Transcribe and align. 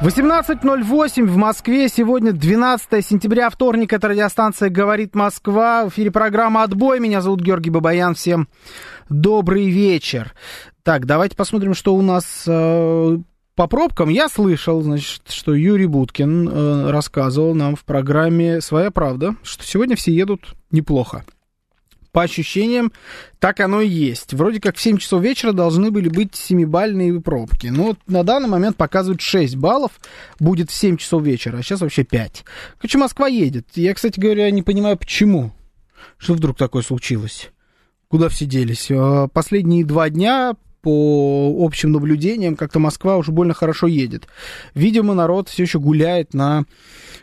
18.08 0.00 1.26
в 1.26 1.36
Москве. 1.36 1.88
Сегодня 1.88 2.30
12 2.30 3.04
сентября, 3.04 3.50
вторник. 3.50 3.92
Это 3.92 4.06
радиостанция 4.06 4.70
«Говорит 4.70 5.16
Москва». 5.16 5.86
В 5.86 5.88
эфире 5.88 6.12
программа 6.12 6.62
«Отбой». 6.62 7.00
Меня 7.00 7.20
зовут 7.20 7.40
Георгий 7.40 7.70
Бабаян. 7.70 8.14
Всем 8.14 8.48
добрый 9.08 9.68
вечер. 9.68 10.34
Так, 10.84 11.04
давайте 11.04 11.34
посмотрим, 11.34 11.74
что 11.74 11.96
у 11.96 12.02
нас 12.02 12.44
э, 12.46 13.18
по 13.56 13.66
пробкам. 13.66 14.08
Я 14.08 14.28
слышал, 14.28 14.82
значит, 14.82 15.22
что 15.30 15.52
Юрий 15.52 15.86
Буткин 15.86 16.48
э, 16.48 16.90
рассказывал 16.92 17.56
нам 17.56 17.74
в 17.74 17.84
программе 17.84 18.60
«Своя 18.60 18.92
правда», 18.92 19.34
что 19.42 19.64
сегодня 19.64 19.96
все 19.96 20.12
едут 20.12 20.54
неплохо 20.70 21.24
по 22.12 22.22
ощущениям, 22.22 22.92
так 23.38 23.60
оно 23.60 23.80
и 23.80 23.88
есть. 23.88 24.34
Вроде 24.34 24.60
как 24.60 24.76
в 24.76 24.80
7 24.80 24.98
часов 24.98 25.22
вечера 25.22 25.52
должны 25.52 25.90
были 25.90 26.08
быть 26.08 26.32
7-бальные 26.32 27.20
пробки. 27.20 27.68
Но 27.68 27.84
вот 27.84 27.98
на 28.06 28.24
данный 28.24 28.48
момент 28.48 28.76
показывают 28.76 29.20
6 29.20 29.56
баллов, 29.56 29.92
будет 30.38 30.70
в 30.70 30.74
7 30.74 30.96
часов 30.96 31.22
вечера, 31.22 31.58
а 31.58 31.62
сейчас 31.62 31.80
вообще 31.80 32.04
5. 32.04 32.44
Короче, 32.78 32.98
Москва 32.98 33.28
едет. 33.28 33.66
Я, 33.74 33.94
кстати 33.94 34.18
говоря, 34.18 34.50
не 34.50 34.62
понимаю, 34.62 34.96
почему. 34.96 35.52
Что 36.16 36.34
вдруг 36.34 36.56
такое 36.56 36.82
случилось? 36.82 37.50
Куда 38.08 38.28
все 38.28 38.46
делись? 38.46 38.88
А, 38.90 39.28
последние 39.28 39.84
два 39.84 40.08
дня 40.08 40.54
по 40.80 41.54
общим 41.58 41.92
наблюдениям, 41.92 42.56
как-то 42.56 42.78
Москва 42.78 43.16
уже 43.16 43.32
больно 43.32 43.52
хорошо 43.52 43.86
едет. 43.86 44.28
Видимо, 44.74 45.14
народ 45.14 45.48
все 45.48 45.64
еще 45.64 45.78
гуляет 45.78 46.34
на 46.34 46.64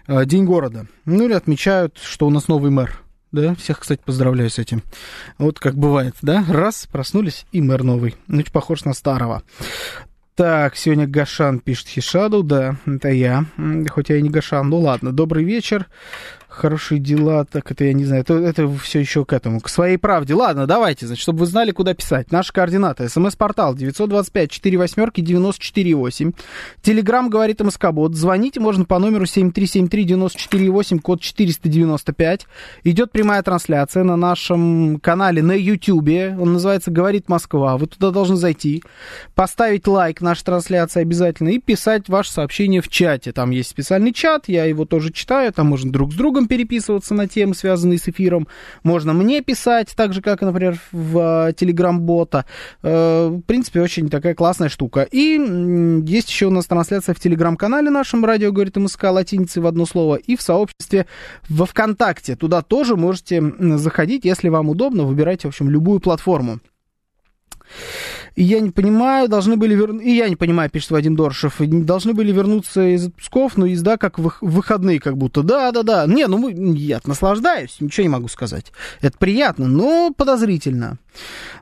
а, 0.08 0.26
День 0.26 0.46
города. 0.46 0.88
Ну 1.06 1.26
или 1.26 1.34
отмечают, 1.34 1.98
что 1.98 2.28
у 2.28 2.30
нас 2.30 2.48
новый 2.48 2.72
мэр. 2.72 3.05
Да, 3.36 3.54
всех, 3.56 3.80
кстати, 3.80 4.00
поздравляю 4.04 4.50
с 4.50 4.60
этим. 4.60 4.82
Вот 5.38 5.60
как 5.60 5.76
бывает, 5.76 6.16
да? 6.22 6.46
Раз, 6.48 6.88
проснулись, 6.90 7.46
и 7.52 7.62
мэр 7.62 7.84
новый. 7.84 8.16
Ну, 8.28 8.40
очень 8.40 8.52
похож 8.54 8.86
на 8.86 8.94
старого. 8.94 9.44
Так, 10.36 10.78
сегодня 10.78 11.06
Гашан 11.06 11.60
пишет 11.60 11.90
Хишаду, 11.90 12.44
да, 12.44 12.78
это 12.86 13.10
я. 13.10 13.44
Хоть 13.90 14.08
я 14.08 14.22
не 14.22 14.30
Гашан, 14.30 14.70
ну 14.70 14.80
ладно. 14.80 15.12
Добрый 15.12 15.44
вечер 15.44 15.88
хорошие 16.56 17.00
дела, 17.00 17.46
так 17.46 17.72
это 17.72 17.86
я 17.86 17.94
не 17.94 18.06
знаю, 18.06 18.22
это, 18.22 18.36
это 18.36 18.68
все 18.78 19.00
еще 19.00 19.26
к 19.26 19.34
этому, 19.34 19.60
к 19.60 19.70
своей 19.70 19.98
правде. 19.98 20.34
Ладно, 20.34 20.66
давайте, 20.66 21.08
значит, 21.08 21.22
чтобы 21.22 21.40
вы 21.40 21.46
знали, 21.46 21.72
куда 21.72 21.94
писать. 21.94 22.32
Наши 22.32 22.52
координаты. 22.52 23.08
СМС-портал 23.10 23.76
925 23.76 24.52
4 24.52 24.78
восьмерки 24.78 25.22
94 25.22 25.96
8. 25.96 26.32
Телеграмм 26.82 27.30
говорит 27.30 27.62
МСК-бот. 27.62 28.16
Звоните 28.16 28.60
можно 28.60 28.86
по 28.86 29.00
номеру 29.00 29.26
7373 29.26 30.04
94 30.06 30.70
8, 30.70 31.00
код 31.00 31.22
495. 31.22 32.48
Идет 32.84 33.12
прямая 33.12 33.44
трансляция 33.44 34.04
на 34.04 34.16
нашем 34.16 35.00
канале 35.00 35.42
на 35.42 35.54
YouTube. 35.54 36.40
Он 36.40 36.54
называется 36.54 36.92
«Говорит 36.92 37.30
Москва». 37.30 37.78
Вы 37.78 37.88
туда 37.88 38.12
должны 38.12 38.36
зайти, 38.36 38.84
поставить 39.36 39.88
лайк 39.88 40.22
нашей 40.22 40.44
трансляции 40.44 41.02
обязательно 41.02 41.50
и 41.50 41.60
писать 41.60 42.10
ваше 42.10 42.32
сообщение 42.32 42.82
в 42.82 42.88
чате. 42.88 43.32
Там 43.32 43.52
есть 43.52 43.70
специальный 43.70 44.14
чат, 44.14 44.48
я 44.48 44.66
его 44.66 44.86
тоже 44.86 45.12
читаю, 45.12 45.52
там 45.52 45.68
можно 45.68 45.92
друг 45.92 46.14
с 46.14 46.16
другом 46.16 46.45
переписываться 46.48 47.14
на 47.14 47.28
темы, 47.28 47.56
связанные 47.56 47.98
с 47.98 48.08
эфиром. 48.08 48.48
Можно 48.84 49.14
мне 49.14 49.42
писать, 49.42 49.94
так 49.96 50.14
же, 50.14 50.22
как, 50.22 50.42
например, 50.42 50.80
в 50.92 51.54
Телеграм-бота. 51.54 52.46
Э, 52.82 53.28
в 53.28 53.42
принципе, 53.42 53.82
очень 53.82 54.10
такая 54.10 54.36
классная 54.36 54.70
штука. 54.70 55.08
И 55.12 55.40
есть 56.06 56.30
еще 56.30 56.48
у 56.48 56.52
нас 56.52 56.66
трансляция 56.66 57.16
в 57.16 57.20
Телеграм-канале 57.20 57.90
нашем 57.90 58.26
«Радио 58.26 58.52
говорит 58.52 58.76
МСК» 58.78 59.06
латиницей 59.06 59.62
в 59.62 59.68
одно 59.68 59.86
слово 59.86 60.16
и 60.16 60.36
в 60.36 60.42
сообществе 60.42 61.06
во 61.50 61.66
ВКонтакте. 61.66 62.36
Туда 62.36 62.62
тоже 62.62 62.96
можете 62.96 63.42
заходить, 63.78 64.26
если 64.26 64.50
вам 64.50 64.70
удобно. 64.70 65.04
Выбирайте, 65.04 65.48
в 65.48 65.50
общем, 65.50 65.70
любую 65.70 66.00
платформу. 66.00 66.60
И 68.36 68.44
я 68.44 68.60
не 68.60 68.72
понимаю, 68.72 69.30
должны 69.30 69.56
были 69.56 69.76
вернуться... 69.76 70.06
И 70.06 70.14
я 70.14 70.28
не 70.28 70.36
понимаю, 70.36 70.70
пишет 70.70 70.92
Вадим 70.92 71.16
Доршев. 71.16 71.56
Должны 71.60 72.14
были 72.14 72.34
вернуться 72.34 72.86
из 72.94 73.08
отпусков, 73.08 73.56
но 73.56 73.66
езда 73.66 73.98
как 73.98 74.20
в 74.20 74.34
выходные 74.42 75.00
как 75.00 75.18
будто. 75.18 75.42
Да-да-да. 75.42 76.06
Не, 76.06 76.28
ну 76.28 76.38
мы... 76.38 76.52
я 76.78 77.00
наслаждаюсь, 77.06 77.78
ничего 77.80 78.04
не 78.04 78.10
могу 78.10 78.28
сказать. 78.28 78.74
Это 79.00 79.18
приятно, 79.18 79.68
но 79.68 80.14
подозрительно. 80.16 80.98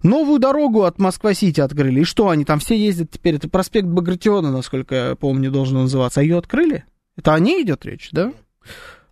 Новую 0.01 0.39
дорогу 0.39 0.83
от 0.83 0.97
Москва-Сити 0.97 1.61
открыли. 1.61 2.01
И 2.01 2.05
что, 2.05 2.29
они 2.29 2.43
там 2.43 2.59
все 2.59 2.75
ездят 2.75 3.11
теперь? 3.11 3.35
Это 3.35 3.47
проспект 3.47 3.87
Багратиона, 3.87 4.51
насколько 4.51 4.95
я 4.95 5.15
помню, 5.15 5.51
должен 5.51 5.77
называться. 5.77 6.21
А 6.21 6.23
ее 6.23 6.39
открыли? 6.39 6.85
Это 7.15 7.35
о 7.35 7.39
ней 7.39 7.61
идет 7.61 7.85
речь, 7.85 8.09
да? 8.11 8.33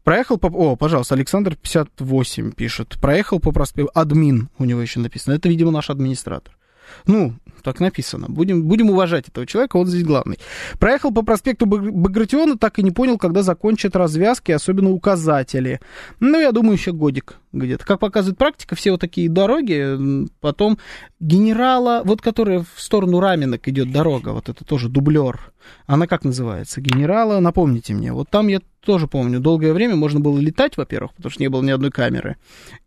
Проехал 0.04 0.40
по... 0.40 0.48
О, 0.48 0.76
пожалуйста, 0.76 1.14
Александр 1.14 1.56
58 1.56 2.54
пишет. 2.54 2.98
Проехал 3.00 3.40
по 3.40 3.52
проспекту... 3.52 3.92
Админ 3.94 4.50
у 4.58 4.66
него 4.66 4.82
еще 4.82 5.00
написано. 5.00 5.36
Это, 5.36 5.48
видимо, 5.48 5.70
наш 5.70 5.92
администратор. 5.92 6.58
Ну, 7.06 7.34
так 7.64 7.80
написано. 7.80 8.28
Будем, 8.30 8.64
будем 8.64 8.90
уважать 8.90 9.28
этого 9.28 9.46
человека, 9.46 9.78
он 9.78 9.88
здесь 9.88 10.04
главный. 10.04 10.40
Проехал 10.80 11.12
по 11.12 11.22
проспекту 11.22 11.66
Багратиона, 11.66 12.58
так 12.58 12.80
и 12.80 12.84
не 12.84 12.92
понял, 12.92 13.18
когда 13.18 13.44
закончат 13.44 13.96
развязки, 13.96 14.52
особенно 14.52 14.92
указатели. 14.92 15.80
Ну, 16.20 16.40
я 16.40 16.52
думаю, 16.52 16.74
еще 16.74 16.92
годик 16.92 17.38
где-то. 17.54 17.86
Как 17.86 18.00
показывает 18.00 18.38
практика, 18.38 18.76
все 18.76 18.92
вот 18.92 19.02
такие 19.02 19.30
дороги, 19.30 20.28
потом 20.40 20.78
генерала, 21.20 22.02
вот 22.04 22.22
которая 22.22 22.66
в 22.76 22.82
сторону 22.82 23.20
Раменок 23.20 23.68
идет 23.68 23.92
дорога, 23.92 24.30
вот 24.30 24.50
это 24.50 24.64
тоже 24.66 24.90
дублер. 24.90 25.52
Она 25.86 26.08
как 26.08 26.24
называется? 26.24 26.82
Генерала, 26.82 27.40
напомните 27.40 27.94
мне. 27.94 28.14
Вот 28.14 28.30
там 28.30 28.48
я 28.48 28.62
тоже 28.84 29.08
помню, 29.08 29.40
долгое 29.40 29.74
время 29.74 29.96
можно 29.96 30.20
было 30.20 30.40
летать, 30.40 30.76
во-первых, 30.76 31.14
потому 31.14 31.32
что 31.32 31.42
не 31.42 31.50
было 31.50 31.62
ни 31.62 31.70
одной 31.70 31.92
камеры. 31.92 32.38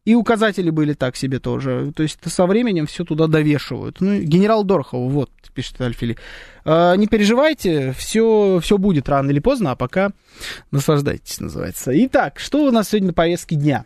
И 0.05 0.15
указатели 0.15 0.71
были 0.71 0.93
так 0.95 1.17
себе 1.17 1.39
тоже. 1.39 1.93
То 1.95 2.03
есть 2.03 2.19
со 2.25 2.47
временем 2.47 2.87
все 2.87 3.05
туда 3.05 3.27
довешивают. 3.27 4.01
Ну, 4.01 4.19
генерал 4.21 4.65
Дорохов, 4.65 5.11
вот, 5.13 5.31
пишет 5.55 5.81
Альфили. 5.81 6.17
А, 6.65 6.97
не 6.97 7.07
переживайте, 7.07 7.93
все, 7.97 8.59
все 8.61 8.77
будет 8.77 9.09
рано 9.09 9.31
или 9.31 9.39
поздно, 9.39 9.71
а 9.71 9.77
пока 9.77 10.11
наслаждайтесь, 10.73 11.39
называется. 11.41 11.93
Итак, 12.07 12.41
что 12.41 12.65
у 12.65 12.71
нас 12.73 12.89
сегодня 12.89 13.09
на 13.09 13.15
повестке 13.15 13.55
дня? 13.55 13.85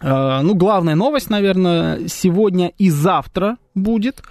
А, 0.00 0.42
ну, 0.42 0.54
главная 0.54 0.94
новость, 0.94 1.30
наверное, 1.30 2.08
сегодня 2.08 2.72
и 2.78 2.90
завтра 2.90 3.56
будет. 3.74 4.22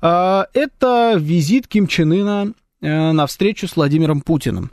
А, 0.00 0.46
это 0.54 1.14
визит 1.16 1.68
Ким 1.68 1.86
Чен 1.86 2.12
Ына 2.12 2.52
Э, 2.80 3.10
на 3.10 3.26
встречу 3.26 3.66
с 3.66 3.74
Владимиром 3.74 4.20
Путиным. 4.20 4.70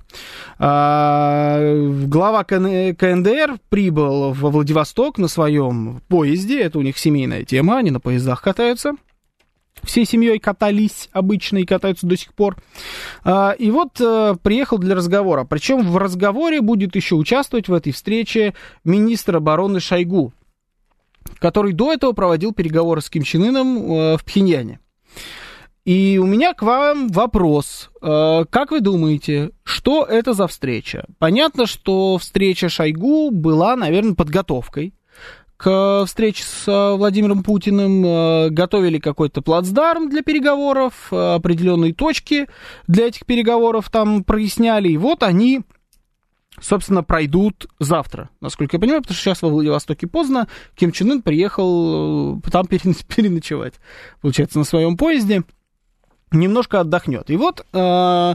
Глава 0.60 2.44
КНДР 2.44 3.58
прибыл 3.70 4.32
во 4.32 4.52
Владивосток 4.52 5.18
на 5.18 5.28
своем 5.28 6.02
поезде, 6.08 6.62
это 6.62 6.78
у 6.78 6.84
них 6.84 7.00
семейная 7.00 7.46
тема, 7.46 7.80
они 7.80 7.90
на 7.90 8.00
поездах 8.00 8.44
катаются. 8.44 8.92
Всей 9.82 10.06
семьей 10.06 10.38
катались 10.40 11.10
обычно 11.14 11.58
и 11.58 11.66
катаются 11.66 12.06
до 12.06 12.16
сих 12.16 12.34
пор. 12.34 12.58
И 13.26 13.72
вот 13.72 14.00
э, 14.00 14.36
приехал 14.42 14.78
для 14.78 14.96
разговора. 14.96 15.44
Причем 15.44 15.82
в 15.82 15.98
разговоре 15.98 16.62
будет 16.62 16.96
еще 16.96 17.16
участвовать 17.16 17.68
в 17.68 17.74
этой 17.74 17.92
встрече 17.92 18.54
министр 18.84 19.38
обороны 19.38 19.80
Шойгу, 19.80 20.32
который 21.40 21.74
до 21.74 21.94
этого 21.94 22.12
проводил 22.14 22.54
переговоры 22.54 23.02
с 23.02 23.10
Ким 23.10 23.24
Чен 23.24 23.44
Ыном 23.44 23.78
э, 23.78 24.18
в 24.18 24.26
Пхеньяне. 24.26 24.80
И 25.86 26.20
у 26.22 26.26
меня 26.26 26.54
к 26.54 26.64
вам 26.64 27.10
вопрос. 27.10 27.90
Э, 28.02 28.46
как 28.50 28.72
вы 28.72 28.82
думаете, 28.82 29.52
что 29.64 30.04
это 30.04 30.34
за 30.34 30.48
встреча? 30.48 31.06
Понятно, 31.20 31.66
что 31.66 32.18
встреча 32.18 32.70
Шойгу 32.70 33.32
была, 33.32 33.76
наверное, 33.76 34.16
подготовкой 34.16 34.94
к 35.58 36.04
встрече 36.06 36.44
с 36.44 36.68
э, 36.68 36.96
Владимиром 36.96 37.44
Путиным. 37.44 38.54
Готовили 38.54 39.00
какой-то 39.00 39.42
плацдарм 39.42 40.10
для 40.10 40.22
переговоров, 40.24 41.14
определенные 41.14 41.94
точки 41.94 42.48
для 42.88 43.08
этих 43.08 43.26
переговоров 43.26 43.90
там 43.90 44.24
проясняли. 44.24 44.90
И 44.90 44.98
вот 44.98 45.24
они 45.24 45.62
собственно, 46.60 47.04
пройдут 47.04 47.68
завтра, 47.80 48.30
насколько 48.42 48.78
я 48.78 48.80
понимаю, 48.80 49.02
потому 49.02 49.16
что 49.16 49.24
сейчас 49.24 49.42
во 49.42 49.50
Владивостоке 49.50 50.08
поздно, 50.08 50.48
Ким 50.76 50.92
Чен 50.92 51.12
Ын 51.12 51.22
приехал 51.22 52.42
там 52.52 52.66
переночевать, 52.68 53.76
получается, 54.22 54.60
на 54.60 54.66
своем 54.66 54.98
поезде 54.98 55.44
немножко 56.32 56.82
отдохнет. 56.82 57.30
И 57.30 57.38
вот 57.38 57.66
э, 57.72 58.34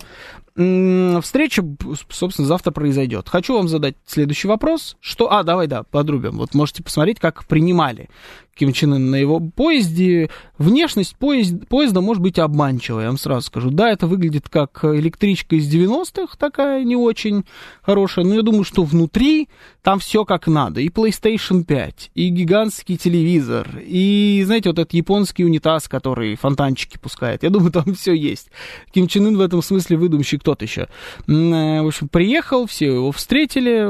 Встреча, 1.23 1.65
собственно, 2.11 2.47
завтра 2.47 2.71
произойдет. 2.71 3.29
Хочу 3.29 3.55
вам 3.55 3.69
задать 3.69 3.95
следующий 4.05 4.49
вопрос. 4.49 4.97
Что... 5.01 5.33
А, 5.33 5.43
давай, 5.43 5.69
да, 5.69 5.85
подрубим. 5.85 6.37
Вот 6.37 6.55
можете 6.55 6.83
посмотреть, 6.83 7.19
как 7.19 7.47
принимали 7.47 8.11
Ким 8.55 8.73
Чен 8.73 8.95
Ын 8.95 9.11
на 9.11 9.17
его 9.17 9.41
поезде. 9.41 10.31
Внешность 10.59 11.17
поезд, 11.17 11.67
поезда 11.69 12.01
может 12.01 12.23
быть 12.23 12.39
обманчивой, 12.39 13.03
я 13.03 13.09
вам 13.09 13.17
сразу 13.17 13.47
скажу. 13.47 13.71
Да, 13.71 13.91
это 13.91 14.07
выглядит 14.07 14.49
как 14.49 14.85
электричка 14.85 15.57
из 15.57 15.73
90-х, 15.73 16.37
такая 16.39 16.85
не 16.85 16.97
очень 16.97 17.45
хорошая, 17.83 18.25
но 18.25 18.35
я 18.35 18.43
думаю, 18.43 18.65
что 18.65 18.85
внутри 18.85 19.49
там 19.83 19.99
все 19.99 20.25
как 20.25 20.47
надо. 20.47 20.81
И 20.81 20.89
PlayStation 20.89 21.65
5, 21.65 22.11
и 22.15 22.29
гигантский 22.29 22.97
телевизор, 22.97 23.81
и, 23.83 24.43
знаете, 24.45 24.69
вот 24.69 24.79
этот 24.79 24.93
японский 24.93 25.45
унитаз, 25.45 25.89
который 25.89 26.37
фонтанчики 26.37 26.99
пускает. 26.99 27.43
Я 27.43 27.51
думаю, 27.51 27.73
там 27.73 27.95
все 27.95 28.13
есть. 28.13 28.51
Ким 28.93 29.07
Чен 29.09 29.27
Ын 29.29 29.37
в 29.37 29.41
этом 29.41 29.63
смысле 29.63 29.97
выдумщик 29.97 30.43
тот 30.43 30.61
еще. 30.63 30.89
Э, 31.27 31.83
в 31.83 31.87
общем, 31.87 32.09
приехал, 32.09 32.67
все 32.67 32.95
его 32.95 33.13
встретили, 33.13 33.89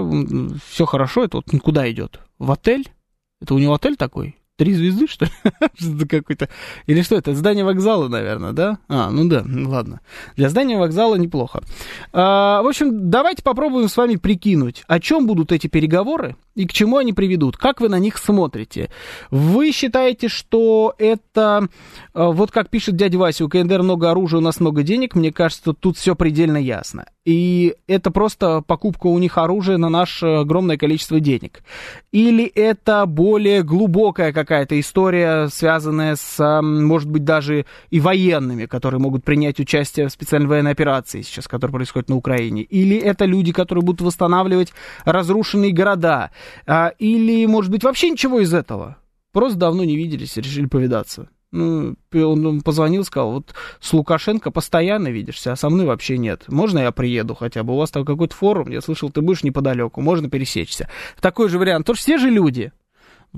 все 0.69 0.87
хорошо. 0.87 1.25
Это 1.25 1.39
вот 1.39 1.47
куда 1.63 1.91
идет? 1.91 2.21
В 2.39 2.53
отель? 2.53 2.89
Это 3.41 3.55
у 3.55 3.59
него 3.59 3.75
отель 3.75 3.97
такой? 3.97 4.37
Три 4.61 4.75
звезды, 4.75 5.07
что 5.07 5.25
ли? 5.25 6.05
какой-то... 6.07 6.51
Или 6.85 7.01
что 7.01 7.17
это? 7.17 7.35
Здание 7.35 7.65
вокзала, 7.65 8.09
наверное, 8.09 8.53
да? 8.53 8.79
А, 8.89 9.09
ну 9.09 9.27
да, 9.27 9.43
ладно. 9.47 10.01
Для 10.37 10.51
здания 10.51 10.77
вокзала 10.77 11.15
неплохо. 11.15 11.63
А, 12.13 12.61
в 12.61 12.67
общем, 12.67 13.09
давайте 13.09 13.43
попробуем 13.43 13.89
с 13.89 13.97
вами 13.97 14.17
прикинуть, 14.17 14.85
о 14.87 15.01
чем 15.01 15.27
будут 15.27 15.51
эти 15.51 15.67
переговоры 15.67 16.37
и 16.57 16.67
к 16.67 16.75
чему 16.75 16.99
они 16.99 17.15
приведут. 17.15 17.57
Как 17.57 17.81
вы 17.81 17.89
на 17.89 17.99
них 17.99 18.19
смотрите? 18.19 18.91
Вы 19.31 19.73
считаете, 19.73 20.29
что 20.29 20.95
это... 20.99 21.67
А, 22.13 22.29
вот 22.29 22.51
как 22.51 22.69
пишет 22.69 22.97
дядя 22.97 23.17
Вася, 23.17 23.47
у 23.47 23.49
КНДР 23.49 23.81
много 23.81 24.11
оружия, 24.11 24.41
у 24.41 24.43
нас 24.43 24.61
много 24.61 24.83
денег. 24.83 25.15
Мне 25.15 25.33
кажется, 25.33 25.73
тут 25.73 25.97
все 25.97 26.15
предельно 26.15 26.59
ясно. 26.59 27.07
И 27.31 27.77
это 27.87 28.11
просто 28.11 28.61
покупка 28.61 29.07
у 29.07 29.17
них 29.21 29.39
оружия 29.39 29.77
на 29.77 29.89
наше 29.89 30.27
огромное 30.27 30.77
количество 30.77 31.21
денег. 31.21 31.63
Или 32.11 32.45
это 32.45 33.07
более 33.07 33.63
глубокая 33.63 34.33
какая-то 34.33 34.81
история, 34.81 35.47
связанная 35.47 36.17
с, 36.17 36.61
может 36.61 37.09
быть, 37.09 37.23
даже 37.23 37.67
и 37.91 38.01
военными, 38.01 38.67
которые 38.67 39.01
могут 39.01 39.23
принять 39.23 39.61
участие 39.61 40.09
в 40.09 40.11
специальной 40.11 40.49
военной 40.49 40.73
операции 40.73 41.23
сейчас, 41.23 41.47
которая 41.47 41.73
происходит 41.73 42.09
на 42.09 42.17
Украине. 42.17 42.63
Или 42.63 42.97
это 42.97 43.27
люди, 43.27 43.53
которые 43.53 43.85
будут 43.85 44.01
восстанавливать 44.01 44.73
разрушенные 45.05 45.71
города. 45.71 46.33
А, 46.67 46.89
или, 46.99 47.47
может 47.47 47.71
быть, 47.71 47.85
вообще 47.85 48.11
ничего 48.11 48.41
из 48.41 48.53
этого. 48.53 48.97
Просто 49.31 49.57
давно 49.57 49.85
не 49.85 49.97
виделись, 49.97 50.37
решили 50.37 50.67
повидаться. 50.67 51.29
Ну, 51.53 51.97
он 52.13 52.61
позвонил, 52.61 53.05
сказал, 53.05 53.33
вот 53.33 53.55
с 53.81 53.93
Лукашенко 53.93 54.53
постоянно 54.53 55.09
видишься, 55.09 55.53
а 55.53 55.57
со 55.57 55.69
мной 55.69 55.87
вообще 55.87 56.17
нет. 56.17 56.45
Можно 56.47 56.79
я 56.81 56.93
приеду 56.93 57.35
хотя 57.35 57.65
бы? 57.65 57.75
У 57.75 57.77
вас 57.77 57.91
там 57.91 58.05
какой-то 58.05 58.37
форум, 58.37 58.71
я 58.71 58.81
слышал, 58.81 59.11
ты 59.11 59.21
будешь 59.21 59.43
неподалеку, 59.43 60.01
можно 60.01 60.31
пересечься. 60.31 60.89
Такой 61.21 61.49
же 61.49 61.59
вариант. 61.59 61.87
Тоже 61.87 62.01
все 62.01 62.19
же 62.19 62.31
люди. 62.31 62.71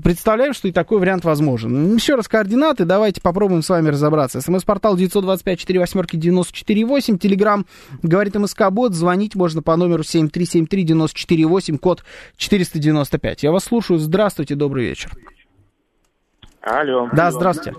Представляем, 0.01 0.53
что 0.53 0.67
и 0.67 0.71
такой 0.71 0.99
вариант 0.99 1.23
возможен. 1.23 1.95
Еще 1.95 2.15
раз 2.15 2.27
координаты, 2.27 2.83
давайте 2.83 3.21
попробуем 3.21 3.61
с 3.61 3.69
вами 3.69 3.89
разобраться. 3.89 4.41
СМС-портал 4.41 4.97
925-48-94-8, 4.97 7.19
Телеграмм 7.19 7.67
говорит 8.01 8.33
МСК-бот, 8.33 8.93
звонить 8.93 9.35
можно 9.35 9.61
по 9.61 9.75
номеру 9.75 10.01
7373-94-8, 10.01 11.77
код 11.77 12.03
495. 12.37 13.43
Я 13.43 13.51
вас 13.51 13.65
слушаю, 13.65 13.99
здравствуйте, 13.99 14.55
добрый 14.55 14.85
вечер. 14.85 15.11
Алло. 16.61 17.07
Да, 17.13 17.31
здравствуйте. 17.31 17.77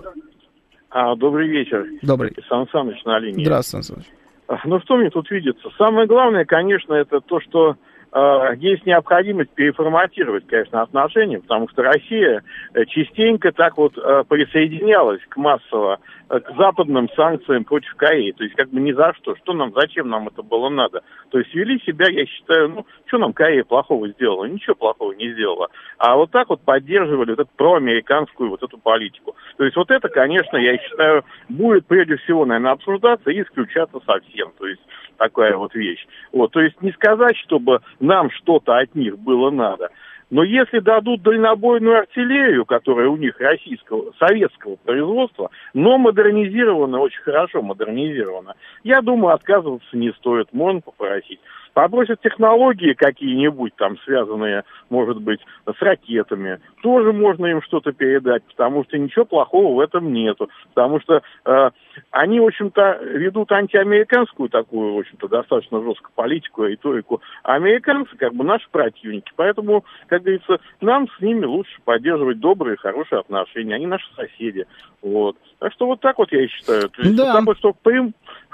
А, 0.97 1.13
добрый 1.17 1.49
вечер. 1.49 1.85
Добрый. 2.03 2.33
Сан 2.47 2.69
Саныч 2.71 3.03
на 3.03 3.19
линии. 3.19 3.43
Здравствуйте, 3.43 3.87
Сан 3.87 3.95
Саныч. 3.97 4.07
А, 4.47 4.61
ну, 4.63 4.79
что 4.79 4.95
мне 4.95 5.09
тут 5.09 5.29
видится? 5.29 5.67
Самое 5.77 6.07
главное, 6.07 6.45
конечно, 6.45 6.93
это 6.93 7.19
то, 7.19 7.41
что 7.41 7.75
э, 8.13 8.55
есть 8.59 8.85
необходимость 8.85 9.49
переформатировать, 9.49 10.47
конечно, 10.47 10.81
отношения, 10.81 11.41
потому 11.41 11.67
что 11.67 11.83
Россия 11.83 12.43
э, 12.73 12.85
частенько 12.85 13.51
так 13.51 13.77
вот 13.77 13.97
э, 13.97 14.23
присоединялась 14.29 15.19
к 15.27 15.35
массово 15.35 15.99
к 16.27 16.55
западным 16.57 17.09
санкциям 17.15 17.63
против 17.63 17.93
Кореи. 17.95 18.31
То 18.31 18.43
есть 18.43 18.55
как 18.55 18.69
бы 18.69 18.79
ни 18.79 18.91
за 18.91 19.13
что. 19.15 19.35
Что 19.35 19.53
нам, 19.53 19.73
зачем 19.73 20.09
нам 20.09 20.27
это 20.27 20.41
было 20.41 20.69
надо? 20.69 21.01
То 21.29 21.39
есть 21.39 21.53
вели 21.53 21.79
себя, 21.81 22.07
я 22.09 22.25
считаю, 22.25 22.69
ну, 22.69 22.85
что 23.05 23.17
нам 23.17 23.33
Корея 23.33 23.63
плохого 23.63 24.07
сделала? 24.09 24.45
Ничего 24.45 24.75
плохого 24.75 25.13
не 25.13 25.31
сделала. 25.33 25.69
А 25.97 26.15
вот 26.15 26.31
так 26.31 26.49
вот 26.49 26.61
поддерживали 26.61 27.31
вот 27.31 27.39
эту 27.39 27.49
проамериканскую 27.55 28.49
вот 28.49 28.63
эту 28.63 28.77
политику. 28.77 29.35
То 29.57 29.63
есть 29.65 29.75
вот 29.75 29.91
это, 29.91 30.09
конечно, 30.09 30.57
я 30.57 30.77
считаю, 30.77 31.23
будет 31.49 31.85
прежде 31.85 32.17
всего, 32.17 32.45
наверное, 32.45 32.71
обсуждаться 32.71 33.29
и 33.29 33.41
исключаться 33.41 33.99
совсем. 34.05 34.51
То 34.57 34.67
есть 34.67 34.81
такая 35.17 35.55
вот 35.57 35.75
вещь. 35.75 36.05
Вот, 36.31 36.51
то 36.51 36.61
есть 36.61 36.81
не 36.81 36.91
сказать, 36.91 37.37
чтобы 37.37 37.81
нам 37.99 38.29
что-то 38.31 38.77
от 38.77 38.95
них 38.95 39.17
было 39.19 39.51
надо. 39.51 39.89
Но 40.29 40.43
если 40.43 40.79
дадут 40.79 41.21
дальнобойную 41.21 41.99
артиллерию, 41.99 42.65
которая 42.65 43.07
у 43.07 43.15
них 43.15 43.39
российского, 43.39 44.11
советского 44.17 44.75
производства, 44.77 45.51
но 45.73 45.97
модернизирована, 45.97 46.99
очень 46.99 47.21
хорошо 47.21 47.61
модернизирована, 47.61 48.55
я 48.83 49.01
думаю, 49.01 49.35
отказываться 49.35 49.95
не 49.95 50.11
стоит, 50.13 50.51
можно 50.51 50.81
попросить. 50.81 51.39
Попросят 51.75 52.21
технологии 52.21 52.93
какие-нибудь 52.93 53.75
там, 53.75 53.97
связанные, 54.05 54.63
может 54.89 55.21
быть, 55.21 55.41
с 55.65 55.81
ракетами, 55.81 56.61
тоже 56.81 57.11
можно 57.11 57.47
им 57.47 57.61
что-то 57.61 57.91
передать, 57.91 58.43
потому 58.45 58.85
что 58.85 58.97
ничего 58.97 59.25
плохого 59.25 59.75
в 59.75 59.79
этом 59.81 60.13
нету. 60.13 60.49
Потому 60.73 61.01
что 61.01 61.21
э, 61.43 61.69
они, 62.11 62.39
в 62.39 62.45
общем-то, 62.45 62.99
ведут 63.03 63.51
антиамериканскую 63.51 64.47
такую, 64.47 64.93
в 64.93 64.99
общем-то, 64.99 65.27
достаточно 65.27 65.83
жесткую 65.83 66.13
политику, 66.15 66.63
риторику. 66.63 67.21
А 67.43 67.55
американцы, 67.55 68.15
как 68.15 68.33
бы, 68.33 68.45
наши 68.45 68.69
противники. 68.71 69.33
Поэтому, 69.35 69.83
как 70.07 70.21
говорится, 70.21 70.59
нам 70.79 71.09
с 71.09 71.21
ними 71.21 71.43
лучше 71.43 71.77
поддерживать 71.83 72.39
добрые, 72.39 72.77
хорошие 72.77 73.19
отношения. 73.19 73.75
Они 73.75 73.85
наши 73.85 74.07
соседи. 74.15 74.65
Вот. 75.01 75.35
Так 75.59 75.73
что 75.73 75.87
вот 75.87 75.99
так 75.99 76.17
вот 76.19 76.31
я 76.31 76.45
и 76.45 76.47
считаю. 76.47 76.89
То 76.89 77.01
есть, 77.01 77.17
да. 77.17 77.25
вот 77.25 77.33
так 77.33 77.45
вот, 77.45 77.57
что 77.57 77.73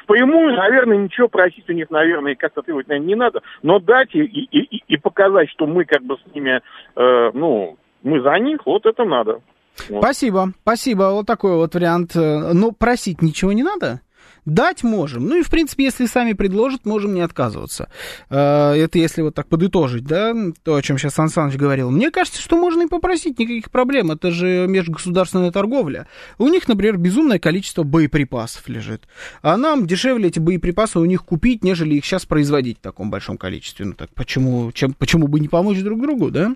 впрямую, 0.04 0.56
наверное, 0.56 0.98
ничего 0.98 1.28
просить 1.28 1.70
у 1.70 1.74
них, 1.74 1.90
наверное, 1.90 2.36
как-то 2.36 2.62
требовать, 2.62 2.88
наверное, 2.88 3.08
не 3.08 3.16
надо, 3.16 3.42
но 3.62 3.80
дать 3.80 4.14
и, 4.14 4.22
и, 4.22 4.84
и 4.88 4.98
показать, 4.98 5.50
что 5.50 5.66
мы 5.68 5.86
как 5.86 6.04
бы 6.04 6.18
с 6.18 6.36
ними, 6.36 6.62
э, 6.96 7.32
ну, 7.34 7.78
мы 8.04 8.22
за 8.22 8.38
них, 8.40 8.66
вот 8.66 8.86
это 8.86 9.04
надо. 9.04 9.42
Вот. 9.90 10.04
Спасибо, 10.04 10.52
спасибо. 10.62 11.12
Вот 11.12 11.26
такой 11.26 11.56
вот 11.56 11.74
вариант. 11.74 12.16
Э, 12.16 12.54
но 12.54 12.72
просить 12.72 13.22
ничего 13.22 13.52
не 13.52 13.64
надо? 13.64 14.02
Дать 14.46 14.84
можем. 14.84 15.28
Ну 15.28 15.40
и, 15.40 15.44
в 15.44 15.50
принципе, 15.50 15.84
если 15.84 16.08
сами 16.08 16.34
предложат, 16.34 16.86
можем 16.86 17.14
не 17.14 17.22
отказываться. 17.22 17.90
Э, 18.30 18.74
это 18.74 18.98
если 18.98 19.22
вот 19.22 19.36
так 19.36 19.48
подытожить, 19.48 20.04
да, 20.04 20.36
то, 20.64 20.76
о 20.76 20.82
чем 20.82 20.98
сейчас 20.98 21.14
Сан 21.14 21.30
Саныч 21.30 21.56
говорил. 21.56 21.92
Мне 21.92 22.10
кажется, 22.10 22.42
что 22.42 22.58
можно 22.58 22.84
и 22.84 22.88
попросить, 22.88 23.38
никаких 23.38 23.70
проблем. 23.70 24.12
Это 24.12 24.32
же 24.32 24.66
межгосударственная 24.68 25.52
торговля. 25.52 26.08
У 26.40 26.48
них, 26.48 26.68
например, 26.68 26.98
безумное 26.98 27.38
количество 27.38 27.84
боеприпасов 27.84 28.68
лежит. 28.68 29.08
А 29.44 29.58
нам 29.58 29.86
дешевле 29.86 30.30
эти 30.30 30.40
боеприпасы 30.40 31.00
у 31.00 31.06
них 31.06 31.24
купить, 31.24 31.64
нежели 31.64 31.96
их 31.96 32.06
сейчас 32.06 32.26
производить 32.26 32.80
в 32.80 32.82
таком 32.82 33.12
большом 33.12 33.38
количестве. 33.38 33.86
Ну 33.86 33.94
так 33.94 34.10
почему, 34.16 34.72
чем, 34.72 34.94
почему 34.94 35.28
бы 35.28 35.40
не 35.40 35.50
помочь 35.50 35.80
друг 35.80 36.02
другу, 36.02 36.32
да? 36.32 36.56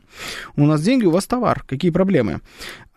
У 0.55 0.65
нас 0.65 0.81
деньги, 0.81 1.05
у 1.05 1.11
вас 1.11 1.27
товар. 1.27 1.63
Какие 1.67 1.91
проблемы? 1.91 2.41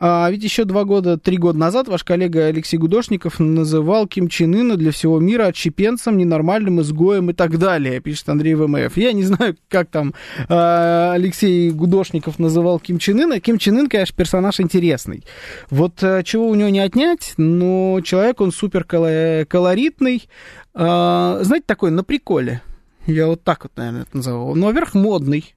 А 0.00 0.30
ведь 0.30 0.44
еще 0.44 0.64
два 0.64 0.84
года, 0.84 1.18
три 1.18 1.36
года 1.36 1.58
назад 1.58 1.88
ваш 1.88 2.04
коллега 2.04 2.46
Алексей 2.46 2.76
Гудошников 2.76 3.40
называл 3.40 4.06
Ким 4.06 4.28
Чен 4.28 4.54
Ына 4.54 4.77
для 4.78 4.92
всего 4.92 5.18
мира 5.18 5.46
отщепенцем, 5.46 6.16
ненормальным 6.16 6.80
изгоем 6.80 7.30
и 7.30 7.32
так 7.32 7.58
далее, 7.58 8.00
пишет 8.00 8.28
Андрей 8.28 8.54
ВМФ. 8.54 8.96
Я 8.96 9.12
не 9.12 9.24
знаю, 9.24 9.56
как 9.68 9.88
там 9.90 10.14
а, 10.48 11.12
Алексей 11.14 11.70
Гудошников 11.70 12.38
называл 12.38 12.78
Ким 12.78 12.98
Чен 12.98 13.20
Ына. 13.20 13.40
Ким 13.40 13.58
Чен 13.58 13.78
Ын, 13.78 13.88
конечно, 13.88 14.16
персонаж 14.16 14.60
интересный. 14.60 15.24
Вот 15.70 16.02
а, 16.02 16.22
чего 16.22 16.48
у 16.48 16.54
него 16.54 16.68
не 16.68 16.80
отнять, 16.80 17.34
но 17.36 18.00
человек, 18.02 18.40
он 18.40 18.52
супер 18.52 18.84
колоритный. 18.84 20.28
А, 20.74 21.40
знаете, 21.42 21.64
такой 21.66 21.90
на 21.90 22.04
приколе. 22.04 22.62
Я 23.06 23.26
вот 23.26 23.42
так 23.42 23.64
вот, 23.64 23.72
наверное, 23.76 24.02
это 24.02 24.16
назову. 24.16 24.54
Ну, 24.54 24.66
во-первых, 24.66 24.94
модный 24.94 25.54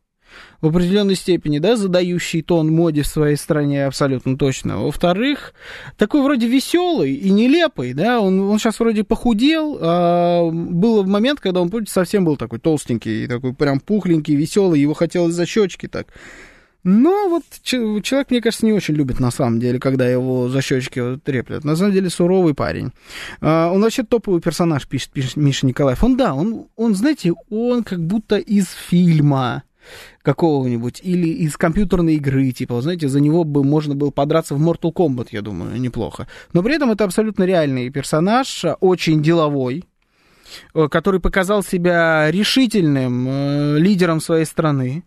в 0.62 0.68
определенной 0.68 1.16
степени, 1.16 1.60
да, 1.60 1.76
задающий 1.76 2.42
тон 2.42 2.72
моде 2.72 3.02
в 3.02 3.08
своей 3.08 3.36
стране 3.36 3.86
абсолютно 3.86 4.38
точно. 4.38 4.80
Во-вторых, 4.80 5.54
такой 5.98 6.22
вроде 6.22 6.48
веселый 6.48 7.14
и 7.14 7.30
нелепый, 7.30 7.94
да, 7.94 8.22
он, 8.22 8.40
он 8.40 8.60
сейчас 8.60 8.80
вроде 8.80 9.04
похудел, 9.04 9.78
а 9.82 10.50
был 10.52 11.04
момент, 11.06 11.40
когда 11.40 11.62
он, 11.62 11.70
помните, 11.70 11.92
совсем 11.92 12.26
был 12.26 12.38
такой 12.38 12.60
толстенький, 12.60 13.28
такой 13.28 13.54
прям 13.54 13.80
пухленький, 13.80 14.36
веселый, 14.36 14.80
его 14.80 14.94
хотелось 14.94 15.34
за 15.34 15.46
щечки 15.46 15.88
так. 15.88 16.08
Но 16.84 17.30
вот 17.30 17.44
человек, 17.64 18.32
мне 18.32 18.42
кажется, 18.42 18.66
не 18.66 18.74
очень 18.74 18.96
любит 18.96 19.20
на 19.20 19.30
самом 19.30 19.60
деле, 19.60 19.80
когда 19.80 20.08
его 20.08 20.50
за 20.50 20.62
щечки 20.62 21.18
треплят. 21.24 21.64
На 21.64 21.76
самом 21.76 21.94
деле 21.94 22.10
суровый 22.10 22.56
парень. 22.56 22.92
А, 23.40 23.72
он 23.72 23.82
вообще 23.82 24.04
топовый 24.04 24.42
персонаж, 24.42 24.88
пишет, 24.88 25.12
пишет 25.12 25.36
Миша 25.36 25.68
Николаев. 25.68 26.04
Он, 26.04 26.18
да, 26.18 26.34
он, 26.34 26.68
он, 26.76 26.96
знаете, 26.96 27.34
он 27.50 27.84
как 27.84 28.04
будто 28.04 28.38
из 28.38 28.70
фильма 28.72 29.64
какого-нибудь, 30.22 31.00
или 31.04 31.28
из 31.28 31.58
компьютерной 31.58 32.16
игры, 32.16 32.52
типа, 32.52 32.82
знаете, 32.82 33.08
за 33.08 33.20
него 33.20 33.44
бы 33.44 33.64
можно 33.64 33.96
было 33.96 34.12
подраться 34.12 34.56
в 34.56 34.62
Mortal 34.62 34.94
Kombat, 34.94 35.30
я 35.32 35.42
думаю, 35.42 35.80
неплохо. 35.80 36.28
Но 36.54 36.64
при 36.64 36.76
этом 36.76 36.92
это 36.92 37.04
абсолютно 37.04 37.44
реальный 37.44 37.90
персонаж, 37.90 38.64
очень 38.80 39.22
деловой, 39.22 39.86
который 40.74 41.20
показал 41.20 41.64
себя 41.64 42.30
решительным 42.30 43.78
лидером 43.78 44.20
своей 44.20 44.46
страны, 44.46 45.04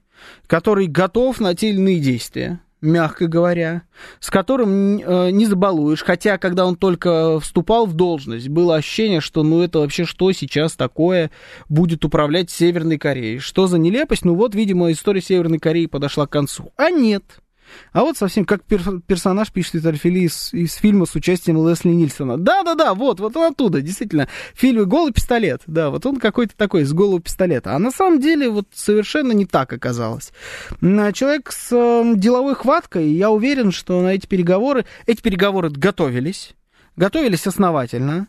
который 0.47 0.87
готов 0.87 1.39
на 1.41 1.55
те 1.55 1.71
или 1.71 1.77
иные 1.77 2.01
действия, 2.01 2.61
мягко 2.85 3.27
говоря, 3.27 3.83
с 4.21 4.31
которым 4.31 4.99
э, 4.99 5.31
не 5.31 5.47
забалуешь. 5.47 6.03
Хотя, 6.03 6.39
когда 6.39 6.67
он 6.67 6.77
только 6.77 7.41
вступал 7.41 7.87
в 7.87 7.95
должность, 7.95 8.49
было 8.49 8.77
ощущение, 8.77 9.21
что 9.21 9.43
ну 9.43 9.63
это 9.63 9.81
вообще 9.81 10.05
что 10.05 10.31
сейчас 10.33 10.75
такое 10.75 11.31
будет 11.69 12.05
управлять 12.05 12.51
Северной 12.51 12.99
Кореей. 12.99 13.39
Что 13.39 13.67
за 13.67 13.79
нелепость? 13.79 14.25
Ну 14.25 14.35
вот, 14.35 14.55
видимо, 14.55 14.93
история 14.93 15.21
Северной 15.21 15.59
Кореи 15.59 15.87
подошла 15.87 16.27
к 16.27 16.31
концу. 16.31 16.73
А 16.77 16.91
нет. 16.91 17.25
А 17.93 18.03
вот 18.03 18.17
совсем 18.17 18.45
как 18.45 18.63
пер- 18.63 19.01
персонаж 19.07 19.51
пишет 19.53 19.75
Виталий 19.75 19.99
Фили 19.99 20.21
из, 20.21 20.53
из 20.53 20.75
фильма 20.75 21.07
с 21.07 21.15
участием 21.15 21.67
Лесли 21.67 21.91
Нильсона. 21.91 22.39
Да-да-да, 22.39 22.95
вот, 22.95 23.21
вот 23.21 23.37
он 23.37 23.53
оттуда, 23.53 23.81
действительно. 23.81 24.29
В 24.55 24.61
фильме 24.61 24.85
«Голый 24.85 25.13
пистолет», 25.13 25.63
да, 25.67 25.91
вот 25.91 26.05
он 26.07 26.19
какой-то 26.19 26.57
такой, 26.57 26.83
из 26.83 26.93
голого 26.93 27.21
пистолета. 27.21 27.75
А 27.75 27.79
на 27.79 27.91
самом 27.91 28.21
деле 28.21 28.49
вот 28.49 28.67
совершенно 28.75 29.33
не 29.33 29.47
так 29.47 29.73
оказалось. 29.73 30.33
Человек 30.81 31.53
с 31.53 31.73
э, 31.73 32.13
деловой 32.17 32.55
хваткой, 32.55 33.11
я 33.11 33.31
уверен, 33.31 33.73
что 33.73 34.01
на 34.01 34.15
эти 34.15 34.27
переговоры, 34.27 34.85
эти 35.07 35.21
переговоры 35.21 35.71
готовились, 35.71 36.55
готовились 36.97 37.47
основательно. 37.47 38.29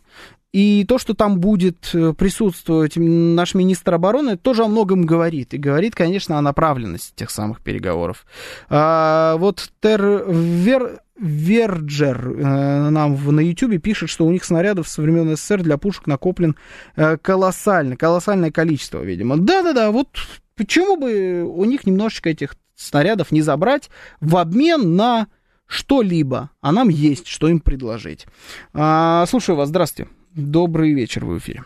И 0.56 0.86
то, 0.86 0.98
что 0.98 1.14
там 1.14 1.42
будет 1.42 1.90
э, 1.94 2.14
присутствовать 2.14 2.94
наш 2.96 3.56
министр 3.56 3.96
обороны, 3.96 4.38
тоже 4.38 4.64
о 4.64 4.70
многом 4.70 5.06
говорит. 5.06 5.54
И 5.54 5.58
говорит, 5.58 5.96
конечно, 5.96 6.38
о 6.38 6.42
направленности 6.42 7.12
тех 7.14 7.30
самых 7.30 7.60
переговоров. 7.60 8.26
А, 8.70 9.36
вот 9.36 9.70
Тер 9.82 10.24
Вер... 10.30 11.02
Верджер 11.20 12.30
э, 12.30 12.90
нам 12.90 13.16
в, 13.16 13.34
на 13.34 13.42
YouTube 13.42 13.82
пишет, 13.82 14.10
что 14.10 14.26
у 14.26 14.32
них 14.32 14.46
снарядов 14.46 14.88
со 14.88 15.02
времен 15.02 15.36
СССР 15.36 15.62
для 15.62 15.78
пушек 15.78 16.08
накоплен 16.08 16.56
э, 16.96 17.18
колоссально, 17.18 17.98
колоссальное 17.98 18.52
количество, 18.52 19.02
видимо. 19.02 19.36
Да-да-да, 19.36 19.92
вот 19.92 20.08
почему 20.56 20.96
бы 20.96 21.44
у 21.44 21.66
них 21.66 21.86
немножечко 21.86 22.30
этих 22.30 22.56
снарядов 22.76 23.32
не 23.32 23.42
забрать 23.42 23.90
в 24.22 24.38
обмен 24.38 24.96
на 24.96 25.28
что-либо, 25.68 26.52
а 26.62 26.72
нам 26.72 26.88
есть, 26.88 27.28
что 27.28 27.50
им 27.50 27.60
предложить. 27.60 28.26
А, 28.74 29.26
слушаю 29.26 29.58
вас, 29.58 29.68
здравствуйте. 29.68 30.10
Добрый 30.36 30.94
вечер, 30.94 31.24
в 31.24 31.38
эфире. 31.38 31.62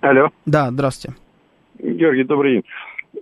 Алло. 0.00 0.28
Да, 0.46 0.70
здравствуйте. 0.70 1.18
Георгий, 1.80 2.22
добрый 2.22 2.52
день. 2.52 2.64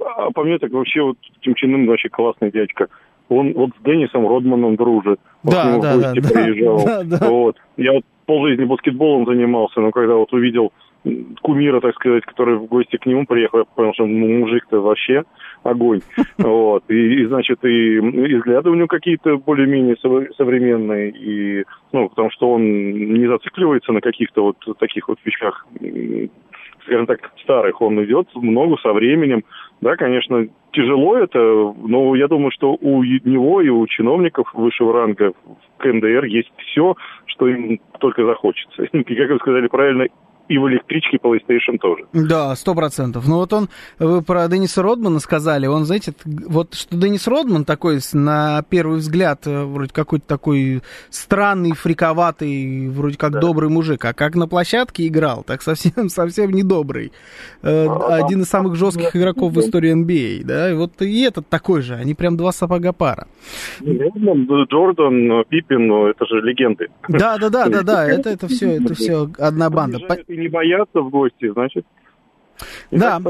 А 0.00 0.30
по 0.32 0.44
мне 0.44 0.58
так 0.58 0.70
вообще 0.70 1.02
вот 1.02 1.16
Ким 1.40 1.54
Чен 1.54 1.74
Ын 1.74 1.86
вообще 1.86 2.10
классный 2.10 2.50
дядька. 2.50 2.88
Он 3.30 3.54
вот 3.54 3.70
с 3.70 3.84
Деннисом 3.84 4.28
Родманом 4.28 4.76
дружит. 4.76 5.18
Да, 5.42 5.78
да, 5.78 5.96
да, 5.96 6.12
приезжал. 6.12 6.84
да, 6.84 7.02
да. 7.04 7.28
Вот. 7.28 7.56
Я 7.78 7.92
вот 7.92 8.04
полжизни 8.26 8.64
баскетболом 8.64 9.24
занимался, 9.24 9.80
но 9.80 9.90
когда 9.90 10.14
вот 10.16 10.30
увидел 10.32 10.72
кумира, 11.42 11.80
так 11.80 11.94
сказать, 11.94 12.24
который 12.24 12.56
в 12.56 12.66
гости 12.66 12.96
к 12.96 13.06
нему 13.06 13.26
приехал, 13.26 13.58
я 13.58 13.64
понял, 13.64 13.92
что 13.94 14.06
ну, 14.06 14.40
мужик-то 14.40 14.80
вообще 14.80 15.24
огонь. 15.62 16.00
Вот. 16.38 16.84
И, 16.88 17.22
и, 17.22 17.26
значит, 17.26 17.64
и, 17.64 17.96
и 17.96 18.34
взгляды 18.36 18.70
у 18.70 18.74
него 18.74 18.86
какие-то 18.86 19.36
более-менее 19.36 19.96
современные, 20.36 21.10
и, 21.10 21.64
ну, 21.92 22.08
потому 22.08 22.30
что 22.30 22.50
он 22.52 22.62
не 22.62 23.26
зацикливается 23.26 23.92
на 23.92 24.00
каких-то 24.00 24.42
вот 24.42 24.78
таких 24.78 25.08
вот 25.08 25.18
вещах, 25.24 25.66
скажем 26.84 27.06
так, 27.06 27.32
старых. 27.42 27.80
Он 27.80 28.02
идет 28.04 28.28
много 28.34 28.76
со 28.78 28.92
временем. 28.92 29.44
Да, 29.80 29.96
конечно, 29.96 30.46
тяжело 30.72 31.16
это, 31.16 31.38
но 31.38 32.14
я 32.14 32.28
думаю, 32.28 32.50
что 32.50 32.76
у 32.80 33.02
него 33.02 33.60
и 33.60 33.68
у 33.68 33.86
чиновников 33.86 34.52
высшего 34.54 34.92
ранга 34.92 35.32
в 35.44 35.82
КНДР 35.82 36.24
есть 36.24 36.52
все, 36.58 36.96
что 37.26 37.48
им 37.48 37.80
только 37.98 38.24
захочется. 38.24 38.86
Как 38.92 39.30
вы 39.30 39.38
сказали 39.38 39.66
правильно, 39.68 40.06
и 40.52 40.58
в 40.58 40.68
электричке 40.68 41.16
PlayStation 41.16 41.78
тоже. 41.80 42.04
Да, 42.12 42.54
сто 42.56 42.74
процентов. 42.74 43.26
Ну 43.26 43.36
вот 43.36 43.52
он, 43.54 43.68
вы 43.98 44.20
про 44.20 44.46
Денниса 44.48 44.82
Родмана 44.82 45.18
сказали, 45.18 45.66
он, 45.66 45.86
знаете, 45.86 46.12
вот 46.24 46.74
что 46.74 46.94
Деннис 46.94 47.26
Родман 47.26 47.64
такой, 47.64 48.00
на 48.12 48.62
первый 48.68 48.98
взгляд, 48.98 49.46
э, 49.46 49.64
вроде 49.64 49.92
какой-то 49.94 50.26
такой 50.26 50.82
странный, 51.08 51.72
фриковатый, 51.72 52.90
вроде 52.90 53.16
как 53.16 53.32
да. 53.32 53.40
добрый 53.40 53.70
мужик, 53.70 54.04
а 54.04 54.12
как 54.12 54.34
на 54.34 54.46
площадке 54.46 55.06
играл, 55.06 55.42
так 55.42 55.62
совсем, 55.62 56.08
совсем 56.10 56.50
не 56.50 56.62
добрый. 56.62 57.12
Э, 57.62 57.86
а, 57.88 58.16
Один 58.16 58.42
из 58.42 58.48
самых 58.48 58.74
жестких 58.76 59.16
игроков 59.16 59.54
в 59.54 59.60
истории 59.60 59.94
NBA, 59.94 60.42
а, 60.42 60.46
да, 60.46 60.70
и 60.70 60.74
вот 60.74 61.00
и 61.00 61.22
этот 61.22 61.48
такой 61.48 61.80
же, 61.80 61.94
они 61.94 62.12
прям 62.12 62.36
два 62.36 62.52
сапога 62.52 62.92
пара. 62.92 63.26
Родман, 63.80 64.46
Джордан, 64.70 65.44
Пиппин, 65.48 65.90
это 66.10 66.26
же 66.26 66.42
легенды. 66.42 66.88
Да, 67.08 67.38
да, 67.38 67.48
да, 67.48 67.68
да, 67.68 67.82
да, 67.82 68.06
это, 68.06 68.28
это 68.28 68.48
все, 68.48 68.72
это 68.72 68.92
все 68.94 69.30
одна 69.38 69.70
банда 69.70 69.98
не 70.42 70.48
боятся 70.48 71.00
в 71.00 71.10
гости, 71.10 71.50
значит, 71.52 71.86
да, 72.90 73.20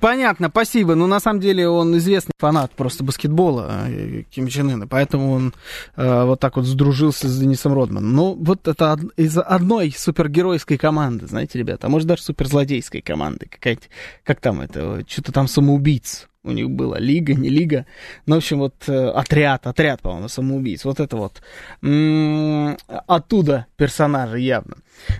понятно, 0.00 0.48
спасибо. 0.48 0.94
Но 0.94 1.04
ну, 1.04 1.06
на 1.06 1.20
самом 1.20 1.40
деле 1.40 1.68
он 1.68 1.96
известный 1.98 2.32
фанат 2.38 2.72
просто 2.72 3.04
баскетбола 3.04 3.88
э, 3.88 4.22
Ким 4.30 4.48
Чен 4.48 4.70
Ына, 4.70 4.86
поэтому 4.88 5.32
он 5.32 5.54
э, 5.96 6.24
вот 6.24 6.40
так 6.40 6.56
вот 6.56 6.64
сдружился 6.64 7.28
с 7.28 7.38
Денисом 7.38 7.74
Родманом. 7.74 8.12
Ну, 8.12 8.34
вот 8.34 8.66
это 8.66 8.98
из 9.16 9.36
одной 9.38 9.92
супергеройской 9.96 10.78
команды, 10.78 11.26
знаете, 11.26 11.58
ребята, 11.58 11.86
а 11.86 11.90
может 11.90 12.08
даже 12.08 12.22
суперзлодейской 12.22 13.02
команды, 13.02 13.46
какая-то, 13.50 13.86
как 14.24 14.40
там 14.40 14.60
это, 14.60 15.04
что-то 15.06 15.32
там 15.32 15.46
самоубийц 15.46 16.28
у 16.46 16.52
них 16.52 16.70
было, 16.70 16.96
лига, 16.98 17.34
не 17.34 17.48
лига. 17.48 17.86
Ну, 18.26 18.36
в 18.36 18.38
общем, 18.38 18.58
вот 18.58 18.74
э, 18.86 19.08
отряд, 19.08 19.66
отряд, 19.66 20.00
по-моему, 20.00 20.28
самоубийц. 20.28 20.84
Вот 20.84 21.00
это 21.00 21.16
вот. 21.16 21.42
М-м, 21.82 22.76
оттуда 23.06 23.66
персонажи 23.76 24.40
явно. 24.40 24.76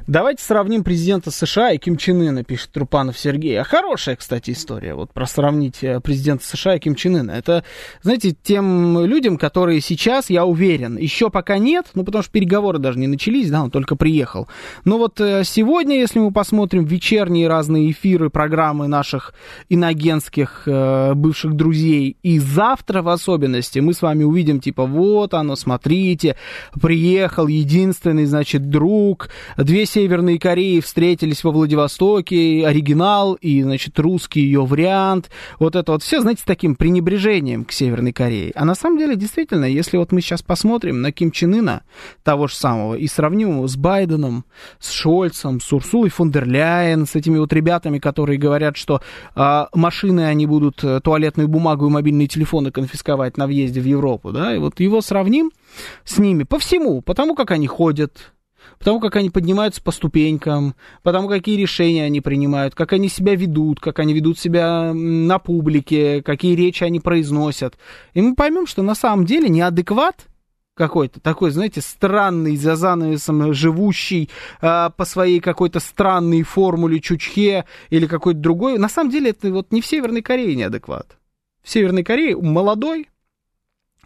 Давайте 0.06 0.42
сравним 0.42 0.84
президента 0.84 1.30
США 1.30 1.72
и 1.72 1.78
Ким 1.78 1.96
Чен 1.96 2.22
Ына, 2.22 2.44
пишет 2.44 2.70
Трупанов 2.70 3.18
Сергей. 3.18 3.60
А 3.60 3.64
хорошая, 3.64 4.16
кстати, 4.16 4.52
история, 4.52 4.94
вот 4.94 5.12
про 5.12 5.26
сравнить 5.26 5.82
э, 5.82 6.00
президента 6.00 6.46
США 6.46 6.76
и 6.76 6.78
Ким 6.78 6.94
Чен 6.94 7.16
Ына. 7.16 7.32
Это, 7.32 7.64
знаете, 8.02 8.34
тем 8.40 9.04
людям, 9.04 9.36
которые 9.36 9.80
сейчас, 9.80 10.30
я 10.30 10.44
уверен, 10.44 10.96
еще 10.96 11.30
пока 11.30 11.58
нет, 11.58 11.86
ну, 11.94 12.04
потому 12.04 12.22
что 12.22 12.32
переговоры 12.32 12.78
даже 12.78 12.98
не 12.98 13.06
начались, 13.06 13.50
да, 13.50 13.62
он 13.62 13.70
только 13.70 13.96
приехал. 13.96 14.48
Но 14.84 14.98
вот 14.98 15.20
э, 15.20 15.42
сегодня, 15.44 15.98
если 15.98 16.20
мы 16.20 16.32
посмотрим 16.32 16.84
вечерние 16.84 17.48
разные 17.48 17.90
эфиры, 17.90 18.30
программы 18.30 18.88
наших 18.88 19.34
иногенских 19.68 20.62
бывших 21.16 21.54
друзей, 21.54 22.16
и 22.22 22.38
завтра 22.38 23.02
в 23.02 23.08
особенности 23.08 23.78
мы 23.78 23.94
с 23.94 24.02
вами 24.02 24.24
увидим, 24.24 24.60
типа, 24.60 24.86
вот 24.86 25.34
оно, 25.34 25.56
смотрите, 25.56 26.36
приехал 26.80 27.46
единственный, 27.46 28.26
значит, 28.26 28.68
друг, 28.70 29.28
Две 29.56 29.86
Северные 29.86 30.38
Кореи 30.38 30.80
встретились 30.80 31.42
во 31.42 31.50
Владивостоке, 31.50 32.66
оригинал 32.66 33.34
и, 33.34 33.62
значит, 33.62 33.98
русский 33.98 34.40
ее 34.40 34.64
вариант. 34.64 35.30
Вот 35.58 35.76
это 35.76 35.92
вот 35.92 36.02
все, 36.02 36.20
знаете, 36.20 36.42
с 36.42 36.44
таким 36.44 36.76
пренебрежением 36.76 37.64
к 37.64 37.72
Северной 37.72 38.12
Корее. 38.12 38.52
А 38.54 38.64
на 38.64 38.74
самом 38.74 38.98
деле, 38.98 39.16
действительно, 39.16 39.64
если 39.64 39.96
вот 39.96 40.12
мы 40.12 40.20
сейчас 40.20 40.42
посмотрим 40.42 41.00
на 41.00 41.12
Ким 41.12 41.30
Чен 41.30 41.54
Ына, 41.54 41.82
того 42.22 42.48
же 42.48 42.54
самого, 42.54 42.94
и 42.94 43.06
сравним 43.06 43.50
его 43.50 43.66
с 43.66 43.76
Байденом, 43.76 44.44
с 44.78 44.90
Шольцем, 44.90 45.60
с 45.60 45.72
Урсулой 45.72 46.10
фон 46.10 46.30
дер 46.30 46.46
Ляйен, 46.46 47.06
с 47.06 47.14
этими 47.14 47.38
вот 47.38 47.52
ребятами, 47.52 47.98
которые 47.98 48.38
говорят, 48.38 48.76
что 48.76 49.00
э, 49.34 49.64
машины 49.74 50.26
они 50.26 50.46
будут 50.46 50.82
э, 50.84 51.00
туалетную 51.06 51.46
бумагу 51.46 51.86
и 51.86 51.90
мобильные 51.90 52.26
телефоны 52.26 52.72
конфисковать 52.72 53.36
на 53.36 53.46
въезде 53.46 53.80
в 53.80 53.84
Европу, 53.84 54.32
да, 54.32 54.56
и 54.56 54.58
вот 54.58 54.80
его 54.80 55.00
сравним 55.00 55.52
с 56.04 56.18
ними 56.18 56.42
по 56.42 56.58
всему, 56.58 57.00
потому 57.00 57.36
как 57.36 57.52
они 57.52 57.68
ходят, 57.68 58.32
потому 58.80 58.98
как 58.98 59.14
они 59.14 59.30
поднимаются 59.30 59.80
по 59.80 59.92
ступенькам, 59.92 60.74
потому 61.04 61.28
какие 61.28 61.56
решения 61.56 62.02
они 62.02 62.20
принимают, 62.20 62.74
как 62.74 62.92
они 62.92 63.08
себя 63.08 63.36
ведут, 63.36 63.78
как 63.78 64.00
они 64.00 64.14
ведут 64.14 64.40
себя 64.40 64.92
на 64.92 65.38
публике, 65.38 66.22
какие 66.24 66.56
речи 66.56 66.82
они 66.82 66.98
произносят. 66.98 67.78
И 68.12 68.20
мы 68.20 68.34
поймем, 68.34 68.66
что 68.66 68.82
на 68.82 68.96
самом 68.96 69.26
деле 69.26 69.48
неадекват 69.48 70.26
какой-то 70.76 71.20
такой, 71.20 71.50
знаете, 71.50 71.80
странный, 71.80 72.56
за 72.56 72.76
занавесом 72.76 73.54
живущий 73.54 74.30
э, 74.60 74.90
по 74.96 75.04
своей 75.04 75.40
какой-то 75.40 75.80
странной 75.80 76.42
формуле 76.42 77.00
Чучхе 77.00 77.64
или 77.90 78.06
какой-то 78.06 78.38
другой. 78.38 78.78
На 78.78 78.88
самом 78.88 79.10
деле 79.10 79.30
это 79.30 79.50
вот 79.52 79.72
не 79.72 79.80
в 79.80 79.86
Северной 79.86 80.22
Корее 80.22 80.54
неадекват. 80.54 81.16
В 81.62 81.70
Северной 81.70 82.04
Корее 82.04 82.36
молодой, 82.36 83.08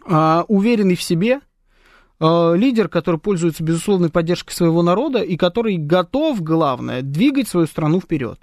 э, 0.05 0.43
уверенный 0.47 0.95
в 0.95 1.03
себе, 1.03 1.41
Э, 2.21 2.53
лидер, 2.55 2.87
который 2.87 3.19
пользуется 3.19 3.63
безусловной 3.63 4.11
поддержкой 4.11 4.53
своего 4.53 4.83
народа 4.83 5.21
и 5.23 5.37
который 5.37 5.77
готов, 5.77 6.43
главное, 6.43 7.01
двигать 7.01 7.47
свою 7.47 7.65
страну 7.65 7.99
вперед. 7.99 8.39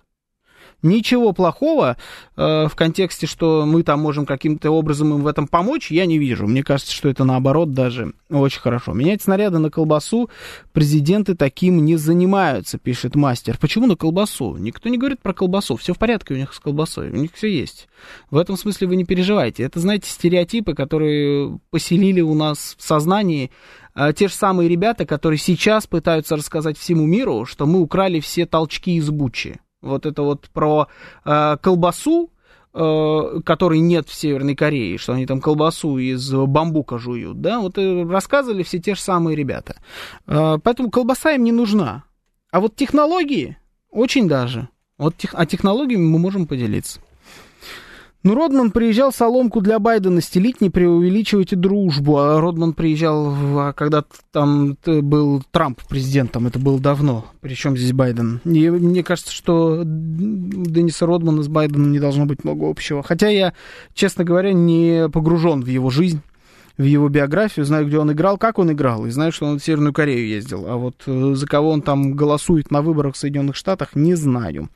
Ничего 0.82 1.32
плохого 1.32 1.96
э, 2.36 2.68
в 2.68 2.76
контексте, 2.76 3.26
что 3.26 3.66
мы 3.66 3.82
там 3.82 4.00
можем 4.00 4.24
каким-то 4.24 4.70
образом 4.70 5.12
им 5.12 5.22
в 5.22 5.26
этом 5.26 5.48
помочь, 5.48 5.90
я 5.90 6.06
не 6.06 6.18
вижу. 6.18 6.46
Мне 6.46 6.62
кажется, 6.62 6.92
что 6.92 7.08
это 7.08 7.24
наоборот 7.24 7.72
даже 7.72 8.12
очень 8.30 8.60
хорошо. 8.60 8.92
Менять 8.92 9.20
снаряды 9.20 9.58
на 9.58 9.70
колбасу 9.70 10.30
президенты 10.72 11.34
таким 11.34 11.84
не 11.84 11.96
занимаются, 11.96 12.78
пишет 12.78 13.16
мастер. 13.16 13.58
Почему 13.58 13.88
на 13.88 13.96
колбасу? 13.96 14.56
Никто 14.56 14.88
не 14.88 14.98
говорит 14.98 15.20
про 15.20 15.34
колбасу. 15.34 15.74
Все 15.76 15.94
в 15.94 15.98
порядке 15.98 16.34
у 16.34 16.36
них 16.36 16.54
с 16.54 16.60
колбасой. 16.60 17.10
У 17.10 17.16
них 17.16 17.32
все 17.34 17.48
есть. 17.48 17.88
В 18.30 18.36
этом 18.36 18.56
смысле 18.56 18.86
вы 18.86 18.94
не 18.94 19.04
переживайте. 19.04 19.64
Это, 19.64 19.80
знаете, 19.80 20.08
стереотипы, 20.08 20.74
которые 20.74 21.58
поселили 21.70 22.20
у 22.20 22.34
нас 22.34 22.76
в 22.78 22.84
сознании 22.84 23.50
э, 23.96 24.12
те 24.16 24.28
же 24.28 24.34
самые 24.34 24.68
ребята, 24.68 25.06
которые 25.06 25.38
сейчас 25.38 25.88
пытаются 25.88 26.36
рассказать 26.36 26.78
всему 26.78 27.04
миру, 27.04 27.46
что 27.46 27.66
мы 27.66 27.80
украли 27.80 28.20
все 28.20 28.46
толчки 28.46 28.94
из 28.94 29.10
Бучи. 29.10 29.58
Вот 29.80 30.06
это 30.06 30.22
вот 30.22 30.48
про 30.50 30.88
э, 31.24 31.56
колбасу, 31.60 32.30
э, 32.74 33.40
которой 33.44 33.78
нет 33.78 34.08
в 34.08 34.14
Северной 34.14 34.56
Корее, 34.56 34.98
что 34.98 35.12
они 35.12 35.26
там 35.26 35.40
колбасу 35.40 35.98
из 35.98 36.32
бамбука 36.32 36.98
жуют, 36.98 37.40
да, 37.40 37.60
вот 37.60 37.78
э, 37.78 38.04
рассказывали 38.04 38.62
все 38.62 38.78
те 38.78 38.94
же 38.94 39.00
самые 39.00 39.36
ребята. 39.36 39.76
Э, 40.26 40.58
поэтому 40.62 40.90
колбаса 40.90 41.32
им 41.32 41.44
не 41.44 41.52
нужна. 41.52 42.04
А 42.50 42.60
вот 42.60 42.74
технологии 42.76 43.56
очень 43.90 44.28
даже. 44.28 44.68
Вот 44.96 45.16
тех, 45.16 45.34
а 45.34 45.46
технологиями 45.46 46.02
мы 46.02 46.18
можем 46.18 46.46
поделиться. 46.46 47.00
Ну, 48.24 48.34
Родман 48.34 48.72
приезжал 48.72 49.12
соломку 49.12 49.60
для 49.60 49.78
Байдена 49.78 50.20
стелить, 50.20 50.60
не 50.60 50.70
преувеличивайте 50.70 51.54
дружбу. 51.54 52.18
А 52.18 52.40
Родман 52.40 52.72
приезжал, 52.72 53.32
а 53.58 53.72
когда 53.72 54.04
там 54.32 54.76
был 54.84 55.42
Трамп 55.52 55.80
президентом, 55.88 56.48
это 56.48 56.58
было 56.58 56.80
давно. 56.80 57.26
Причем 57.40 57.76
здесь 57.76 57.92
Байден? 57.92 58.40
И 58.44 58.68
мне 58.70 59.04
кажется, 59.04 59.32
что 59.32 59.82
у 59.82 59.84
Денниса 59.84 61.06
Родмана 61.06 61.42
с 61.42 61.48
Байденом 61.48 61.92
не 61.92 62.00
должно 62.00 62.26
быть 62.26 62.42
много 62.42 62.68
общего. 62.68 63.04
Хотя 63.04 63.28
я, 63.28 63.54
честно 63.94 64.24
говоря, 64.24 64.52
не 64.52 65.08
погружен 65.08 65.62
в 65.62 65.68
его 65.68 65.90
жизнь 65.90 66.20
в 66.76 66.84
его 66.84 67.08
биографию, 67.08 67.66
знаю, 67.66 67.86
где 67.86 67.98
он 67.98 68.12
играл, 68.12 68.38
как 68.38 68.60
он 68.60 68.70
играл, 68.70 69.04
и 69.04 69.10
знаю, 69.10 69.32
что 69.32 69.46
он 69.46 69.58
в 69.58 69.64
Северную 69.64 69.92
Корею 69.92 70.28
ездил. 70.28 70.64
А 70.68 70.76
вот 70.76 71.02
э, 71.06 71.32
за 71.34 71.44
кого 71.44 71.70
он 71.70 71.82
там 71.82 72.12
голосует 72.12 72.70
на 72.70 72.82
выборах 72.82 73.16
в 73.16 73.18
Соединенных 73.18 73.56
Штатах, 73.56 73.96
не 73.96 74.14
знаю. 74.14 74.68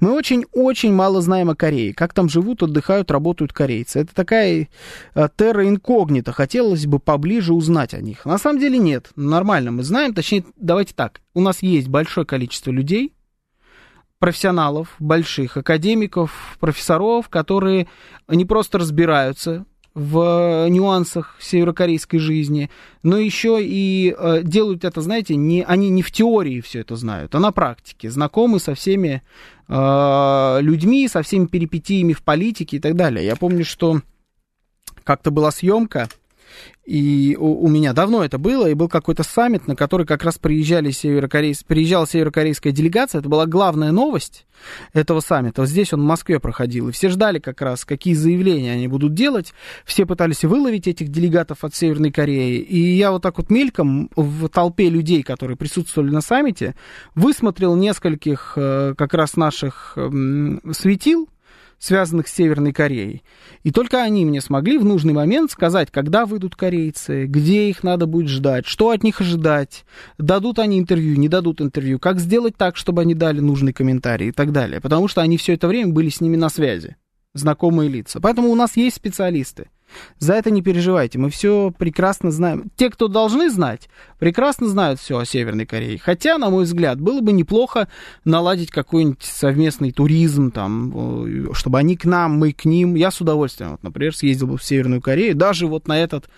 Мы 0.00 0.12
очень-очень 0.12 0.92
мало 0.92 1.20
знаем 1.20 1.50
о 1.50 1.56
Корее. 1.56 1.94
Как 1.94 2.12
там 2.12 2.28
живут, 2.28 2.62
отдыхают, 2.62 3.10
работают 3.10 3.52
корейцы. 3.52 4.00
Это 4.00 4.14
такая 4.14 4.68
э, 5.14 5.28
терра 5.36 5.68
инкогнита. 5.68 6.32
Хотелось 6.32 6.86
бы 6.86 6.98
поближе 6.98 7.54
узнать 7.54 7.94
о 7.94 8.00
них. 8.00 8.24
На 8.24 8.38
самом 8.38 8.60
деле 8.60 8.78
нет. 8.78 9.10
Нормально 9.16 9.72
мы 9.72 9.82
знаем. 9.82 10.14
Точнее, 10.14 10.44
давайте 10.56 10.94
так. 10.94 11.20
У 11.34 11.40
нас 11.40 11.62
есть 11.62 11.88
большое 11.88 12.26
количество 12.26 12.70
людей, 12.70 13.12
профессионалов, 14.18 14.94
больших 14.98 15.56
академиков, 15.56 16.56
профессоров, 16.60 17.28
которые 17.28 17.88
не 18.28 18.44
просто 18.44 18.78
разбираются 18.78 19.66
в 19.96 20.68
нюансах 20.68 21.36
северокорейской 21.40 22.18
жизни, 22.18 22.70
но 23.02 23.16
еще 23.16 23.58
и 23.62 24.14
э, 24.16 24.42
делают 24.42 24.84
это, 24.84 25.00
знаете, 25.00 25.36
не, 25.36 25.64
они 25.64 25.88
не 25.88 26.02
в 26.02 26.12
теории 26.12 26.60
все 26.60 26.80
это 26.80 26.96
знают, 26.96 27.34
а 27.34 27.40
на 27.40 27.50
практике, 27.50 28.10
знакомы 28.10 28.60
со 28.60 28.74
всеми 28.74 29.22
э, 29.68 30.58
людьми, 30.60 31.08
со 31.08 31.22
всеми 31.22 31.46
перипетиями 31.46 32.12
в 32.12 32.22
политике 32.22 32.76
и 32.76 32.80
так 32.80 32.96
далее. 32.96 33.24
Я 33.24 33.36
помню, 33.36 33.64
что 33.64 34.00
как-то 35.04 35.30
была 35.30 35.50
съемка, 35.50 36.08
и 36.86 37.36
у, 37.38 37.64
у 37.64 37.68
меня 37.68 37.92
давно 37.92 38.24
это 38.24 38.38
было, 38.38 38.68
и 38.68 38.74
был 38.74 38.88
какой-то 38.88 39.24
саммит, 39.24 39.66
на 39.66 39.74
который 39.74 40.06
как 40.06 40.22
раз 40.22 40.38
приезжали 40.38 40.92
северокорейс... 40.92 41.64
приезжала 41.64 42.06
северокорейская 42.06 42.72
делегация. 42.72 43.18
Это 43.18 43.28
была 43.28 43.46
главная 43.46 43.90
новость 43.90 44.46
этого 44.92 45.18
саммита. 45.18 45.62
Вот 45.62 45.68
здесь 45.68 45.92
он 45.92 46.02
в 46.02 46.04
Москве 46.04 46.38
проходил. 46.38 46.88
И 46.88 46.92
все 46.92 47.08
ждали 47.08 47.40
как 47.40 47.60
раз, 47.60 47.84
какие 47.84 48.14
заявления 48.14 48.72
они 48.72 48.86
будут 48.86 49.14
делать. 49.14 49.52
Все 49.84 50.06
пытались 50.06 50.44
выловить 50.44 50.86
этих 50.86 51.08
делегатов 51.08 51.64
от 51.64 51.74
Северной 51.74 52.12
Кореи. 52.12 52.58
И 52.58 52.78
я 52.78 53.10
вот 53.10 53.22
так 53.22 53.38
вот 53.38 53.50
мельком 53.50 54.08
в 54.14 54.48
толпе 54.48 54.88
людей, 54.88 55.24
которые 55.24 55.56
присутствовали 55.56 56.10
на 56.10 56.20
саммите, 56.20 56.76
высмотрел 57.16 57.74
нескольких 57.74 58.52
э, 58.56 58.94
как 58.96 59.12
раз 59.14 59.36
наших 59.36 59.98
светил, 60.72 61.28
связанных 61.78 62.28
с 62.28 62.34
Северной 62.34 62.72
Кореей. 62.72 63.22
И 63.62 63.70
только 63.70 64.02
они 64.02 64.24
мне 64.24 64.40
смогли 64.40 64.78
в 64.78 64.84
нужный 64.84 65.12
момент 65.12 65.50
сказать, 65.50 65.90
когда 65.90 66.26
выйдут 66.26 66.56
корейцы, 66.56 67.26
где 67.26 67.68
их 67.68 67.82
надо 67.82 68.06
будет 68.06 68.28
ждать, 68.28 68.66
что 68.66 68.90
от 68.90 69.02
них 69.02 69.20
ожидать, 69.20 69.84
дадут 70.18 70.58
они 70.58 70.78
интервью, 70.78 71.16
не 71.16 71.28
дадут 71.28 71.60
интервью, 71.60 71.98
как 71.98 72.18
сделать 72.18 72.56
так, 72.56 72.76
чтобы 72.76 73.02
они 73.02 73.14
дали 73.14 73.40
нужный 73.40 73.72
комментарий 73.72 74.28
и 74.28 74.32
так 74.32 74.52
далее. 74.52 74.80
Потому 74.80 75.08
что 75.08 75.20
они 75.20 75.36
все 75.36 75.54
это 75.54 75.68
время 75.68 75.92
были 75.92 76.08
с 76.08 76.20
ними 76.20 76.36
на 76.36 76.48
связи, 76.48 76.96
знакомые 77.34 77.90
лица. 77.90 78.20
Поэтому 78.20 78.48
у 78.48 78.54
нас 78.54 78.76
есть 78.76 78.96
специалисты. 78.96 79.68
За 80.18 80.34
это 80.34 80.50
не 80.50 80.62
переживайте, 80.62 81.18
мы 81.18 81.30
все 81.30 81.72
прекрасно 81.76 82.30
знаем. 82.30 82.70
Те, 82.76 82.90
кто 82.90 83.08
должны 83.08 83.50
знать, 83.50 83.88
прекрасно 84.18 84.68
знают 84.68 85.00
все 85.00 85.18
о 85.18 85.24
Северной 85.24 85.66
Корее. 85.66 85.98
Хотя, 86.02 86.38
на 86.38 86.50
мой 86.50 86.64
взгляд, 86.64 87.00
было 87.00 87.20
бы 87.20 87.32
неплохо 87.32 87.88
наладить 88.24 88.70
какой-нибудь 88.70 89.22
совместный 89.22 89.92
туризм, 89.92 90.50
там, 90.50 91.52
чтобы 91.54 91.78
они 91.78 91.96
к 91.96 92.04
нам, 92.04 92.38
мы 92.38 92.52
к 92.52 92.64
ним. 92.64 92.94
Я 92.94 93.10
с 93.10 93.20
удовольствием, 93.20 93.72
вот, 93.72 93.82
например, 93.82 94.14
съездил 94.14 94.46
бы 94.48 94.56
в 94.56 94.64
Северную 94.64 95.00
Корею, 95.00 95.34
даже 95.34 95.66
вот 95.66 95.88
на 95.88 95.98
этот 95.98 96.28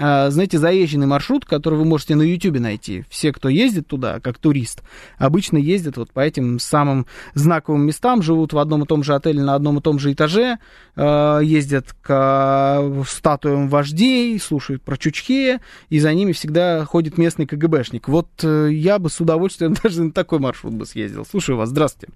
знаете, 0.00 0.58
заезженный 0.58 1.06
маршрут, 1.06 1.44
который 1.44 1.78
вы 1.78 1.84
можете 1.84 2.14
на 2.14 2.22
YouTube 2.22 2.58
найти. 2.58 3.04
Все, 3.10 3.32
кто 3.32 3.48
ездит 3.48 3.86
туда, 3.86 4.20
как 4.20 4.38
турист, 4.38 4.82
обычно 5.18 5.58
ездят 5.58 5.96
вот 5.96 6.10
по 6.10 6.20
этим 6.20 6.58
самым 6.58 7.06
знаковым 7.34 7.82
местам, 7.82 8.22
живут 8.22 8.52
в 8.52 8.58
одном 8.58 8.84
и 8.84 8.86
том 8.86 9.02
же 9.02 9.14
отеле 9.14 9.42
на 9.42 9.54
одном 9.54 9.78
и 9.78 9.82
том 9.82 9.98
же 9.98 10.12
этаже, 10.12 10.58
а, 10.96 11.40
ездят 11.40 11.94
к 12.02 13.04
статуям 13.06 13.68
вождей, 13.68 14.38
слушают 14.40 14.82
про 14.82 14.96
Чучхе, 14.96 15.60
и 15.88 15.98
за 15.98 16.14
ними 16.14 16.32
всегда 16.32 16.84
ходит 16.84 17.18
местный 17.18 17.46
КГБшник. 17.46 18.08
Вот 18.08 18.28
э, 18.42 18.70
я 18.72 18.98
бы 18.98 19.10
с 19.10 19.20
удовольствием 19.20 19.74
даже 19.82 20.02
на 20.02 20.12
такой 20.12 20.38
маршрут 20.38 20.74
бы 20.74 20.86
съездил. 20.86 21.24
Слушаю 21.24 21.56
вас, 21.56 21.68
здравствуйте. 21.68 22.12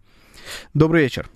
Добрый 0.72 1.02
вечер. 1.02 1.28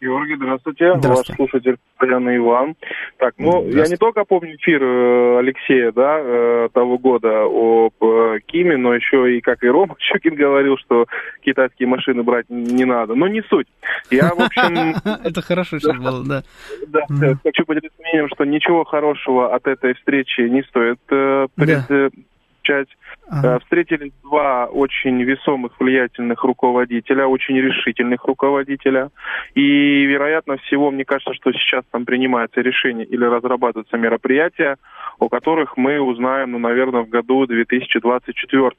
Георгий, 0.00 0.36
здравствуйте. 0.36 0.94
здравствуйте. 0.96 1.32
Ваш 1.32 1.36
слушатель 1.36 1.76
постоянно 1.96 2.36
Иван. 2.36 2.74
Так, 3.18 3.34
ну, 3.36 3.68
я 3.68 3.86
не 3.86 3.96
только 3.96 4.24
помню 4.24 4.56
эфир 4.56 4.82
э, 4.82 5.38
Алексея, 5.40 5.92
да, 5.92 6.18
э, 6.18 6.68
того 6.72 6.96
года 6.96 7.42
об 7.44 7.92
э, 8.02 8.38
Киме, 8.46 8.78
но 8.78 8.94
еще 8.94 9.36
и, 9.36 9.40
как 9.40 9.62
и 9.62 9.68
Рома 9.68 9.96
Щукин 9.98 10.36
говорил, 10.36 10.78
что 10.78 11.06
китайские 11.44 11.88
машины 11.88 12.22
брать 12.22 12.46
не 12.48 12.86
надо. 12.86 13.14
Но 13.14 13.28
не 13.28 13.42
суть. 13.42 13.66
Я, 14.10 14.30
в 14.34 14.40
общем... 14.40 14.94
Это 15.24 15.42
хорошо 15.42 15.78
сейчас 15.78 15.98
было, 15.98 16.24
да. 16.24 16.42
Да, 16.88 17.06
хочу 17.42 17.66
поделиться 17.66 18.00
мнением, 18.00 18.28
что 18.34 18.44
ничего 18.44 18.84
хорошего 18.84 19.54
от 19.54 19.66
этой 19.66 19.94
встречи 19.94 20.40
не 20.40 20.62
стоит 20.62 20.98
предполагать. 21.06 22.88
Ага. 23.30 23.56
Э, 23.56 23.58
встретились 23.60 24.12
два 24.24 24.66
очень 24.66 25.22
весомых, 25.22 25.78
влиятельных 25.78 26.42
руководителя, 26.42 27.26
очень 27.26 27.56
решительных 27.56 28.24
руководителя. 28.24 29.10
И, 29.54 30.04
вероятно 30.04 30.56
всего, 30.56 30.90
мне 30.90 31.04
кажется, 31.04 31.34
что 31.34 31.52
сейчас 31.52 31.84
там 31.92 32.04
принимается 32.04 32.60
решение 32.60 33.06
или 33.06 33.24
разрабатываются 33.24 33.96
мероприятия, 33.96 34.76
о 35.20 35.28
которых 35.28 35.76
мы 35.76 36.00
узнаем, 36.00 36.52
ну, 36.52 36.58
наверное, 36.58 37.02
в 37.02 37.08
году 37.08 37.46
2024. 37.46 38.70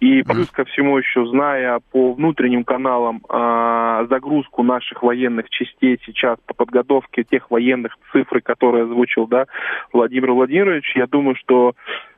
И 0.00 0.22
плюс 0.22 0.50
ко 0.50 0.64
всему 0.64 0.96
еще, 0.96 1.26
зная 1.26 1.80
по 1.92 2.12
внутренним 2.14 2.64
каналам 2.64 3.22
э, 3.28 4.06
загрузку 4.08 4.62
наших 4.62 5.02
военных 5.02 5.50
частей 5.50 6.00
сейчас 6.04 6.38
по 6.46 6.54
подготовке 6.54 7.24
тех 7.24 7.50
военных 7.50 7.96
цифр, 8.12 8.40
которые 8.40 8.84
озвучил 8.84 9.26
да, 9.26 9.46
Владимир 9.92 10.32
Владимирович, 10.32 10.96
я 10.96 11.06
думаю, 11.06 11.36
что 11.36 11.74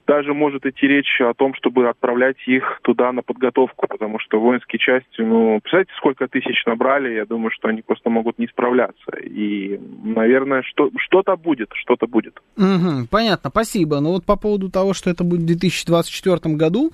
даже 0.09 0.33
может 0.33 0.64
идти 0.64 0.88
речь 0.88 1.21
о 1.21 1.35
том, 1.35 1.55
чтобы 1.55 1.87
отправлять 1.87 2.37
их 2.47 2.81
туда 2.83 3.12
на 3.12 3.23
подготовку, 3.23 3.87
потому 3.87 4.18
что 4.18 4.40
воинские 4.40 4.79
части, 4.79 5.21
ну, 5.21 5.61
представляете, 5.61 5.92
сколько 5.99 6.27
тысяч 6.27 6.64
набрали, 6.64 7.12
я 7.14 7.27
думаю, 7.27 7.51
что 7.55 7.68
они 7.68 7.83
просто 7.83 8.09
могут 8.09 8.38
не 8.38 8.47
справляться. 8.47 9.11
И, 9.23 9.79
наверное, 10.03 10.62
что, 10.62 10.90
что-то 10.97 11.37
будет, 11.37 11.68
что-то 11.75 12.07
будет. 12.07 12.40
Угу, 12.57 13.09
понятно, 13.11 13.51
спасибо. 13.51 14.01
Ну 14.01 14.12
вот 14.12 14.25
по 14.25 14.37
поводу 14.37 14.71
того, 14.71 14.94
что 14.94 15.11
это 15.11 15.25
будет 15.25 15.42
в 15.42 15.47
2024 15.47 16.55
году, 16.57 16.90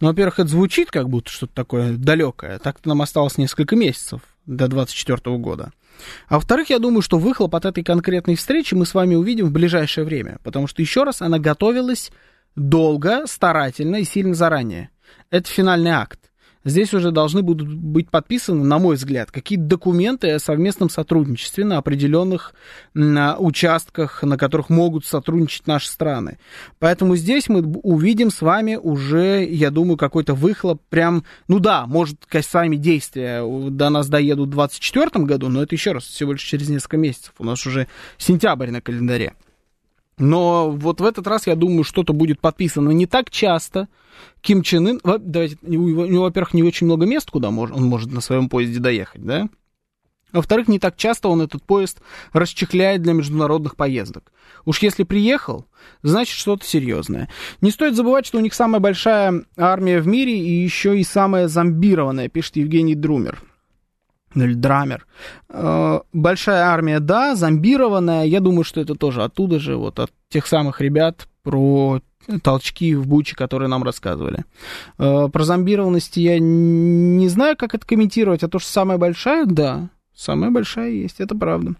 ну, 0.00 0.08
во-первых, 0.08 0.38
это 0.38 0.48
звучит 0.48 0.90
как 0.90 1.10
будто 1.10 1.30
что-то 1.30 1.54
такое 1.54 1.92
далекое. 1.92 2.58
Так-то 2.58 2.88
нам 2.88 3.02
осталось 3.02 3.36
несколько 3.36 3.76
месяцев 3.76 4.22
до 4.46 4.68
2024 4.68 5.36
года. 5.36 5.72
А 6.28 6.36
во-вторых, 6.36 6.70
я 6.70 6.78
думаю, 6.78 7.02
что 7.02 7.18
выхлоп 7.18 7.54
от 7.54 7.66
этой 7.66 7.84
конкретной 7.84 8.36
встречи 8.36 8.74
мы 8.74 8.86
с 8.86 8.94
вами 8.94 9.14
увидим 9.14 9.46
в 9.46 9.52
ближайшее 9.52 10.04
время, 10.04 10.38
потому 10.42 10.66
что, 10.66 10.80
еще 10.80 11.04
раз, 11.04 11.20
она 11.20 11.38
готовилась 11.38 12.10
долго, 12.56 13.26
старательно 13.26 13.96
и 13.96 14.04
сильно 14.04 14.34
заранее. 14.34 14.90
Это 15.30 15.48
финальный 15.48 15.90
акт. 15.90 16.24
Здесь 16.64 16.94
уже 16.94 17.10
должны 17.10 17.42
будут 17.42 17.68
быть 17.74 18.10
подписаны, 18.10 18.64
на 18.64 18.78
мой 18.78 18.96
взгляд, 18.96 19.30
какие-то 19.30 19.64
документы 19.64 20.30
о 20.30 20.38
совместном 20.38 20.88
сотрудничестве 20.88 21.64
на 21.64 21.76
определенных 21.76 22.54
на 22.94 23.36
участках, 23.36 24.22
на 24.22 24.38
которых 24.38 24.70
могут 24.70 25.04
сотрудничать 25.04 25.66
наши 25.66 25.88
страны. 25.88 26.38
Поэтому 26.78 27.16
здесь 27.16 27.50
мы 27.50 27.60
увидим 27.60 28.30
с 28.30 28.40
вами 28.40 28.76
уже, 28.76 29.44
я 29.44 29.70
думаю, 29.70 29.98
какой-то 29.98 30.32
выхлоп 30.32 30.80
прям, 30.88 31.24
ну 31.48 31.58
да, 31.58 31.86
может, 31.86 32.20
сами 32.40 32.76
действия 32.76 33.42
до 33.70 33.90
нас 33.90 34.08
доедут 34.08 34.48
в 34.48 34.52
2024 34.52 35.24
году, 35.26 35.48
но 35.50 35.62
это 35.62 35.74
еще 35.74 35.92
раз, 35.92 36.04
всего 36.04 36.32
лишь 36.32 36.42
через 36.42 36.70
несколько 36.70 36.96
месяцев. 36.96 37.34
У 37.38 37.44
нас 37.44 37.66
уже 37.66 37.88
сентябрь 38.16 38.70
на 38.70 38.80
календаре. 38.80 39.34
Но 40.18 40.70
вот 40.70 41.00
в 41.00 41.04
этот 41.04 41.26
раз, 41.26 41.46
я 41.46 41.56
думаю, 41.56 41.84
что-то 41.84 42.12
будет 42.12 42.40
подписано 42.40 42.90
не 42.90 43.06
так 43.06 43.30
часто. 43.30 43.88
Ким 44.40 44.62
Чен 44.62 44.86
Ын, 44.86 45.00
давайте, 45.02 45.58
у 45.62 45.72
него, 45.72 46.24
во-первых, 46.24 46.54
не 46.54 46.62
очень 46.62 46.86
много 46.86 47.04
мест, 47.04 47.30
куда 47.30 47.48
он 47.48 47.84
может 47.84 48.12
на 48.12 48.20
своем 48.20 48.48
поезде 48.48 48.78
доехать, 48.78 49.24
да? 49.24 49.48
Во-вторых, 50.32 50.66
не 50.66 50.80
так 50.80 50.96
часто 50.96 51.28
он 51.28 51.42
этот 51.42 51.62
поезд 51.62 52.00
расчехляет 52.32 53.02
для 53.02 53.12
международных 53.12 53.76
поездок. 53.76 54.32
Уж 54.64 54.80
если 54.80 55.04
приехал, 55.04 55.66
значит 56.02 56.36
что-то 56.36 56.64
серьезное. 56.64 57.28
Не 57.60 57.70
стоит 57.70 57.94
забывать, 57.94 58.26
что 58.26 58.38
у 58.38 58.40
них 58.40 58.52
самая 58.52 58.80
большая 58.80 59.44
армия 59.56 60.00
в 60.00 60.08
мире 60.08 60.36
и 60.36 60.50
еще 60.62 60.98
и 60.98 61.04
самая 61.04 61.46
зомбированная, 61.46 62.28
пишет 62.28 62.56
Евгений 62.56 62.96
Друмер. 62.96 63.40
Ну, 64.34 64.44
или 64.44 64.54
Драмер. 64.54 65.06
Э, 65.48 66.00
большая 66.12 66.64
армия, 66.64 67.00
да, 67.00 67.36
зомбированная. 67.36 68.24
Я 68.24 68.40
думаю, 68.40 68.64
что 68.64 68.80
это 68.80 68.94
тоже 68.94 69.22
оттуда 69.22 69.58
же, 69.58 69.76
вот 69.76 69.98
от 69.98 70.10
тех 70.28 70.46
самых 70.46 70.80
ребят 70.80 71.28
про 71.42 72.00
толчки 72.42 72.94
в 72.94 73.06
Буче, 73.06 73.36
которые 73.36 73.68
нам 73.68 73.82
рассказывали. 73.82 74.44
Э, 74.98 75.28
про 75.32 75.44
зомбированность 75.44 76.16
я 76.16 76.38
не 76.38 77.28
знаю, 77.28 77.56
как 77.56 77.74
это 77.74 77.86
комментировать, 77.86 78.42
а 78.42 78.48
то, 78.48 78.58
что 78.58 78.70
самая 78.70 78.98
большая, 78.98 79.46
да, 79.46 79.90
самая 80.14 80.50
большая 80.50 80.90
есть, 80.90 81.20
это 81.20 81.34
правда. 81.34 81.74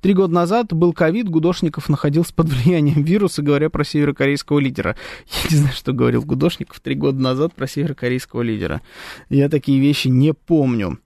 Три 0.00 0.14
года 0.14 0.32
назад 0.32 0.72
был 0.72 0.92
ковид, 0.92 1.28
Гудошников 1.28 1.88
находился 1.88 2.34
под 2.34 2.48
влиянием 2.48 3.02
вируса, 3.02 3.42
говоря 3.42 3.68
про 3.70 3.84
северокорейского 3.84 4.58
лидера. 4.58 4.96
Я 5.44 5.50
не 5.50 5.56
знаю, 5.56 5.74
что 5.74 5.92
говорил 5.92 6.22
Гудошников 6.22 6.80
три 6.80 6.94
года 6.94 7.20
назад 7.20 7.54
про 7.54 7.66
северокорейского 7.66 8.42
лидера. 8.42 8.80
Я 9.28 9.48
такие 9.48 9.80
вещи 9.80 10.08
не 10.08 10.32
помню. 10.32 10.98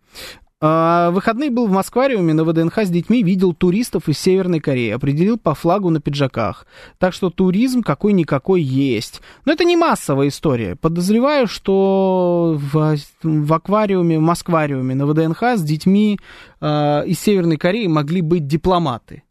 А, 0.67 1.11
выходный 1.11 1.51
был 1.51 1.67
в 1.67 1.73
Москвариуме 1.73 2.33
на 2.33 2.43
ВДНХ 2.43 2.79
с 2.79 2.89
детьми, 2.89 3.23
видел 3.23 3.53
туристов 3.53 4.09
из 4.09 4.19
Северной 4.19 4.61
Кореи, 4.61 4.93
определил 4.93 5.37
по 5.37 5.55
флагу 5.55 5.91
на 5.91 6.01
пиджаках. 6.01 6.67
Так 6.99 7.13
что 7.13 7.29
туризм 7.29 7.83
какой-никакой 7.83 8.63
есть. 8.63 9.21
Но 9.45 9.53
это 9.53 9.65
не 9.65 9.77
массовая 9.77 10.29
история. 10.29 10.75
Подозреваю, 10.75 11.49
что 11.49 12.59
в, 12.59 12.97
в 13.23 13.53
аквариуме, 13.53 14.19
в 14.19 14.23
Москвариуме 14.23 14.95
на 14.95 15.05
ВДНХ 15.05 15.43
с 15.43 15.63
детьми 15.63 16.19
э, 16.63 17.03
из 17.09 17.21
Северной 17.21 17.59
Кореи 17.59 17.87
могли 17.87 18.23
быть 18.23 18.47
дипломаты 18.47 19.24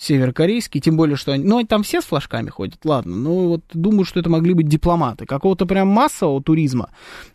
северокорейский, 0.00 0.80
тем 0.80 0.96
более, 0.96 1.16
что 1.16 1.32
они... 1.32 1.44
Ну, 1.44 1.62
там 1.64 1.82
все 1.82 2.00
с 2.00 2.06
флажками 2.06 2.48
ходят, 2.48 2.78
ладно. 2.84 3.14
Ну, 3.14 3.48
вот 3.48 3.60
думаю, 3.74 4.06
что 4.06 4.18
это 4.18 4.30
могли 4.30 4.54
быть 4.54 4.66
дипломаты. 4.66 5.26
Какого-то 5.26 5.66
прям 5.66 5.88
массового 5.88 6.42
туризма 6.42 6.88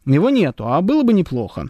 его 0.06 0.32
нету, 0.32 0.68
а 0.68 0.82
было 0.82 1.04
бы 1.04 1.14
неплохо. 1.14 1.68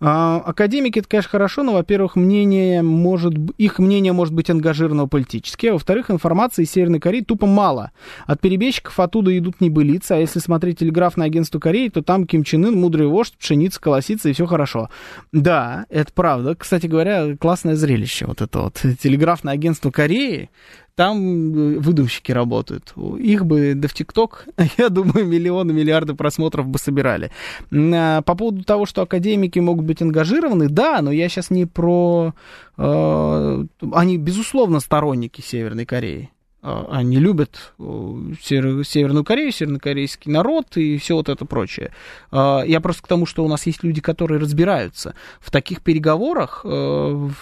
А, 0.00 0.42
академики, 0.44 1.00
это, 1.00 1.08
конечно, 1.08 1.30
хорошо, 1.30 1.62
но, 1.62 1.74
во-первых, 1.74 2.16
мнение 2.16 2.82
может... 2.82 3.34
их 3.58 3.78
мнение 3.78 4.14
может 4.14 4.32
быть 4.32 4.48
ангажировано 4.48 5.06
политически, 5.06 5.66
а 5.66 5.74
во-вторых, 5.74 6.10
информации 6.10 6.62
из 6.64 6.70
Северной 6.70 7.00
Кореи 7.00 7.20
тупо 7.20 7.46
мало. 7.46 7.90
От 8.26 8.40
перебежчиков 8.40 8.98
оттуда 9.00 9.36
идут 9.36 9.60
небылицы, 9.60 10.12
а 10.12 10.16
если 10.16 10.38
смотреть 10.38 10.78
телеграфное 10.78 11.26
агентство 11.26 11.58
Кореи, 11.58 11.88
то 11.88 12.02
там 12.02 12.26
Ким 12.26 12.42
Чен 12.42 12.64
Ын, 12.66 12.74
мудрый 12.74 13.06
вождь, 13.06 13.36
пшеница, 13.38 13.80
колосится, 13.80 14.30
и 14.30 14.32
все 14.32 14.46
хорошо. 14.46 14.88
Да, 15.32 15.84
это 15.90 16.10
правда. 16.12 16.54
Кстати 16.54 16.86
говоря, 16.86 17.36
классное 17.36 17.74
зрелище 17.74 18.24
вот 18.24 18.40
это 18.40 18.60
вот. 18.60 18.82
Телеграфное 19.00 19.52
агентство 19.52 19.90
Кореи, 19.90 20.37
Кореи, 20.38 20.50
там 20.94 21.16
э, 21.16 21.78
выдумщики 21.78 22.32
работают. 22.32 22.92
Их 23.18 23.46
бы 23.46 23.74
да 23.74 23.88
в 23.88 23.94
ТикТок, 23.94 24.46
я 24.78 24.88
думаю, 24.88 25.26
миллионы, 25.26 25.72
миллиарды 25.72 26.14
просмотров 26.14 26.66
бы 26.66 26.78
собирали. 26.78 27.30
А, 27.72 28.22
по 28.22 28.34
поводу 28.34 28.64
того, 28.64 28.86
что 28.86 29.02
академики 29.02 29.58
могут 29.58 29.84
быть 29.84 30.02
ангажированы, 30.02 30.68
да, 30.68 31.00
но 31.02 31.12
я 31.12 31.28
сейчас 31.28 31.50
не 31.50 31.66
про... 31.66 32.34
Э, 32.76 33.64
они, 33.92 34.18
безусловно, 34.18 34.80
сторонники 34.80 35.40
Северной 35.40 35.84
Кореи. 35.86 36.30
А, 36.60 36.88
они 36.90 37.18
любят 37.18 37.72
э, 37.78 38.32
Северную 38.40 39.24
Корею, 39.24 39.52
севернокорейский 39.52 40.32
народ 40.32 40.76
и 40.76 40.98
все 40.98 41.14
вот 41.14 41.28
это 41.28 41.44
прочее. 41.44 41.92
А, 42.32 42.62
я 42.66 42.80
просто 42.80 43.04
к 43.04 43.06
тому, 43.06 43.26
что 43.26 43.44
у 43.44 43.48
нас 43.48 43.66
есть 43.66 43.84
люди, 43.84 44.00
которые 44.00 44.40
разбираются 44.40 45.14
в 45.40 45.52
таких 45.52 45.82
переговорах 45.82 46.64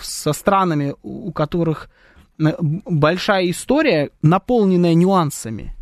со 0.03 0.33
странами, 0.35 0.95
у 1.03 1.33
которых 1.33 1.89
большая 2.39 3.51
история, 3.51 4.11
наполненная 4.23 4.95
нюансами. 4.95 5.75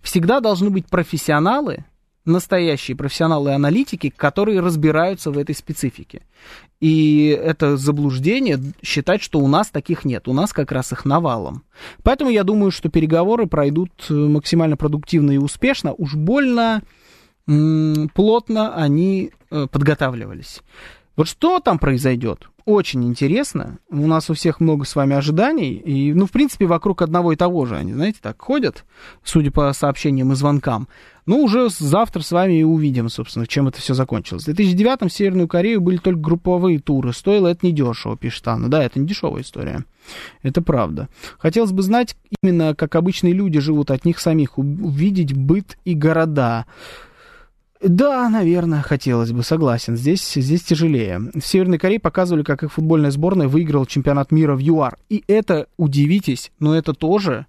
Всегда 0.00 0.40
должны 0.40 0.70
быть 0.70 0.86
профессионалы, 0.86 1.84
настоящие 2.24 2.96
профессионалы-аналитики, 2.96 4.12
которые 4.14 4.60
разбираются 4.60 5.30
в 5.30 5.38
этой 5.38 5.54
специфике. 5.54 6.22
И 6.80 7.28
это 7.28 7.76
заблуждение 7.76 8.60
считать, 8.82 9.22
что 9.22 9.38
у 9.40 9.48
нас 9.48 9.70
таких 9.70 10.04
нет. 10.04 10.28
У 10.28 10.32
нас 10.32 10.52
как 10.52 10.72
раз 10.72 10.92
их 10.92 11.04
навалом. 11.04 11.64
Поэтому 12.02 12.30
я 12.30 12.44
думаю, 12.44 12.70
что 12.70 12.88
переговоры 12.88 13.46
пройдут 13.46 13.90
э, 14.08 14.14
максимально 14.14 14.76
продуктивно 14.76 15.32
и 15.32 15.38
успешно. 15.38 15.92
Уж 15.92 16.14
больно 16.14 16.82
плотно 18.14 18.74
они 18.76 19.32
э, 19.50 19.66
подготавливались. 19.66 20.60
Вот 21.16 21.28
что 21.28 21.58
там 21.58 21.78
произойдет? 21.78 22.48
Очень 22.64 23.04
интересно. 23.04 23.78
У 23.90 24.06
нас 24.06 24.30
у 24.30 24.34
всех 24.34 24.60
много 24.60 24.84
с 24.84 24.94
вами 24.94 25.16
ожиданий. 25.16 25.74
И, 25.74 26.12
ну, 26.12 26.26
в 26.26 26.30
принципе, 26.30 26.66
вокруг 26.66 27.02
одного 27.02 27.32
и 27.32 27.36
того 27.36 27.66
же 27.66 27.76
они, 27.76 27.92
знаете, 27.92 28.18
так 28.22 28.40
ходят, 28.40 28.84
судя 29.24 29.50
по 29.50 29.72
сообщениям 29.72 30.32
и 30.32 30.34
звонкам. 30.34 30.88
Ну, 31.24 31.42
уже 31.42 31.68
завтра 31.70 32.20
с 32.20 32.32
вами 32.32 32.60
и 32.60 32.64
увидим, 32.64 33.08
собственно, 33.08 33.46
чем 33.46 33.68
это 33.68 33.80
все 33.80 33.94
закончилось. 33.94 34.44
В 34.44 34.48
2009-м 34.48 35.08
в 35.08 35.12
Северную 35.12 35.48
Корею 35.48 35.80
были 35.80 35.98
только 35.98 36.18
групповые 36.18 36.80
туры. 36.80 37.12
Стоило 37.12 37.48
это 37.48 37.66
недешево, 37.66 38.16
пишет 38.16 38.46
Анна. 38.48 38.68
Да, 38.68 38.82
это 38.82 38.98
не 38.98 39.06
дешевая 39.06 39.42
история. 39.42 39.84
Это 40.42 40.62
правда. 40.62 41.08
Хотелось 41.38 41.70
бы 41.72 41.82
знать 41.82 42.16
именно, 42.42 42.74
как 42.74 42.96
обычные 42.96 43.34
люди 43.34 43.60
живут 43.60 43.90
от 43.90 44.04
них 44.04 44.18
самих, 44.18 44.58
увидеть 44.58 45.32
быт 45.32 45.78
и 45.84 45.94
города. 45.94 46.66
Да, 47.82 48.28
наверное, 48.28 48.80
хотелось 48.80 49.32
бы, 49.32 49.42
согласен. 49.42 49.96
Здесь, 49.96 50.34
здесь 50.34 50.62
тяжелее. 50.62 51.18
В 51.34 51.44
Северной 51.44 51.78
Корее 51.78 51.98
показывали, 51.98 52.44
как 52.44 52.62
их 52.62 52.72
футбольная 52.72 53.10
сборная 53.10 53.48
выиграла 53.48 53.86
чемпионат 53.86 54.30
мира 54.30 54.54
в 54.54 54.60
ЮАР. 54.60 54.98
И 55.08 55.24
это, 55.26 55.66
удивитесь, 55.76 56.52
но 56.60 56.76
это 56.76 56.92
тоже 56.92 57.46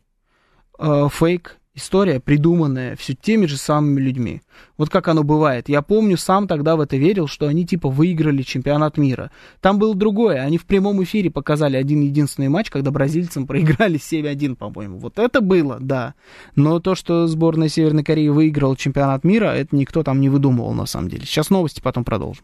э, 0.80 1.08
фейк 1.12 1.58
История, 1.76 2.20
придуманная 2.20 2.96
все 2.96 3.16
теми 3.16 3.48
же 3.48 3.58
самыми 3.58 4.00
людьми. 4.00 4.44
Вот 4.78 4.92
как 4.92 5.08
оно 5.08 5.24
бывает. 5.24 5.70
Я 5.70 5.82
помню, 5.82 6.18
сам 6.18 6.48
тогда 6.48 6.76
в 6.76 6.82
это 6.82 6.98
верил, 6.98 7.28
что 7.28 7.48
они 7.48 7.66
типа 7.66 7.90
выиграли 7.90 8.44
чемпионат 8.44 8.96
мира. 8.98 9.32
Там 9.60 9.80
было 9.80 9.96
другое. 9.96 10.42
Они 10.42 10.60
в 10.60 10.68
прямом 10.68 11.04
эфире 11.04 11.32
показали 11.32 11.76
один 11.76 12.02
единственный 12.02 12.48
матч, 12.48 12.70
когда 12.70 12.92
бразильцам 12.92 13.48
проиграли 13.48 14.00
7-1, 14.00 14.56
по-моему. 14.56 15.00
Вот 15.00 15.18
это 15.18 15.42
было, 15.42 15.78
да. 15.80 16.14
Но 16.56 16.80
то, 16.80 16.94
что 16.94 17.26
сборная 17.26 17.70
Северной 17.70 18.04
Кореи 18.04 18.28
выиграла 18.28 18.78
чемпионат 18.78 19.24
мира, 19.24 19.48
это 19.48 19.76
никто 19.76 20.04
там 20.04 20.22
не 20.22 20.30
выдумывал 20.30 20.74
на 20.74 20.86
самом 20.86 21.10
деле. 21.10 21.26
Сейчас 21.26 21.50
новости, 21.50 21.82
потом 21.82 22.04
продолжим. 22.04 22.44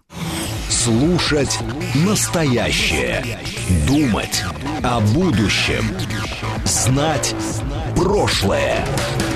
Слушать 0.70 1.60
настоящее. 2.04 3.24
Думать 3.88 4.44
о 4.82 5.02
будущем. 5.14 5.84
Знать 6.66 7.36
прошлое. 8.00 8.86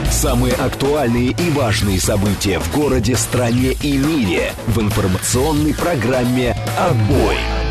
Самые 0.10 0.54
актуальные 0.54 1.32
и 1.32 1.49
важные 1.49 1.99
события 1.99 2.60
в 2.60 2.73
городе, 2.73 3.15
стране 3.17 3.73
и 3.82 3.97
мире 3.97 4.54
в 4.67 4.80
информационной 4.80 5.73
программе 5.73 6.56
«Отбой». 6.80 7.62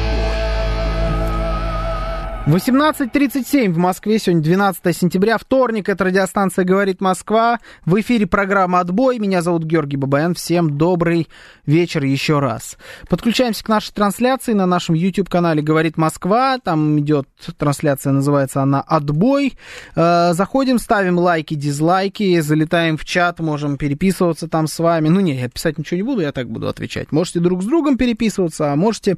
18.37 2.45 3.71
в 3.71 3.79
Москве, 3.79 4.19
сегодня 4.19 4.43
12 4.43 4.97
сентября, 4.97 5.39
вторник, 5.39 5.89
это 5.89 6.03
радиостанция 6.03 6.65
«Говорит 6.65 7.01
Москва». 7.01 7.61
В 7.87 8.01
эфире 8.01 8.27
программа 8.27 8.81
«Отбой». 8.81 9.21
Меня 9.21 9.43
зовут 9.43 9.63
Георгий 9.63 9.97
Бабаян. 9.97 10.35
Всем 10.35 10.77
добрый 10.77 11.29
вечер 11.67 12.03
еще 12.03 12.41
раз. 12.41 12.79
Подключаемся 13.09 13.63
к 13.63 13.69
нашей 13.69 13.93
трансляции 13.93 14.55
на 14.55 14.67
нашем 14.67 14.97
YouTube-канале 14.97 15.63
«Говорит 15.63 15.97
Москва». 15.97 16.59
Там 16.59 16.99
идет 16.99 17.29
трансляция, 17.57 18.13
называется 18.13 18.61
она 18.61 18.81
«Отбой». 18.81 19.57
Э, 19.95 20.33
заходим, 20.33 20.81
ставим 20.81 21.21
лайки, 21.21 21.55
дизлайки, 21.55 22.41
залетаем 22.41 22.97
в 22.97 23.05
чат, 23.05 23.39
можем 23.39 23.77
переписываться 23.77 24.49
там 24.49 24.67
с 24.67 24.81
вами. 24.81 25.09
Ну, 25.09 25.21
не, 25.21 25.39
я 25.39 25.49
писать 25.49 25.79
ничего 25.79 25.97
не 25.97 26.03
буду, 26.03 26.23
я 26.23 26.33
так 26.33 26.51
буду 26.51 26.67
отвечать. 26.67 27.13
Можете 27.13 27.39
друг 27.39 27.63
с 27.63 27.67
другом 27.67 27.97
переписываться, 27.97 28.73
а 28.73 28.77
можете 28.77 29.17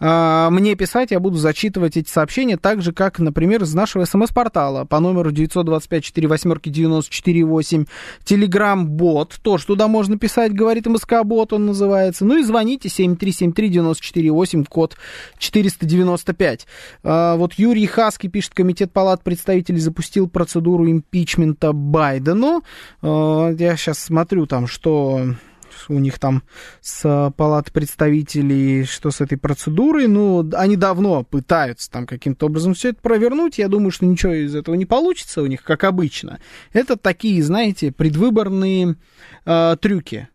э, 0.00 0.48
мне 0.50 0.74
писать, 0.76 1.10
я 1.10 1.20
буду 1.20 1.36
зачитывать 1.36 1.98
эти 1.98 2.08
сообщения 2.08 2.53
сообщения, 2.54 2.56
так 2.56 2.82
же, 2.82 2.92
как, 2.92 3.18
например, 3.18 3.62
из 3.62 3.74
нашего 3.74 4.04
смс-портала 4.04 4.84
по 4.84 5.00
номеру 5.00 5.32
925-48-94-8. 5.32 7.88
Телеграм-бот, 8.24 9.36
тоже 9.42 9.66
туда 9.66 9.88
можно 9.88 10.16
писать, 10.18 10.52
говорит 10.52 10.86
МСК-бот 10.86 11.52
он 11.52 11.66
называется. 11.66 12.24
Ну 12.24 12.38
и 12.38 12.42
звоните 12.42 12.88
7373-94-8, 12.88 14.66
код 14.68 14.96
495. 15.38 16.66
А, 17.02 17.36
вот 17.36 17.54
Юрий 17.54 17.86
Хаски 17.86 18.28
пишет, 18.28 18.54
Комитет 18.54 18.92
палат 18.92 19.22
представителей 19.22 19.80
запустил 19.80 20.28
процедуру 20.28 20.90
импичмента 20.90 21.72
Байдену. 21.72 22.62
А, 23.02 23.50
я 23.50 23.76
сейчас 23.76 23.98
смотрю 23.98 24.46
там, 24.46 24.66
что 24.66 25.34
у 25.88 25.98
них 25.98 26.18
там 26.18 26.42
с 26.80 27.32
палат 27.36 27.72
представителей, 27.72 28.84
что 28.84 29.10
с 29.10 29.20
этой 29.20 29.38
процедурой. 29.38 30.06
Ну, 30.06 30.48
они 30.54 30.76
давно 30.76 31.24
пытаются 31.24 31.90
там 31.90 32.06
каким-то 32.06 32.46
образом 32.46 32.74
все 32.74 32.90
это 32.90 33.00
провернуть. 33.00 33.58
Я 33.58 33.68
думаю, 33.68 33.90
что 33.90 34.06
ничего 34.06 34.32
из 34.32 34.54
этого 34.54 34.74
не 34.74 34.86
получится 34.86 35.42
у 35.42 35.46
них, 35.46 35.62
как 35.62 35.84
обычно. 35.84 36.40
Это 36.72 36.96
такие, 36.96 37.42
знаете, 37.42 37.92
предвыборные 37.92 38.96
э, 39.44 39.76
трюки. 39.80 40.28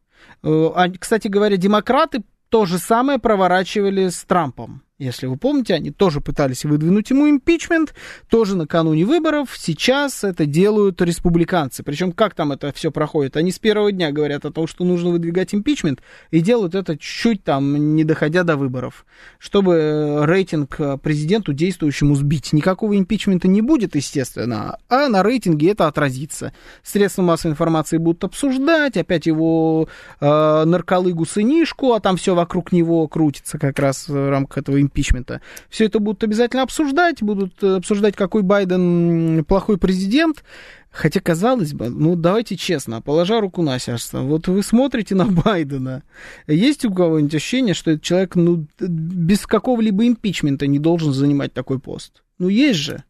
Э, 0.44 0.70
кстати 1.00 1.28
говоря, 1.28 1.58
демократы 1.58 2.24
то 2.50 2.66
же 2.66 2.78
самое 2.78 3.20
проворачивали 3.20 4.10
с 4.10 4.24
Трампом. 4.24 4.84
Если 5.00 5.28
вы 5.28 5.38
помните, 5.38 5.74
они 5.74 5.92
тоже 5.92 6.20
пытались 6.20 6.66
выдвинуть 6.66 7.10
ему 7.10 7.30
импичмент, 7.30 7.94
тоже 8.30 8.58
накануне 8.58 9.06
выборов. 9.06 9.56
Сейчас 9.58 10.26
это 10.26 10.46
делают 10.46 11.02
республиканцы. 11.02 11.84
Причем 11.84 12.12
как 12.12 12.36
там 12.36 12.52
это 12.52 12.74
все 12.74 12.92
проходит? 12.92 13.38
Они 13.38 13.52
с 13.52 13.60
первого 13.60 13.94
дня 13.94 14.12
говорят 14.12 14.44
о 14.46 14.52
том, 14.52 14.68
что 14.68 14.84
нужно 14.84 15.12
выдвигать 15.12 15.56
импичмент, 15.56 16.02
и 16.32 16.42
делают 16.42 16.76
это 16.76 16.98
чуть-чуть 16.98 17.46
там, 17.46 17.96
не 17.96 18.04
доходя 18.04 18.44
до 18.44 18.58
выборов, 18.58 19.06
чтобы 19.38 19.76
э, 19.76 20.26
рейтинг 20.26 20.76
э, 20.80 20.98
президенту 20.98 21.54
действующему 21.54 22.16
сбить. 22.16 22.52
Никакого 22.52 22.98
импичмента 22.98 23.48
не 23.48 23.62
будет, 23.62 23.96
естественно, 23.96 24.80
а 24.90 25.08
на 25.08 25.24
рейтинге 25.24 25.72
это 25.72 25.88
отразится. 25.88 26.52
Средства 26.84 27.22
массовой 27.22 27.54
информации 27.54 27.98
будут 27.98 28.26
обсуждать, 28.26 28.98
опять 28.98 29.28
его 29.28 29.88
э, 30.20 30.64
нарколыгу 30.66 31.26
сынишку, 31.26 31.94
а 31.94 32.02
там 32.02 32.18
все 32.18 32.36
вокруг 32.36 32.74
него 32.74 33.08
крутится 33.08 33.58
как 33.58 33.80
раз 33.80 34.10
в 34.10 34.30
рамках 34.30 34.58
этого 34.58 34.82
импичмента. 34.90 35.42
Все 35.70 35.86
это 35.86 36.00
будут 36.00 36.24
обязательно 36.24 36.64
обсуждать, 36.64 37.22
будут 37.22 37.64
э, 37.64 37.78
обсуждать, 37.78 38.16
какой 38.16 38.42
Байден 38.42 39.46
плохой 39.46 39.78
президент. 39.78 40.44
Хотя, 40.92 41.20
казалось 41.20 41.74
бы, 41.74 41.90
ну 41.90 42.16
давайте 42.16 42.58
честно, 42.58 43.02
положа 43.02 43.40
руку 43.40 43.62
на 43.62 43.78
сердце, 43.78 44.22
вот 44.22 44.48
вы 44.48 44.64
смотрите 44.64 45.14
на 45.14 45.26
Байдена, 45.28 46.04
есть 46.48 46.84
у 46.84 46.94
кого-нибудь 46.94 47.36
ощущение, 47.36 47.76
что 47.76 47.92
этот 47.92 48.04
человек 48.04 48.36
ну, 48.36 48.66
без 48.80 49.46
какого-либо 49.46 50.08
импичмента 50.08 50.66
не 50.66 50.80
должен 50.80 51.14
занимать 51.14 51.54
такой 51.54 51.80
пост? 51.80 52.24
Ну 52.40 52.48
есть 52.48 52.80
же. 52.80 53.04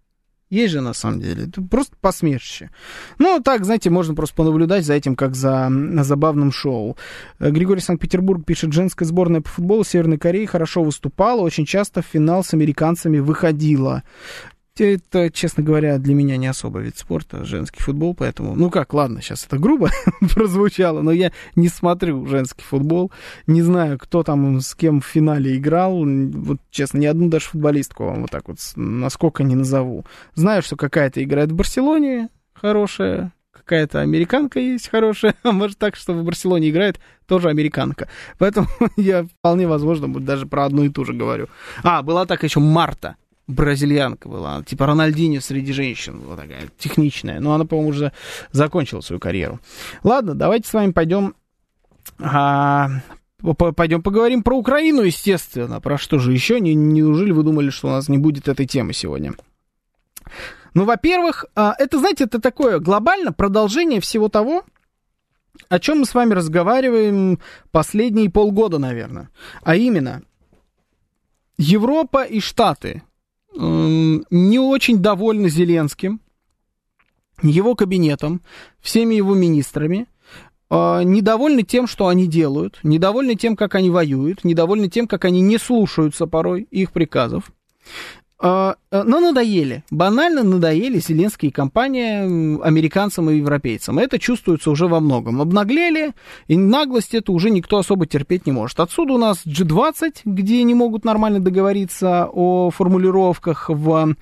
Есть 0.50 0.74
же 0.74 0.82
на 0.82 0.94
самом 0.94 1.20
деле. 1.20 1.44
Это 1.44 1.62
просто 1.62 1.96
посмешище. 2.02 2.72
Ну, 3.20 3.40
так, 3.40 3.66
знаете, 3.66 3.92
можно 3.92 4.16
просто 4.16 4.36
понаблюдать 4.36 4.84
за 4.84 4.96
этим, 4.96 5.16
как 5.16 5.36
за 5.36 5.72
забавным 6.02 6.52
шоу. 6.52 6.98
Э, 7.40 7.52
Григорий 7.52 7.82
Санкт-Петербург 7.82 8.44
пишет, 8.46 8.74
женская 8.74 9.06
сборная 9.06 9.42
по 9.42 9.50
футболу 9.50 9.84
Северной 9.84 10.18
Кореи 10.18 10.46
хорошо 10.46 10.84
выступала, 10.84 11.42
очень 11.42 11.66
часто 11.66 12.02
в 12.02 12.06
финал 12.06 12.44
с 12.44 12.54
американцами 12.54 13.20
выходила 13.20 14.04
это, 14.86 15.30
честно 15.32 15.64
говоря, 15.64 15.98
для 15.98 16.14
меня 16.14 16.38
не 16.38 16.48
особо 16.48 16.80
вид 16.80 16.98
спорта, 16.98 17.44
женский 17.46 17.82
футбол, 17.82 18.14
поэтому, 18.14 18.56
ну 18.56 18.70
как, 18.70 18.94
ладно, 18.94 19.22
сейчас 19.22 19.46
это 19.46 19.58
грубо 19.58 19.90
прозвучало, 20.34 21.02
но 21.02 21.12
я 21.12 21.32
не 21.56 21.68
смотрю 21.68 22.26
женский 22.26 22.64
футбол, 22.64 23.12
не 23.48 23.62
знаю, 23.62 23.98
кто 23.98 24.24
там 24.24 24.62
с 24.62 24.76
кем 24.76 25.02
в 25.02 25.06
финале 25.06 25.58
играл, 25.58 26.06
вот, 26.06 26.60
честно, 26.70 27.00
ни 27.00 27.06
одну 27.06 27.30
даже 27.30 27.46
футболистку 27.46 28.06
вам 28.06 28.22
вот 28.22 28.32
так 28.32 28.48
вот, 28.48 28.58
насколько 28.76 29.44
не 29.44 29.56
назову. 29.56 30.06
Знаю, 30.36 30.62
что 30.62 30.76
какая-то 30.76 31.24
играет 31.24 31.52
в 31.52 31.56
Барселоне 31.56 32.30
хорошая, 32.54 33.34
какая-то 33.52 34.02
американка 34.02 34.60
есть 34.60 34.90
хорошая, 34.90 35.36
а 35.44 35.52
может 35.52 35.78
так, 35.78 35.96
что 35.96 36.14
в 36.14 36.24
Барселоне 36.24 36.70
играет 36.70 37.00
тоже 37.28 37.50
американка. 37.50 38.10
Поэтому 38.38 38.68
я 38.98 39.24
вполне 39.24 39.68
возможно 39.68 40.08
даже 40.20 40.46
про 40.46 40.66
одну 40.66 40.84
и 40.84 40.90
ту 40.90 41.06
же 41.06 41.14
говорю. 41.14 41.48
А, 41.84 42.02
была 42.02 42.26
так 42.26 42.44
еще 42.44 42.60
Марта, 42.60 43.16
бразильянка 43.50 44.30
была, 44.30 44.64
типа 44.64 44.86
Рональдини 44.86 45.40
среди 45.40 45.74
женщин, 45.74 46.22
вот 46.26 46.40
такая 46.40 46.70
техничная. 46.78 47.40
Но 47.40 47.54
она, 47.54 47.66
по-моему, 47.66 47.90
уже 47.90 48.14
закончила 48.52 49.02
свою 49.02 49.20
карьеру. 49.20 49.60
Ладно, 50.04 50.36
давайте 50.36 50.70
с 50.70 50.74
вами 50.74 50.92
пойдем 50.92 51.36
а, 52.20 52.90
Пойдем 53.76 54.02
поговорим 54.02 54.44
про 54.44 54.58
Украину, 54.58 55.02
естественно. 55.02 55.80
Про 55.80 55.98
что 55.98 56.20
же 56.20 56.34
еще? 56.34 56.60
Не, 56.60 56.74
неужели 56.76 57.32
вы 57.32 57.44
думали, 57.44 57.70
что 57.70 57.88
у 57.88 57.92
нас 57.92 58.10
не 58.10 58.18
будет 58.18 58.50
этой 58.50 58.66
темы 58.66 58.92
сегодня? 58.92 59.34
Ну, 60.74 60.84
во-первых, 60.84 61.46
а, 61.56 61.74
это, 61.80 62.00
знаете, 62.00 62.26
это 62.26 62.42
такое 62.42 62.80
глобально 62.80 63.32
продолжение 63.32 64.02
всего 64.02 64.28
того, 64.28 64.66
о 65.70 65.80
чем 65.80 66.00
мы 66.00 66.06
с 66.06 66.14
вами 66.14 66.34
разговариваем 66.34 67.40
последние 67.72 68.30
полгода, 68.30 68.78
наверное. 68.78 69.30
А 69.64 69.76
именно, 69.76 70.22
Европа 71.58 72.24
и 72.24 72.42
Штаты 72.42 73.04
не 73.60 74.60
очень 74.60 75.00
довольны 75.00 75.50
Зеленским, 75.50 76.22
его 77.42 77.76
кабинетом, 77.76 78.42
всеми 78.80 79.16
его 79.16 79.34
министрами, 79.34 80.08
а, 80.70 81.04
недовольны 81.04 81.64
тем, 81.64 81.88
что 81.88 82.08
они 82.08 82.28
делают, 82.28 82.80
недовольны 82.84 83.36
тем, 83.36 83.56
как 83.56 83.76
они 83.76 83.90
воюют, 83.90 84.44
недовольны 84.44 84.88
тем, 84.88 85.08
как 85.08 85.26
они 85.26 85.42
не 85.42 85.58
слушаются 85.58 86.28
порой 86.28 86.64
их 86.64 86.92
приказов. 86.92 87.52
А, 88.42 88.78
э, 88.90 89.04
но 89.04 89.20
надоели, 89.20 89.84
банально 89.92 90.44
надоели 90.44 91.00
Зеленские 91.00 91.52
компании 91.52 92.62
американцам 92.64 93.30
и 93.30 93.36
европейцам. 93.36 94.00
Это 94.00 94.18
чувствуется 94.18 94.72
уже 94.72 94.88
во 94.88 95.02
многом. 95.02 95.42
Обнаглели, 95.42 96.14
и 96.48 96.56
наглость 96.56 97.14
это 97.14 97.34
уже 97.34 97.50
никто 97.50 97.80
особо 97.80 98.06
терпеть 98.06 98.46
не 98.46 98.54
может. 98.54 98.80
Отсюда 98.80 99.14
у 99.14 99.18
нас 99.18 99.46
G20, 99.46 100.22
где 100.24 100.64
не 100.64 100.74
могут 100.74 101.04
нормально 101.04 101.42
договориться 101.42 102.30
о 102.32 102.70
формулировках 102.70 103.70
в, 103.70 104.16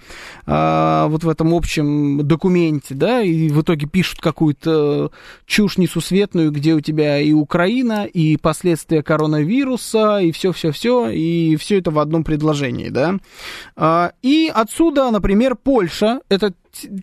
а, 0.48 1.08
вот 1.10 1.24
в 1.24 1.30
этом 1.30 1.54
общем 1.54 2.28
документе, 2.28 2.96
да, 2.96 3.22
и 3.22 3.50
в 3.50 3.62
итоге 3.62 3.86
пишут 3.86 4.20
какую-то 4.20 5.12
чушь 5.46 5.78
несусветную, 5.78 6.52
где 6.52 6.74
у 6.74 6.82
тебя 6.82 7.20
и 7.20 7.34
Украина, 7.34 8.06
и 8.06 8.36
последствия 8.38 9.04
коронавируса, 9.04 10.18
и 10.22 10.32
все-все-все, 10.32 11.10
и 11.10 11.56
все 11.58 11.78
это 11.78 11.92
в 11.92 12.00
одном 12.00 12.24
предложении, 12.24 12.90
да. 12.90 13.20
И 14.22 14.52
отсюда, 14.54 15.10
например, 15.12 15.56
Польша, 15.56 16.22
это 16.30 16.54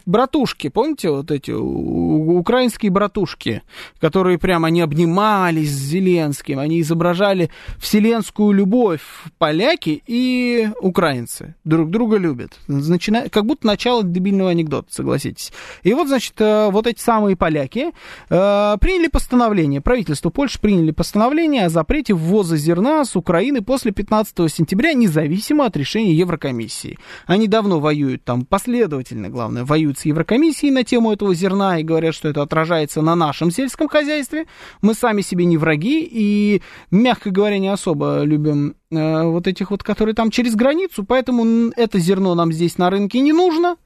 братушки, 0.07 0.68
помните 0.68 1.11
вот 1.11 1.31
эти 1.31 1.50
украинские 1.50 2.90
братушки, 2.90 3.62
которые 4.00 4.38
прямо 4.38 4.68
они 4.68 4.81
обнимались 4.81 5.70
с 5.70 5.79
Зеленским, 5.90 6.59
они 6.59 6.81
изображали 6.81 7.50
вселенскую 7.79 8.53
любовь, 8.53 9.03
поляки 9.38 10.03
и 10.07 10.68
украинцы 10.81 11.55
друг 11.64 11.90
друга 11.90 12.16
любят. 12.16 12.59
Начина... 12.66 13.29
Как 13.29 13.46
будто 13.46 13.66
начало 13.66 14.03
дебильного 14.03 14.50
анекдота, 14.50 14.92
согласитесь. 14.92 15.53
И 15.83 15.92
вот, 15.94 16.09
значит, 16.09 16.35
э, 16.38 16.70
вот 16.70 16.87
эти 16.87 17.00
самые 17.00 17.37
поляки 17.37 17.92
э, 18.31 18.77
приняли 18.81 19.09
постановление, 19.09 19.81
правительство 19.81 20.31
Польши 20.31 20.59
приняли 20.61 20.90
постановление 20.90 21.66
о 21.66 21.68
запрете 21.68 22.14
ввоза 22.14 22.57
зерна 22.57 23.05
с 23.05 23.16
Украины 23.16 23.62
после 23.62 23.92
15 23.92 24.53
сентября, 24.53 24.94
независимо 24.94 25.66
от 25.66 25.77
решения 25.77 26.14
Еврокомиссии. 26.14 26.98
Они 27.27 27.46
давно 27.46 27.81
воюют 27.81 28.24
там 28.24 28.44
последовательно, 28.44 29.29
главное, 29.29 29.53
воюют 29.62 29.98
с 29.98 30.04
Еврокомиссией 30.04 30.72
на 30.72 30.84
тему 30.84 31.12
этого 31.12 31.34
зерна 31.34 31.78
и 31.78 31.82
говорят, 31.84 32.14
что 32.14 32.28
это 32.28 32.42
отражается 32.42 33.02
на 33.02 33.14
нашем 33.14 33.50
сельском 33.50 33.88
хозяйстве. 33.88 34.46
Мы 34.82 34.94
сами 34.94 35.20
себе 35.20 35.44
не 35.44 35.56
враги 35.56 36.08
и, 36.10 36.62
мягко 36.90 37.30
говоря, 37.30 37.58
не 37.58 37.68
особо 37.68 38.22
любим 38.22 38.76
э, 38.90 39.22
вот 39.24 39.46
этих 39.46 39.70
вот, 39.70 39.82
которые 39.82 40.14
там 40.14 40.30
через 40.30 40.54
границу, 40.56 41.04
поэтому 41.04 41.70
это 41.76 41.98
зерно 41.98 42.34
нам 42.34 42.52
здесь 42.52 42.78
на 42.78 42.90
рынке 42.90 43.20
не 43.20 43.32
нужно 43.32 43.76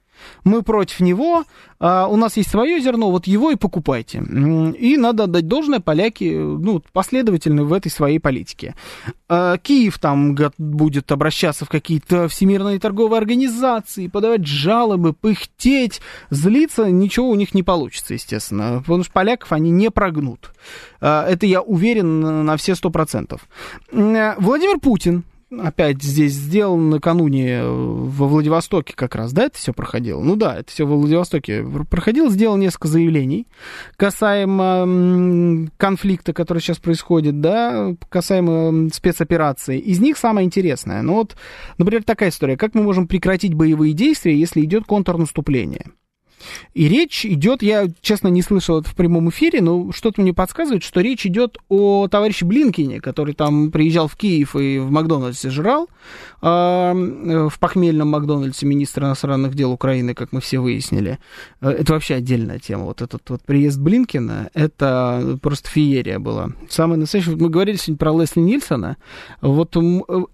мы 0.44 0.62
против 0.62 1.00
него, 1.00 1.44
а 1.80 2.08
у 2.08 2.16
нас 2.16 2.36
есть 2.36 2.50
свое 2.50 2.80
зерно, 2.80 3.10
вот 3.10 3.26
его 3.26 3.50
и 3.50 3.56
покупайте. 3.56 4.18
И 4.18 4.96
надо 4.96 5.24
отдать 5.24 5.46
должное, 5.46 5.80
поляки 5.80 6.34
ну, 6.34 6.82
последовательны 6.92 7.64
в 7.64 7.72
этой 7.72 7.90
своей 7.90 8.18
политике. 8.18 8.74
А 9.28 9.58
Киев 9.58 9.98
там 9.98 10.36
будет 10.58 11.12
обращаться 11.12 11.64
в 11.64 11.68
какие-то 11.68 12.28
всемирные 12.28 12.80
торговые 12.80 13.18
организации, 13.18 14.08
подавать 14.08 14.46
жалобы, 14.46 15.12
пыхтеть, 15.12 16.00
злиться, 16.30 16.90
ничего 16.90 17.28
у 17.28 17.34
них 17.34 17.54
не 17.54 17.62
получится, 17.62 18.14
естественно, 18.14 18.80
потому 18.80 19.04
что 19.04 19.12
поляков 19.12 19.52
они 19.52 19.70
не 19.70 19.90
прогнут. 19.90 20.50
А, 21.00 21.26
это 21.28 21.46
я 21.46 21.62
уверен 21.62 22.44
на 22.44 22.56
все 22.56 22.74
сто 22.74 22.90
процентов. 22.90 23.48
Владимир 23.92 24.80
Путин 24.80 25.24
опять 25.50 26.02
здесь 26.02 26.32
сделан 26.32 26.90
накануне 26.90 27.60
э, 27.60 27.66
во 27.66 28.28
Владивостоке 28.28 28.94
как 28.94 29.14
раз, 29.14 29.32
да, 29.32 29.44
это 29.44 29.56
все 29.56 29.72
проходило? 29.72 30.22
Ну 30.22 30.36
да, 30.36 30.58
это 30.58 30.70
все 30.70 30.84
во 30.84 30.96
Владивостоке 30.96 31.64
проходило, 31.88 32.30
сделал 32.30 32.56
несколько 32.56 32.88
заявлений 32.88 33.46
касаемо 33.96 35.68
конфликта, 35.76 36.32
который 36.32 36.60
сейчас 36.60 36.78
происходит, 36.78 37.40
да, 37.40 37.94
касаемо 38.08 38.90
спецоперации. 38.92 39.78
Из 39.78 40.00
них 40.00 40.18
самое 40.18 40.46
интересное, 40.46 41.02
ну 41.02 41.14
вот, 41.14 41.36
например, 41.78 42.04
такая 42.04 42.30
история, 42.30 42.56
как 42.56 42.74
мы 42.74 42.82
можем 42.82 43.06
прекратить 43.08 43.54
боевые 43.54 43.92
действия, 43.92 44.38
если 44.38 44.60
идет 44.62 44.84
контрнаступление? 44.84 45.86
И 46.74 46.88
речь 46.88 47.24
идет, 47.26 47.62
я, 47.62 47.86
честно, 48.00 48.28
не 48.28 48.42
слышал 48.42 48.80
это 48.80 48.88
в 48.88 48.94
прямом 48.94 49.30
эфире, 49.30 49.60
но 49.60 49.92
что-то 49.92 50.20
мне 50.20 50.32
подсказывает, 50.32 50.82
что 50.82 51.00
речь 51.00 51.26
идет 51.26 51.58
о 51.68 52.08
товарище 52.08 52.44
Блинкине, 52.44 53.00
который 53.00 53.34
там 53.34 53.70
приезжал 53.70 54.08
в 54.08 54.16
Киев 54.16 54.56
и 54.56 54.78
в 54.78 54.90
Макдональдсе 54.90 55.50
жрал, 55.50 55.88
а, 56.40 56.94
э, 56.94 57.48
в 57.48 57.58
похмельном 57.58 58.08
Макдональдсе 58.08 58.66
министра 58.66 59.06
иностранных 59.06 59.54
дел 59.54 59.72
Украины, 59.72 60.14
как 60.14 60.32
мы 60.32 60.40
все 60.40 60.60
выяснили. 60.60 61.18
Э, 61.60 61.70
это 61.70 61.92
вообще 61.92 62.14
отдельная 62.14 62.58
тема. 62.58 62.84
Вот 62.84 63.02
этот 63.02 63.28
вот 63.28 63.42
приезд 63.42 63.78
Блинкина, 63.78 64.50
это 64.54 65.38
просто 65.42 65.68
феерия 65.68 66.18
была. 66.18 66.50
Самый 66.68 66.98
настоящий, 66.98 67.30
мы 67.30 67.48
говорили 67.48 67.76
сегодня 67.76 67.98
про 67.98 68.20
Лесли 68.20 68.40
Нильсона, 68.40 68.96
вот 69.40 69.76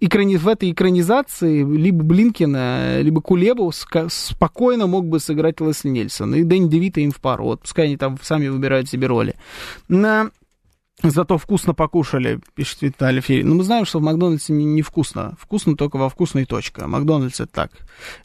экрани, 0.01 0.37
в 0.37 0.49
этой 0.49 0.73
экранизации 0.73 1.63
либо 1.65 2.03
Блинкина, 2.03 3.01
либо 3.01 3.21
Кулебу 3.21 3.73
спокойно 4.09 4.87
мог 4.87 5.07
бы 5.07 5.21
сыграть 5.21 5.61
Лесли 5.61 5.91
Нильсон. 5.95 6.35
И 6.35 6.43
Дэнни 6.43 6.69
Девита 6.69 7.01
им 7.01 7.11
в 7.11 7.21
пару. 7.21 7.45
Вот 7.45 7.63
пускай 7.63 7.87
они 7.87 7.97
там 7.97 8.19
сами 8.23 8.49
выбирают 8.49 8.89
себе 8.89 9.07
роли. 9.07 9.37
На 9.89 10.31
Зато 11.05 11.37
вкусно 11.37 11.75
покушали, 11.75 12.41
пишет 12.55 12.81
Виталий 12.81 13.21
Ферин. 13.21 13.49
Ну, 13.49 13.57
мы 13.57 13.63
знаем, 13.65 13.85
что 13.85 13.99
в 13.99 14.03
Макдональдсе 14.03 14.55
не, 14.55 14.65
не 14.65 14.81
вкусно. 14.81 15.37
Вкусно 15.39 15.77
только 15.77 15.97
во 15.97 16.09
вкусной 16.09 16.47
точке. 16.47 16.87
Макдональдс 16.87 17.41
это 17.41 17.53
так. 17.53 17.71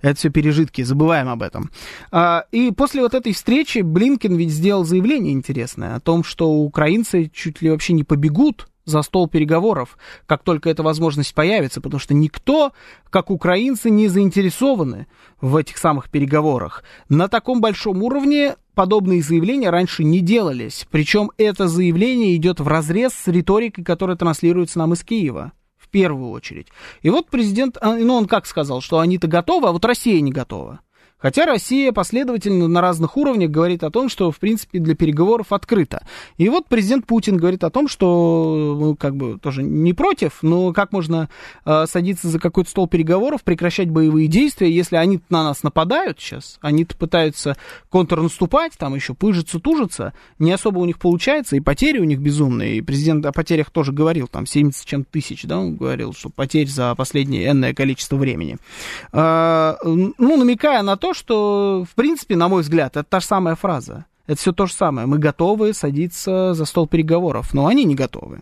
Это 0.02 0.18
все 0.18 0.30
пережитки, 0.30 0.82
забываем 0.84 1.28
об 1.28 1.42
этом. 1.42 1.72
А, 2.12 2.46
и 2.52 2.72
после 2.72 3.02
вот 3.02 3.13
этой 3.13 3.34
встречи 3.34 3.80
Блинкен 3.80 4.36
ведь 4.36 4.52
сделал 4.52 4.86
заявление 4.86 5.34
интересное 5.34 5.96
о 5.96 6.00
том, 6.00 6.24
что 6.24 6.50
украинцы 6.50 7.30
чуть 7.34 7.62
ли 7.62 7.70
вообще 7.70 7.92
не 7.92 8.06
побегут 8.06 8.68
за 8.86 9.02
стол 9.02 9.28
переговоров, 9.28 9.98
как 10.26 10.44
только 10.44 10.70
эта 10.70 10.84
возможность 10.84 11.34
появится, 11.34 11.80
потому 11.82 12.00
что 12.00 12.13
никто, 12.13 12.74
как 13.10 13.30
украинцы, 13.30 13.89
не 13.89 14.08
заинтересованы 14.08 15.08
в 15.39 15.56
этих 15.56 15.78
самых 15.78 16.10
переговорах. 16.10 16.84
На 17.08 17.28
таком 17.28 17.62
большом 17.62 18.02
уровне 18.04 18.56
подобные 18.80 19.22
заявления 19.22 19.72
раньше 19.72 20.06
не 20.06 20.22
делались. 20.22 20.88
Причем 20.89 21.32
это 21.38 21.68
заявление 21.68 22.38
идет 22.38 22.62
в 22.62 22.68
разрез 22.70 23.12
с 23.12 23.28
риторикой, 23.28 23.84
которая 23.84 24.15
транслируется 24.15 24.80
нам 24.80 24.94
из 24.94 25.04
Киева. 25.04 25.52
В 25.78 25.89
первую 25.89 26.30
очередь. 26.30 26.68
И 27.02 27.10
вот 27.10 27.28
президент, 27.30 27.78
а, 27.82 27.98
ну 27.98 28.13
он 28.13 28.26
как 28.26 28.46
сказал, 28.46 28.80
что 28.80 29.00
они-то 29.00 29.28
готовы, 29.28 29.68
а 29.68 29.74
вот 29.74 29.84
Россия 29.84 30.22
не 30.22 30.32
готова. 30.32 30.80
Хотя 31.20 31.46
Россия 31.46 31.92
последовательно 31.92 32.68
на 32.68 32.82
разных 32.82 33.18
уровнях 33.18 33.52
говорит 33.52 33.84
о 33.84 33.92
том, 33.92 34.10
что, 34.10 34.32
в 34.32 34.40
принципе, 34.40 34.80
для 34.80 34.96
переговоров 34.96 35.52
открыто. 35.52 36.04
И 36.38 36.48
вот 36.50 36.68
президент 36.68 37.06
Путин 37.06 37.38
говорит 37.38 37.64
о 37.64 37.70
том, 37.70 37.88
что, 37.88 38.78
ну, 38.80 38.96
как 38.96 39.16
бы, 39.16 39.38
тоже 39.38 39.62
не 39.62 39.94
против, 39.94 40.40
но 40.42 40.72
как 40.72 40.94
можно 40.94 41.30
э, 41.66 41.86
садиться 41.88 42.30
за 42.30 42.40
какой-то 42.40 42.70
стол 42.70 42.88
переговоров, 42.88 43.44
прекращать 43.44 43.90
боевые 43.90 44.28
действия, 44.28 44.72
если 44.72 44.96
они 44.96 45.20
на 45.30 45.44
нас 45.44 45.62
нападают 45.64 46.20
сейчас, 46.20 46.58
они 46.62 46.86
пытаются 46.86 47.58
контрнаступать, 47.90 48.74
там 48.78 48.96
еще 48.96 49.14
пыжиться, 49.14 49.60
тужиться, 49.60 50.14
не 50.40 50.52
особо 50.52 50.80
у 50.80 50.86
них 50.86 51.00
получается, 51.00 51.58
и 51.58 51.60
потери 51.60 52.00
у 52.00 52.06
них 52.06 52.20
безумные. 52.20 52.78
И 52.78 52.82
президент 52.82 53.26
о 53.26 53.34
потерях 53.34 53.72
тоже 53.72 53.92
говорил, 53.92 54.28
там 54.28 54.46
70 54.46 54.86
чем 54.86 55.04
тысяч, 55.04 55.44
да, 55.44 55.60
он 55.60 55.76
говорил, 55.76 56.14
что 56.14 56.30
потерь 56.30 56.68
за 56.68 56.96
последнее 56.96 57.50
энное 57.50 57.74
количество 57.74 58.16
времени. 58.16 58.58
Э, 59.12 59.76
ну, 59.84 60.38
намекая 60.38 60.82
на 60.82 60.96
то, 60.96 61.09
то, 61.10 61.13
что, 61.15 61.86
в 61.89 61.95
принципе, 61.95 62.36
на 62.36 62.48
мой 62.48 62.62
взгляд, 62.62 62.95
это 62.95 63.04
та 63.04 63.19
же 63.19 63.26
самая 63.26 63.56
фраза. 63.56 64.06
Это 64.28 64.39
все 64.39 64.52
то 64.52 64.67
же 64.67 64.74
самое. 64.74 65.08
Мы 65.08 65.17
готовы 65.17 65.74
садиться 65.74 66.54
за 66.54 66.65
стол 66.65 66.88
переговоров, 66.88 67.52
но 67.56 67.65
они 67.65 67.84
не 67.84 67.95
готовы. 67.95 68.41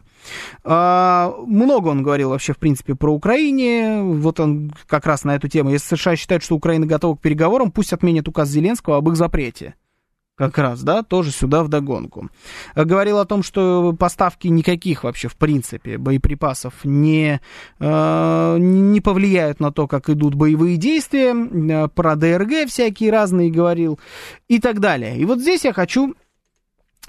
А, 0.66 1.34
много 1.46 1.88
он 1.88 2.04
говорил 2.04 2.32
вообще, 2.32 2.52
в 2.52 2.58
принципе, 2.58 2.94
про 2.94 3.14
Украине. 3.14 4.02
Вот 4.02 4.42
он 4.42 4.74
как 4.86 5.06
раз 5.06 5.24
на 5.24 5.34
эту 5.36 5.48
тему. 5.48 5.70
Если 5.70 5.96
США 5.96 6.18
считают, 6.18 6.44
что 6.44 6.56
Украина 6.56 6.86
готова 6.86 7.16
к 7.16 7.22
переговорам, 7.22 7.72
пусть 7.72 7.94
отменят 7.94 8.28
указ 8.28 8.50
Зеленского 8.50 8.98
об 8.98 9.08
их 9.08 9.16
запрете 9.16 9.76
как 10.38 10.58
раз, 10.60 10.84
да, 10.84 11.02
тоже 11.02 11.32
сюда 11.32 11.64
в 11.64 11.68
догонку. 11.68 12.30
Говорил 12.76 13.18
о 13.18 13.26
том, 13.26 13.42
что 13.42 13.94
поставки 13.94 14.48
никаких 14.48 15.04
вообще, 15.04 15.28
в 15.28 15.36
принципе, 15.36 15.98
боеприпасов 15.98 16.86
не, 16.86 17.42
э, 17.80 18.58
не 18.60 19.02
повлияют 19.02 19.60
на 19.60 19.72
то, 19.72 19.88
как 19.88 20.10
идут 20.10 20.36
боевые 20.36 20.78
действия, 20.78 21.34
э, 21.34 21.88
про 21.88 22.16
ДРГ 22.16 22.70
всякие 22.70 23.12
разные 23.12 23.50
говорил 23.50 24.00
и 24.48 24.60
так 24.60 24.80
далее. 24.80 25.18
И 25.18 25.26
вот 25.26 25.40
здесь 25.40 25.66
я 25.66 25.74
хочу 25.74 26.12
э, 26.12 26.14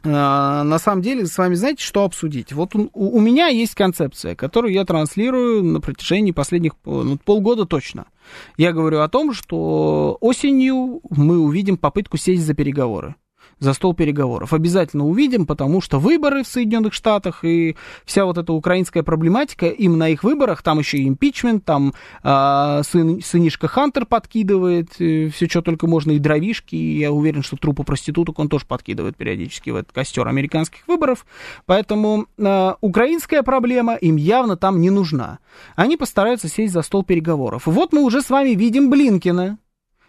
на 0.04 0.78
самом 0.78 1.02
деле 1.02 1.26
с 1.26 1.36
вами, 1.36 1.54
знаете, 1.54 1.82
что 1.82 2.04
обсудить? 2.04 2.52
Вот 2.52 2.74
у, 2.74 2.88
у 2.92 3.20
меня 3.20 3.48
есть 3.48 3.74
концепция, 3.74 4.34
которую 4.36 4.72
я 4.72 4.84
транслирую 4.84 5.64
на 5.64 5.80
протяжении 5.80 6.32
последних 6.32 6.72
ну, 6.84 7.18
полгода 7.24 7.64
точно– 7.64 8.06
я 8.56 8.72
говорю 8.72 9.00
о 9.00 9.08
том, 9.08 9.32
что 9.32 10.16
осенью 10.20 11.00
мы 11.10 11.38
увидим 11.38 11.76
попытку 11.76 12.16
сесть 12.16 12.42
за 12.42 12.54
переговоры 12.54 13.14
за 13.60 13.72
стол 13.72 13.94
переговоров. 13.94 14.52
Обязательно 14.52 15.06
увидим, 15.06 15.46
потому 15.46 15.80
что 15.80 15.98
выборы 15.98 16.42
в 16.42 16.46
Соединенных 16.46 16.92
Штатах 16.92 17.44
и 17.44 17.76
вся 18.04 18.24
вот 18.24 18.38
эта 18.38 18.52
украинская 18.52 19.02
проблематика, 19.02 19.66
им 19.66 19.98
на 19.98 20.08
их 20.08 20.24
выборах, 20.24 20.62
там 20.62 20.78
еще 20.78 20.98
и 20.98 21.08
импичмент, 21.08 21.64
там 21.64 21.94
э, 22.22 22.82
сын, 22.84 23.20
сынишка 23.22 23.68
Хантер 23.68 24.06
подкидывает, 24.06 25.00
э, 25.00 25.28
все, 25.28 25.48
что 25.48 25.62
только 25.62 25.86
можно, 25.86 26.12
и 26.12 26.18
дровишки, 26.18 26.74
и 26.74 26.98
я 26.98 27.12
уверен, 27.12 27.42
что 27.42 27.56
трупы 27.56 27.82
проституток 27.84 28.38
он 28.38 28.48
тоже 28.48 28.66
подкидывает 28.66 29.16
периодически 29.16 29.70
в 29.70 29.76
этот 29.76 29.92
костер 29.92 30.26
американских 30.26 30.86
выборов. 30.86 31.26
Поэтому 31.66 32.26
э, 32.36 32.74
украинская 32.80 33.42
проблема 33.42 33.94
им 33.94 34.16
явно 34.16 34.56
там 34.56 34.80
не 34.80 34.90
нужна. 34.90 35.38
Они 35.76 35.96
постараются 35.96 36.48
сесть 36.48 36.72
за 36.72 36.82
стол 36.82 37.04
переговоров. 37.04 37.62
Вот 37.66 37.92
мы 37.92 38.02
уже 38.02 38.22
с 38.22 38.30
вами 38.30 38.50
видим 38.50 38.90
Блинкина, 38.90 39.58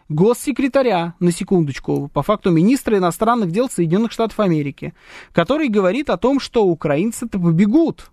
госсекретаря, 0.10 1.16
на 1.20 1.32
секундочку, 1.32 2.10
по 2.14 2.24
факту 2.24 2.52
министра 2.52 2.98
иностранных 2.98 3.52
дел 3.52 3.70
Соединенных 3.70 4.12
Штатов 4.12 4.40
Америки, 4.40 4.94
который 5.32 5.70
говорит 5.70 6.10
о 6.10 6.18
том, 6.18 6.40
что 6.40 6.66
украинцы-то 6.66 7.40
побегут. 7.40 8.12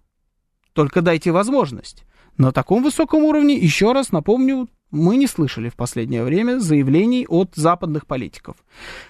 Только 0.73 1.01
дайте 1.01 1.33
возможность. 1.33 2.05
На 2.37 2.53
таком 2.53 2.83
высоком 2.83 3.25
уровне, 3.25 3.57
еще 3.57 3.93
раз 3.93 4.13
напомню, 4.13 4.69
мы 4.91 5.17
не 5.17 5.27
слышали 5.27 5.69
в 5.69 5.75
последнее 5.75 6.23
время 6.23 6.59
заявлений 6.59 7.27
от 7.27 7.53
западных 7.55 8.07
политиков. 8.07 8.57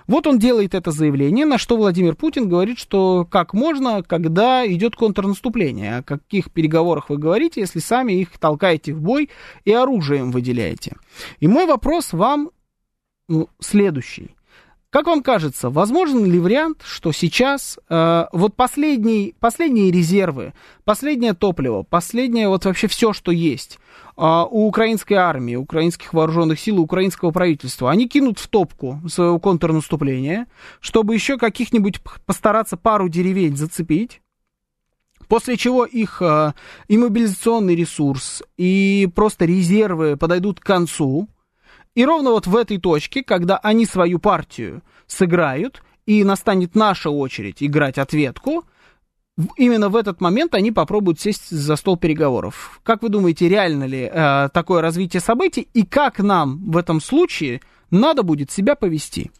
Вот 0.07 0.27
он 0.27 0.39
делает 0.39 0.75
это 0.75 0.91
заявление, 0.91 1.45
на 1.45 1.59
что 1.59 1.77
Владимир 1.77 2.15
Путин 2.15 2.49
говорит, 2.49 2.79
что 2.79 3.27
как 3.29 3.53
можно, 3.53 4.03
когда 4.03 4.67
идет 4.67 4.97
контрнаступление, 4.97 5.99
о 5.99 6.03
каких 6.03 6.51
переговорах 6.51 7.11
вы 7.11 7.19
говорите, 7.19 7.61
если 7.61 7.81
сами 7.81 8.15
их 8.15 8.39
толкаете 8.39 8.95
в 8.95 9.03
бой 9.03 9.29
и 9.65 9.73
оружием 9.73 10.31
выделяете. 10.31 10.97
И 11.41 11.49
мой 11.49 11.67
вопрос 11.67 12.13
вам 12.13 12.51
ну, 13.29 13.49
следующий. 13.61 14.37
Как 14.91 15.09
вам 15.09 15.23
кажется, 15.23 15.69
возможен 15.69 16.25
ли 16.25 16.39
вариант, 16.39 16.83
что 16.83 17.13
сейчас 17.13 17.79
э, 17.89 18.27
вот 18.33 18.55
последний, 18.55 19.35
последние 19.41 19.91
резервы, 19.91 20.55
последнее 20.85 21.35
топливо, 21.35 21.83
последнее 21.83 22.49
вот 22.49 22.65
вообще 22.65 22.87
все, 22.87 23.13
что 23.13 23.31
есть 23.31 23.79
э, 24.17 24.23
у 24.23 24.67
украинской 24.67 25.15
армии, 25.15 25.57
украинских 25.57 26.15
вооруженных 26.15 26.61
сил, 26.61 26.81
украинского 26.81 27.31
правительства, 27.31 27.91
они 27.91 28.09
кинут 28.09 28.39
в 28.39 28.49
топку 28.49 29.03
своего 29.09 29.39
контрнаступления, 29.39 30.47
чтобы 30.81 31.15
еще 31.15 31.37
каких-нибудь 31.37 32.01
постараться 32.25 32.77
пару 32.77 33.09
деревень 33.09 33.57
зацепить, 33.57 34.23
После 35.29 35.57
чего 35.57 35.85
их 35.85 36.23
э, 36.23 36.53
и 36.89 36.97
мобилизационный 36.97 37.75
ресурс, 37.75 38.43
и 38.57 39.09
просто 39.15 39.45
резервы 39.45 40.17
подойдут 40.17 40.61
к 40.61 40.65
концу, 40.65 41.29
и 41.97 42.05
ровно 42.05 42.31
вот 42.31 42.47
в 42.47 42.55
этой 42.55 42.79
точке, 42.79 43.25
когда 43.25 43.57
они 43.57 43.87
свою 43.87 44.19
партию 44.19 44.83
сыграют, 45.07 45.83
и 46.05 46.23
настанет 46.25 46.77
наша 46.77 47.11
очередь 47.11 47.63
играть 47.63 47.99
ответку, 47.99 48.65
именно 49.57 49.89
в 49.89 49.97
этот 49.97 50.21
момент 50.21 50.55
они 50.55 50.71
попробуют 50.71 51.21
сесть 51.21 51.51
за 51.51 51.75
стол 51.75 51.97
переговоров. 51.97 52.81
Как 52.85 53.03
вы 53.03 53.09
думаете, 53.09 53.49
реально 53.49 53.85
ли 53.85 54.11
э, 54.13 54.49
такое 54.53 54.83
развитие 54.83 55.21
событий, 55.21 55.69
и 55.73 55.85
как 55.85 56.19
нам 56.19 56.71
в 56.71 56.77
этом 56.77 57.01
случае 57.01 57.63
надо 57.91 58.23
будет 58.23 58.51
себя 58.51 58.77
повести? 58.77 59.31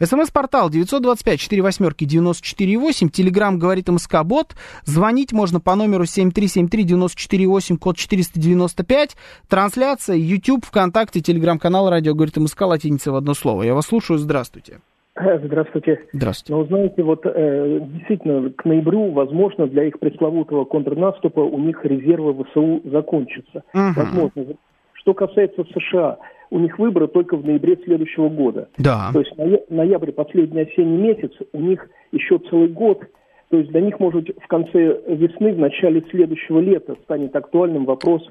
СМС-портал 0.00 0.70
925-48-94-8. 0.70 3.08
Телеграмм 3.08 3.58
говорит 3.58 3.88
МСК-бот. 3.88 4.54
Звонить 4.84 5.32
можно 5.32 5.58
по 5.60 5.74
номеру 5.74 6.04
7373-94-8, 6.04 7.78
код 7.78 7.96
495. 7.96 9.16
Трансляция, 9.48 10.16
YouTube, 10.16 10.64
ВКонтакте, 10.64 11.20
Телеграм-канал 11.20 11.90
«Радио 11.90 12.14
говорит 12.14 12.36
МСК», 12.36 12.60
латиница 12.62 13.10
в 13.12 13.16
одно 13.16 13.34
слово. 13.34 13.64
Я 13.64 13.74
вас 13.74 13.86
слушаю. 13.86 14.18
Здравствуйте. 14.18 14.78
Здравствуйте. 15.16 16.00
Здравствуйте. 16.12 16.52
Ну, 16.52 16.66
знаете, 16.66 17.02
вот 17.02 17.24
э, 17.24 17.80
действительно, 17.80 18.50
к 18.50 18.66
ноябрю, 18.66 19.12
возможно, 19.12 19.66
для 19.66 19.84
их 19.84 19.98
пресловутого 19.98 20.66
контрнаступа 20.66 21.40
у 21.40 21.58
них 21.58 21.82
резервы 21.84 22.44
ВСУ 22.44 22.82
закончатся. 22.84 23.64
Угу. 23.72 23.92
Возможно. 23.96 24.44
Что 24.92 25.14
касается 25.14 25.64
США, 25.74 26.18
у 26.50 26.58
них 26.58 26.78
выборы 26.78 27.08
только 27.08 27.36
в 27.36 27.44
ноябре 27.44 27.76
следующего 27.84 28.28
года. 28.28 28.68
Да. 28.78 29.10
То 29.12 29.20
есть 29.20 29.70
ноябрь, 29.70 30.12
последний 30.12 30.62
осенний 30.62 30.96
месяц, 30.96 31.32
у 31.52 31.60
них 31.60 31.88
еще 32.12 32.38
целый 32.50 32.68
год. 32.68 33.02
То 33.50 33.58
есть 33.58 33.70
для 33.70 33.80
них, 33.80 34.00
может, 34.00 34.28
в 34.42 34.46
конце 34.46 35.00
весны, 35.06 35.52
в 35.52 35.58
начале 35.58 36.02
следующего 36.10 36.60
лета 36.60 36.96
станет 37.04 37.34
актуальным 37.34 37.84
вопрос. 37.84 38.22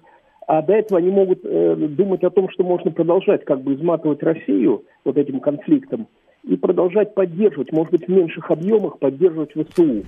А 0.47 0.61
до 0.61 0.73
этого 0.73 0.99
они 0.99 1.09
могут 1.09 1.39
э, 1.43 1.75
думать 1.75 2.23
о 2.23 2.29
том, 2.29 2.49
что 2.49 2.63
можно 2.63 2.91
продолжать 2.91 3.45
как 3.45 3.61
бы 3.61 3.73
изматывать 3.73 4.21
Россию 4.21 4.83
вот 5.03 5.17
этим 5.17 5.39
конфликтом 5.39 6.07
и 6.43 6.55
продолжать 6.55 7.15
поддерживать, 7.15 7.71
может 7.71 7.91
быть, 7.91 8.07
в 8.07 8.11
меньших 8.11 8.51
объемах 8.51 8.99
поддерживать 8.99 9.53
ВСУ. 9.53 10.03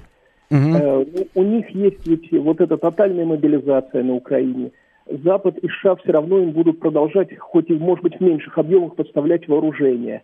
Угу. 0.51 0.75
Э, 0.75 1.05
у 1.33 1.43
них 1.43 1.69
есть 1.71 2.05
ведь 2.05 2.31
вот 2.31 2.61
эта 2.61 2.77
тотальная 2.77 3.25
мобилизация 3.25 4.03
на 4.03 4.13
Украине– 4.13 4.71
Запад 5.09 5.57
и 5.59 5.67
США 5.67 5.95
все 5.95 6.11
равно 6.11 6.39
им 6.39 6.51
будут 6.51 6.79
продолжать, 6.79 7.35
хоть 7.37 7.69
и, 7.69 7.73
может 7.73 8.03
быть, 8.03 8.17
в 8.17 8.21
меньших 8.21 8.57
объемах 8.57 8.95
поставлять 8.95 9.47
вооружение. 9.47 10.23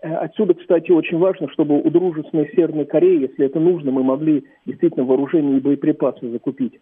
Э, 0.00 0.14
отсюда, 0.16 0.54
кстати, 0.54 0.90
очень 0.90 1.18
важно, 1.18 1.48
чтобы 1.50 1.80
у 1.80 1.90
дружественной 1.90 2.50
Северной 2.54 2.84
Кореи, 2.84 3.22
если 3.22 3.46
это 3.46 3.58
нужно, 3.58 3.90
мы 3.90 4.02
могли 4.02 4.44
действительно 4.66 5.04
вооружение 5.04 5.58
и 5.58 5.60
боеприпасы 5.60 6.28
закупить. 6.30 6.78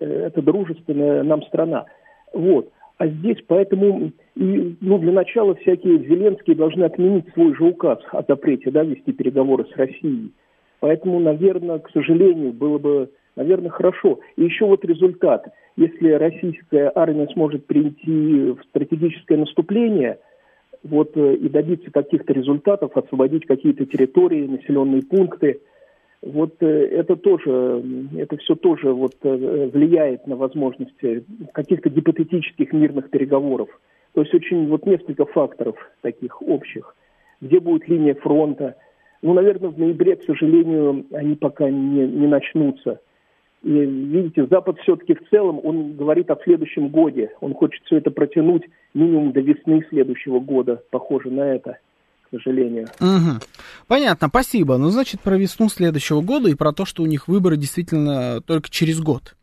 Э, 0.00 0.26
это 0.26 0.42
дружественная 0.42 1.22
нам 1.22 1.42
страна. 1.44 1.86
Вот. 2.32 2.70
А 2.96 3.08
здесь 3.08 3.38
поэтому, 3.46 4.12
и, 4.36 4.76
ну, 4.80 4.98
для 4.98 5.12
начала 5.12 5.54
всякие 5.56 5.98
Зеленские 5.98 6.54
должны 6.54 6.84
отменить 6.84 7.28
свой 7.34 7.54
же 7.54 7.64
указ 7.64 7.98
о 8.12 8.22
запрете, 8.26 8.70
да, 8.70 8.84
вести 8.84 9.12
переговоры 9.12 9.66
с 9.66 9.76
Россией. 9.76 10.32
Поэтому, 10.78 11.18
наверное, 11.18 11.80
к 11.80 11.90
сожалению, 11.90 12.52
было 12.52 12.78
бы 12.78 13.10
наверное, 13.36 13.70
хорошо. 13.70 14.20
И 14.36 14.44
еще 14.44 14.66
вот 14.66 14.84
результат. 14.84 15.46
Если 15.76 16.10
российская 16.10 16.90
армия 16.94 17.28
сможет 17.32 17.66
прийти 17.66 18.52
в 18.52 18.62
стратегическое 18.68 19.36
наступление, 19.36 20.18
вот 20.82 21.16
э, 21.16 21.34
и 21.34 21.48
добиться 21.48 21.90
каких-то 21.90 22.32
результатов, 22.32 22.96
освободить 22.96 23.46
какие-то 23.46 23.86
территории, 23.86 24.46
населенные 24.46 25.02
пункты, 25.02 25.60
вот 26.22 26.54
э, 26.60 26.66
это 26.66 27.16
тоже, 27.16 27.82
это 28.16 28.36
все 28.36 28.54
тоже 28.54 28.92
вот 28.92 29.14
э, 29.22 29.70
влияет 29.72 30.26
на 30.26 30.36
возможности 30.36 31.24
каких-то 31.52 31.90
гипотетических 31.90 32.72
мирных 32.72 33.10
переговоров. 33.10 33.68
То 34.12 34.20
есть 34.20 34.32
очень 34.34 34.68
вот 34.68 34.86
несколько 34.86 35.24
факторов 35.26 35.76
таких 36.02 36.40
общих. 36.42 36.94
Где 37.40 37.60
будет 37.60 37.88
линия 37.88 38.14
фронта? 38.14 38.76
Ну, 39.22 39.32
наверное, 39.32 39.70
в 39.70 39.78
ноябре, 39.78 40.16
к 40.16 40.22
сожалению, 40.22 41.06
они 41.12 41.34
пока 41.34 41.68
не, 41.68 42.06
не 42.06 42.26
начнутся. 42.26 43.00
И 43.64 43.70
видите, 43.70 44.46
Запад 44.50 44.78
все-таки 44.82 45.14
в 45.14 45.30
целом, 45.30 45.58
он 45.64 45.96
говорит 45.96 46.30
о 46.30 46.38
следующем 46.44 46.88
годе. 46.88 47.30
Он 47.40 47.54
хочет 47.54 47.82
все 47.86 47.96
это 47.96 48.10
протянуть 48.10 48.62
минимум 48.92 49.32
до 49.32 49.40
весны 49.40 49.84
следующего 49.88 50.38
года. 50.38 50.82
Похоже 50.90 51.30
на 51.30 51.40
это, 51.40 51.78
к 52.24 52.30
сожалению. 52.30 52.88
Угу. 53.00 53.40
Понятно, 53.88 54.28
спасибо. 54.28 54.76
Ну, 54.76 54.90
значит, 54.90 55.22
про 55.22 55.38
весну 55.38 55.70
следующего 55.70 56.20
года 56.20 56.50
и 56.50 56.54
про 56.54 56.72
то, 56.72 56.84
что 56.84 57.02
у 57.02 57.06
них 57.06 57.26
выборы 57.26 57.56
действительно 57.56 58.42
только 58.42 58.68
через 58.68 59.00
год. 59.00 59.34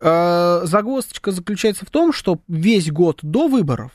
Э, 0.00 0.62
загвоздочка 0.64 1.30
заключается 1.30 1.86
в 1.86 1.90
том, 1.90 2.12
что 2.12 2.40
весь 2.48 2.90
год 2.90 3.20
до 3.22 3.46
выборов 3.46 3.92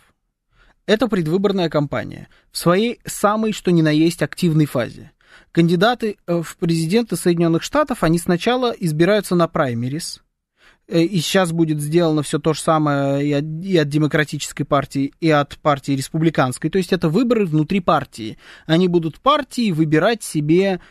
это 0.85 1.07
предвыборная 1.07 1.69
кампания 1.69 2.29
в 2.51 2.57
своей 2.57 2.99
самой, 3.05 3.51
что 3.51 3.71
ни 3.71 3.81
на 3.81 3.91
есть, 3.91 4.23
активной 4.23 4.65
фазе. 4.65 5.11
Кандидаты 5.51 6.17
э, 6.27 6.41
в 6.41 6.57
президенты 6.57 7.15
Соединенных 7.15 7.63
Штатов, 7.63 8.03
они 8.03 8.19
сначала 8.19 8.71
избираются 8.71 9.35
на 9.35 9.47
праймерис, 9.47 10.21
э, 10.87 11.01
и 11.01 11.19
сейчас 11.19 11.51
будет 11.51 11.81
сделано 11.81 12.21
все 12.21 12.39
то 12.39 12.53
же 12.53 12.61
самое 12.61 13.27
и 13.27 13.33
от, 13.33 13.45
и 13.63 13.77
от 13.77 13.89
демократической 13.89 14.63
партии, 14.63 15.13
и 15.19 15.29
от 15.29 15.57
партии 15.57 15.93
республиканской. 15.93 16.69
То 16.69 16.77
есть 16.77 16.93
это 16.93 17.09
выборы 17.09 17.45
внутри 17.45 17.79
партии. 17.79 18.37
Они 18.67 18.87
будут 18.87 19.19
партии 19.19 19.71
выбирать 19.71 20.23
себе 20.23 20.81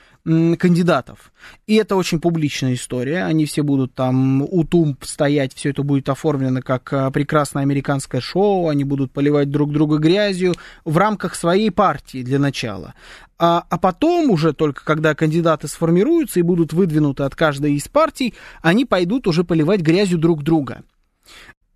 кандидатов. 0.57 1.33
И 1.67 1.75
это 1.77 1.97
очень 1.97 2.21
публичная 2.21 2.75
история. 2.75 3.25
Они 3.25 3.47
все 3.47 3.63
будут 3.63 3.95
там 3.95 4.43
у 4.43 4.65
тумб 4.65 5.05
стоять, 5.05 5.55
все 5.55 5.71
это 5.71 5.83
будет 5.83 6.09
оформлено 6.09 6.61
как 6.63 6.93
а, 6.93 7.11
прекрасное 7.11 7.63
американское 7.63 8.21
шоу, 8.21 8.69
они 8.69 8.85
будут 8.85 9.13
поливать 9.13 9.51
друг 9.51 9.73
друга 9.73 9.99
грязью 9.99 10.55
в 10.85 10.97
рамках 10.99 11.35
своей 11.35 11.71
партии 11.71 12.23
для 12.23 12.39
начала. 12.39 12.95
А, 13.39 13.65
а 13.69 13.79
потом 13.79 14.31
уже 14.31 14.53
только 14.53 14.85
когда 14.85 15.15
кандидаты 15.15 15.69
сформируются 15.69 16.41
и 16.41 16.43
будут 16.43 16.73
выдвинуты 16.73 17.23
от 17.23 17.35
каждой 17.35 17.75
из 17.75 17.89
партий, 17.89 18.35
они 18.63 18.85
пойдут 18.85 19.27
уже 19.27 19.45
поливать 19.45 19.81
грязью 19.81 20.19
друг 20.19 20.43
друга. 20.43 20.83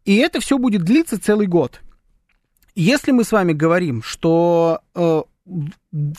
И 0.05 0.17
это 0.17 0.41
все 0.41 0.59
будет 0.59 0.83
длиться 0.83 1.21
целый 1.21 1.47
год. 1.47 1.81
Если 2.75 3.13
мы 3.13 3.25
с 3.25 3.33
вами 3.33 3.53
говорим, 3.53 4.03
что 4.03 4.81
э, 4.95 5.23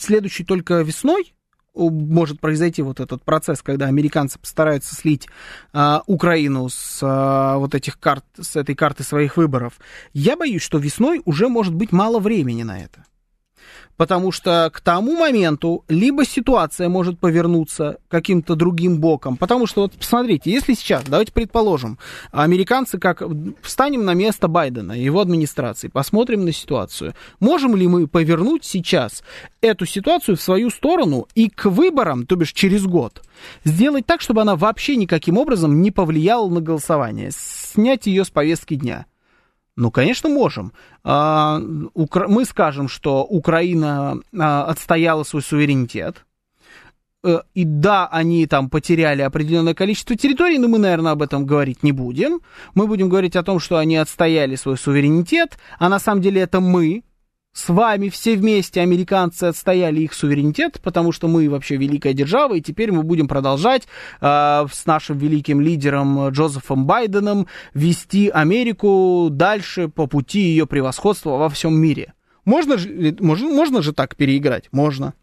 следующий 0.00 0.44
только 0.44 0.82
весной, 0.82 1.34
может 1.74 2.40
произойти 2.40 2.82
вот 2.82 3.00
этот 3.00 3.22
процесс, 3.22 3.62
когда 3.62 3.86
американцы 3.86 4.38
постараются 4.38 4.94
слить 4.94 5.28
а, 5.72 6.02
Украину 6.06 6.68
с 6.68 7.00
а, 7.02 7.58
вот 7.58 7.74
этих 7.74 7.98
карт, 7.98 8.24
с 8.40 8.56
этой 8.56 8.74
карты 8.74 9.02
своих 9.02 9.36
выборов, 9.36 9.74
я 10.12 10.36
боюсь, 10.36 10.62
что 10.62 10.78
весной 10.78 11.20
уже 11.24 11.48
может 11.48 11.74
быть 11.74 11.92
мало 11.92 12.18
времени 12.18 12.62
на 12.62 12.80
это 12.80 13.04
потому 13.96 14.32
что 14.32 14.70
к 14.72 14.80
тому 14.80 15.16
моменту 15.16 15.84
либо 15.88 16.24
ситуация 16.24 16.88
может 16.88 17.18
повернуться 17.18 17.98
каким-то 18.08 18.54
другим 18.54 18.98
боком, 18.98 19.36
потому 19.36 19.66
что 19.66 19.82
вот 19.82 19.92
посмотрите, 19.92 20.50
если 20.50 20.74
сейчас, 20.74 21.04
давайте 21.04 21.32
предположим, 21.32 21.98
американцы 22.32 22.98
как 22.98 23.22
встанем 23.62 24.04
на 24.04 24.14
место 24.14 24.48
Байдена, 24.48 24.92
его 24.92 25.20
администрации, 25.20 25.88
посмотрим 25.88 26.44
на 26.44 26.52
ситуацию, 26.52 27.14
можем 27.40 27.76
ли 27.76 27.86
мы 27.86 28.06
повернуть 28.06 28.64
сейчас 28.64 29.22
эту 29.60 29.86
ситуацию 29.86 30.36
в 30.36 30.42
свою 30.42 30.70
сторону 30.70 31.26
и 31.34 31.48
к 31.48 31.66
выборам, 31.66 32.26
то 32.26 32.36
бишь 32.36 32.52
через 32.52 32.84
год, 32.84 33.22
сделать 33.64 34.06
так, 34.06 34.20
чтобы 34.20 34.42
она 34.42 34.56
вообще 34.56 34.96
никаким 34.96 35.38
образом 35.38 35.82
не 35.82 35.90
повлияла 35.90 36.48
на 36.48 36.60
голосование, 36.60 37.30
снять 37.32 38.06
ее 38.06 38.24
с 38.24 38.30
повестки 38.30 38.74
дня. 38.74 39.06
Ну, 39.76 39.90
конечно, 39.90 40.28
можем. 40.28 40.72
А, 41.02 41.58
мы 41.58 42.44
скажем, 42.44 42.88
что 42.88 43.24
Украина 43.24 44.18
а, 44.36 44.64
отстояла 44.66 45.24
свой 45.24 45.42
суверенитет. 45.42 46.24
Э, 47.24 47.40
и 47.54 47.64
да, 47.64 48.06
они 48.06 48.46
там 48.46 48.70
потеряли 48.70 49.22
определенное 49.22 49.74
количество 49.74 50.14
территорий, 50.14 50.58
но 50.58 50.68
мы, 50.68 50.78
наверное, 50.78 51.12
об 51.12 51.22
этом 51.22 51.46
говорить 51.46 51.82
не 51.82 51.90
будем. 51.90 52.40
Мы 52.74 52.86
будем 52.86 53.08
говорить 53.08 53.34
о 53.34 53.42
том, 53.42 53.58
что 53.58 53.78
они 53.78 53.96
отстояли 53.96 54.54
свой 54.56 54.76
суверенитет, 54.76 55.58
а 55.78 55.88
на 55.88 55.98
самом 55.98 56.20
деле 56.20 56.42
это 56.42 56.60
мы, 56.60 57.02
с 57.54 57.68
вами 57.68 58.08
все 58.08 58.36
вместе 58.36 58.80
американцы 58.80 59.44
отстояли 59.44 60.00
их 60.00 60.12
суверенитет, 60.12 60.80
потому 60.82 61.12
что 61.12 61.28
мы 61.28 61.48
вообще 61.48 61.76
великая 61.76 62.12
держава, 62.12 62.54
и 62.54 62.60
теперь 62.60 62.90
мы 62.90 63.04
будем 63.04 63.28
продолжать 63.28 63.84
э, 64.20 64.66
с 64.70 64.86
нашим 64.86 65.18
великим 65.18 65.60
лидером 65.60 66.28
Джозефом 66.30 66.84
Байденом 66.84 67.46
вести 67.72 68.28
Америку 68.28 69.28
дальше 69.30 69.88
по 69.88 70.08
пути 70.08 70.40
ее 70.40 70.66
превосходства 70.66 71.30
во 71.30 71.48
всем 71.48 71.74
мире. 71.76 72.12
Можно 72.44 72.76
же, 72.76 73.16
можно, 73.20 73.48
можно 73.48 73.82
же 73.82 73.92
так 73.92 74.16
переиграть? 74.16 74.68
Можно. 74.72 75.14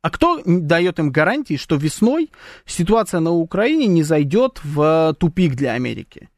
А 0.00 0.10
кто 0.10 0.40
дает 0.44 1.00
им 1.00 1.10
гарантии, 1.10 1.56
что 1.56 1.74
весной 1.74 2.30
ситуация 2.66 3.20
на 3.20 3.32
Украине 3.32 3.86
не 3.86 4.04
зайдет 4.04 4.60
в 4.62 5.16
тупик 5.18 5.54
для 5.54 5.72
Америки? 5.72 6.28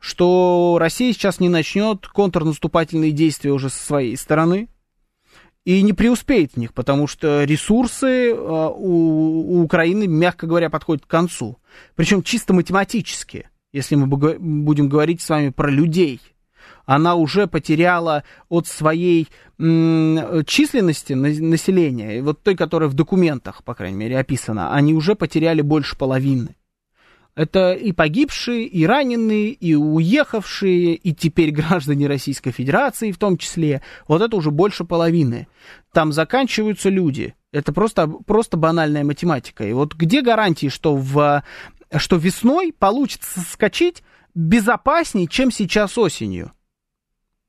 Что 0.00 0.78
Россия 0.80 1.12
сейчас 1.12 1.38
не 1.38 1.48
начнет 1.48 2.08
контрнаступательные 2.08 3.12
действия 3.12 3.52
уже 3.52 3.68
со 3.68 3.84
своей 3.84 4.16
стороны 4.16 4.68
и 5.64 5.82
не 5.82 5.92
преуспеет 5.92 6.54
в 6.54 6.56
них, 6.56 6.72
потому 6.72 7.06
что 7.06 7.44
ресурсы 7.44 8.32
а, 8.32 8.70
у, 8.70 9.58
у 9.58 9.62
Украины, 9.62 10.06
мягко 10.08 10.46
говоря, 10.46 10.70
подходят 10.70 11.04
к 11.04 11.10
концу. 11.10 11.58
Причем 11.94 12.22
чисто 12.22 12.54
математически, 12.54 13.50
если 13.72 13.94
мы 13.94 14.06
будем 14.06 14.88
говорить 14.88 15.20
с 15.20 15.28
вами 15.28 15.50
про 15.50 15.70
людей. 15.70 16.20
Она 16.86 17.14
уже 17.14 17.46
потеряла 17.46 18.24
от 18.48 18.66
своей 18.66 19.28
численности 19.58 21.12
населения, 21.12 22.22
вот 22.22 22.42
той, 22.42 22.56
которая 22.56 22.88
в 22.88 22.94
документах, 22.94 23.62
по 23.62 23.74
крайней 23.74 23.98
мере, 23.98 24.18
описана, 24.18 24.74
они 24.74 24.94
уже 24.94 25.14
потеряли 25.14 25.60
больше 25.60 25.96
половины. 25.96 26.56
Это 27.34 27.72
и 27.72 27.92
погибшие, 27.92 28.64
и 28.64 28.84
раненые, 28.86 29.50
и 29.50 29.74
уехавшие, 29.74 30.94
и 30.94 31.14
теперь 31.14 31.50
граждане 31.52 32.06
Российской 32.06 32.50
Федерации 32.50 33.12
в 33.12 33.18
том 33.18 33.36
числе. 33.36 33.82
Вот 34.08 34.22
это 34.22 34.36
уже 34.36 34.50
больше 34.50 34.84
половины. 34.84 35.48
Там 35.92 36.12
заканчиваются 36.12 36.88
люди. 36.88 37.34
Это 37.52 37.72
просто, 37.72 38.06
просто 38.08 38.56
банальная 38.56 39.04
математика. 39.04 39.64
И 39.64 39.72
вот 39.72 39.94
где 39.94 40.22
гарантии, 40.22 40.68
что, 40.68 40.94
в, 40.94 41.42
что 41.96 42.16
весной 42.16 42.72
получится 42.76 43.40
скачать 43.40 44.02
безопаснее, 44.34 45.26
чем 45.26 45.50
сейчас 45.50 45.98
осенью? 45.98 46.52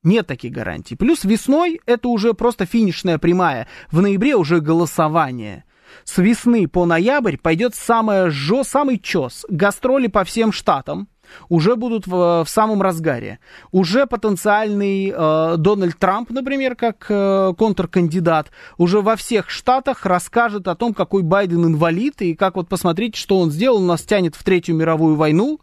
Нет 0.02 0.26
таких 0.26 0.52
гарантий. 0.52 0.96
Плюс 0.96 1.22
весной 1.24 1.80
это 1.86 2.08
уже 2.08 2.34
просто 2.34 2.66
финишная 2.66 3.18
прямая. 3.18 3.68
В 3.90 4.00
ноябре 4.00 4.34
уже 4.34 4.60
голосование 4.60 5.64
с 6.04 6.18
весны 6.18 6.68
по 6.68 6.86
ноябрь 6.86 7.36
пойдет 7.36 7.74
самое 7.74 8.30
жё, 8.30 8.64
самый 8.64 8.98
чес. 8.98 9.44
Гастроли 9.48 10.06
по 10.06 10.24
всем 10.24 10.52
штатам 10.52 11.08
уже 11.48 11.76
будут 11.76 12.06
в, 12.06 12.44
в 12.44 12.48
самом 12.48 12.82
разгаре. 12.82 13.38
Уже 13.70 14.06
потенциальный 14.06 15.12
э, 15.14 15.54
Дональд 15.58 15.98
Трамп, 15.98 16.30
например, 16.30 16.74
как 16.74 17.06
э, 17.08 17.52
контркандидат, 17.56 18.50
уже 18.78 19.00
во 19.00 19.16
всех 19.16 19.50
штатах 19.50 20.06
расскажет 20.06 20.68
о 20.68 20.74
том, 20.74 20.94
какой 20.94 21.22
Байден 21.22 21.64
инвалид, 21.64 22.22
и 22.22 22.34
как 22.34 22.56
вот 22.56 22.68
посмотрите, 22.68 23.18
что 23.18 23.38
он 23.38 23.50
сделал, 23.50 23.78
он 23.78 23.86
нас 23.86 24.02
тянет 24.02 24.34
в 24.34 24.42
Третью 24.42 24.74
мировую 24.76 25.16
войну 25.16 25.60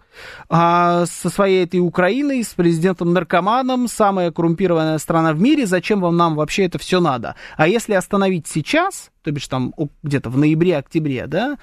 а, 0.49 1.05
со 1.05 1.29
своей 1.29 1.63
этой 1.63 1.79
Украиной, 1.79 2.43
с 2.43 2.53
президентом-наркоманом, 2.53 3.87
самая 3.87 4.31
коррумпированная 4.31 4.97
страна 4.97 5.33
в 5.33 5.39
мире, 5.39 5.65
зачем 5.65 6.01
вам 6.01 6.17
нам 6.17 6.35
вообще 6.35 6.65
это 6.65 6.77
все 6.77 6.99
надо? 6.99 7.35
А 7.57 7.67
если 7.67 7.93
остановить 7.93 8.47
сейчас, 8.47 9.11
то 9.23 9.31
бишь 9.31 9.47
там 9.47 9.73
где-то 10.03 10.29
в 10.29 10.37
ноябре-октябре, 10.37 11.27
да, 11.27 11.57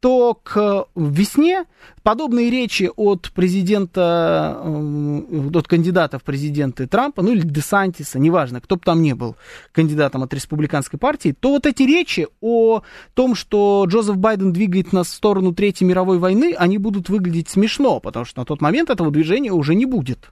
то 0.00 0.34
к 0.42 0.86
весне 0.96 1.64
подобные 2.02 2.50
речи 2.50 2.90
от 2.96 3.30
президента, 3.32 4.58
э, 4.64 5.50
от 5.54 5.68
кандидата 5.68 6.18
в 6.18 6.24
президенты 6.24 6.86
Трампа, 6.86 7.22
ну 7.22 7.32
или 7.32 7.42
Десантиса, 7.42 8.18
неважно, 8.18 8.60
кто 8.62 8.76
бы 8.76 8.82
там 8.82 9.02
ни 9.02 9.12
был 9.12 9.36
кандидатом 9.72 10.22
от 10.22 10.32
республиканской 10.32 10.98
партии, 10.98 11.34
то 11.38 11.50
вот 11.50 11.66
эти 11.66 11.82
речи 11.82 12.26
о 12.40 12.82
том, 13.14 13.34
что 13.34 13.84
Джозеф 13.86 14.16
Байден 14.16 14.52
двигает 14.52 14.92
нас 14.92 15.08
в 15.08 15.14
сторону 15.14 15.54
Третьей 15.54 15.86
мировой 15.86 16.18
войны, 16.18 16.54
они 16.58 16.78
будут 16.78 17.10
выглядеть 17.10 17.50
смешно, 17.50 18.00
потому 18.00 18.24
что 18.24 18.40
на 18.40 18.46
тот 18.46 18.62
момент 18.62 18.88
этого 18.88 19.10
движения 19.10 19.52
уже 19.52 19.74
не 19.74 19.84
будет. 19.84 20.30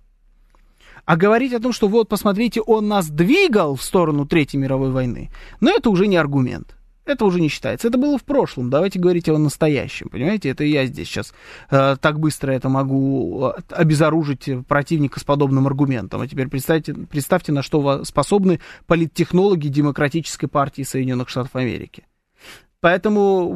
А 1.05 1.17
говорить 1.17 1.53
о 1.53 1.61
том, 1.61 1.73
что 1.73 1.89
вот, 1.89 2.09
посмотрите, 2.09 2.61
он 2.63 2.89
нас 2.89 3.09
двигал 3.09 3.77
в 3.77 3.83
сторону 3.83 4.27
Третьей 4.27 4.61
мировой 4.61 4.91
войны, 4.91 5.31
ну 5.61 5.75
это 5.75 5.91
уже 5.91 6.07
не 6.07 6.17
аргумент. 6.17 6.78
Это 7.09 7.25
уже 7.25 7.41
не 7.41 7.49
считается. 7.49 7.89
Это 7.89 7.97
было 7.97 8.19
в 8.19 8.25
прошлом. 8.25 8.69
Давайте 8.69 8.99
говорить 8.99 9.31
о 9.31 9.39
настоящем. 9.39 10.11
Понимаете, 10.11 10.51
это 10.51 10.63
я 10.63 10.85
здесь 10.85 11.09
сейчас 11.09 11.33
э, 11.71 11.97
так 11.99 12.21
быстро 12.21 12.53
это 12.53 12.69
могу 12.69 13.51
обезоружить 13.71 14.47
противника 14.69 15.19
с 15.19 15.25
подобным 15.25 15.67
аргументом. 15.67 16.21
А 16.21 16.29
теперь 16.29 16.49
представьте, 16.49 16.93
представьте 16.93 17.51
на 17.53 17.63
что 17.63 18.05
способны 18.05 18.61
политтехнологи 18.87 19.69
Демократической 19.69 20.49
партии 20.49 20.83
Соединенных 20.83 21.31
Штатов 21.31 21.57
Америки. 21.57 22.05
Поэтому 22.81 23.55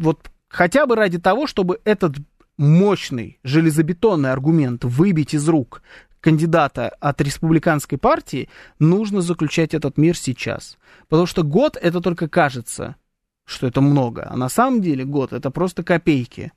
вот 0.00 0.30
хотя 0.48 0.84
бы 0.86 0.96
ради 0.96 1.18
того, 1.18 1.46
чтобы 1.46 1.78
этот 1.84 2.16
мощный 2.56 3.38
железобетонный 3.44 4.32
аргумент 4.32 4.84
выбить 4.84 5.34
из 5.34 5.48
рук 5.48 5.82
кандидата 6.20 6.88
от 7.00 7.20
республиканской 7.20 7.98
партии, 7.98 8.48
нужно 8.78 9.20
заключать 9.20 9.74
этот 9.74 9.98
мир 9.98 10.16
сейчас. 10.16 10.78
Потому 11.08 11.26
что 11.26 11.42
год 11.42 11.76
это 11.80 12.00
только 12.00 12.28
кажется, 12.28 12.96
что 13.44 13.66
это 13.66 13.80
много, 13.80 14.26
а 14.28 14.36
на 14.36 14.48
самом 14.48 14.82
деле 14.82 15.04
год 15.04 15.32
это 15.32 15.50
просто 15.50 15.82
копейки 15.82 16.52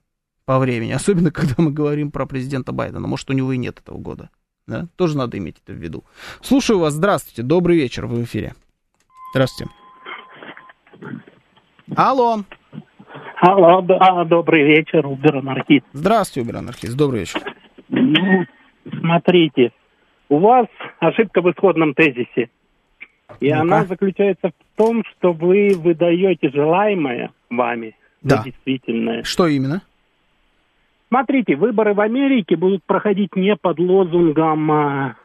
по 0.45 0.59
времени, 0.59 0.91
особенно 0.95 1.31
когда 1.31 1.55
мы 1.57 1.71
говорим 1.71 2.11
про 2.11 2.25
президента 2.25 2.71
Байдена. 2.71 3.07
Может, 3.07 3.29
у 3.29 3.33
него 3.33 3.51
и 3.53 3.57
нет 3.57 3.79
этого 3.79 3.97
года. 3.97 4.29
Да? 4.67 4.87
Тоже 4.95 5.17
надо 5.17 5.37
иметь 5.37 5.57
это 5.63 5.73
в 5.73 5.81
виду. 5.81 6.03
Слушаю 6.41 6.79
вас, 6.79 6.93
здравствуйте, 6.93 7.43
добрый 7.43 7.77
вечер, 7.77 8.05
в 8.05 8.23
эфире. 8.23 8.53
Здравствуйте. 9.33 9.71
Алло. 11.95 12.43
Алло, 13.41 13.81
да, 13.81 14.23
добрый 14.25 14.63
вечер, 14.63 15.07
Убер-анархист. 15.07 15.85
Здравствуйте, 15.93 16.47
Убер-анархист, 16.47 16.95
добрый 16.95 17.21
вечер. 17.21 17.41
Ну, 17.89 18.45
смотрите, 19.01 19.71
у 20.29 20.37
вас 20.37 20.67
ошибка 20.99 21.41
в 21.41 21.51
исходном 21.51 21.93
тезисе. 21.93 22.49
И 23.39 23.51
ну 23.53 23.61
она 23.61 23.85
заключается 23.85 24.49
в 24.49 24.77
том, 24.77 25.03
что 25.11 25.33
вы 25.33 25.71
выдаете 25.75 26.49
желаемое 26.49 27.31
вами 27.49 27.95
да. 28.21 28.43
действительное. 28.43 29.23
Что 29.23 29.47
именно? 29.47 29.81
Смотрите, 31.09 31.55
выборы 31.55 31.93
в 31.93 31.99
Америке 31.99 32.55
будут 32.55 32.83
проходить 32.85 33.35
не 33.35 33.55
под 33.57 33.79
лозунгом 33.79 34.71
а, 34.71 35.15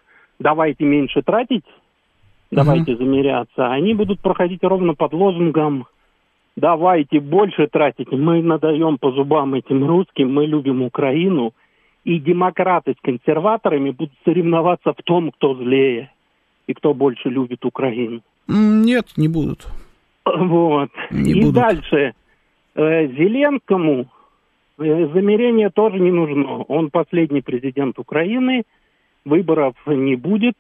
«давайте 0.41 0.85
меньше 0.85 1.23
тратить», 1.23 1.65
«давайте 2.51 2.95
угу. 2.95 3.05
замеряться», 3.05 3.71
они 3.71 3.95
будут 3.95 4.21
проходить 4.21 4.65
ровно 4.65 4.95
под 4.95 5.13
лозунгом 5.13 5.87
«давайте 6.57 7.21
больше 7.21 7.69
тратить, 7.69 8.11
мы 8.11 8.43
надаем 8.43 8.99
по 8.99 9.13
зубам 9.13 9.55
этим 9.55 9.87
русским, 9.87 10.35
мы 10.35 10.47
любим 10.47 10.83
Украину», 10.83 11.53
и 12.07 12.21
демократы 12.21 12.95
с 12.97 13.01
консерваторами 13.03 13.91
будут 13.91 14.15
соревноваться 14.25 14.93
в 14.93 15.03
том, 15.03 15.33
кто 15.33 15.57
злее 15.57 16.13
и 16.69 16.73
кто 16.73 16.95
больше 16.95 17.29
любит 17.29 17.65
Украину. 17.65 18.21
Нет, 18.47 19.07
не 19.17 19.27
будут. 19.27 19.67
Вот. 20.25 20.91
Не 21.11 21.33
и 21.33 21.41
будут. 21.41 21.55
дальше. 21.55 22.15
Э, 22.77 23.09
Зеленскому 23.09 24.07
э, 24.79 25.09
замерение 25.15 25.71
тоже 25.71 25.99
не 25.99 26.13
нужно. 26.13 26.63
Он 26.69 26.91
последний 26.91 27.43
президент 27.43 27.99
Украины, 27.99 28.63
выборов 29.25 29.75
не 29.87 30.15
будет 30.15 30.55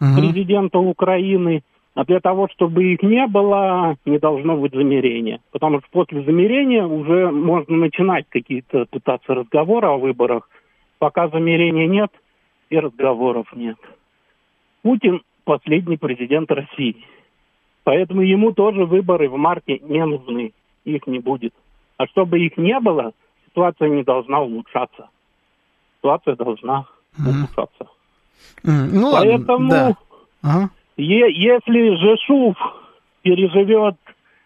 угу. 0.00 0.20
президента 0.20 0.78
Украины. 0.78 1.62
А 1.94 2.04
для 2.04 2.20
того, 2.20 2.46
чтобы 2.54 2.92
их 2.92 3.02
не 3.02 3.26
было, 3.26 3.96
не 4.04 4.20
должно 4.20 4.56
быть 4.56 4.72
замерения. 4.72 5.40
Потому 5.50 5.80
что 5.80 5.88
после 5.90 6.22
замерения 6.22 6.86
уже 6.86 7.32
можно 7.32 7.76
начинать 7.76 8.26
какие-то 8.28 8.86
пытаться 8.88 9.34
разговоры 9.34 9.88
о 9.88 9.98
выборах, 9.98 10.48
Пока 10.98 11.28
замерения 11.28 11.86
нет 11.86 12.10
и 12.70 12.78
разговоров 12.78 13.46
нет. 13.54 13.76
Путин 14.82 15.22
последний 15.44 15.96
президент 15.96 16.50
России. 16.50 17.04
Поэтому 17.84 18.22
ему 18.22 18.52
тоже 18.52 18.84
выборы 18.84 19.28
в 19.28 19.36
марте 19.36 19.78
не 19.78 20.04
нужны. 20.04 20.52
Их 20.84 21.06
не 21.06 21.20
будет. 21.20 21.54
А 21.96 22.06
чтобы 22.06 22.40
их 22.40 22.56
не 22.56 22.78
было, 22.80 23.12
ситуация 23.46 23.88
не 23.88 24.02
должна 24.02 24.40
улучшаться. 24.40 25.08
Ситуация 25.96 26.36
должна 26.36 26.86
улучшаться. 27.18 27.88
Mm. 28.64 28.88
Ну, 28.92 29.12
Поэтому, 29.12 29.70
да. 29.70 29.96
ага. 30.42 30.70
е- 30.96 31.32
если 31.32 31.96
Жешув 31.96 32.56
переживет 33.22 33.96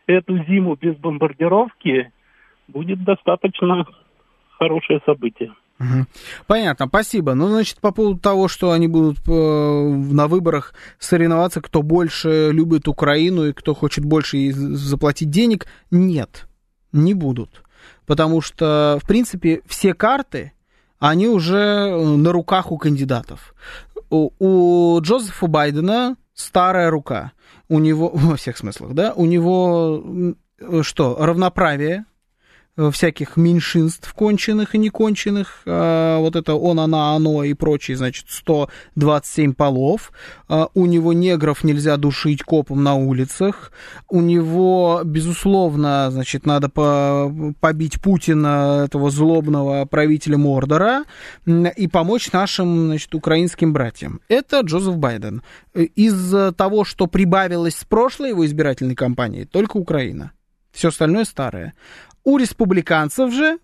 эту 0.06 0.38
зиму 0.44 0.76
без 0.80 0.96
бомбардировки, 0.96 2.10
будет 2.68 3.02
достаточно 3.04 3.86
хорошее 4.58 5.00
событие. 5.04 5.52
Понятно, 6.46 6.86
спасибо. 6.86 7.34
Ну, 7.34 7.48
значит, 7.48 7.78
по 7.78 7.92
поводу 7.92 8.18
того, 8.18 8.48
что 8.48 8.72
они 8.72 8.88
будут 8.88 9.18
э, 9.26 9.30
на 9.32 10.28
выборах 10.28 10.74
соревноваться, 10.98 11.60
кто 11.60 11.82
больше 11.82 12.50
любит 12.52 12.88
Украину 12.88 13.46
и 13.46 13.52
кто 13.52 13.74
хочет 13.74 14.04
больше 14.04 14.52
заплатить 14.52 15.30
денег, 15.30 15.66
нет, 15.90 16.46
не 16.92 17.14
будут. 17.14 17.62
Потому 18.06 18.40
что, 18.40 18.98
в 19.02 19.06
принципе, 19.06 19.62
все 19.66 19.94
карты, 19.94 20.52
они 20.98 21.28
уже 21.28 21.56
э, 21.56 22.04
на 22.04 22.32
руках 22.32 22.72
у 22.72 22.78
кандидатов. 22.78 23.54
У, 24.10 24.30
у 24.38 25.00
Джозефа 25.00 25.46
Байдена 25.46 26.16
старая 26.34 26.90
рука. 26.90 27.32
У 27.68 27.78
него, 27.78 28.10
во 28.14 28.36
всех 28.36 28.56
смыслах, 28.56 28.92
да, 28.92 29.12
у 29.14 29.26
него 29.26 30.34
что, 30.82 31.16
равноправие, 31.18 32.04
Э, 32.04 32.11
всяких 32.76 33.36
меньшинств 33.36 34.12
конченых 34.14 34.74
и 34.74 34.78
неконченных, 34.78 35.62
а, 35.66 36.18
вот 36.18 36.36
это 36.36 36.54
он, 36.54 36.80
она, 36.80 37.14
оно 37.14 37.44
и 37.44 37.52
прочие, 37.52 37.96
значит, 37.98 38.26
127 38.30 39.52
полов, 39.52 40.10
а, 40.48 40.68
у 40.72 40.86
него 40.86 41.12
негров 41.12 41.64
нельзя 41.64 41.98
душить 41.98 42.42
копом 42.42 42.82
на 42.82 42.94
улицах, 42.94 43.72
у 44.08 44.22
него, 44.22 45.02
безусловно, 45.04 46.10
значит, 46.10 46.46
надо 46.46 46.70
по 46.70 47.32
побить 47.60 48.00
Путина, 48.00 48.84
этого 48.86 49.10
злобного 49.10 49.84
правителя 49.84 50.38
Мордора, 50.38 51.04
и 51.46 51.88
помочь 51.88 52.32
нашим, 52.32 52.86
значит, 52.86 53.14
украинским 53.14 53.72
братьям. 53.72 54.20
Это 54.28 54.60
Джозеф 54.60 54.96
Байден. 54.96 55.42
Из 55.74 56.54
того, 56.56 56.84
что 56.84 57.06
прибавилось 57.06 57.76
с 57.76 57.84
прошлой 57.84 58.30
его 58.30 58.46
избирательной 58.46 58.94
кампании, 58.94 59.44
только 59.44 59.76
Украина. 59.76 60.32
Все 60.72 60.88
остальное 60.88 61.24
старое. 61.24 61.74
У 62.24 62.36
республиканцев 62.36 63.32
же 63.32 63.58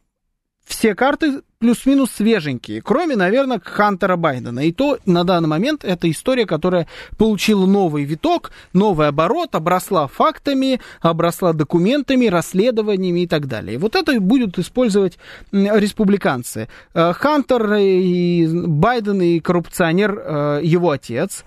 все 0.69 0.95
карты 0.95 1.43
плюс-минус 1.59 2.11
свеженькие, 2.13 2.83
кроме, 2.83 3.17
наверное, 3.17 3.61
Хантера 3.65 4.17
Байдена. 4.17 4.61
И 4.61 4.73
то 4.73 4.99
на 5.07 5.25
данный 5.25 5.49
момент 5.49 5.85
это 5.85 6.09
история, 6.11 6.47
которая 6.47 6.87
получила 7.17 7.67
новый 7.67 8.05
виток, 8.05 8.53
новый 8.73 9.09
оборот, 9.09 9.55
обросла 9.55 10.07
фактами, 10.07 10.81
обросла 11.01 11.53
документами, 11.53 12.27
расследованиями 12.27 13.21
и 13.21 13.27
так 13.27 13.47
далее. 13.47 13.75
И 13.75 13.79
вот 13.79 13.97
это 13.97 14.21
будут 14.21 14.59
использовать 14.59 15.19
республиканцы. 15.51 16.69
Э, 16.95 17.13
Хантер 17.13 17.75
и 17.75 18.47
Байден 18.47 19.21
и 19.21 19.41
коррупционер, 19.41 20.19
э, 20.19 20.61
его 20.63 20.91
отец, 20.91 21.45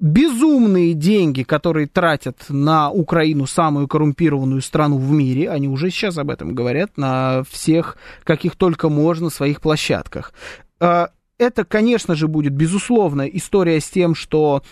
безумные 0.00 0.94
деньги, 0.94 1.42
которые 1.42 1.86
тратят 1.86 2.46
на 2.48 2.90
Украину, 2.90 3.46
самую 3.46 3.86
коррумпированную 3.86 4.62
страну 4.62 4.96
в 4.96 5.10
мире, 5.12 5.50
они 5.50 5.68
уже 5.68 5.90
сейчас 5.90 6.16
об 6.18 6.30
этом 6.30 6.54
говорят 6.54 6.96
на 6.96 7.44
всех, 7.48 7.98
каких 8.24 8.56
только 8.56 8.88
можно, 8.88 9.28
своих 9.28 9.60
площадках. 9.60 10.32
А, 10.80 11.10
это, 11.38 11.64
конечно 11.64 12.14
же, 12.14 12.28
будет, 12.28 12.54
безусловно, 12.54 13.22
история 13.22 13.78
с 13.80 13.88
тем, 13.90 14.14
что 14.14 14.62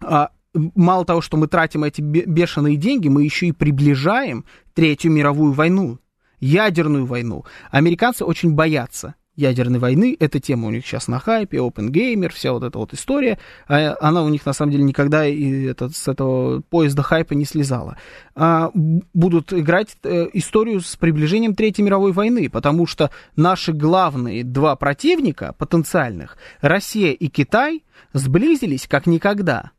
а, 0.00 0.30
мало 0.52 1.04
того, 1.04 1.20
что 1.20 1.36
мы 1.36 1.46
тратим 1.46 1.84
эти 1.84 2.00
бешеные 2.00 2.76
деньги, 2.76 3.08
мы 3.08 3.22
еще 3.22 3.46
и 3.46 3.52
приближаем 3.52 4.44
Третью 4.74 5.12
мировую 5.12 5.52
войну, 5.52 5.98
ядерную 6.40 7.06
войну. 7.06 7.44
Американцы 7.70 8.24
очень 8.24 8.54
боятся 8.54 9.14
ядерной 9.36 9.78
войны. 9.78 10.16
Эта 10.18 10.40
тема 10.40 10.68
у 10.68 10.70
них 10.70 10.86
сейчас 10.86 11.08
на 11.08 11.18
хайпе, 11.18 11.58
Open 11.58 11.88
Gamer, 11.88 12.32
вся 12.32 12.52
вот 12.52 12.62
эта 12.62 12.78
вот 12.78 12.92
история. 12.92 13.38
А, 13.68 13.96
она 14.00 14.22
у 14.22 14.28
них 14.28 14.44
на 14.46 14.52
самом 14.52 14.72
деле 14.72 14.84
никогда 14.84 15.26
и 15.26 15.64
этот, 15.64 15.96
с 15.96 16.08
этого 16.08 16.60
поезда 16.60 17.02
хайпа 17.02 17.34
не 17.34 17.44
слезала. 17.44 17.96
А, 18.34 18.70
будут 18.74 19.52
играть 19.52 19.96
э, 20.02 20.28
историю 20.32 20.80
с 20.80 20.96
приближением 20.96 21.54
Третьей 21.54 21.84
мировой 21.84 22.12
войны, 22.12 22.48
потому 22.50 22.86
что 22.86 23.10
наши 23.36 23.72
главные 23.72 24.44
два 24.44 24.76
противника 24.76 25.54
потенциальных, 25.58 26.36
Россия 26.60 27.12
и 27.12 27.28
Китай, 27.28 27.84
сблизились 28.12 28.86
как 28.86 29.06
никогда. 29.06 29.72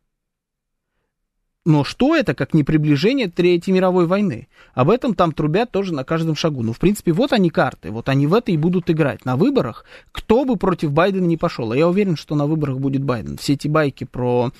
Но 1.64 1.84
что 1.84 2.16
это, 2.16 2.34
как 2.34 2.54
не 2.54 2.64
приближение 2.64 3.28
Третьей 3.28 3.72
мировой 3.72 4.06
войны? 4.06 4.48
Об 4.74 4.90
этом 4.90 5.14
там 5.14 5.30
трубят 5.30 5.70
тоже 5.70 5.94
на 5.94 6.02
каждом 6.02 6.34
шагу. 6.34 6.62
Ну, 6.62 6.72
в 6.72 6.80
принципе, 6.80 7.12
вот 7.12 7.32
они 7.32 7.50
карты, 7.50 7.92
вот 7.92 8.08
они 8.08 8.26
в 8.26 8.34
это 8.34 8.50
и 8.50 8.56
будут 8.56 8.90
играть. 8.90 9.24
На 9.24 9.36
выборах, 9.36 9.84
кто 10.10 10.44
бы 10.44 10.56
против 10.56 10.90
Байдена 10.90 11.24
не 11.24 11.36
пошел, 11.36 11.70
а 11.70 11.76
я 11.76 11.86
уверен, 11.86 12.16
что 12.16 12.34
на 12.34 12.46
выборах 12.46 12.78
будет 12.78 13.04
Байден. 13.04 13.36
Все 13.36 13.52
эти 13.52 13.68
байки 13.68 14.02
про 14.02 14.50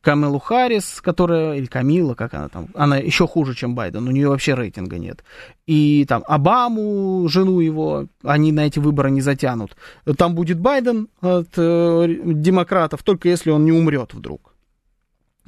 Камелу 0.00 0.40
Харрис, 0.40 1.00
которая, 1.00 1.54
или 1.54 1.66
Камила, 1.66 2.14
как 2.14 2.34
она 2.34 2.48
там, 2.48 2.68
она 2.74 2.96
еще 2.96 3.28
хуже, 3.28 3.54
чем 3.54 3.76
Байден, 3.76 4.08
у 4.08 4.10
нее 4.10 4.28
вообще 4.28 4.54
рейтинга 4.54 4.98
нет. 4.98 5.22
И 5.66 6.04
там 6.08 6.24
Обаму, 6.26 7.28
жену 7.28 7.60
его, 7.60 8.06
они 8.24 8.50
на 8.50 8.66
эти 8.66 8.80
выборы 8.80 9.12
не 9.12 9.20
затянут. 9.20 9.76
Там 10.16 10.34
будет 10.34 10.58
Байден 10.58 11.08
от 11.20 11.50
э, 11.56 12.16
демократов, 12.24 13.04
только 13.04 13.28
если 13.28 13.50
он 13.50 13.64
не 13.64 13.72
умрет 13.72 14.12
вдруг. 14.12 14.54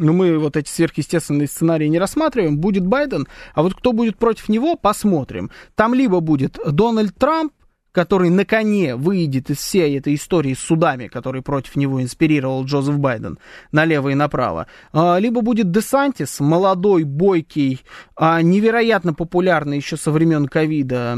Но 0.01 0.13
мы 0.13 0.39
вот 0.39 0.57
эти 0.57 0.69
сверхъестественные 0.69 1.47
сценарии 1.47 1.87
не 1.87 1.99
рассматриваем, 1.99 2.59
будет 2.59 2.87
Байден, 2.87 3.29
а 3.55 3.63
вот 3.63 3.75
кто 3.75 3.93
будет 3.93 4.17
против 4.17 4.49
него, 4.49 4.77
посмотрим. 4.77 5.51
Там 5.75 5.95
либо 5.95 6.21
будет 6.21 6.59
Дональд 6.67 7.15
Трамп, 7.15 7.53
который 7.93 8.31
на 8.31 8.45
коне 8.45 8.95
выйдет 8.97 9.51
из 9.51 9.59
всей 9.59 9.99
этой 9.99 10.15
истории 10.15 10.55
с 10.55 10.61
судами, 10.61 11.09
который 11.09 11.43
против 11.43 11.77
него 11.77 12.01
инспирировал 12.03 12.65
Джозеф 12.65 12.99
Байден, 12.99 13.39
налево 13.73 14.11
и 14.11 14.15
направо, 14.15 14.67
а, 14.93 15.19
либо 15.19 15.41
будет 15.41 15.71
Десантис, 15.71 16.41
молодой, 16.41 17.05
бойкий, 17.05 17.81
а, 18.17 18.43
невероятно 18.43 19.13
популярный 19.13 19.77
еще 19.77 19.97
со 19.97 20.11
времен 20.13 20.47
ковида 20.47 21.17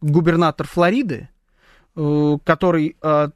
губернатор 0.00 0.66
Флориды, 0.66 1.28
э, 1.96 2.38
который 2.44 2.96
а, 3.02 3.30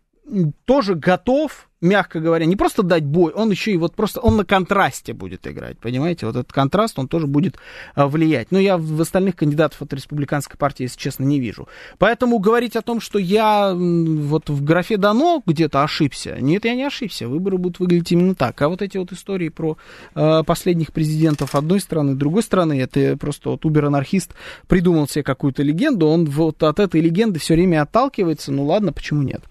тоже 0.64 0.94
готов 0.94 1.68
мягко 1.82 2.20
говоря, 2.20 2.46
не 2.46 2.56
просто 2.56 2.82
дать 2.82 3.04
бой, 3.04 3.32
он 3.32 3.50
еще 3.50 3.72
и 3.72 3.76
вот 3.76 3.94
просто, 3.94 4.20
он 4.20 4.36
на 4.36 4.44
контрасте 4.44 5.12
будет 5.12 5.46
играть, 5.46 5.78
понимаете? 5.78 6.26
Вот 6.26 6.36
этот 6.36 6.52
контраст, 6.52 6.98
он 6.98 7.08
тоже 7.08 7.26
будет 7.26 7.56
а, 7.94 8.06
влиять. 8.06 8.52
Но 8.52 8.58
я 8.58 8.78
в 8.78 9.00
остальных 9.00 9.36
кандидатов 9.36 9.82
от 9.82 9.92
республиканской 9.92 10.56
партии, 10.56 10.84
если 10.84 10.98
честно, 10.98 11.24
не 11.24 11.40
вижу. 11.40 11.68
Поэтому 11.98 12.38
говорить 12.38 12.76
о 12.76 12.82
том, 12.82 13.00
что 13.00 13.18
я 13.18 13.74
вот 13.74 14.48
в 14.48 14.64
графе 14.64 14.96
дано 14.96 15.42
где-то 15.44 15.82
ошибся, 15.82 16.36
нет, 16.40 16.64
я 16.64 16.74
не 16.74 16.84
ошибся. 16.84 17.28
Выборы 17.28 17.58
будут 17.58 17.80
выглядеть 17.80 18.12
именно 18.12 18.34
так. 18.34 18.62
А 18.62 18.68
вот 18.68 18.80
эти 18.80 18.96
вот 18.96 19.12
истории 19.12 19.48
про 19.48 19.76
э, 20.14 20.42
последних 20.46 20.92
президентов 20.92 21.56
одной 21.56 21.80
страны, 21.80 22.14
другой 22.14 22.44
страны, 22.44 22.80
это 22.80 23.16
просто 23.16 23.50
вот 23.50 23.64
убер-анархист 23.64 24.34
придумал 24.68 25.08
себе 25.08 25.24
какую-то 25.24 25.64
легенду, 25.64 26.06
он 26.06 26.26
вот 26.26 26.62
от 26.62 26.78
этой 26.78 27.00
легенды 27.00 27.40
все 27.40 27.54
время 27.54 27.82
отталкивается, 27.82 28.52
ну 28.52 28.64
ладно, 28.66 28.92
почему 28.92 29.22
нет? 29.22 29.42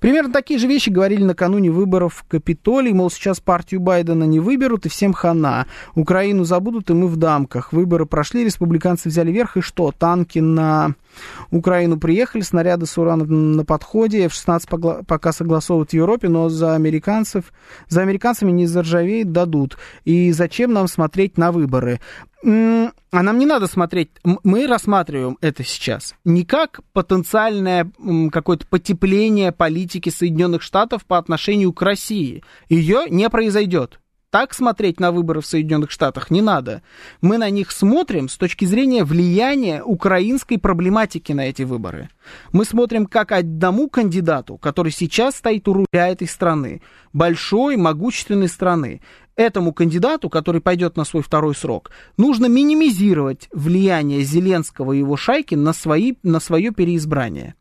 Примерно 0.00 0.32
такие 0.32 0.58
же 0.58 0.66
вещи 0.66 0.90
говорили 0.90 1.22
накануне 1.22 1.70
выборов 1.70 2.14
в 2.14 2.28
Капитолий, 2.28 2.92
мол, 2.92 3.10
сейчас 3.10 3.40
партию 3.40 3.80
Байдена 3.80 4.24
не 4.24 4.40
выберут 4.40 4.86
и 4.86 4.88
всем 4.88 5.12
хана. 5.12 5.66
Украину 5.94 6.44
забудут, 6.44 6.90
и 6.90 6.94
мы 6.94 7.08
в 7.08 7.16
дамках. 7.16 7.72
Выборы 7.72 8.06
прошли, 8.06 8.44
республиканцы 8.44 9.08
взяли 9.08 9.30
верх, 9.32 9.56
и 9.56 9.60
что? 9.60 9.92
Танки 9.92 10.38
на 10.38 10.94
Украину 11.50 11.98
приехали, 11.98 12.42
снаряды 12.42 12.86
с 12.86 12.96
ураном 12.98 13.52
на 13.52 13.64
подходе, 13.64 14.24
F-16 14.26 15.04
пока 15.04 15.32
согласовывают 15.32 15.90
в 15.90 15.94
Европе, 15.94 16.28
но 16.28 16.48
за 16.48 16.74
американцев, 16.74 17.52
за 17.88 18.02
американцами 18.02 18.50
не 18.50 18.66
заржавеет, 18.66 19.32
дадут. 19.32 19.76
И 20.04 20.32
зачем 20.32 20.72
нам 20.72 20.88
смотреть 20.88 21.38
на 21.38 21.52
выборы? 21.52 22.00
А 22.44 23.22
нам 23.22 23.38
не 23.38 23.46
надо 23.46 23.68
смотреть, 23.68 24.10
мы 24.24 24.66
рассматриваем 24.66 25.38
это 25.40 25.62
сейчас 25.62 26.14
не 26.24 26.44
как 26.44 26.80
потенциальное 26.92 27.90
какое-то 28.32 28.66
потепление 28.66 29.52
политики 29.52 30.08
Соединенных 30.08 30.62
Штатов 30.62 31.04
по 31.04 31.18
отношению 31.18 31.72
к 31.72 31.82
России. 31.82 32.42
Ее 32.68 33.04
не 33.08 33.28
произойдет. 33.30 34.00
Так 34.32 34.54
смотреть 34.54 34.98
на 34.98 35.12
выборы 35.12 35.42
в 35.42 35.46
Соединенных 35.46 35.90
Штатах 35.90 36.30
не 36.30 36.40
надо. 36.40 36.80
Мы 37.20 37.36
на 37.36 37.50
них 37.50 37.70
смотрим 37.70 38.30
с 38.30 38.38
точки 38.38 38.64
зрения 38.64 39.04
влияния 39.04 39.82
украинской 39.82 40.56
проблематики 40.56 41.32
на 41.32 41.50
эти 41.50 41.64
выборы. 41.64 42.08
Мы 42.50 42.64
смотрим 42.64 43.04
как 43.04 43.30
одному 43.30 43.90
кандидату, 43.90 44.56
который 44.56 44.90
сейчас 44.90 45.36
стоит 45.36 45.68
у 45.68 45.74
руля 45.74 46.08
этой 46.08 46.26
страны, 46.26 46.80
большой, 47.12 47.76
могущественной 47.76 48.48
страны 48.48 49.02
этому 49.36 49.72
кандидату, 49.72 50.28
который 50.28 50.60
пойдет 50.60 50.96
на 50.96 51.04
свой 51.04 51.22
второй 51.22 51.54
срок, 51.54 51.90
нужно 52.16 52.46
минимизировать 52.46 53.48
влияние 53.52 54.22
Зеленского 54.22 54.92
и 54.92 54.98
его 54.98 55.16
шайки 55.16 55.54
на, 55.54 55.72
свои, 55.72 56.14
на 56.22 56.40
свое 56.40 56.70
переизбрание. 56.72 57.54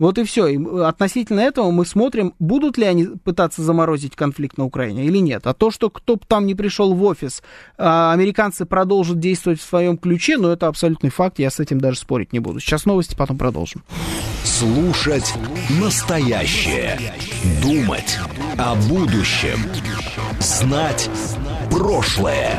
Вот 0.00 0.16
и 0.18 0.24
все. 0.24 0.46
И 0.48 0.58
относительно 0.82 1.40
этого 1.40 1.70
мы 1.70 1.84
смотрим, 1.84 2.34
будут 2.38 2.78
ли 2.78 2.86
они 2.86 3.04
пытаться 3.04 3.62
заморозить 3.62 4.16
конфликт 4.16 4.56
на 4.56 4.64
Украине 4.64 5.04
или 5.04 5.18
нет. 5.18 5.46
А 5.46 5.52
то, 5.52 5.70
что 5.70 5.90
кто 5.90 6.16
бы 6.16 6.22
там 6.26 6.46
не 6.46 6.54
пришел 6.54 6.94
в 6.94 7.04
офис, 7.04 7.42
а, 7.76 8.12
американцы 8.12 8.64
продолжат 8.64 9.20
действовать 9.20 9.60
в 9.60 9.62
своем 9.64 9.98
ключе, 9.98 10.38
ну 10.38 10.48
это 10.48 10.68
абсолютный 10.68 11.10
факт, 11.10 11.38
я 11.38 11.50
с 11.50 11.60
этим 11.60 11.80
даже 11.80 11.98
спорить 11.98 12.32
не 12.32 12.40
буду. 12.40 12.60
Сейчас 12.60 12.86
новости, 12.86 13.14
потом 13.14 13.36
продолжим. 13.36 13.84
Слушать 14.42 15.34
настоящее. 15.78 16.98
Думать 17.62 18.18
о 18.56 18.74
будущем. 18.88 19.58
Знать 20.40 21.10
прошлое. 21.70 22.58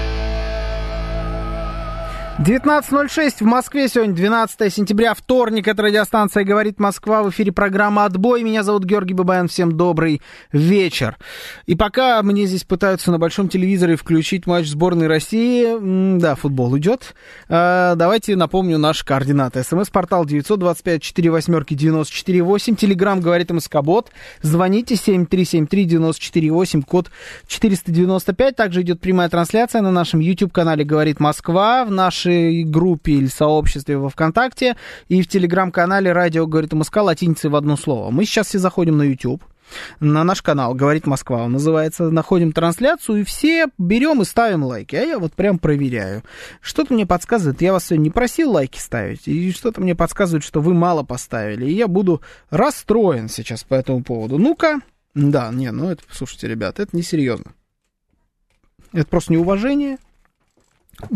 19.06 2.43 3.41
в 3.41 3.43
Москве, 3.43 3.87
сегодня 3.87 4.15
12 4.15 4.73
сентября, 4.73 5.13
вторник, 5.13 5.67
это 5.67 5.83
радиостанция 5.83 6.43
«Говорит 6.43 6.79
Москва», 6.79 7.21
в 7.21 7.29
эфире 7.29 7.51
программа 7.51 8.05
«Отбой», 8.05 8.41
меня 8.41 8.63
зовут 8.63 8.83
Георгий 8.83 9.13
Бабаян, 9.13 9.47
всем 9.47 9.77
добрый 9.77 10.23
вечер. 10.51 11.19
И 11.67 11.75
пока 11.75 12.19
мне 12.23 12.47
здесь 12.47 12.63
пытаются 12.63 13.11
на 13.11 13.19
большом 13.19 13.47
телевизоре 13.47 13.95
включить 13.95 14.47
матч 14.47 14.69
сборной 14.69 15.05
России, 15.05 16.17
да, 16.17 16.33
футбол 16.33 16.75
идет, 16.79 17.13
а, 17.47 17.93
давайте 17.93 18.35
напомню 18.35 18.79
наши 18.79 19.05
координаты. 19.05 19.61
СМС-портал 19.61 20.25
925-48-94-8, 20.25 22.75
телеграмм 22.75 23.21
«Говорит 23.21 23.51
МСК-бот», 23.51 24.09
звоните 24.41 24.95
7373-94-8, 24.95 26.81
код 26.87 27.11
495, 27.45 28.55
также 28.55 28.81
идет 28.81 28.99
прямая 28.99 29.29
трансляция 29.29 29.83
на 29.83 29.91
нашем 29.91 30.21
YouTube-канале 30.21 30.83
«Говорит 30.83 31.19
Москва», 31.19 31.85
в 31.85 31.91
нашей 31.91 32.30
нашей 32.31 32.63
группе 32.63 33.13
или 33.13 33.27
сообществе 33.27 33.97
во 33.97 34.09
ВКонтакте 34.09 34.75
и 35.07 35.21
в 35.21 35.27
телеграм-канале 35.27 36.11
«Радио 36.11 36.47
говорит 36.47 36.73
МСК» 36.73 36.97
латиницей 36.97 37.49
в 37.49 37.55
одно 37.55 37.75
слово. 37.75 38.11
Мы 38.11 38.25
сейчас 38.25 38.47
все 38.47 38.59
заходим 38.59 38.97
на 38.97 39.03
YouTube 39.03 39.43
на 40.01 40.25
наш 40.25 40.41
канал 40.41 40.73
«Говорит 40.73 41.07
Москва», 41.07 41.43
он 41.43 41.53
называется, 41.53 42.09
находим 42.09 42.51
трансляцию, 42.51 43.21
и 43.21 43.23
все 43.23 43.67
берем 43.77 44.21
и 44.21 44.25
ставим 44.25 44.65
лайки. 44.65 44.97
А 44.97 45.01
я 45.01 45.17
вот 45.17 45.31
прям 45.33 45.59
проверяю. 45.59 46.23
Что-то 46.59 46.93
мне 46.93 47.05
подсказывает, 47.05 47.61
я 47.61 47.71
вас 47.71 47.85
сегодня 47.85 48.03
не 48.03 48.09
просил 48.09 48.51
лайки 48.51 48.79
ставить, 48.79 49.29
и 49.29 49.53
что-то 49.53 49.79
мне 49.79 49.95
подсказывает, 49.95 50.43
что 50.43 50.59
вы 50.59 50.73
мало 50.73 51.03
поставили, 51.03 51.67
и 51.67 51.73
я 51.73 51.87
буду 51.87 52.21
расстроен 52.49 53.29
сейчас 53.29 53.63
по 53.63 53.75
этому 53.75 54.03
поводу. 54.03 54.37
Ну-ка. 54.37 54.81
Да, 55.13 55.49
не, 55.53 55.71
ну 55.71 55.89
это, 55.89 56.03
слушайте, 56.11 56.49
ребят, 56.49 56.81
это 56.81 56.93
несерьезно. 56.93 57.53
Это 58.91 59.07
просто 59.07 59.31
неуважение, 59.31 59.99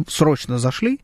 срочно 0.08 0.58
зашли 0.58 1.02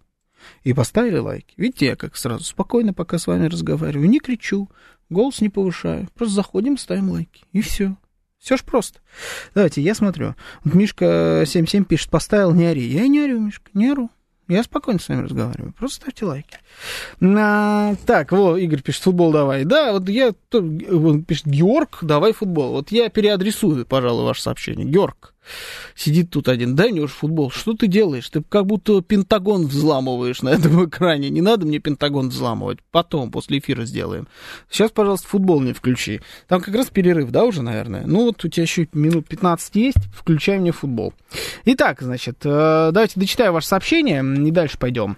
и 0.64 0.74
поставили 0.74 1.18
лайки. 1.18 1.54
Видите, 1.58 1.88
я 1.88 1.96
как 1.96 2.16
сразу 2.16 2.44
спокойно, 2.44 2.94
пока 2.94 3.18
с 3.18 3.28
вами 3.28 3.48
разговариваю, 3.48 4.10
не 4.10 4.20
кричу, 4.20 4.70
голос 5.10 5.42
не 5.42 5.50
повышаю, 5.50 6.08
просто 6.16 6.36
заходим, 6.36 6.78
ставим 6.78 7.12
лайки, 7.12 7.44
и 7.52 7.62
все. 7.62 7.96
Все 8.40 8.58
ж 8.58 8.64
просто. 8.64 9.00
Давайте, 9.54 9.82
я 9.82 9.94
смотрю. 9.94 10.34
Вот 10.64 10.74
Мишка 10.74 11.44
77 11.46 11.86
пишет, 11.86 12.10
поставил, 12.10 12.54
не 12.54 12.66
ори. 12.66 12.82
Я 12.82 13.08
не 13.08 13.20
орю, 13.20 13.40
Мишка, 13.40 13.70
не 13.76 13.90
ору. 13.90 14.10
Я 14.48 14.64
спокойно 14.64 15.00
с 15.00 15.08
вами 15.08 15.22
разговариваю. 15.22 15.74
Просто 15.74 16.02
ставьте 16.02 16.26
лайки. 16.26 16.58
А, 17.22 17.96
так, 18.06 18.32
вот, 18.32 18.58
Игорь 18.58 18.82
пишет, 18.82 19.04
футбол 19.04 19.32
давай. 19.32 19.64
Да, 19.64 19.94
вот 19.94 20.10
я, 20.10 20.34
он 20.52 21.24
пишет, 21.24 21.46
Георг, 21.46 22.00
давай 22.02 22.34
футбол. 22.34 22.72
Вот 22.72 22.92
я 22.92 23.10
переадресую, 23.10 23.86
пожалуй, 23.86 24.26
ваше 24.26 24.42
сообщение. 24.42 24.86
Георг, 24.86 25.31
Сидит 25.96 26.30
тут 26.30 26.48
один, 26.48 26.76
дай 26.76 26.92
мне 26.92 27.02
уж 27.02 27.12
футбол. 27.12 27.52
Что 27.52 27.74
ты 27.74 27.88
делаешь? 27.88 28.30
Ты 28.30 28.42
как 28.42 28.66
будто 28.66 29.02
Пентагон 29.02 29.68
взламываешь 29.68 30.42
на 30.42 30.50
этом 30.50 30.86
экране. 30.88 31.30
Не 31.30 31.42
надо 31.42 31.66
мне 31.66 31.80
Пентагон 31.80 32.30
взламывать. 32.30 32.80
Потом, 32.92 33.32
после 33.32 33.60
эфира 33.60 33.86
сделаем. 33.86 34.28
Сейчас, 34.70 34.92
пожалуйста, 34.92 35.28
футбол 35.28 35.62
не 35.62 35.74
включи. 35.74 36.22
Там 36.48 36.62
как 36.62 36.76
раз 36.76 36.90
перерыв, 36.90 37.32
да, 37.32 37.46
уже, 37.46 37.62
наверное? 37.62 38.06
Ну, 38.06 38.26
вот 38.26 38.44
у 38.44 38.48
тебя 38.48 38.64
еще 38.64 38.88
минут 38.94 39.28
15 39.28 39.76
есть. 39.76 39.98
Включай 40.14 40.60
мне 40.60 40.72
футбол. 40.72 41.14
Итак, 41.66 42.02
значит, 42.02 42.38
э, 42.44 42.90
давайте 42.94 43.20
дочитаю 43.20 43.54
ваше 43.54 43.68
сообщение 43.68 44.24
и 44.48 44.52
дальше 44.52 44.78
пойдем. 44.78 45.18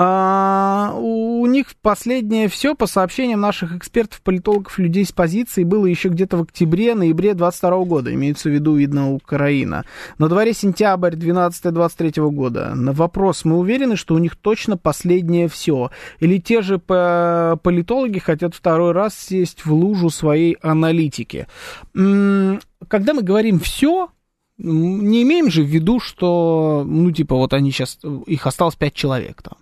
А, 0.00 0.94
у 0.94 1.44
них 1.46 1.74
последнее 1.82 2.48
все, 2.48 2.76
по 2.76 2.86
сообщениям 2.86 3.40
наших 3.40 3.74
экспертов, 3.74 4.22
политологов, 4.22 4.78
людей 4.78 5.04
с 5.04 5.10
позиции, 5.10 5.64
было 5.64 5.86
еще 5.86 6.08
где-то 6.08 6.36
в 6.36 6.42
октябре-ноябре 6.42 7.34
22 7.34 7.84
года, 7.84 8.14
имеется 8.14 8.48
в 8.48 8.52
виду, 8.52 8.76
видно, 8.76 9.12
Украина. 9.12 9.84
На 10.18 10.28
дворе 10.28 10.54
сентябрь 10.54 11.16
12-23 11.16 12.30
года. 12.30 12.76
На 12.76 12.92
вопрос, 12.92 13.44
мы 13.44 13.58
уверены, 13.58 13.96
что 13.96 14.14
у 14.14 14.18
них 14.18 14.36
точно 14.36 14.76
последнее 14.76 15.48
все? 15.48 15.90
Или 16.20 16.38
те 16.38 16.62
же 16.62 16.78
политологи 16.78 18.20
хотят 18.20 18.54
второй 18.54 18.92
раз 18.92 19.18
сесть 19.18 19.66
в 19.66 19.72
лужу 19.72 20.10
своей 20.10 20.58
аналитики? 20.62 21.48
Когда 21.92 23.14
мы 23.14 23.22
говорим 23.22 23.58
все, 23.58 24.10
не 24.58 25.22
имеем 25.22 25.50
же 25.50 25.62
в 25.62 25.66
виду, 25.66 26.00
что, 26.00 26.84
ну, 26.86 27.10
типа, 27.12 27.36
вот 27.36 27.54
они 27.54 27.70
сейчас, 27.70 27.98
их 28.26 28.46
осталось 28.46 28.74
пять 28.74 28.94
человек 28.94 29.42
там 29.42 29.54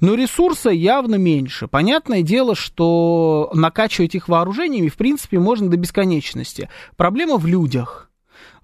Но 0.00 0.14
ресурса 0.14 0.70
явно 0.70 1.14
меньше. 1.14 1.68
Понятное 1.68 2.22
дело, 2.22 2.54
что 2.54 3.50
накачивать 3.54 4.14
их 4.14 4.28
вооружениями, 4.28 4.88
в 4.88 4.96
принципе, 4.96 5.38
можно 5.38 5.68
до 5.68 5.76
бесконечности. 5.76 6.68
Проблема 6.96 7.36
в 7.36 7.46
людях. 7.46 8.10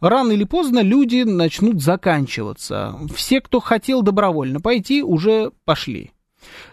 Рано 0.00 0.32
или 0.32 0.44
поздно 0.44 0.80
люди 0.80 1.22
начнут 1.22 1.82
заканчиваться. 1.82 2.98
Все, 3.14 3.40
кто 3.40 3.60
хотел 3.60 4.02
добровольно 4.02 4.60
пойти, 4.60 5.02
уже 5.02 5.52
пошли. 5.64 6.12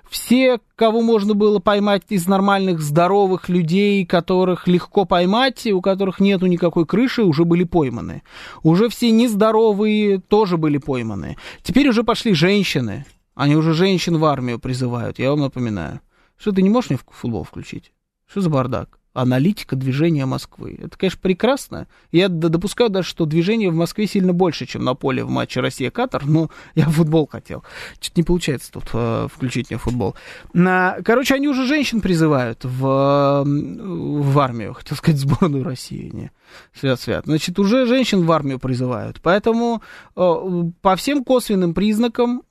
Все, 0.09 0.59
кого 0.75 1.01
можно 1.01 1.33
было 1.33 1.59
поймать 1.59 2.03
из 2.09 2.27
нормальных, 2.27 2.81
здоровых 2.81 3.49
людей, 3.49 4.05
которых 4.05 4.67
легко 4.67 5.05
поймать, 5.05 5.65
у 5.67 5.81
которых 5.81 6.19
нету 6.19 6.45
никакой 6.45 6.85
крыши, 6.85 7.23
уже 7.23 7.43
были 7.43 7.63
пойманы. 7.63 8.23
Уже 8.63 8.89
все 8.89 9.11
нездоровые 9.11 10.19
тоже 10.19 10.57
были 10.57 10.77
пойманы. 10.77 11.37
Теперь 11.61 11.89
уже 11.89 12.03
пошли 12.03 12.33
женщины. 12.33 13.05
Они 13.35 13.55
уже 13.55 13.73
женщин 13.73 14.17
в 14.17 14.25
армию 14.25 14.59
призывают, 14.59 15.19
я 15.19 15.29
вам 15.29 15.41
напоминаю. 15.41 16.01
Что, 16.37 16.51
ты 16.51 16.61
не 16.61 16.69
можешь 16.69 16.89
мне 16.89 16.99
футбол 17.11 17.43
включить? 17.43 17.91
Что 18.27 18.41
за 18.41 18.49
бардак? 18.49 18.99
Аналитика 19.17 19.75
движения 19.75 20.25
Москвы. 20.25 20.77
Это, 20.79 20.95
конечно, 20.97 21.19
прекрасно. 21.21 21.87
Я 22.11 22.29
допускаю 22.29 22.91
даже, 22.91 23.09
что 23.09 23.25
движение 23.25 23.71
в 23.71 23.75
Москве 23.75 24.05
сильно 24.05 24.31
больше, 24.31 24.67
чем 24.67 24.83
на 24.83 24.93
поле 24.93 25.23
в 25.23 25.29
матче 25.29 25.59
Россия-Катар, 25.59 26.25
но 26.25 26.51
я 26.75 26.85
футбол 26.85 27.27
хотел. 27.27 27.63
Что-то 27.99 28.19
не 28.19 28.23
получается 28.23 28.71
тут 28.71 28.85
э, 28.93 29.27
включить 29.33 29.71
мне 29.71 29.79
футбол. 29.79 30.15
На... 30.53 30.97
Короче, 31.03 31.33
они 31.33 31.47
уже 31.47 31.65
женщин 31.65 31.99
призывают 31.99 32.63
в, 32.63 33.43
в 33.43 34.39
армию, 34.39 34.75
хотел 34.75 34.95
сказать, 34.97 35.19
сборную 35.19 35.63
России. 35.63 36.09
Не. 36.13 36.31
Свят-свят. 36.79 37.25
Значит, 37.25 37.57
уже 37.57 37.87
женщин 37.87 38.23
в 38.23 38.31
армию 38.31 38.59
призывают. 38.59 39.19
Поэтому 39.23 39.81
э, 40.15 40.33
по 40.81 40.95
всем 40.95 41.23
косвенным 41.23 41.73
признакам 41.73 42.43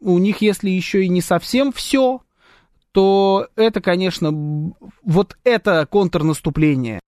у 0.00 0.18
них, 0.18 0.40
если 0.40 0.70
еще 0.70 1.04
и 1.04 1.08
не 1.08 1.20
совсем 1.20 1.72
все, 1.72 2.22
то 2.96 3.48
это, 3.56 3.82
конечно, 3.82 4.72
вот 5.04 5.36
это 5.44 5.84
контрнаступление 5.84 7.00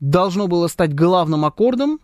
должно 0.00 0.48
было 0.48 0.68
стать 0.68 0.94
главным 0.94 1.44
аккордом, 1.44 2.00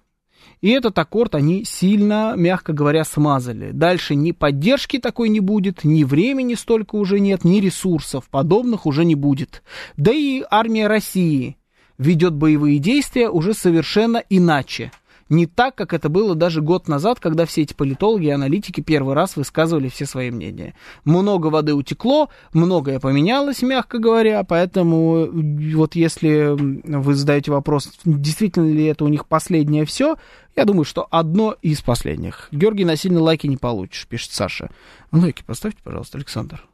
и 0.61 0.69
этот 0.69 0.99
аккорд 0.99 1.35
они 1.35 1.65
сильно, 1.65 2.35
мягко 2.37 2.75
говоря, 2.75 3.03
смазали. 3.03 3.71
Дальше 3.71 4.15
ни 4.15 4.33
поддержки 4.33 4.99
такой 4.99 5.31
не 5.31 5.41
будет, 5.41 5.85
ни 5.85 6.05
времени 6.05 6.53
столько 6.53 6.97
уже 6.97 7.19
нет, 7.19 7.43
ни 7.43 7.61
ресурсов 7.61 8.29
подобных 8.29 8.85
уже 8.85 9.07
не 9.07 9.15
будет. 9.15 9.63
Да 9.97 10.13
и 10.13 10.45
армия 10.51 10.87
России 10.87 11.57
ведет 11.97 12.35
боевые 12.35 12.79
действия 12.79 13.31
уже 13.31 13.55
совершенно 13.55 14.23
иначе 14.29 14.93
не 15.31 15.47
так, 15.47 15.77
как 15.77 15.95
это 15.95 16.09
было 16.09 16.35
даже 16.35 16.61
год 16.61 16.89
назад, 16.89 17.21
когда 17.21 17.47
все 17.47 17.63
эти 17.63 17.73
политологи 17.73 18.27
и 18.27 18.31
аналитики 18.31 18.81
первый 18.81 19.15
раз 19.15 19.37
высказывали 19.37 19.89
все 19.89 20.05
свои 20.05 20.31
мнения. 20.31 20.75
Много 21.05 21.47
воды 21.47 21.73
утекло, 21.73 22.29
многое 22.53 23.01
поменялось, 23.01 23.63
мягко 23.63 23.99
говоря, 23.99 24.43
поэтому 24.45 25.29
вот 25.31 25.95
если 25.95 26.57
вы 26.85 27.15
задаете 27.15 27.53
вопрос, 27.53 27.93
действительно 28.05 28.71
ли 28.71 28.85
это 28.85 29.05
у 29.05 29.09
них 29.09 29.27
последнее 29.27 29.85
все, 29.87 30.17
я 30.57 30.65
думаю, 30.65 30.85
что 30.85 31.07
одно 31.11 31.57
из 31.63 31.81
последних. 31.81 32.49
Георгий, 32.51 32.85
насильно 32.85 33.21
лайки 33.21 33.47
не 33.47 33.57
получишь, 33.57 34.07
пишет 34.09 34.33
Саша. 34.33 34.71
Лайки 35.13 35.43
поставьте, 35.47 35.81
пожалуйста, 35.83 36.19
Александр. 36.19 36.67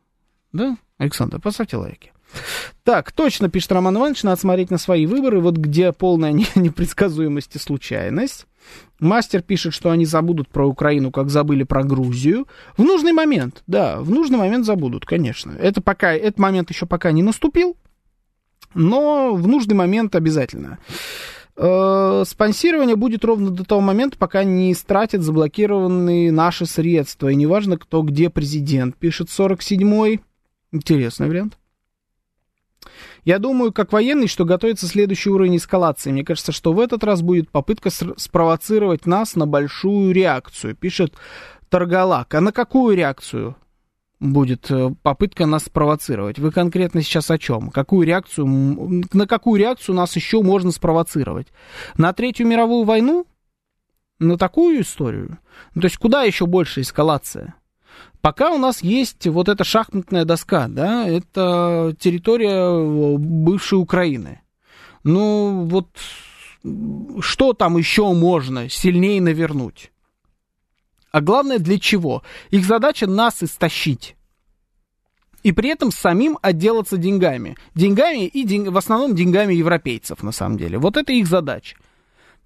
Да? 0.53 0.79
Александр, 0.97 1.41
поставьте 1.41 1.77
лайки. 1.77 2.13
Так, 2.85 3.13
точно, 3.13 3.49
пишет 3.49 3.73
Роман 3.73 3.97
Иванович, 3.97 4.23
надо 4.23 4.41
смотреть 4.41 4.71
на 4.71 4.79
свои 4.79 5.07
выборы, 5.07 5.41
вот 5.41 5.57
где 5.57 5.93
полная 5.93 6.33
непредсказуемость 6.55 7.57
и 7.57 7.59
случайность. 7.59 8.47
Мастер 8.99 9.43
пишет, 9.43 9.75
что 9.75 9.91
они 9.91 10.07
забудут 10.07 10.49
про 10.49 10.67
Украину, 10.67 11.11
как 11.11 11.31
забыли 11.31 11.63
про 11.65 11.85
Грузию. 11.85 12.47
В 12.77 12.83
нужный 12.83 13.13
момент, 13.13 13.63
да, 13.67 14.01
в 14.01 14.11
нужный 14.11 14.39
момент 14.39 14.65
забудут, 14.65 15.05
конечно. 15.05 15.53
Это 15.53 15.81
пока, 15.81 16.13
этот 16.13 16.39
момент 16.39 16.71
еще 16.71 16.87
пока 16.87 17.13
не 17.13 17.23
наступил, 17.23 17.77
но 18.75 19.35
в 19.35 19.47
нужный 19.47 19.75
момент 19.75 20.15
обязательно. 20.15 20.79
Э, 21.57 22.25
спонсирование 22.27 22.97
будет 22.97 23.25
ровно 23.25 23.51
до 23.51 23.65
того 23.65 23.81
момента, 23.81 24.19
пока 24.19 24.45
не 24.45 24.75
стратят 24.75 25.23
заблокированные 25.23 26.31
наши 26.31 26.67
средства. 26.67 27.29
И 27.29 27.35
неважно, 27.35 27.79
кто 27.79 28.03
где 28.03 28.31
президент, 28.31 28.97
пишет 28.97 29.29
47-й. 29.29 30.21
Интересный 30.73 31.29
вариант. 31.29 31.59
Я 33.25 33.39
думаю, 33.39 33.73
как 33.73 33.93
военный, 33.93 34.29
что 34.29 34.45
готовится 34.45 34.87
следующий 34.87 35.31
уровень 35.31 35.57
эскалации. 35.57 36.13
Мне 36.13 36.25
кажется, 36.25 36.53
что 36.53 36.73
в 36.73 36.81
этот 36.81 37.05
раз 37.05 37.23
будет 37.23 37.51
попытка 37.51 37.91
спровоцировать 37.91 39.07
нас 39.07 39.35
на 39.37 39.47
большую 39.47 40.13
реакцию, 40.13 40.77
пишет 40.77 41.15
Торгалак. 41.69 42.35
А 42.35 42.41
на 42.41 42.53
какую 42.53 42.97
реакцию 42.97 43.57
будет 44.21 44.71
э, 44.71 44.91
попытка 45.03 45.47
нас 45.47 45.65
спровоцировать? 45.65 46.39
Вы 46.39 46.51
конкретно 46.51 47.03
сейчас 47.03 47.31
о 47.31 47.39
чем? 47.39 47.71
Какую 47.71 48.07
реакцию, 48.07 48.47
на 49.13 49.27
какую 49.27 49.61
реакцию 49.61 49.95
нас 49.95 50.17
еще 50.17 50.43
можно 50.43 50.71
спровоцировать? 50.71 51.49
На 51.97 52.13
Третью 52.13 52.47
мировую 52.47 52.85
войну? 52.85 53.27
На 54.19 54.39
такую 54.39 54.81
историю? 54.81 55.39
Ну, 55.75 55.83
то 55.83 55.87
есть 55.87 55.99
куда 55.99 56.23
еще 56.23 56.47
больше 56.47 56.81
эскалация? 56.81 57.55
Пока 58.27 58.51
у 58.51 58.59
нас 58.59 58.83
есть 58.83 59.27
вот 59.29 59.49
эта 59.49 59.63
шахматная 59.63 60.25
доска, 60.25 60.67
да, 60.67 61.07
это 61.07 61.95
территория 62.01 62.57
э, 62.57 63.17
бывшей 63.19 63.79
Украины. 63.79 64.41
Ну, 65.05 65.65
вот 65.67 65.87
что 67.21 67.53
там 67.53 67.77
еще 67.77 68.13
можно 68.13 68.69
сильнее 68.69 69.21
навернуть? 69.21 69.93
А 71.13 71.21
главное, 71.21 71.61
для 71.61 71.79
чего? 71.79 72.25
Их 72.51 72.65
задача 72.65 73.07
нас 73.07 73.45
истощить. 73.45 74.17
И 75.45 75.53
при 75.53 75.69
этом 75.69 75.93
самим 75.93 76.37
отделаться 76.43 76.97
деньгами. 76.97 77.57
Деньгами 77.77 78.27
и 78.27 78.43
день... 78.43 78.69
в 78.69 78.77
основном 78.77 79.15
деньгами 79.15 79.55
европейцев, 79.55 80.25
на 80.25 80.33
самом 80.33 80.59
деле. 80.59 80.79
Вот 80.79 80.97
это 80.97 81.13
их 81.13 81.29
задача. 81.29 81.77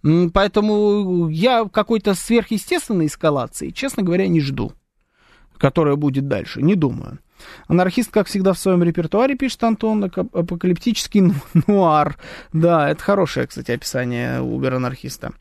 Поэтому 0.02 1.28
я 1.28 1.64
какой-то 1.64 2.14
сверхъестественной 2.14 3.06
эскалации, 3.06 3.70
честно 3.70 4.02
говоря, 4.02 4.28
не 4.28 4.40
жду 4.40 4.74
которая 5.60 5.96
будет 5.96 6.26
дальше, 6.26 6.62
не 6.62 6.74
думаю. 6.74 7.18
Анархист, 7.68 8.10
как 8.10 8.26
всегда, 8.26 8.52
в 8.52 8.58
своем 8.58 8.82
репертуаре, 8.82 9.36
пишет 9.36 9.62
Антон, 9.62 10.04
апокалиптический 10.04 11.32
нуар. 11.66 12.18
Да, 12.52 12.90
это 12.90 13.02
хорошее, 13.02 13.46
кстати, 13.46 13.70
описание 13.70 14.40
убер-анархиста. 14.40 15.32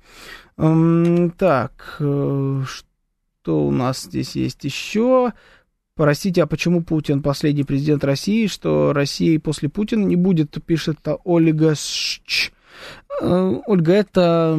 Так, 0.57 1.95
э, 1.99 2.63
что 2.67 3.67
у 3.67 3.71
нас 3.71 4.03
здесь 4.03 4.35
есть 4.35 4.63
еще? 4.65 5.31
Простите, 5.95 6.43
а 6.43 6.47
почему 6.47 6.83
Путин 6.83 7.21
последний 7.21 7.63
президент 7.63 8.03
России, 8.03 8.47
что 8.47 8.93
России 8.93 9.37
после 9.37 9.69
Путина 9.69 10.05
не 10.05 10.15
будет, 10.15 10.57
пишет 10.65 10.99
Ольга 11.23 11.75
Шч. 11.75 12.51
Э, 13.21 13.55
Ольга, 13.65 13.93
это 13.93 14.57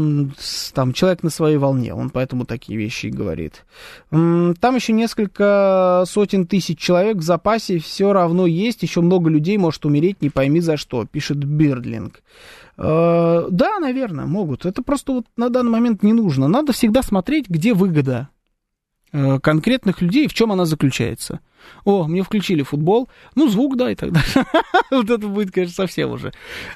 там 0.74 0.92
человек 0.92 1.22
на 1.22 1.30
своей 1.30 1.56
волне, 1.56 1.94
он 1.94 2.10
поэтому 2.10 2.44
такие 2.44 2.78
вещи 2.78 3.06
и 3.06 3.10
говорит. 3.10 3.64
Там 4.10 4.74
еще 4.74 4.92
несколько 4.92 6.04
сотен 6.06 6.46
тысяч 6.46 6.78
человек 6.78 7.18
в 7.18 7.22
запасе 7.22 7.78
все 7.78 8.12
равно 8.12 8.46
есть, 8.46 8.82
еще 8.82 9.00
много 9.00 9.30
людей 9.30 9.56
может 9.58 9.84
умереть, 9.84 10.20
не 10.20 10.30
пойми 10.30 10.60
за 10.60 10.76
что, 10.76 11.06
пишет 11.06 11.38
Бирдлинг. 11.38 12.22
Э, 12.76 13.46
да, 13.50 13.78
наверное, 13.78 14.26
могут. 14.26 14.66
Это 14.66 14.82
просто 14.82 15.12
вот 15.12 15.26
на 15.36 15.50
данный 15.50 15.70
момент 15.70 16.02
не 16.02 16.12
нужно. 16.12 16.48
Надо 16.48 16.72
всегда 16.72 17.02
смотреть, 17.02 17.48
где 17.48 17.74
выгода 17.74 18.28
конкретных 19.12 20.00
людей, 20.00 20.28
в 20.28 20.34
чем 20.34 20.52
она 20.52 20.64
заключается. 20.64 21.40
О, 21.84 22.06
мне 22.06 22.22
включили 22.22 22.62
футбол. 22.62 23.08
Ну, 23.34 23.48
звук, 23.48 23.76
да, 23.76 23.90
и 23.90 23.94
так 23.94 24.12
далее. 24.12 24.46
Вот 24.90 25.10
это 25.10 25.26
будет, 25.26 25.52
конечно, 25.52 25.74
совсем 25.74 26.10
уже 26.10 26.32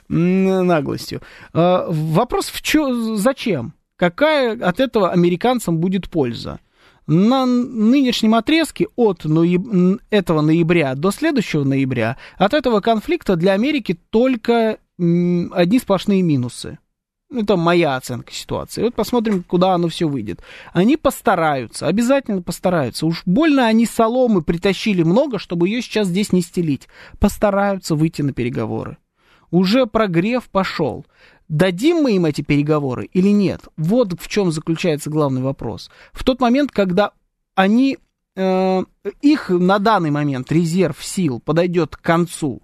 наглостью. 0.09 1.21
А, 1.53 1.87
вопрос 1.89 2.47
в 2.47 2.63
чё, 2.63 3.17
зачем? 3.17 3.75
Какая 3.97 4.53
от 4.53 4.81
этого 4.81 5.11
американцам 5.11 5.79
будет 5.79 6.11
польза? 6.11 6.61
На 7.07 7.45
нынешнем 7.45 8.35
отрезке 8.35 8.89
от 8.97 9.25
нояб... 9.25 10.01
этого 10.11 10.41
ноября 10.41 10.95
до 10.95 11.11
следующего 11.11 11.63
ноября 11.63 12.17
от 12.39 12.55
этого 12.55 12.81
конфликта 12.81 13.37
для 13.37 13.53
Америки 13.53 13.99
только 14.11 14.79
одни 14.97 15.79
сплошные 15.79 16.23
минусы. 16.23 16.79
Это 17.31 17.57
моя 17.57 17.97
оценка 17.97 18.33
ситуации. 18.33 18.83
Вот 18.83 18.95
посмотрим, 18.95 19.43
куда 19.43 19.75
оно 19.75 19.89
все 19.89 20.07
выйдет. 20.07 20.41
Они 20.73 20.97
постараются, 20.97 21.87
обязательно 21.87 22.43
постараются. 22.43 23.07
Уж 23.07 23.23
больно 23.27 23.67
они 23.67 23.87
соломы 23.87 24.43
притащили 24.43 25.03
много, 25.03 25.39
чтобы 25.39 25.69
ее 25.69 25.83
сейчас 25.83 26.09
здесь 26.09 26.33
не 26.33 26.43
стелить. 26.43 26.89
Постараются 27.19 27.95
выйти 27.97 28.23
на 28.23 28.33
переговоры. 28.33 28.99
Уже 29.51 29.87
прогрев 29.87 30.49
пошел. 30.51 31.07
Дадим 31.49 31.99
мы 31.99 32.13
им 32.13 32.25
эти 32.25 32.41
переговоры 32.41 33.09
или 33.13 33.29
нет? 33.29 33.63
Вот 33.77 34.21
в 34.21 34.29
чем 34.29 34.51
заключается 34.51 35.11
главный 35.11 35.43
вопрос. 35.43 35.91
В 36.13 36.25
тот 36.25 36.41
момент, 36.41 36.71
когда 36.71 37.13
они, 37.55 37.99
э, 38.37 38.85
их 39.21 39.51
на 39.51 39.79
данный 39.79 40.11
момент 40.11 40.51
резерв 40.51 41.05
сил 41.05 41.41
подойдет 41.41 41.97
к 41.97 42.01
концу, 42.01 42.63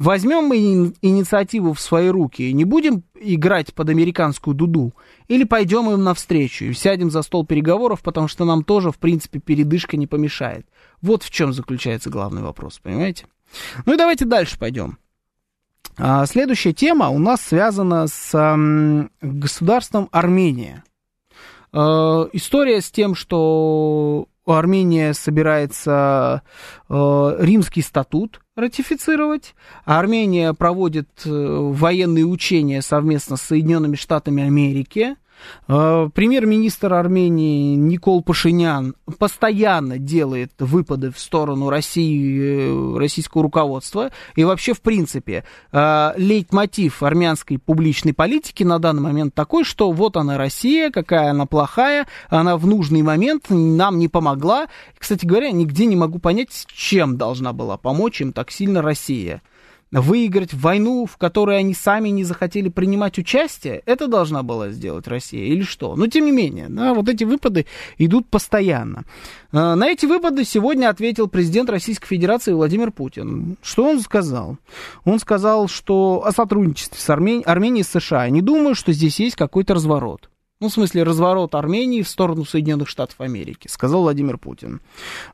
Возьмем 0.00 0.44
мы 0.44 0.56
инициативу 1.02 1.74
в 1.74 1.80
свои 1.80 2.08
руки 2.08 2.48
и 2.48 2.54
не 2.54 2.64
будем 2.64 3.04
играть 3.20 3.74
под 3.74 3.90
американскую 3.90 4.54
дуду, 4.54 4.94
или 5.28 5.44
пойдем 5.44 5.90
им 5.90 6.02
навстречу 6.02 6.64
и 6.64 6.72
сядем 6.72 7.10
за 7.10 7.20
стол 7.20 7.44
переговоров, 7.44 8.00
потому 8.00 8.26
что 8.26 8.46
нам 8.46 8.64
тоже, 8.64 8.92
в 8.92 8.98
принципе, 8.98 9.40
передышка 9.40 9.98
не 9.98 10.06
помешает. 10.06 10.66
Вот 11.02 11.22
в 11.22 11.28
чем 11.28 11.52
заключается 11.52 12.08
главный 12.08 12.40
вопрос, 12.40 12.78
понимаете? 12.78 13.26
Ну 13.84 13.92
и 13.92 13.98
давайте 13.98 14.24
дальше 14.24 14.58
пойдем. 14.58 14.96
А, 15.98 16.24
следующая 16.24 16.72
тема 16.72 17.10
у 17.10 17.18
нас 17.18 17.42
связана 17.42 18.06
с 18.06 18.56
государством 19.20 20.08
Армения. 20.12 20.82
А, 21.74 22.26
история 22.32 22.80
с 22.80 22.90
тем, 22.90 23.14
что 23.14 24.28
Армения 24.46 25.12
собирается 25.12 26.42
э, 26.88 27.36
римский 27.38 27.82
статут 27.82 28.40
ратифицировать. 28.60 29.54
А 29.84 29.98
Армения 29.98 30.52
проводит 30.54 31.08
э, 31.24 31.30
военные 31.30 32.24
учения 32.24 32.82
совместно 32.82 33.36
с 33.36 33.42
Соединенными 33.42 33.96
Штатами 33.96 34.42
Америки. 34.42 35.16
Э, 35.68 36.08
премьер-министр 36.12 36.94
Армении 36.94 37.74
Никол 37.74 38.22
Пашинян 38.22 38.94
постоянно 39.18 39.98
делает 39.98 40.52
выпады 40.58 41.10
в 41.10 41.18
сторону 41.18 41.70
России, 41.70 42.94
э, 42.94 42.98
российского 42.98 43.42
руководства. 43.42 44.10
И 44.36 44.44
вообще, 44.44 44.74
в 44.74 44.80
принципе, 44.80 45.44
э, 45.72 46.12
лейтмотив 46.16 47.02
армянской 47.02 47.58
публичной 47.58 48.14
политики 48.14 48.62
на 48.62 48.78
данный 48.78 49.02
момент 49.02 49.34
такой, 49.34 49.64
что 49.64 49.92
вот 49.92 50.16
она 50.16 50.38
Россия, 50.38 50.90
какая 50.90 51.30
она 51.30 51.46
плохая, 51.46 52.06
она 52.28 52.56
в 52.56 52.66
нужный 52.66 53.02
момент 53.02 53.46
нам 53.50 53.98
не 53.98 54.08
помогла. 54.08 54.68
Кстати 54.98 55.26
говоря, 55.26 55.50
нигде 55.50 55.86
не 55.86 55.96
могу 55.96 56.18
понять, 56.18 56.66
чем 56.72 57.16
должна 57.16 57.52
была 57.52 57.76
помочь 57.76 58.20
им 58.20 58.32
так 58.32 58.50
сильно 58.50 58.82
Россия 58.82 59.42
выиграть 59.92 60.54
войну, 60.54 61.06
в 61.06 61.16
которой 61.16 61.58
они 61.58 61.74
сами 61.74 62.10
не 62.10 62.24
захотели 62.24 62.68
принимать 62.68 63.18
участие, 63.18 63.82
это 63.86 64.06
должна 64.06 64.42
была 64.42 64.70
сделать 64.70 65.08
Россия 65.08 65.46
или 65.46 65.62
что? 65.62 65.96
Но 65.96 66.06
тем 66.06 66.26
не 66.26 66.32
менее, 66.32 66.66
да, 66.68 66.94
вот 66.94 67.08
эти 67.08 67.24
выпады 67.24 67.66
идут 67.98 68.28
постоянно. 68.28 69.04
А, 69.52 69.74
на 69.74 69.88
эти 69.88 70.06
выпады 70.06 70.44
сегодня 70.44 70.88
ответил 70.88 71.28
президент 71.28 71.70
Российской 71.70 72.06
Федерации 72.06 72.52
Владимир 72.52 72.92
Путин. 72.92 73.56
Что 73.62 73.88
он 73.88 74.00
сказал? 74.00 74.58
Он 75.04 75.18
сказал, 75.18 75.68
что 75.68 76.22
о 76.24 76.32
сотрудничестве 76.32 77.00
с 77.00 77.10
Арменией, 77.10 77.44
Арменией 77.44 77.84
с 77.84 77.88
США. 77.88 78.28
Не 78.30 78.42
думаю, 78.42 78.74
что 78.74 78.92
здесь 78.92 79.18
есть 79.18 79.36
какой-то 79.36 79.74
разворот. 79.74 80.30
Ну, 80.60 80.68
в 80.68 80.72
смысле, 80.72 81.04
разворот 81.04 81.54
Армении 81.54 82.02
в 82.02 82.08
сторону 82.08 82.44
Соединенных 82.44 82.86
Штатов 82.86 83.18
Америки, 83.22 83.66
сказал 83.66 84.02
Владимир 84.02 84.36
Путин. 84.36 84.82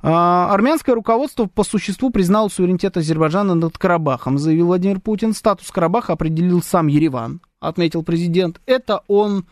А, 0.00 0.54
армянское 0.54 0.94
руководство 0.94 1.46
по 1.46 1.64
существу 1.64 2.10
признало 2.10 2.48
суверенитет 2.48 2.96
Азербайджана 2.96 3.56
над 3.56 3.76
Карабахом, 3.76 4.38
заявил 4.38 4.66
Владимир 4.66 5.00
Путин. 5.00 5.32
Статус 5.32 5.72
Карабаха 5.72 6.12
определил 6.12 6.62
сам 6.62 6.86
Ереван, 6.86 7.40
отметил 7.58 8.04
президент. 8.04 8.60
Это 8.66 9.02
он 9.08 9.46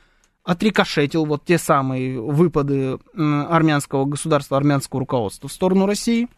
отрикошетил 0.45 1.25
вот 1.25 1.45
те 1.45 1.59
самые 1.59 2.21
выпады 2.21 2.99
армянского 3.17 4.05
государства, 4.05 4.57
армянского 4.57 5.01
руководства 5.01 5.49
в 5.49 5.53
сторону 5.53 5.87
России. 5.87 6.29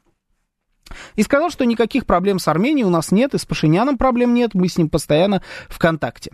И 1.14 1.22
сказал, 1.22 1.50
что 1.50 1.66
никаких 1.66 2.06
проблем 2.06 2.38
с 2.38 2.48
Арменией 2.48 2.86
у 2.86 2.90
нас 2.90 3.10
нет, 3.10 3.34
и 3.34 3.38
с 3.38 3.44
Пашиняном 3.44 3.98
проблем 3.98 4.32
нет, 4.32 4.54
мы 4.54 4.68
с 4.68 4.78
ним 4.78 4.88
постоянно 4.88 5.42
в 5.68 5.78
контакте. 5.78 6.32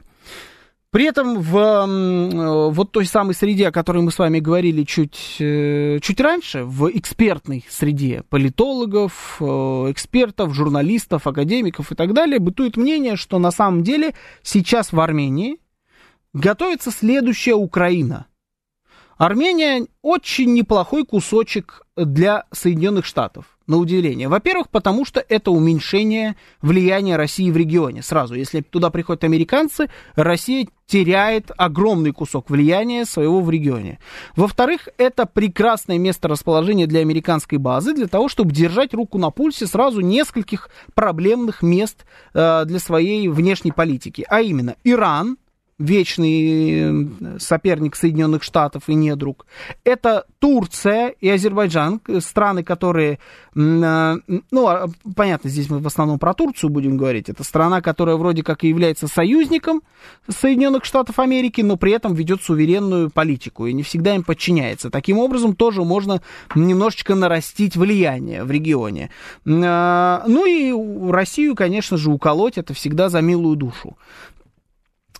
При 0.92 1.06
этом 1.06 1.40
в 1.40 1.56
э, 1.56 2.70
вот 2.70 2.92
той 2.92 3.06
самой 3.06 3.34
среде, 3.34 3.68
о 3.68 3.72
которой 3.72 4.02
мы 4.02 4.10
с 4.10 4.18
вами 4.18 4.40
говорили 4.40 4.84
чуть, 4.84 5.36
э, 5.40 5.98
чуть 6.02 6.20
раньше, 6.20 6.64
в 6.64 6.90
экспертной 6.90 7.64
среде 7.66 8.24
политологов, 8.28 9.38
э, 9.40 9.44
экспертов, 9.44 10.52
журналистов, 10.52 11.26
академиков 11.26 11.92
и 11.92 11.94
так 11.94 12.12
далее, 12.12 12.38
бытует 12.38 12.76
мнение, 12.76 13.16
что 13.16 13.38
на 13.38 13.50
самом 13.50 13.82
деле 13.82 14.12
сейчас 14.42 14.92
в 14.92 15.00
Армении 15.00 15.60
готовится 16.34 16.90
следующая 16.90 17.54
Украина. 17.54 18.26
Армения 19.16 19.86
очень 20.02 20.52
неплохой 20.52 21.06
кусочек 21.06 21.86
для 21.96 22.44
Соединенных 22.52 23.06
Штатов 23.06 23.46
на 23.72 23.78
удивление. 23.78 24.28
Во-первых, 24.28 24.68
потому 24.68 25.04
что 25.04 25.24
это 25.26 25.50
уменьшение 25.50 26.36
влияния 26.60 27.16
России 27.16 27.50
в 27.50 27.56
регионе. 27.56 28.02
Сразу, 28.02 28.34
если 28.34 28.60
туда 28.60 28.90
приходят 28.90 29.24
американцы, 29.24 29.88
Россия 30.14 30.68
теряет 30.86 31.50
огромный 31.56 32.12
кусок 32.12 32.50
влияния 32.50 33.06
своего 33.06 33.40
в 33.40 33.50
регионе. 33.50 33.98
Во-вторых, 34.36 34.88
это 34.98 35.24
прекрасное 35.24 35.96
место 35.96 36.28
расположения 36.28 36.86
для 36.86 37.00
американской 37.00 37.56
базы, 37.56 37.94
для 37.94 38.08
того, 38.08 38.28
чтобы 38.28 38.52
держать 38.52 38.92
руку 38.92 39.16
на 39.16 39.30
пульсе 39.30 39.66
сразу 39.66 40.00
нескольких 40.00 40.68
проблемных 40.94 41.62
мест 41.62 42.04
э, 42.34 42.64
для 42.66 42.78
своей 42.78 43.28
внешней 43.28 43.72
политики. 43.72 44.26
А 44.28 44.42
именно, 44.42 44.76
Иран, 44.84 45.38
вечный 45.82 47.34
э, 47.34 47.38
соперник 47.38 47.96
Соединенных 47.96 48.42
Штатов 48.42 48.84
и 48.86 48.94
не 48.94 49.14
друг. 49.16 49.46
Это 49.84 50.24
Турция 50.38 51.08
и 51.20 51.28
Азербайджан, 51.28 52.00
страны, 52.20 52.62
которые, 52.62 53.18
э, 53.54 54.16
ну, 54.50 54.66
а, 54.66 54.88
понятно, 55.14 55.50
здесь 55.50 55.68
мы 55.68 55.78
в 55.78 55.86
основном 55.86 56.18
про 56.18 56.34
Турцию 56.34 56.70
будем 56.70 56.96
говорить. 56.96 57.28
Это 57.28 57.44
страна, 57.44 57.80
которая 57.80 58.16
вроде 58.16 58.42
как 58.42 58.64
и 58.64 58.68
является 58.68 59.08
союзником 59.08 59.82
Соединенных 60.28 60.84
Штатов 60.84 61.18
Америки, 61.18 61.60
но 61.60 61.76
при 61.76 61.92
этом 61.92 62.14
ведет 62.14 62.42
суверенную 62.42 63.10
политику 63.10 63.66
и 63.66 63.72
не 63.72 63.82
всегда 63.82 64.14
им 64.14 64.22
подчиняется. 64.22 64.90
Таким 64.90 65.18
образом, 65.18 65.54
тоже 65.54 65.84
можно 65.84 66.22
немножечко 66.54 67.14
нарастить 67.14 67.76
влияние 67.76 68.44
в 68.44 68.50
регионе. 68.50 69.10
Э, 69.44 70.22
ну 70.26 70.46
и 70.46 71.10
Россию, 71.10 71.54
конечно 71.54 71.96
же, 71.96 72.10
уколоть 72.10 72.58
это 72.58 72.74
всегда 72.74 73.08
за 73.08 73.20
милую 73.20 73.56
душу. 73.56 73.96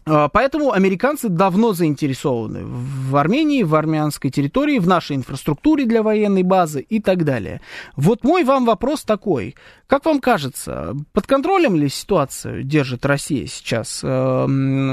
А, 0.04 0.28
поэтому 0.28 0.72
американцы 0.72 1.28
давно 1.28 1.72
заинтересованы 1.72 2.64
в 2.64 3.16
Армении, 3.16 3.62
в 3.62 3.74
армянской 3.74 4.30
территории, 4.30 4.78
в 4.78 4.88
нашей 4.88 5.16
инфраструктуре 5.16 5.84
для 5.84 6.02
военной 6.02 6.42
базы 6.42 6.80
и 6.80 7.00
так 7.00 7.24
далее. 7.24 7.60
Вот 7.96 8.24
мой 8.24 8.42
вам 8.44 8.64
вопрос 8.64 9.02
такой. 9.02 9.54
Как 9.86 10.04
вам 10.04 10.20
кажется, 10.20 10.96
под 11.12 11.26
контролем 11.26 11.76
ли 11.76 11.88
ситуацию 11.88 12.64
держит 12.64 13.06
Россия 13.06 13.46
сейчас, 13.46 14.00
э, 14.02 14.46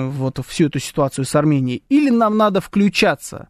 вот 0.09 0.39
всю 0.45 0.67
эту 0.67 0.79
ситуацию 0.79 1.25
с 1.25 1.35
Арменией, 1.35 1.83
или 1.89 2.09
нам 2.09 2.37
надо 2.37 2.61
включаться 2.61 3.49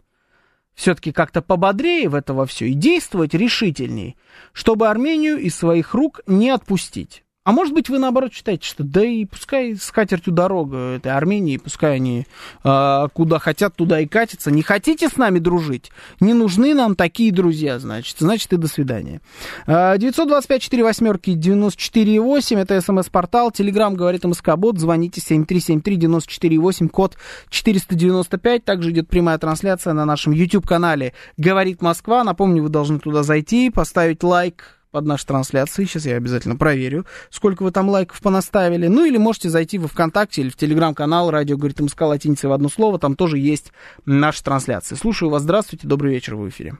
все-таки 0.75 1.11
как-то 1.11 1.41
пободрее 1.41 2.07
в 2.07 2.15
это 2.15 2.33
во 2.33 2.45
все 2.45 2.69
и 2.69 2.73
действовать 2.73 3.33
решительней, 3.33 4.15
чтобы 4.53 4.87
Армению 4.87 5.37
из 5.37 5.55
своих 5.57 5.93
рук 5.93 6.21
не 6.25 6.51
отпустить? 6.51 7.25
А 7.49 7.51
может 7.51 7.73
быть, 7.73 7.89
вы 7.89 7.97
наоборот 7.97 8.31
считаете, 8.31 8.63
что 8.63 8.83
да 8.83 9.03
и 9.03 9.25
пускай 9.25 9.75
с 9.75 9.89
катертью 9.89 10.31
дорога 10.31 10.77
этой 10.97 11.11
Армении, 11.11 11.57
пускай 11.57 11.95
они 11.95 12.27
э, 12.63 13.07
куда 13.11 13.39
хотят, 13.39 13.75
туда 13.75 14.01
и 14.01 14.05
катятся. 14.05 14.51
Не 14.51 14.61
хотите 14.61 15.09
с 15.09 15.17
нами 15.17 15.39
дружить? 15.39 15.89
Не 16.19 16.35
нужны 16.35 16.75
нам 16.75 16.95
такие 16.95 17.31
друзья, 17.31 17.79
значит. 17.79 18.17
Значит, 18.19 18.53
и 18.53 18.57
до 18.57 18.67
свидания. 18.67 19.19
925 19.65 20.61
4 20.61 20.83
восьмерки 20.83 21.33
94 21.33 22.21
8, 22.21 22.59
это 22.59 22.79
смс-портал. 22.81 23.49
Телеграмм 23.49 23.95
говорит 23.95 24.25
МСК-бот. 24.25 24.77
Звоните 24.77 25.19
7373 25.19 25.95
94 25.95 26.59
8, 26.59 26.87
код 26.87 27.17
495. 27.49 28.63
Также 28.63 28.91
идет 28.91 29.09
прямая 29.09 29.39
трансляция 29.39 29.93
на 29.93 30.05
нашем 30.05 30.33
YouTube-канале 30.33 31.13
«Говорит 31.37 31.81
Москва». 31.81 32.23
Напомню, 32.23 32.61
вы 32.61 32.69
должны 32.69 32.99
туда 32.99 33.23
зайти, 33.23 33.71
поставить 33.71 34.21
лайк, 34.21 34.78
под 34.91 35.05
нашей 35.05 35.27
трансляцией. 35.27 35.87
Сейчас 35.87 36.05
я 36.05 36.15
обязательно 36.15 36.55
проверю, 36.55 37.05
сколько 37.29 37.63
вы 37.63 37.71
там 37.71 37.89
лайков 37.89 38.21
понаставили. 38.21 38.87
Ну 38.87 39.05
или 39.05 39.17
можете 39.17 39.49
зайти 39.49 39.77
во 39.77 39.87
ВКонтакте 39.87 40.41
или 40.41 40.49
в 40.49 40.55
Телеграм-канал 40.55 41.31
«Радио 41.31 41.57
говорит 41.57 41.79
МСК» 41.79 42.01
латиницей 42.01 42.49
в 42.49 42.53
одно 42.53 42.69
слово. 42.69 42.99
Там 42.99 43.15
тоже 43.15 43.37
есть 43.37 43.71
наши 44.05 44.43
трансляции. 44.43 44.95
Слушаю 44.95 45.29
вас. 45.29 45.43
Здравствуйте. 45.43 45.87
Добрый 45.87 46.11
вечер 46.11 46.35
в 46.35 46.47
эфире. 46.49 46.73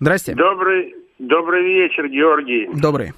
Здрасте. 0.00 0.34
Добрый, 0.34 0.94
добрый 1.18 1.64
вечер, 1.64 2.08
Георгий. 2.08 2.68
Добрый. 2.74 3.12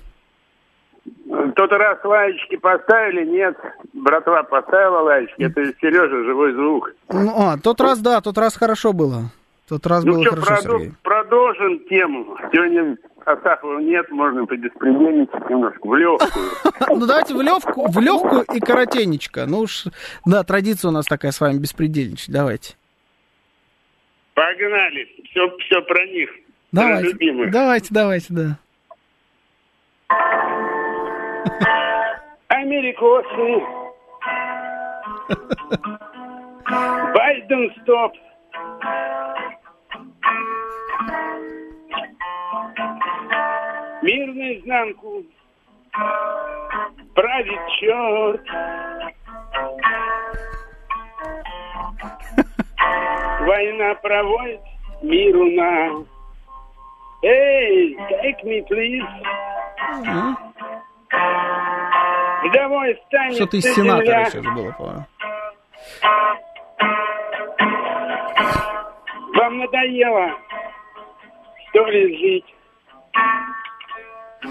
Тот 1.57 1.70
раз 1.72 1.99
лаечки 2.03 2.57
поставили, 2.57 3.27
нет, 3.27 3.57
братва 3.93 4.43
поставила 4.43 5.01
лаечки, 5.01 5.43
это 5.43 5.62
Сережа, 5.81 6.25
живой 6.25 6.55
звук. 6.55 6.93
Ну, 7.11 7.35
а, 7.37 7.59
тот 7.59 7.81
раз, 7.81 8.01
да, 8.01 8.22
тот 8.22 8.39
раз 8.39 8.57
хорошо 8.57 8.95
было. 8.95 9.31
Тот 9.68 9.87
раз 9.87 10.05
ну 10.05 10.12
было 10.12 10.25
что, 10.25 10.37
хорошо, 10.37 10.79
Сергей. 10.79 10.93
продолжим 11.03 11.81
тему. 11.89 12.37
Сегодня 12.53 12.97
Астахова 13.25 13.79
нет, 13.81 14.11
можно 14.11 14.45
побеспредельничать 14.47 15.49
немножко, 15.49 15.87
в 15.87 15.95
легкую. 15.97 16.51
Ну, 16.89 17.07
давайте 17.07 17.35
в 17.35 17.41
легкую, 17.41 17.89
в 17.89 17.99
легкую 18.01 18.43
и 18.55 18.61
коротенечко. 18.61 19.47
Ну 19.47 19.61
уж, 19.61 19.85
да, 20.27 20.43
традиция 20.45 20.91
у 20.91 20.93
нас 20.93 21.07
такая 21.07 21.33
с 21.33 21.41
вами 21.41 21.59
беспредельничать. 21.59 22.31
Давайте. 22.31 22.75
Погнали. 24.35 25.09
Все, 25.31 25.49
все 25.59 25.81
про 25.83 26.05
них. 26.07 26.29
Про 26.72 26.83
Давайте, 26.83 27.09
любимых. 27.12 27.51
давайте, 27.53 27.89
давайте, 27.91 28.27
да. 28.31 28.59
Америкосы. 32.49 33.64
Байден 37.14 37.72
стоп. 37.83 38.12
Мир 44.05 44.35
наизнанку. 44.35 45.25
правит 47.15 47.61
черт. 47.81 48.43
Война 53.41 53.95
проводит 54.03 54.61
миру 55.01 55.51
на. 55.53 56.05
Эй, 57.23 57.97
take 57.97 58.45
me, 58.45 58.63
please. 58.69 59.09
Вдовой 62.45 63.01
станет 63.07 63.37
Что-то 63.37 63.57
из 63.57 63.75
сенатора 63.75 64.27
сейчас 64.27 64.45
было, 64.45 64.71
по-моему. 64.73 65.05
Вам 69.35 69.59
надоело, 69.61 70.31
что 71.71 71.87
ли, 71.87 72.19
жить? 72.19 72.55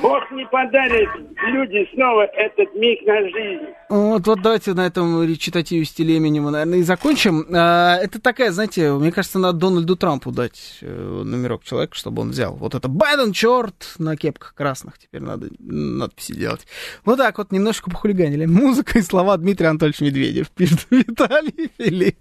Бог 0.01 0.31
не 0.31 0.45
подарит 0.45 1.09
люди 1.51 1.87
снова 1.93 2.23
этот 2.23 2.73
миг 2.75 3.01
на 3.05 3.21
жизнь. 3.21 3.63
Вот, 3.89 4.25
вот 4.25 4.41
давайте 4.41 4.73
на 4.73 4.85
этом 4.85 5.23
речитативе 5.23 5.83
Эминема, 5.83 6.51
наверное, 6.51 6.79
и 6.79 6.83
закончим. 6.83 7.45
А, 7.53 7.97
Это 7.97 8.19
такая, 8.21 8.51
знаете, 8.51 8.91
мне 8.93 9.11
кажется, 9.11 9.39
надо 9.39 9.59
Дональду 9.59 9.95
Трампу 9.95 10.31
дать 10.31 10.79
э, 10.81 11.21
номерок 11.23 11.63
человека, 11.63 11.95
чтобы 11.95 12.21
он 12.21 12.31
взял. 12.31 12.55
Вот 12.55 12.75
это 12.75 12.87
Байден, 12.87 13.31
черт, 13.33 13.95
на 13.97 14.17
кепках 14.17 14.53
красных. 14.55 14.97
Теперь 14.97 15.21
надо 15.21 15.49
надписи 15.59 16.33
делать. 16.33 16.65
Вот 17.05 17.17
так 17.17 17.37
вот, 17.37 17.51
немножко 17.51 17.89
похулиганили. 17.89 18.45
Музыка 18.45 18.99
и 18.99 19.01
слова 19.01 19.37
Дмитрия 19.37 19.69
Анатольевича 19.69 20.05
Медведев, 20.05 20.49
пишет 20.51 20.87
Виталий 20.89 21.71
Филипп. 21.77 22.17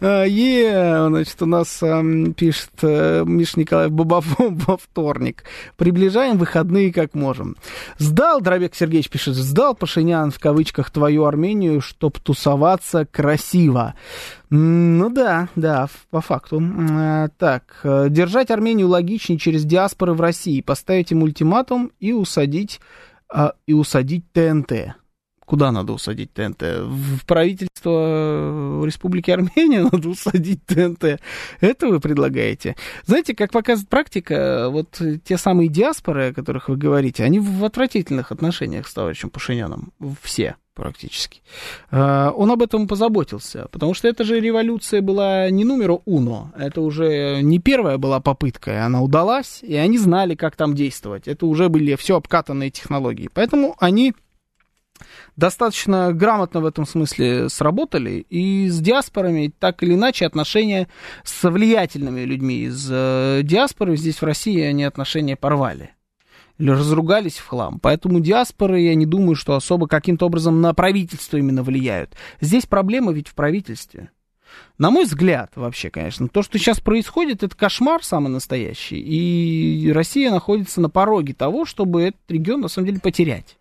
А, 0.00 0.24
Е, 0.24 1.08
значит, 1.08 1.40
у 1.40 1.46
нас 1.46 1.82
ам, 1.82 2.34
пишет 2.34 2.70
э, 2.82 3.24
Миша 3.26 3.58
Николаев 3.58 3.90
Бабафон 3.92 4.56
во 4.66 4.76
вторник. 4.76 5.44
Приближаем 5.76 6.38
выходные 6.38 6.92
как 6.92 7.14
можем. 7.14 7.56
Сдал, 7.98 8.40
Дробек 8.40 8.74
Сергеевич 8.74 9.08
пишет, 9.08 9.34
сдал 9.34 9.74
Пашинян 9.74 10.30
в 10.30 10.38
кавычках 10.38 10.90
твою 10.90 11.24
Армению, 11.24 11.80
чтоб 11.80 12.18
тусоваться 12.18 13.06
красиво. 13.06 13.94
Ну 14.50 15.10
да, 15.10 15.48
да, 15.56 15.88
по 16.10 16.20
факту. 16.20 16.62
А, 16.90 17.28
Так, 17.38 17.80
э, 17.82 18.08
держать 18.10 18.50
Армению 18.50 18.88
логичнее 18.88 19.38
через 19.38 19.64
диаспоры 19.64 20.12
в 20.12 20.20
России, 20.20 20.60
поставить 20.60 21.12
им 21.12 21.22
ультиматум 21.22 21.90
и 22.00 22.12
усадить, 22.12 22.80
и 23.66 23.72
усадить 23.72 24.24
ТНТ. 24.32 24.94
Куда 25.46 25.70
надо 25.70 25.92
усадить 25.92 26.32
ТНТ? 26.32 26.62
В 26.62 27.24
правительство 27.24 27.90
э, 27.90 28.82
Республики 28.84 29.30
Армения 29.30 29.80
надо 29.92 30.08
усадить 30.08 30.64
ТНТ. 30.66 31.20
Это 31.60 31.86
вы 31.86 32.00
предлагаете? 32.00 32.74
Знаете, 33.06 33.34
как 33.34 33.52
показывает 33.52 33.88
практика, 33.88 34.68
вот 34.70 35.00
те 35.24 35.38
самые 35.38 35.68
диаспоры, 35.68 36.30
о 36.30 36.34
которых 36.34 36.68
вы 36.68 36.76
говорите, 36.76 37.22
они 37.22 37.38
в 37.38 37.64
отвратительных 37.64 38.32
отношениях 38.32 38.88
с 38.88 38.94
товарищем 38.94 39.30
Пашиняном. 39.30 39.92
Все 40.20 40.56
практически. 40.74 41.42
Э, 41.90 42.30
Он 42.34 42.50
об 42.50 42.62
этом 42.62 42.86
позаботился, 42.86 43.66
потому 43.72 43.94
что 43.94 44.08
это 44.08 44.24
же 44.24 44.38
революция 44.38 45.00
была 45.00 45.48
не 45.50 45.64
номеру 45.64 46.02
уно, 46.04 46.52
это 46.56 46.82
уже 46.82 47.40
не 47.42 47.58
первая 47.58 47.98
была 47.98 48.20
попытка, 48.20 48.72
и 48.72 48.76
она 48.76 49.00
удалась, 49.00 49.60
и 49.62 49.74
они 49.74 49.98
знали, 49.98 50.34
как 50.34 50.54
там 50.54 50.74
действовать. 50.74 51.26
Это 51.28 51.46
уже 51.46 51.68
были 51.68 51.96
все 51.96 52.16
обкатанные 52.16 52.70
технологии. 52.70 53.30
Поэтому 53.32 53.74
они 53.80 54.14
достаточно 55.36 56.12
грамотно 56.12 56.60
в 56.60 56.66
этом 56.66 56.86
смысле 56.86 57.48
сработали, 57.48 58.26
и 58.28 58.68
с 58.68 58.80
диаспорами 58.80 59.52
так 59.58 59.82
или 59.82 59.94
иначе 59.94 60.26
отношения 60.26 60.88
с 61.24 61.48
влиятельными 61.48 62.20
людьми 62.20 62.64
из 62.64 62.88
э, 62.90 63.40
диаспоры 63.42 63.96
здесь 63.96 64.20
в 64.20 64.24
России 64.24 64.60
они 64.60 64.84
отношения 64.84 65.36
порвали. 65.36 65.90
Или 66.58 66.70
разругались 66.70 67.36
в 67.36 67.46
хлам. 67.46 67.78
Поэтому 67.80 68.20
диаспоры, 68.20 68.80
я 68.80 68.94
не 68.94 69.04
думаю, 69.04 69.36
что 69.36 69.56
особо 69.56 69.86
каким-то 69.86 70.26
образом 70.26 70.62
на 70.62 70.72
правительство 70.72 71.36
именно 71.36 71.62
влияют. 71.62 72.14
Здесь 72.40 72.64
проблема 72.64 73.12
ведь 73.12 73.28
в 73.28 73.34
правительстве. 73.34 74.10
На 74.78 74.90
мой 74.90 75.04
взгляд, 75.04 75.52
вообще, 75.54 75.90
конечно, 75.90 76.28
то, 76.28 76.42
что 76.42 76.58
сейчас 76.58 76.80
происходит, 76.80 77.42
это 77.42 77.54
кошмар 77.54 78.02
самый 78.02 78.28
настоящий. 78.28 78.98
И 78.98 79.92
Россия 79.92 80.30
находится 80.30 80.80
на 80.80 80.88
пороге 80.88 81.34
того, 81.34 81.66
чтобы 81.66 82.04
этот 82.04 82.20
регион, 82.28 82.62
на 82.62 82.68
самом 82.68 82.86
деле, 82.86 83.00
потерять 83.00 83.58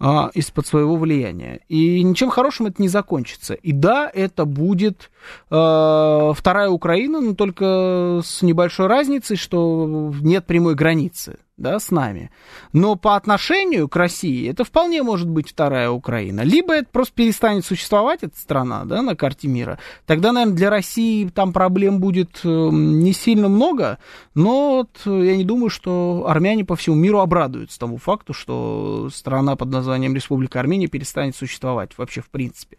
а, 0.00 0.30
из-под 0.34 0.66
своего 0.66 0.96
влияния. 0.96 1.60
И 1.68 2.02
ничем 2.02 2.30
хорошим 2.30 2.66
это 2.66 2.82
не 2.82 2.88
закончится. 2.88 3.54
И 3.54 3.72
да, 3.72 4.10
это 4.12 4.44
будет 4.44 5.10
э, 5.50 6.32
вторая 6.36 6.68
Украина, 6.68 7.20
но 7.20 7.34
только 7.34 8.20
с 8.24 8.42
небольшой 8.42 8.88
разницей, 8.88 9.36
что 9.36 10.12
нет 10.20 10.46
прямой 10.46 10.74
границы 10.74 11.38
да, 11.56 11.78
с 11.78 11.90
нами. 11.90 12.30
Но 12.72 12.96
по 12.96 13.16
отношению 13.16 13.88
к 13.88 13.96
России 13.96 14.50
это 14.50 14.64
вполне 14.64 15.02
может 15.02 15.28
быть 15.28 15.50
вторая 15.50 15.90
Украина. 15.90 16.40
Либо 16.40 16.74
это 16.74 16.88
просто 16.90 17.14
перестанет 17.14 17.64
существовать, 17.64 18.22
эта 18.22 18.36
страна, 18.36 18.84
да, 18.84 19.02
на 19.02 19.14
карте 19.14 19.46
мира. 19.46 19.78
Тогда, 20.06 20.32
наверное, 20.32 20.56
для 20.56 20.70
России 20.70 21.28
там 21.28 21.52
проблем 21.52 22.00
будет 22.00 22.40
э, 22.44 22.48
не 22.48 23.12
сильно 23.12 23.48
много, 23.48 23.98
но 24.34 24.76
вот 24.76 25.00
я 25.06 25.36
не 25.36 25.44
думаю, 25.44 25.70
что 25.70 26.24
армяне 26.26 26.64
по 26.64 26.74
всему 26.74 26.96
миру 26.96 27.20
обрадуются 27.20 27.78
тому 27.78 27.98
факту, 27.98 28.32
что 28.32 29.08
страна 29.12 29.54
под 29.56 29.70
названием 29.70 30.14
Республика 30.14 30.58
Армения 30.58 30.88
перестанет 30.88 31.36
существовать 31.36 31.96
вообще 31.96 32.20
в 32.20 32.30
принципе. 32.30 32.78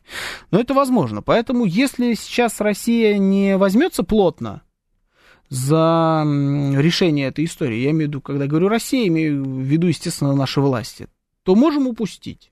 Но 0.51 0.59
это 0.59 0.73
возможно. 0.73 1.21
Поэтому, 1.21 1.65
если 1.65 2.13
сейчас 2.13 2.59
Россия 2.59 3.17
не 3.17 3.57
возьмется 3.57 4.03
плотно 4.03 4.63
за 5.49 6.23
решение 6.25 7.27
этой 7.27 7.45
истории, 7.45 7.77
я 7.79 7.91
имею 7.91 8.07
в 8.07 8.09
виду, 8.09 8.21
когда 8.21 8.47
говорю 8.47 8.67
Россия, 8.67 9.07
имею 9.07 9.43
в 9.43 9.61
виду, 9.61 9.87
естественно, 9.87 10.33
наши 10.35 10.61
власти, 10.61 11.07
то 11.43 11.55
можем 11.55 11.87
упустить. 11.87 12.51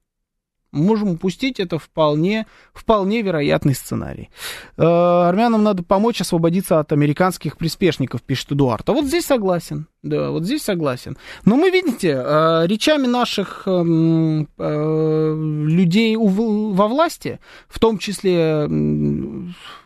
Можем 0.72 1.10
упустить, 1.10 1.60
это 1.60 1.78
вполне, 1.78 2.48
вполне 2.74 3.22
вероятный 3.22 3.76
сценарий. 3.76 4.32
Э, 4.76 4.84
армянам 4.84 5.62
надо 5.62 5.84
помочь 5.84 6.20
освободиться 6.20 6.80
от 6.80 6.92
американских 6.92 7.58
приспешников, 7.58 8.24
пишет 8.24 8.54
Эдуард. 8.54 8.90
А 8.90 8.94
вот 8.94 9.06
здесь 9.06 9.26
согласен. 9.26 9.86
Да, 10.02 10.32
вот 10.32 10.46
здесь 10.46 10.64
согласен. 10.64 11.16
Но 11.46 11.58
мы, 11.58 11.70
видите, 11.70 12.20
э, 12.20 12.66
речами 12.66 13.06
наших 13.06 13.68
эм, 13.68 14.48
э, 14.58 15.36
людей 15.68 16.16
у- 16.16 16.74
во 16.74 16.88
власти, 16.88 17.40
в 17.68 17.78
том 17.80 18.00
числе, 18.00 18.68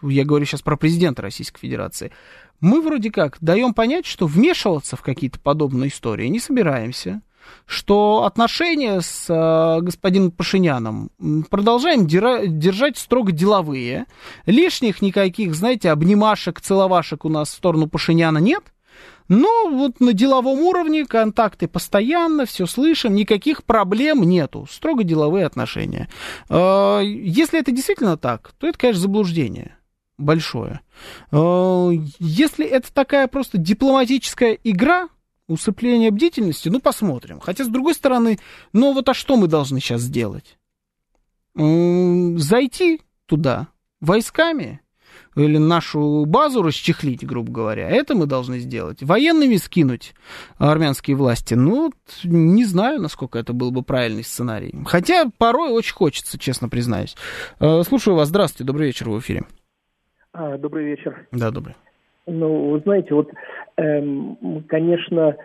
я 0.02 0.26
говорю 0.26 0.46
сейчас 0.46 0.62
про 0.62 0.78
президента 0.78 1.22
Российской 1.22 1.60
Федерации, 1.60 2.14
мы 2.62 2.82
вроде 2.82 3.12
как 3.12 3.38
даем 3.42 3.74
понять, 3.74 4.06
что 4.06 4.26
вмешиваться 4.28 4.96
в 4.96 5.02
какие-то 5.02 5.40
подобные 5.40 5.90
истории 5.90 6.28
не 6.28 6.40
собираемся, 6.40 7.22
что 7.66 8.24
отношения 8.24 9.02
с 9.02 9.26
э, 9.30 9.82
господином 9.82 10.32
Пашиняном 10.32 11.12
продолжаем 11.50 12.08
дера- 12.08 12.46
держать 12.46 12.98
строго 12.98 13.32
деловые. 13.32 14.06
Лишних 14.46 15.02
никаких, 15.02 15.56
знаете, 15.56 15.92
обнимашек, 15.92 16.60
целовашек 16.62 17.26
у 17.26 17.30
нас 17.30 17.50
в 17.50 17.54
сторону 17.54 17.88
Пашиняна 17.88 18.40
нет. 18.40 18.64
Но 19.30 19.70
вот 19.70 20.00
на 20.00 20.14
деловом 20.14 20.60
уровне 20.60 21.06
контакты 21.06 21.68
постоянно, 21.68 22.46
все 22.46 22.66
слышим, 22.66 23.14
никаких 23.14 23.66
проблем 23.66 24.24
нету. 24.24 24.66
Строго 24.72 25.04
деловые 25.04 25.46
отношения. 25.46 26.08
Э, 26.50 27.02
Если 27.04 27.60
это 27.60 27.72
действительно 27.72 28.18
так, 28.18 28.52
то 28.58 28.68
это, 28.68 28.78
конечно, 28.78 29.02
заблуждение 29.02 29.77
большое. 30.18 30.82
Э, 31.32 31.92
Если 32.20 32.66
это 32.66 32.94
такая 32.94 33.28
просто 33.28 33.58
дипломатическая 33.58 34.58
игра, 34.64 35.10
усыпление 35.48 36.12
бдительности, 36.12 36.70
ну, 36.70 36.80
посмотрим. 36.80 37.40
Хотя, 37.40 37.64
с 37.64 37.68
другой 37.68 37.94
стороны, 37.94 38.40
ну, 38.74 38.94
вот 38.94 39.08
а 39.10 39.14
что 39.14 39.38
мы 39.38 39.48
должны 39.48 39.80
сейчас 39.80 40.02
сделать? 40.02 40.58
Зайти 41.56 43.02
туда 43.26 43.70
войсками 44.00 44.82
или 45.36 45.58
нашу 45.58 46.26
базу 46.26 46.62
расчехлить, 46.62 47.26
грубо 47.26 47.52
говоря. 47.52 47.90
Это 47.90 48.16
мы 48.16 48.26
должны 48.26 48.60
сделать. 48.60 49.02
Военными 49.02 49.56
скинуть 49.58 50.14
армянские 50.58 51.16
власти. 51.16 51.54
Ну, 51.54 51.94
не 52.24 52.66
знаю, 52.66 53.02
насколько 53.02 53.40
это 53.40 53.54
был 53.54 53.72
бы 53.72 53.84
правильный 53.84 54.24
сценарий. 54.24 54.74
Хотя 54.86 55.30
порой 55.38 55.72
очень 55.72 55.94
хочется, 55.94 56.38
честно 56.38 56.70
признаюсь. 56.70 57.16
Э, 57.60 57.84
Слушаю 57.84 58.16
вас. 58.16 58.30
Здравствуйте. 58.30 58.66
Добрый 58.66 58.88
вечер 58.88 59.10
в 59.10 59.20
эфире. 59.20 59.46
А, 60.40 60.56
добрый 60.56 60.86
вечер. 60.86 61.26
Да, 61.32 61.50
добрый. 61.50 61.74
Ну, 62.28 62.70
вы 62.70 62.80
знаете, 62.82 63.16
вот, 63.16 63.28
эм, 63.78 64.38
конечно, 64.68 65.36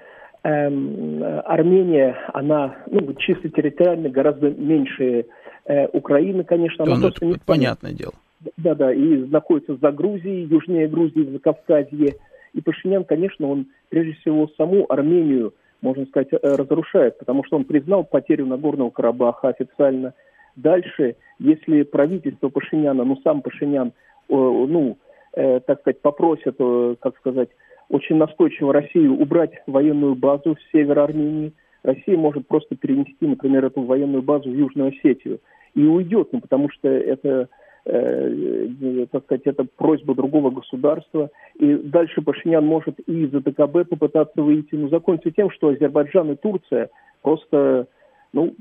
эм, 0.43 1.23
Армения, 1.47 2.15
она, 2.35 2.77
ну, 2.91 3.15
чисто 3.15 3.49
территориально 3.49 4.11
гораздо 4.11 4.51
меньше 4.51 5.25
э, 5.65 5.87
Украины, 5.95 6.45
конечно. 6.45 6.85
Да, 6.85 6.93
она 6.93 6.97
ну, 6.97 7.07
просто 7.07 7.25
это 7.25 7.35
не 7.35 7.41
понятное 7.47 7.93
дело. 7.93 8.13
Да-да, 8.59 8.93
и 8.93 9.25
находится 9.25 9.77
за 9.77 9.93
Грузией, 9.93 10.45
южнее 10.45 10.89
Грузии, 10.89 11.21
в 11.21 11.33
Закавказье. 11.33 12.17
И 12.53 12.61
Пашинян, 12.61 13.05
конечно, 13.05 13.49
он 13.49 13.69
прежде 13.89 14.13
всего 14.21 14.47
саму 14.59 14.85
Армению, 14.91 15.55
можно 15.81 16.05
сказать, 16.05 16.29
э, 16.33 16.37
разрушает, 16.43 17.19
потому 17.19 17.45
что 17.45 17.57
он 17.57 17.65
признал 17.65 18.05
потерю 18.05 18.45
Нагорного 18.45 18.91
Карабаха 18.91 19.49
официально. 19.49 20.13
Дальше, 20.55 21.17
если 21.39 21.83
правительство 21.83 22.51
Пашиняна, 22.51 23.05
ну 23.05 23.19
сам 23.25 23.41
Пашинян, 23.41 23.93
ну, 24.37 24.99
э, 25.35 25.61
так 25.61 25.81
сказать, 25.81 26.01
попросят, 26.01 26.57
э, 26.59 26.97
как 27.01 27.17
сказать, 27.19 27.49
очень 27.89 28.17
настойчиво 28.17 28.73
Россию 28.73 29.21
убрать 29.21 29.53
военную 29.67 30.15
базу 30.15 30.55
в 30.55 30.59
север 30.73 30.99
Армении, 30.99 31.53
Россия 31.83 32.17
может 32.17 32.47
просто 32.47 32.77
перенести, 32.77 33.27
например, 33.27 33.65
эту 33.65 33.83
военную 33.83 34.23
базу 34.23 34.51
в 34.51 34.55
Южную 34.55 34.91
Осетию 34.91 35.41
и 35.75 35.85
уйдет, 35.85 36.29
ну, 36.33 36.41
потому 36.41 36.71
что 36.71 36.89
это 36.89 37.49
э, 37.85 38.69
э, 38.81 39.07
так 39.11 39.25
сказать, 39.25 39.43
это 39.47 39.67
просьба 39.77 40.15
другого 40.15 40.51
государства. 40.51 41.31
И 41.59 41.75
дальше 41.75 42.23
Пашинян 42.23 42.65
может 42.65 43.01
и 43.01 43.27
за 43.27 43.41
ДКБ 43.41 43.89
попытаться 43.91 44.43
выйти, 44.43 44.75
но 44.75 44.89
закончится 44.89 45.33
тем, 45.33 45.51
что 45.51 45.69
Азербайджан 45.69 46.33
и 46.33 46.37
Турция 46.37 46.89
просто 47.23 47.89
ну, 48.33 48.55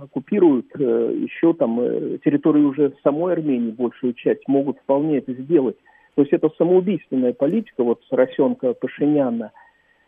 оккупируют 0.00 0.66
э, 0.78 1.14
еще 1.18 1.52
там 1.52 1.80
э, 1.80 2.18
территорию 2.24 2.68
уже 2.68 2.94
самой 3.02 3.34
Армении, 3.34 3.70
большую 3.70 4.14
часть, 4.14 4.46
могут 4.48 4.78
вполне 4.78 5.18
это 5.18 5.32
сделать. 5.34 5.76
То 6.14 6.22
есть 6.22 6.32
это 6.32 6.50
самоубийственная 6.56 7.32
политика, 7.32 7.84
вот 7.84 8.00
Соросенко, 8.08 8.74
Пашиняна. 8.74 9.52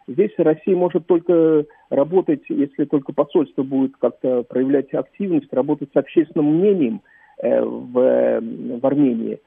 Здесь 0.09 0.33
Россия 0.37 0.75
может 0.75 1.07
только 1.07 1.67
работать, 1.91 2.43
если 2.49 2.85
только 2.87 3.13
посольство 3.13 3.63
будет 3.63 3.97
как-то 3.99 4.43
проявлять 4.43 4.93
активность, 4.95 5.53
работать 5.53 5.91
с 5.93 5.97
общественным 5.97 6.59
мнением 6.59 7.03
э, 7.39 7.63
в, 7.63 8.41
в 8.81 8.87
Армении. 8.87 9.39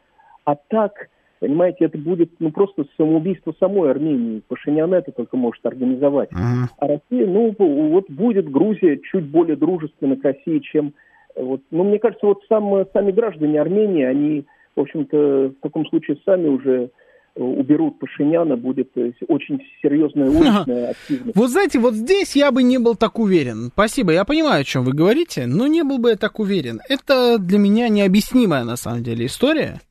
А 0.46 0.56
так 0.56 1.10
Понимаете, 1.40 1.86
это 1.86 1.98
будет 1.98 2.32
ну, 2.40 2.52
просто 2.52 2.86
самоубийство 2.96 3.54
самой 3.60 3.92
Армении. 3.92 4.42
Пашинян 4.48 4.94
это 4.94 5.12
только 5.12 5.36
может 5.36 5.66
организовать. 5.66 6.32
Uh-huh. 6.32 6.68
А 6.80 6.88
Россия, 6.88 7.28
ну, 7.28 7.54
вот 7.58 8.10
будет 8.10 8.50
Грузия 8.50 9.00
чуть 9.12 9.26
более 9.26 9.56
дружественна 9.56 10.16
к 10.16 10.24
России, 10.24 10.60
чем... 10.60 10.94
Вот, 11.36 11.62
ну, 11.70 11.84
мне 11.84 12.00
кажется, 12.00 12.26
вот 12.26 12.42
сам, 12.48 12.86
сами 12.94 13.12
граждане 13.12 13.60
Армении, 13.60 14.06
они, 14.06 14.46
в 14.78 14.80
общем-то, 14.80 15.52
в 15.58 15.62
таком 15.62 15.86
случае 15.88 16.18
сами 16.24 16.48
уже 16.48 16.90
э, 17.36 17.44
уберут 17.44 18.00
Пашиняна, 18.00 18.56
будет 18.56 18.92
э, 18.96 19.12
очень 19.28 19.60
серьезная 19.82 20.30
уличная 20.30 20.92
активность. 20.92 21.36
Вот 21.36 21.50
знаете, 21.50 21.80
вот 21.80 21.96
здесь 21.96 22.38
я 22.38 22.54
бы 22.54 22.64
не 22.64 22.78
был 22.78 22.96
так 22.96 23.20
уверен. 23.20 23.72
Спасибо, 23.74 24.14
я 24.14 24.24
понимаю, 24.24 24.62
о 24.62 24.64
чем 24.64 24.86
вы 24.86 24.94
говорите, 24.94 25.46
но 25.46 25.68
не 25.68 25.84
был 25.84 25.98
бы 25.98 26.12
я 26.12 26.16
так 26.16 26.40
уверен. 26.40 26.80
Это 26.88 27.38
для 27.38 27.60
меня 27.60 27.90
необъяснимая, 27.90 28.64
на 28.64 28.78
самом 28.78 29.04
деле, 29.04 29.26
история. 29.26 29.82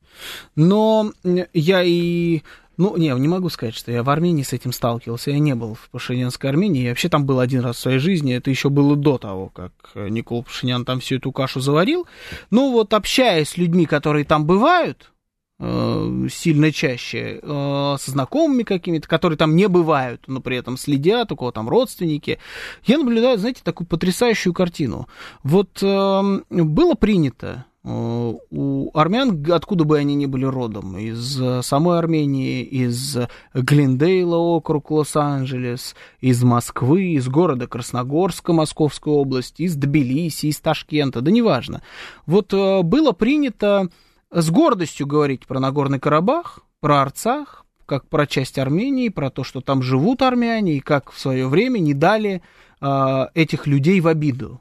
Но 0.55 1.11
я 1.53 1.83
и... 1.83 2.41
Ну, 2.77 2.97
не, 2.97 3.07
не 3.07 3.27
могу 3.27 3.49
сказать, 3.49 3.73
что 3.73 3.91
я 3.91 4.03
в 4.03 4.09
Армении 4.09 4.43
с 4.43 4.51
этим 4.51 4.73
сталкивался. 4.73 5.31
Я 5.31 5.39
не 5.39 5.55
был 5.55 5.75
в 5.75 5.89
Пашинянской 5.91 6.49
Армении. 6.49 6.83
Я 6.83 6.89
вообще 6.89 7.07
там 7.07 7.25
был 7.25 7.39
один 7.39 7.61
раз 7.61 7.77
в 7.77 7.79
своей 7.79 7.99
жизни. 7.99 8.35
Это 8.35 8.49
еще 8.49 8.69
было 8.69 8.97
до 8.97 9.17
того, 9.17 9.49
как 9.49 9.71
Никол 9.95 10.43
Пашинян 10.43 10.83
там 10.83 10.99
всю 10.99 11.15
эту 11.15 11.31
кашу 11.31 11.61
заварил. 11.61 12.05
Ну, 12.51 12.73
вот 12.73 12.93
общаясь 12.93 13.49
с 13.49 13.57
людьми, 13.57 13.85
которые 13.85 14.25
там 14.25 14.45
бывают, 14.45 15.13
э, 15.59 16.27
сильно 16.29 16.71
чаще, 16.73 17.39
э, 17.41 17.95
со 17.97 18.11
знакомыми 18.11 18.63
какими-то, 18.63 19.07
которые 19.07 19.37
там 19.37 19.55
не 19.55 19.69
бывают, 19.69 20.23
но 20.27 20.41
при 20.41 20.57
этом 20.57 20.75
следят, 20.75 21.31
у 21.31 21.37
кого 21.37 21.51
там 21.51 21.69
родственники, 21.69 22.39
я 22.83 22.97
наблюдаю, 22.97 23.37
знаете, 23.37 23.61
такую 23.63 23.87
потрясающую 23.87 24.53
картину. 24.53 25.07
Вот 25.43 25.81
э, 25.81 26.41
было 26.49 26.95
принято 26.95 27.65
Э, 27.65 27.74
у 27.87 28.89
армян, 28.97 29.45
откуда 29.51 29.83
бы 29.83 29.99
они 29.99 30.15
ни 30.15 30.25
были 30.25 30.45
родом, 30.45 30.97
из 30.97 31.39
э, 31.39 31.61
самой 31.61 31.99
Армении, 31.99 32.63
из 32.63 33.15
Глендейла, 33.53 34.37
округ 34.37 34.89
Лос-Анджелес, 34.89 35.95
из 36.19 36.43
Москвы, 36.43 37.13
из 37.13 37.27
города 37.27 37.67
Красногорска, 37.67 38.53
Московской 38.53 39.13
области, 39.13 39.63
из 39.63 39.75
Тбилиси, 39.75 40.47
из 40.47 40.59
Ташкента, 40.59 41.21
да 41.21 41.29
неважно. 41.29 41.83
Вот 42.25 42.53
э, 42.53 42.81
было 42.81 43.11
принято 43.11 43.89
с 44.31 44.49
гордостью 44.49 45.05
говорить 45.05 45.45
про 45.45 45.59
Нагорный 45.59 45.99
Карабах, 45.99 46.61
про 46.79 47.03
Арцах, 47.03 47.65
как 47.85 48.07
про 48.09 48.25
часть 48.25 48.57
Армении, 48.57 49.09
про 49.09 49.29
то, 49.29 49.43
что 49.43 49.61
там 49.61 49.83
живут 49.83 50.23
армяне, 50.23 50.77
и 50.77 50.79
как 50.79 51.11
в 51.11 51.19
свое 51.19 51.47
время 51.47 51.77
не 51.77 51.93
дали 51.93 52.41
этих 52.81 53.67
людей 53.67 54.01
в 54.01 54.07
обиду 54.07 54.59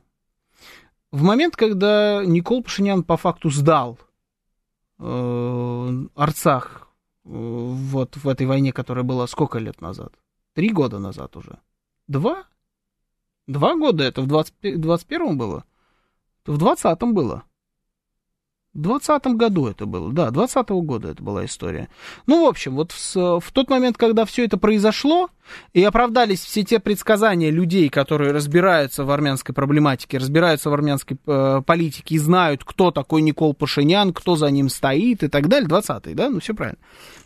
в 1.15 1.23
момент, 1.23 1.55
когда 1.55 2.25
Никол 2.25 2.61
Пашинян 2.61 3.05
по 3.05 3.17
факту 3.17 3.49
сдал 3.49 4.01
э, 4.99 6.05
Арцах 6.17 6.89
э, 7.25 7.29
вот 7.29 8.17
в 8.17 8.27
этой 8.27 8.49
войне, 8.49 8.73
которая 8.73 9.05
была 9.05 9.29
сколько 9.29 9.61
лет 9.61 9.81
назад? 9.81 10.13
Три 10.55 10.71
года 10.71 10.99
назад 10.99 11.37
уже. 11.37 11.61
Два? 12.09 12.43
Два 13.47 13.77
года 13.77 14.03
это 14.03 14.23
в 14.23 14.27
20, 14.27 14.55
21-м 14.65 15.39
было? 15.39 15.65
В 16.47 16.59
20-м 16.61 17.15
было. 17.15 17.45
В 18.75 18.81
20 18.81 19.27
году 19.37 19.69
это 19.69 19.87
было, 19.87 20.13
да, 20.13 20.31
20 20.33 20.69
-го 20.71 20.83
года 20.83 21.11
это 21.11 21.23
была 21.23 21.45
история. 21.45 21.89
Ну, 22.27 22.45
в 22.45 22.49
общем, 22.49 22.75
вот 22.75 22.91
в, 22.91 23.41
в 23.41 23.53
тот 23.53 23.71
момент, 23.71 23.97
когда 23.97 24.25
все 24.25 24.45
это 24.45 24.57
произошло, 24.57 25.29
и 25.75 25.85
оправдались 25.85 26.41
все 26.41 26.65
те 26.65 26.81
предсказания 26.81 27.51
людей, 27.51 27.89
которые 27.89 28.33
разбираются 28.33 29.05
в 29.05 29.11
армянской 29.13 29.55
проблематике, 29.55 30.19
разбираются 30.19 30.71
в 30.71 30.75
армянской 30.75 31.19
э, 31.25 31.63
политике 31.65 32.17
и 32.17 32.19
знают, 32.19 32.65
кто 32.65 32.91
такой 32.91 33.23
Никол 33.23 33.55
Пашинян, 33.55 34.13
кто 34.13 34.35
за 34.35 34.51
ним 34.51 34.69
стоит 34.69 35.23
и 35.23 35.29
так 35.29 35.47
далее, 35.47 35.69
20-й, 35.69 36.15
да, 36.15 36.31
ну 36.31 36.41
все 36.41 36.55
правильно. 36.55 36.79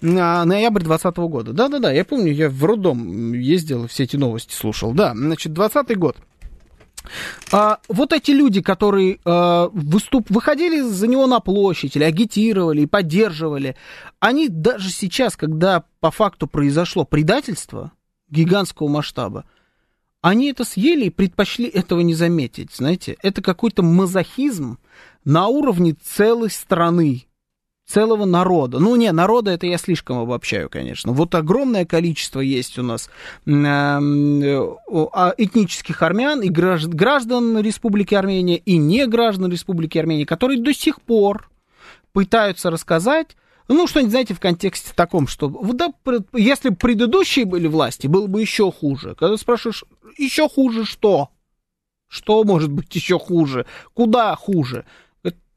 А, 0.03 0.44
ноябрь 0.44 0.82
20 0.82 1.16
-го 1.16 1.28
года. 1.28 1.55
Да-да-да, 1.55 1.92
я 1.92 2.05
помню, 2.05 2.30
я 2.30 2.51
в 2.51 2.62
роддом 2.62 3.32
ездил, 3.32 3.86
все 3.86 4.05
эти 4.05 4.16
новости 4.16 4.53
слушал. 4.53 4.92
Да, 4.92 5.14
значит, 5.14 5.55
20 5.55 5.96
год. 5.96 6.16
А, 7.52 7.78
вот 7.88 8.12
эти 8.12 8.30
люди, 8.30 8.61
которые 8.61 9.18
а, 9.24 9.68
выступ, 9.72 10.30
выходили 10.30 10.80
за 10.80 11.06
него 11.06 11.26
на 11.26 11.40
площадь 11.40 11.96
или 11.96 12.04
агитировали 12.04 12.82
и 12.82 12.86
поддерживали, 12.86 13.76
они 14.20 14.48
даже 14.48 14.90
сейчас, 14.90 15.36
когда 15.36 15.84
по 16.00 16.11
факту 16.11 16.46
произошло 16.46 17.04
предательство 17.04 17.92
гигантского 18.30 18.88
масштаба, 18.88 19.44
они 20.20 20.50
это 20.50 20.64
съели 20.64 21.06
и 21.06 21.11
предпочли 21.11 21.66
этого 21.66 22.00
не 22.00 22.14
заметить. 22.14 22.72
Знаете, 22.74 23.16
это 23.22 23.40
какой-то 23.40 23.82
мазохизм 23.82 24.78
на 25.24 25.46
уровне 25.46 25.94
целой 25.94 26.50
страны, 26.50 27.28
целого 27.89 28.26
народа. 28.26 28.78
Ну, 28.78 28.95
не, 28.97 29.11
народа 29.12 29.51
это 29.53 29.66
я 29.66 29.78
слишком 29.78 30.18
обобщаю, 30.18 30.68
конечно. 30.68 31.12
Вот 31.12 31.34
огромное 31.34 31.86
количество 31.86 32.41
есть 32.41 32.78
у 32.78 32.82
нас 32.82 33.09
эм, 33.47 34.76
а, 35.12 35.34
этнических 35.39 36.03
армян 36.03 36.43
и 36.43 36.51
граждан 36.51 37.59
Республики 37.59 38.14
Армения, 38.14 38.59
и 38.59 38.76
не 38.76 39.07
граждан 39.07 39.51
Республики 39.51 39.97
Армения, 39.97 40.26
которые 40.26 40.62
до 40.62 40.74
сих 40.74 41.01
пор 41.01 41.51
пытаются 42.12 42.70
рассказать 42.70 43.36
ну, 43.68 43.86
что-нибудь, 43.86 44.12
знаете, 44.12 44.32
в 44.32 44.41
контексте 44.41 44.93
таком, 44.95 45.26
что 45.26 45.49
да, 45.74 45.93
если 46.32 46.70
бы 46.70 46.76
предыдущие 46.76 47.45
были 47.45 47.66
власти, 47.66 48.07
было 48.07 48.26
бы 48.26 48.41
еще 48.41 48.72
хуже. 48.72 49.14
Когда 49.14 49.36
спрашиваешь, 49.36 49.84
еще 50.16 50.49
хуже 50.49 50.86
что? 50.86 51.28
Что 52.09 52.45
может 52.45 52.70
быть 52.70 52.95
еще 52.95 53.18
хуже? 53.18 53.66
Куда 53.93 54.34
хуже? 54.36 54.86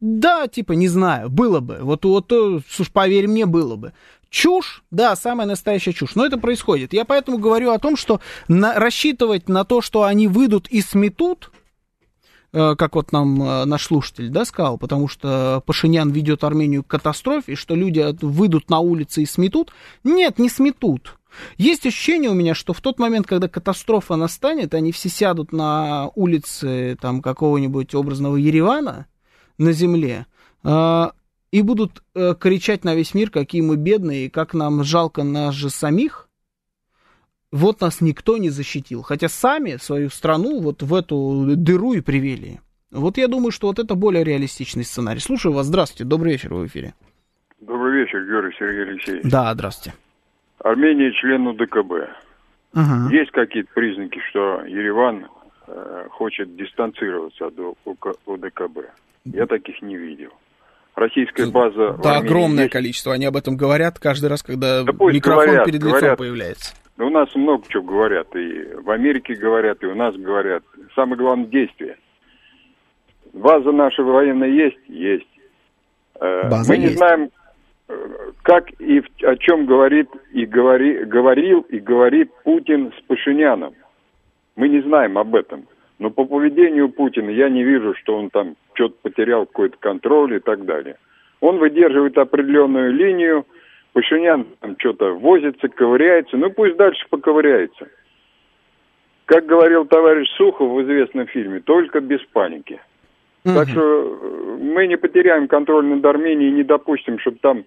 Да, 0.01 0.47
типа, 0.47 0.73
не 0.73 0.87
знаю, 0.87 1.29
было 1.29 1.59
бы. 1.59 1.77
Вот, 1.81 2.03
вот, 2.05 2.33
слушай, 2.67 2.91
поверь 2.91 3.27
мне, 3.27 3.45
было 3.45 3.75
бы. 3.75 3.93
Чушь, 4.31 4.83
да, 4.89 5.15
самая 5.15 5.45
настоящая 5.45 5.93
чушь. 5.93 6.15
Но 6.15 6.25
это 6.25 6.37
происходит. 6.39 6.91
Я 6.91 7.05
поэтому 7.05 7.37
говорю 7.37 7.69
о 7.71 7.79
том, 7.79 7.95
что 7.95 8.19
на, 8.47 8.73
рассчитывать 8.73 9.47
на 9.47 9.63
то, 9.63 9.81
что 9.81 10.03
они 10.03 10.27
выйдут 10.27 10.67
и 10.69 10.81
сметут, 10.81 11.51
э, 12.51 12.75
как 12.75 12.95
вот 12.95 13.11
нам 13.11 13.43
э, 13.43 13.65
наш 13.65 13.85
слушатель, 13.85 14.29
да, 14.29 14.43
сказал, 14.45 14.79
потому 14.79 15.07
что 15.07 15.61
Пашинян 15.67 16.09
ведет 16.09 16.43
Армению 16.43 16.83
к 16.83 16.87
катастрофе, 16.87 17.55
что 17.55 17.75
люди 17.75 18.03
выйдут 18.25 18.71
на 18.71 18.79
улицы 18.79 19.21
и 19.21 19.27
сметут. 19.27 19.71
Нет, 20.03 20.39
не 20.39 20.49
сметут. 20.49 21.19
Есть 21.57 21.85
ощущение 21.85 22.31
у 22.31 22.33
меня, 22.33 22.55
что 22.55 22.73
в 22.73 22.81
тот 22.81 22.97
момент, 22.97 23.27
когда 23.27 23.47
катастрофа 23.47 24.15
настанет, 24.15 24.73
они 24.73 24.91
все 24.91 25.09
сядут 25.09 25.51
на 25.51 26.09
улице 26.15 26.97
там 26.99 27.21
какого-нибудь 27.21 27.93
образного 27.93 28.37
Еревана, 28.37 29.05
на 29.61 29.71
земле, 29.73 30.25
а, 30.63 31.11
и 31.51 31.61
будут 31.61 32.03
э, 32.15 32.33
кричать 32.39 32.83
на 32.83 32.95
весь 32.95 33.13
мир, 33.13 33.29
какие 33.29 33.61
мы 33.61 33.77
бедные, 33.77 34.25
и 34.25 34.29
как 34.29 34.53
нам 34.53 34.83
жалко 34.83 35.23
нас 35.23 35.53
же 35.53 35.69
самих, 35.69 36.29
вот 37.51 37.81
нас 37.81 38.01
никто 38.01 38.37
не 38.37 38.49
защитил. 38.49 39.01
Хотя 39.01 39.27
сами 39.27 39.75
свою 39.75 40.09
страну 40.09 40.61
вот 40.61 40.81
в 40.81 40.93
эту 40.93 41.45
дыру 41.55 41.93
и 41.93 42.01
привели. 42.01 42.59
Вот 42.91 43.17
я 43.17 43.27
думаю, 43.27 43.51
что 43.51 43.67
вот 43.67 43.79
это 43.79 43.95
более 43.95 44.23
реалистичный 44.23 44.83
сценарий. 44.83 45.19
Слушаю 45.19 45.53
вас. 45.53 45.67
Здравствуйте. 45.67 46.05
Добрый 46.05 46.33
вечер. 46.33 46.53
в 46.53 46.65
эфире. 46.65 46.93
Добрый 47.59 48.01
вечер, 48.01 48.25
Георгий 48.25 48.55
Сергей 48.57 48.83
Алексеевич. 48.83 49.23
Да, 49.29 49.53
здравствуйте. 49.53 49.97
Армения 50.59 51.11
член 51.11 51.47
УДКБ. 51.47 51.91
Ага. 52.73 53.13
Есть 53.13 53.31
какие-то 53.31 53.69
признаки, 53.73 54.19
что 54.29 54.63
Ереван 54.65 55.27
э, 55.67 56.07
хочет 56.09 56.55
дистанцироваться 56.55 57.47
от 57.47 57.59
УДКБ? 58.25 58.79
Я 59.25 59.45
таких 59.45 59.81
не 59.81 59.97
видел. 59.97 60.31
Российская 60.95 61.47
база... 61.47 61.97
Да, 62.03 62.17
огромное 62.17 62.63
есть. 62.63 62.73
количество. 62.73 63.13
Они 63.13 63.25
об 63.25 63.35
этом 63.35 63.55
говорят 63.55 63.97
каждый 63.99 64.29
раз, 64.29 64.43
когда 64.43 64.83
да 64.83 64.91
микрофон 64.91 65.45
говорят, 65.45 65.65
перед 65.65 65.81
лицом 65.81 65.91
говорят. 65.91 66.17
появляется. 66.17 66.75
Да 66.97 67.05
у 67.05 67.09
нас 67.09 67.33
много 67.33 67.63
чего 67.69 67.83
говорят. 67.83 68.35
И 68.35 68.75
в 68.75 68.89
Америке 68.89 69.35
говорят, 69.35 69.81
и 69.83 69.87
у 69.87 69.95
нас 69.95 70.15
говорят. 70.15 70.63
Самое 70.95 71.17
главное– 71.17 71.45
действие. 71.47 71.97
База 73.33 73.71
наша 73.71 74.03
военная 74.03 74.49
есть? 74.49 74.77
Есть. 74.87 75.27
Э, 76.19 76.49
база 76.49 76.73
Мы 76.73 76.77
есть. 76.77 76.91
не 76.91 76.97
знаем, 76.97 77.29
э, 77.87 77.93
как 78.43 78.69
и 78.79 79.01
о 79.23 79.35
чем 79.37 79.65
говорит 79.65 80.09
и 80.33 80.45
говори, 80.45 81.05
говорил 81.05 81.61
и 81.61 81.79
говорит 81.79 82.31
Путин 82.43 82.91
с 82.97 83.01
Пашиняном. 83.03 83.73
Мы 84.57 84.67
не 84.67 84.81
знаем 84.81 85.17
об 85.17 85.33
этом. 85.35 85.67
Но 85.99 86.09
по 86.09 86.25
поведению 86.25 86.89
Путина 86.89 87.29
я 87.29 87.49
не 87.49 87.63
вижу, 87.63 87.93
что 87.95 88.17
он 88.17 88.29
там 88.29 88.55
что-то 88.73 88.95
потерял 89.01 89.45
какой-то 89.45 89.77
контроль 89.79 90.35
и 90.35 90.39
так 90.39 90.65
далее. 90.65 90.97
Он 91.39 91.57
выдерживает 91.57 92.17
определенную 92.17 92.93
линию, 92.93 93.45
Пашинян 93.93 94.45
там 94.61 94.75
что-то 94.79 95.13
возится, 95.13 95.67
ковыряется, 95.67 96.37
ну 96.37 96.49
пусть 96.49 96.77
дальше 96.77 97.05
поковыряется. 97.09 97.87
Как 99.25 99.45
говорил 99.45 99.85
товарищ 99.85 100.29
Сухов 100.37 100.71
в 100.71 100.81
известном 100.83 101.27
фильме, 101.27 101.59
только 101.59 101.99
без 101.99 102.21
паники. 102.33 102.79
Угу. 103.43 103.53
Так 103.53 103.69
что 103.69 103.81
э, 103.81 104.57
мы 104.61 104.87
не 104.87 104.97
потеряем 104.97 105.47
контроль 105.47 105.85
над 105.85 106.05
Арменией 106.05 106.51
и 106.51 106.53
не 106.53 106.63
допустим, 106.63 107.19
чтобы 107.19 107.37
там 107.41 107.63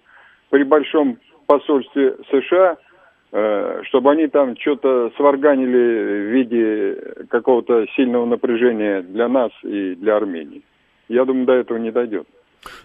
при 0.50 0.62
большом 0.62 1.18
посольстве 1.46 2.16
США, 2.30 2.76
э, 3.32 3.82
чтобы 3.84 4.12
они 4.12 4.28
там 4.28 4.56
что-то 4.56 5.10
сварганили 5.16 5.76
в 5.76 6.32
виде 6.32 7.26
какого-то 7.28 7.86
сильного 7.96 8.24
напряжения 8.24 9.02
для 9.02 9.28
нас 9.28 9.50
и 9.62 9.94
для 9.94 10.16
Армении. 10.16 10.62
Я 11.14 11.24
думаю, 11.24 11.46
до 11.46 11.52
этого 11.52 11.78
не 11.78 11.92
дойдет. 11.92 12.26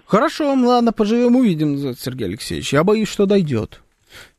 Хорошо, 0.05 0.53
ладно, 0.53 0.93
поживем, 0.93 1.35
увидим, 1.35 1.95
Сергей 1.95 2.27
Алексеевич. 2.27 2.73
Я 2.73 2.83
боюсь, 2.83 3.07
что 3.07 3.25
дойдет. 3.25 3.81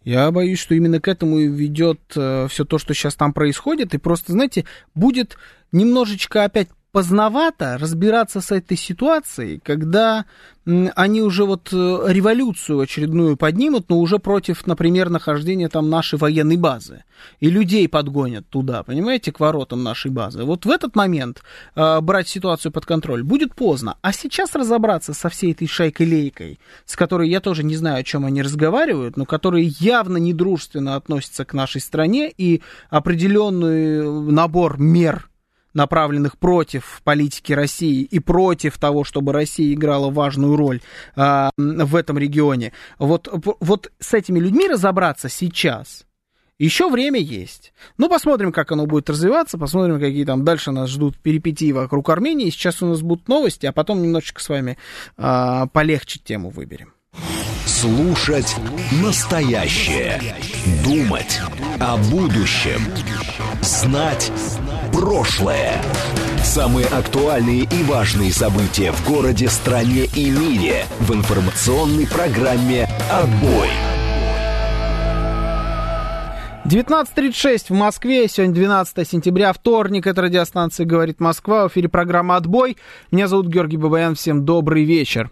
Я 0.05 0.31
боюсь, 0.31 0.61
что 0.61 0.75
именно 0.75 1.01
к 1.01 1.09
этому 1.09 1.39
и 1.39 1.49
ведет 1.49 2.01
э, 2.17 2.47
все 2.49 2.65
то, 2.65 2.79
что 2.79 2.95
сейчас 2.95 3.17
там 3.17 3.33
происходит. 3.33 3.95
И 3.95 3.99
просто, 3.99 4.33
знаете, 4.33 4.65
будет 4.95 5.37
немножечко 5.73 6.45
опять 6.45 6.69
поздновато 6.93 7.79
разбираться 7.79 8.41
с 8.41 8.51
этой 8.51 8.77
ситуацией, 8.77 9.61
когда 9.63 10.25
они 10.95 11.23
уже 11.23 11.45
вот 11.45 11.71
э, 11.73 11.77
революцию 12.09 12.81
очередную 12.81 13.37
поднимут, 13.37 13.89
но 13.89 13.99
уже 13.99 14.19
против, 14.19 14.67
например, 14.67 15.09
нахождения 15.09 15.69
там 15.69 15.89
нашей 15.89 16.19
военной 16.19 16.57
базы. 16.57 17.05
И 17.41 17.49
людей 17.49 17.89
подгонят 17.89 18.47
туда, 18.49 18.83
понимаете, 18.83 19.33
к 19.33 19.41
воротам 19.41 19.83
нашей 19.83 20.11
базы. 20.11 20.45
Вот 20.45 20.67
в 20.67 20.71
этот 20.71 20.95
момент 20.95 21.43
э, 21.75 22.01
брать 22.01 22.29
ситуацию 22.29 22.73
под 22.73 22.87
контроль 22.87 23.23
будет 23.23 23.55
поздно. 23.55 23.97
А 24.03 24.13
сейчас 24.13 24.55
разобраться 24.55 25.15
со 25.15 25.29
всей 25.29 25.53
этой 25.53 25.67
шайкой-лейкой, 25.67 26.59
с 26.85 26.95
которой 26.95 27.29
я 27.29 27.41
тоже 27.41 27.65
не 27.65 27.77
знаю, 27.77 28.01
о 28.01 28.05
чем 28.05 28.25
они 28.27 28.43
разговаривают, 28.43 29.17
но 29.17 29.25
которые 29.25 29.67
явно 29.79 30.19
недружественно 30.19 30.97
относятся 30.97 31.45
к 31.45 31.55
нашей 31.55 31.81
стране 31.81 32.33
и 32.37 32.63
определенный 32.91 34.31
набор 34.31 34.79
мер 34.79 35.31
направленных 35.75 36.39
против 36.39 37.01
политики 37.05 37.53
России 37.53 38.03
и 38.03 38.19
против 38.19 38.79
того, 38.79 39.05
чтобы 39.05 39.33
Россия 39.33 39.73
играла 39.73 40.11
важную 40.11 40.57
роль 40.57 40.81
а, 41.17 41.51
в 41.57 41.97
этом 41.97 42.19
регионе. 42.19 42.73
Вот, 42.99 43.29
вот 43.61 43.93
с 43.99 44.15
этими 44.15 44.39
людьми 44.39 44.69
разобраться 44.69 45.29
сейчас 45.29 46.07
еще 46.61 46.91
время 46.91 47.19
есть. 47.19 47.73
Ну, 47.97 48.11
посмотрим, 48.11 48.53
как 48.53 48.71
оно 48.71 48.85
будет 48.85 49.09
развиваться, 49.09 49.57
посмотрим, 49.57 49.99
какие 49.99 50.27
там 50.27 50.45
дальше 50.45 50.73
нас 50.73 50.91
ждут 50.91 51.17
перипетии 51.17 51.73
вокруг 51.73 52.11
Армении. 52.11 52.51
Сейчас 52.51 52.83
у 52.83 52.87
нас 52.87 53.01
будут 53.01 53.29
новости, 53.29 53.65
а 53.65 53.73
потом 53.73 54.03
немножечко 54.03 54.43
с 54.43 54.49
вами 54.51 54.77
а, 55.17 55.69
полегче 55.69 56.19
тему 56.19 56.51
выберем. 56.51 56.93
Слушать 57.65 58.57
настоящее. 59.03 60.21
Думать 60.85 61.41
о 61.79 61.97
будущем. 61.97 62.83
Знать 63.63 64.31
прошлое. 65.01 65.81
Самые 66.45 66.87
актуальные 66.87 67.63
и 67.63 67.83
важные 67.85 68.31
события 68.31 68.93
в 68.93 69.09
городе, 69.09 69.49
стране 69.49 70.05
и 70.15 70.31
мире 70.31 70.85
в 71.01 71.15
информационной 71.15 72.07
программе 72.07 72.87
«Отбой». 73.11 73.69
19.36 76.67 77.67
в 77.71 77.75
Москве, 77.75 78.29
сегодня 78.29 78.55
12 78.55 79.09
сентября, 79.09 79.55
вторник, 79.55 80.07
это 80.07 80.21
радиостанция 80.21 80.85
«Говорит 80.85 81.19
Москва», 81.19 81.67
в 81.67 81.73
эфире 81.73 81.89
программа 81.89 82.37
«Отбой». 82.37 82.77
Меня 83.11 83.27
зовут 83.27 83.47
Георгий 83.47 83.79
Бабаян, 83.79 84.15
всем 84.15 84.45
добрый 84.45 84.85
вечер. 84.85 85.31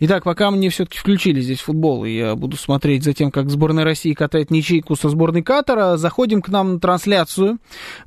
Итак, 0.00 0.24
пока 0.24 0.50
мне 0.50 0.70
все-таки 0.70 0.98
включили 0.98 1.40
здесь 1.40 1.60
футбол, 1.60 2.04
и 2.04 2.10
я 2.10 2.34
буду 2.34 2.56
смотреть 2.56 3.04
за 3.04 3.12
тем, 3.12 3.30
как 3.30 3.50
сборная 3.50 3.84
России 3.84 4.12
катает 4.12 4.50
ничейку 4.50 4.96
со 4.96 5.08
сборной 5.08 5.42
Катара, 5.42 5.96
заходим 5.96 6.42
к 6.42 6.48
нам 6.48 6.74
на 6.74 6.80
трансляцию 6.80 7.58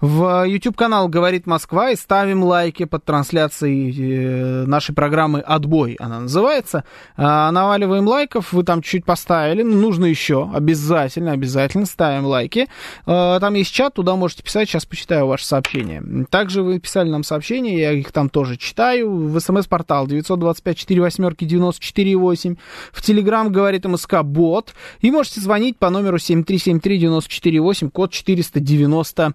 в 0.02 0.46
YouTube-канал 0.46 1.08
«Говорит 1.08 1.48
Москва» 1.48 1.92
и 1.92 1.96
ставим 1.96 2.44
лайки 2.44 2.86
под 2.86 3.04
трансляцией 3.04 3.96
э, 3.98 4.66
нашей 4.66 4.94
программы 4.94 5.40
«Отбой», 5.40 5.96
она 6.00 6.20
называется. 6.20 6.84
А, 7.16 7.52
наваливаем 7.52 8.08
лайков, 8.08 8.54
вы 8.54 8.64
там 8.64 8.82
чуть 8.82 9.06
поставили, 9.06 9.64
ну, 9.64 9.78
нужно 9.78 10.06
еще, 10.06 10.50
обязательно, 10.54 11.32
обязательно 11.32 11.86
ставим 11.86 12.26
лайки. 12.26 12.68
А, 13.06 13.40
там 13.40 13.54
есть 13.54 13.74
чат, 13.74 13.96
туда 13.96 14.16
можете 14.16 14.44
писать, 14.44 14.70
сейчас 14.70 14.86
почитаю 14.86 15.28
ваши 15.28 15.46
сообщения. 15.46 16.04
Также 16.30 16.62
вы 16.62 16.80
писали 16.80 17.10
нам 17.10 17.24
сообщения, 17.24 17.80
я 17.80 17.92
их 17.92 18.12
там 18.12 18.30
тоже 18.30 18.58
читаю, 18.58 19.10
в 19.10 19.40
смс-портал 19.40 20.08
925 20.08 20.78
4 20.78 21.02
восьмерки 21.02 21.47
94,8. 21.48 22.58
В 22.92 23.02
Телеграм 23.02 23.52
говорит 23.52 23.86
МСК 23.86 24.22
Бот. 24.24 24.74
И 25.02 25.12
можете 25.12 25.42
звонить 25.42 25.78
по 25.78 25.90
номеру 25.90 26.18
7373-94,8, 26.18 27.90
код 27.90 28.12
490 28.12 29.34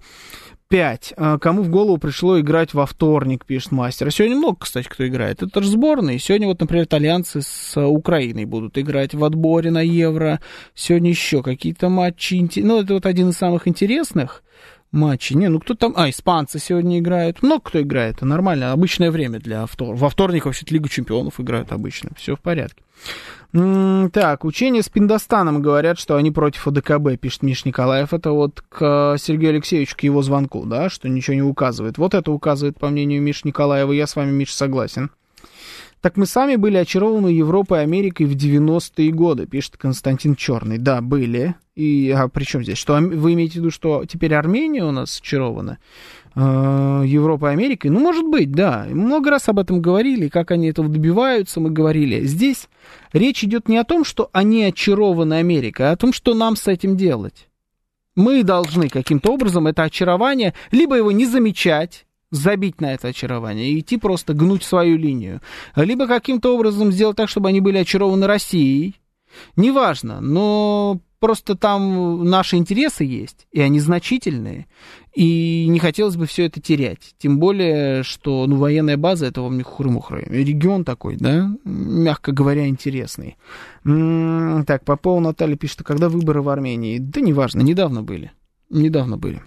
5. 0.73 1.13
А, 1.19 1.39
кому 1.39 1.63
в 1.63 1.69
голову 1.69 1.99
пришло 1.99 2.41
играть 2.41 2.73
во 2.73 2.87
вторник, 2.87 3.45
пишет 3.45 3.73
мастер. 3.73 4.07
А 4.07 4.11
сегодня 4.11 4.39
много, 4.39 4.57
кстати, 4.61 4.89
кто 4.89 5.07
играет. 5.07 5.43
Это 5.43 5.63
же 5.63 5.69
сборные. 5.69 6.19
Сегодня 6.19 6.47
вот, 6.47 6.61
например, 6.61 6.87
итальянцы 6.87 7.43
с 7.43 7.79
Украиной 7.79 8.47
будут 8.47 8.79
играть 8.79 9.13
в 9.13 9.23
отборе 9.23 9.71
на 9.71 9.83
Евро. 9.83 10.41
Сегодня 10.75 11.11
еще 11.11 11.43
какие-то 11.43 11.91
матчи. 11.91 12.49
Ну, 12.57 12.81
это 12.81 12.95
вот 12.95 13.05
один 13.05 13.29
из 13.29 13.37
самых 13.37 13.69
интересных 13.69 14.43
матчи. 14.93 15.33
Не, 15.35 15.49
ну 15.49 15.59
кто 15.59 15.75
там... 15.75 15.95
А, 15.97 16.09
испанцы 16.09 16.59
сегодня 16.59 16.99
играют. 16.99 17.43
Много 17.43 17.63
кто 17.63 17.81
играет. 17.81 18.17
Это 18.17 18.27
нормально. 18.27 18.73
Обычное 18.73 19.11
время 19.11 19.41
для 19.41 19.67
вторника. 19.67 20.01
Во 20.01 20.09
вторник 20.11 20.47
вообще 20.47 20.65
Лигу 20.69 20.89
чемпионов 20.89 21.41
играют 21.41 21.73
обычно. 21.73 22.11
Все 22.17 22.37
в 22.37 22.41
порядке. 22.41 22.83
Так, 23.53 24.45
учение 24.45 24.83
с 24.83 24.89
Пиндостаном 24.89 25.61
говорят, 25.61 25.99
что 25.99 26.17
они 26.17 26.31
против 26.31 26.67
ОДКБ, 26.69 27.21
пишет 27.21 27.43
Миш 27.43 27.65
Николаев. 27.65 28.15
Это 28.15 28.31
вот 28.31 28.63
к 28.69 29.17
Сергею 29.19 29.51
Алексеевичу, 29.51 29.97
к 29.97 30.03
его 30.05 30.23
звонку, 30.23 30.65
да, 30.65 30.89
что 30.89 31.09
ничего 31.09 31.35
не 31.35 31.43
указывает. 31.43 31.99
Вот 31.99 32.15
это 32.15 32.31
указывает, 32.31 32.79
по 32.79 32.89
мнению 32.89 33.21
Миш 33.21 33.45
Николаева. 33.45 33.93
Я 33.93 34.07
с 34.07 34.17
вами, 34.17 34.31
Миш, 34.31 34.55
согласен. 34.55 35.11
Так 36.03 36.17
мы 36.17 36.27
сами 36.27 36.57
были 36.57 36.79
очарованы 36.79 37.29
Европой 37.29 37.79
и 37.79 37.83
Америкой 37.83 38.27
в 38.27 38.35
90-е 38.35 39.13
годы, 39.13 39.47
пишет 39.47 39.77
Константин 39.77 40.35
Черный. 40.35 40.79
Да, 40.79 41.01
были. 41.01 41.55
И 41.77 42.11
а 42.11 42.27
при 42.27 42.43
чем 42.43 42.65
здесь? 42.65 42.77
Что 42.77 42.95
вы 42.95 43.35
имеете 43.35 43.55
в 43.55 43.57
виду, 43.59 43.71
что 43.71 44.05
теперь 44.05 44.35
Армения 44.35 44.85
у 44.85 44.91
нас 44.91 45.21
очарована? 45.21 45.79
Э, 46.35 47.05
Европой 47.07 47.51
и 47.51 47.53
Америкой? 47.53 47.93
Ну, 47.93 48.01
может 48.01 48.27
быть, 48.27 48.51
да. 48.51 48.85
Много 48.91 49.31
раз 49.31 49.49
об 49.49 49.61
этом 49.61 49.81
говорили, 49.81 50.27
как 50.27 50.51
они 50.51 50.71
этого 50.71 50.89
добиваются, 50.89 51.61
мы 51.61 51.71
говорили. 51.71 52.25
Здесь 52.25 52.69
речь 53.13 53.45
идет 53.45 53.69
не 53.69 53.79
о 53.79 53.85
том, 53.85 54.05
что 54.05 54.29
они 54.33 54.65
очарованы 54.65 55.35
Америкой, 55.35 55.91
а 55.91 55.93
о 55.93 55.97
том, 55.97 56.13
что 56.13 56.35
нам 56.35 56.57
с 56.57 56.67
этим 56.67 56.97
делать. 56.97 57.49
Мы 58.17 58.43
должны 58.43 58.89
каким-то 58.89 59.33
образом 59.33 59.69
это 59.69 59.85
очарование 59.85 60.53
либо 60.73 60.97
его 60.97 61.13
не 61.13 61.27
замечать, 61.27 62.07
забить 62.33 62.81
на 62.81 62.95
это 62.95 63.09
очарование 63.09 63.71
и 63.71 63.79
идти 63.79 63.99
просто 63.99 64.35
гнуть 64.35 64.65
свою 64.65 64.97
линию. 64.97 65.41
Либо 65.77 66.09
каким-то 66.09 66.55
образом 66.55 66.91
сделать 66.91 67.17
так, 67.17 67.29
чтобы 67.29 67.51
они 67.51 67.61
были 67.61 67.79
очарованы 67.79 68.27
Россией. 68.27 68.97
Неважно, 69.55 70.21
но 70.21 71.01
просто 71.21 71.55
там 71.55 72.25
наши 72.25 72.57
интересы 72.57 73.05
есть, 73.05 73.47
и 73.53 73.61
они 73.61 73.81
значительные, 73.81 74.67
и 75.15 75.67
не 75.69 75.79
хотелось 75.79 76.17
бы 76.17 76.27
все 76.27 76.47
это 76.47 76.61
терять. 76.61 77.15
Тем 77.19 77.39
более, 77.39 78.03
что 78.03 78.47
ну, 78.47 78.57
военная 78.57 78.97
база 78.97 79.27
это 79.27 79.41
вам 79.41 79.57
не 79.57 79.63
хуры-мухры. 79.63 80.25
Регион 80.29 80.85
такой, 80.85 81.17
да, 81.17 81.51
мягко 81.65 82.33
говоря, 82.33 82.67
интересный. 82.67 83.37
М-м, 83.85 84.65
так, 84.65 84.85
Попова 84.85 85.21
Наталья 85.21 85.57
пишет, 85.57 85.75
что 85.75 85.85
когда 85.85 86.09
выборы 86.09 86.43
в 86.43 86.49
Армении? 86.49 86.99
Да 86.99 87.21
неважно, 87.21 87.61
недавно 87.61 88.03
были. 88.03 88.33
Недавно 88.69 89.17
были. 89.17 89.43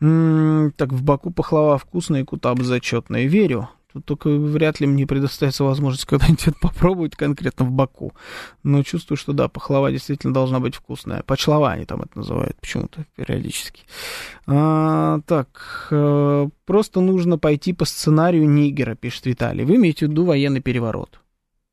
М-м, 0.00 0.72
так, 0.72 0.92
в 0.92 1.02
Баку 1.02 1.30
пахлава 1.30 1.78
вкусная 1.78 2.22
и 2.22 2.24
кутаб 2.24 2.60
зачетная. 2.62 3.26
Верю. 3.26 3.68
Тут 3.92 4.04
только 4.04 4.28
вряд 4.28 4.78
ли 4.78 4.86
мне 4.86 5.06
предоставится 5.06 5.64
возможность 5.64 6.04
когда-нибудь 6.04 6.48
это 6.48 6.58
попробовать 6.60 7.16
конкретно 7.16 7.64
в 7.64 7.70
Баку. 7.70 8.12
Но 8.62 8.82
чувствую, 8.82 9.16
что 9.16 9.32
да, 9.32 9.48
пахлава 9.48 9.90
действительно 9.90 10.34
должна 10.34 10.60
быть 10.60 10.74
вкусная. 10.74 11.22
Почлава 11.22 11.70
они 11.70 11.86
там 11.86 12.02
это 12.02 12.18
называют 12.18 12.58
почему-то 12.60 13.06
периодически. 13.16 13.84
А, 14.46 15.20
так, 15.26 15.88
э, 15.90 16.48
просто 16.66 17.00
нужно 17.00 17.38
пойти 17.38 17.72
по 17.72 17.86
сценарию 17.86 18.46
Нигера, 18.46 18.96
пишет 18.96 19.24
Виталий. 19.24 19.64
Вы 19.64 19.76
имеете 19.76 20.06
в 20.06 20.10
виду 20.10 20.26
военный 20.26 20.60
переворот? 20.60 21.20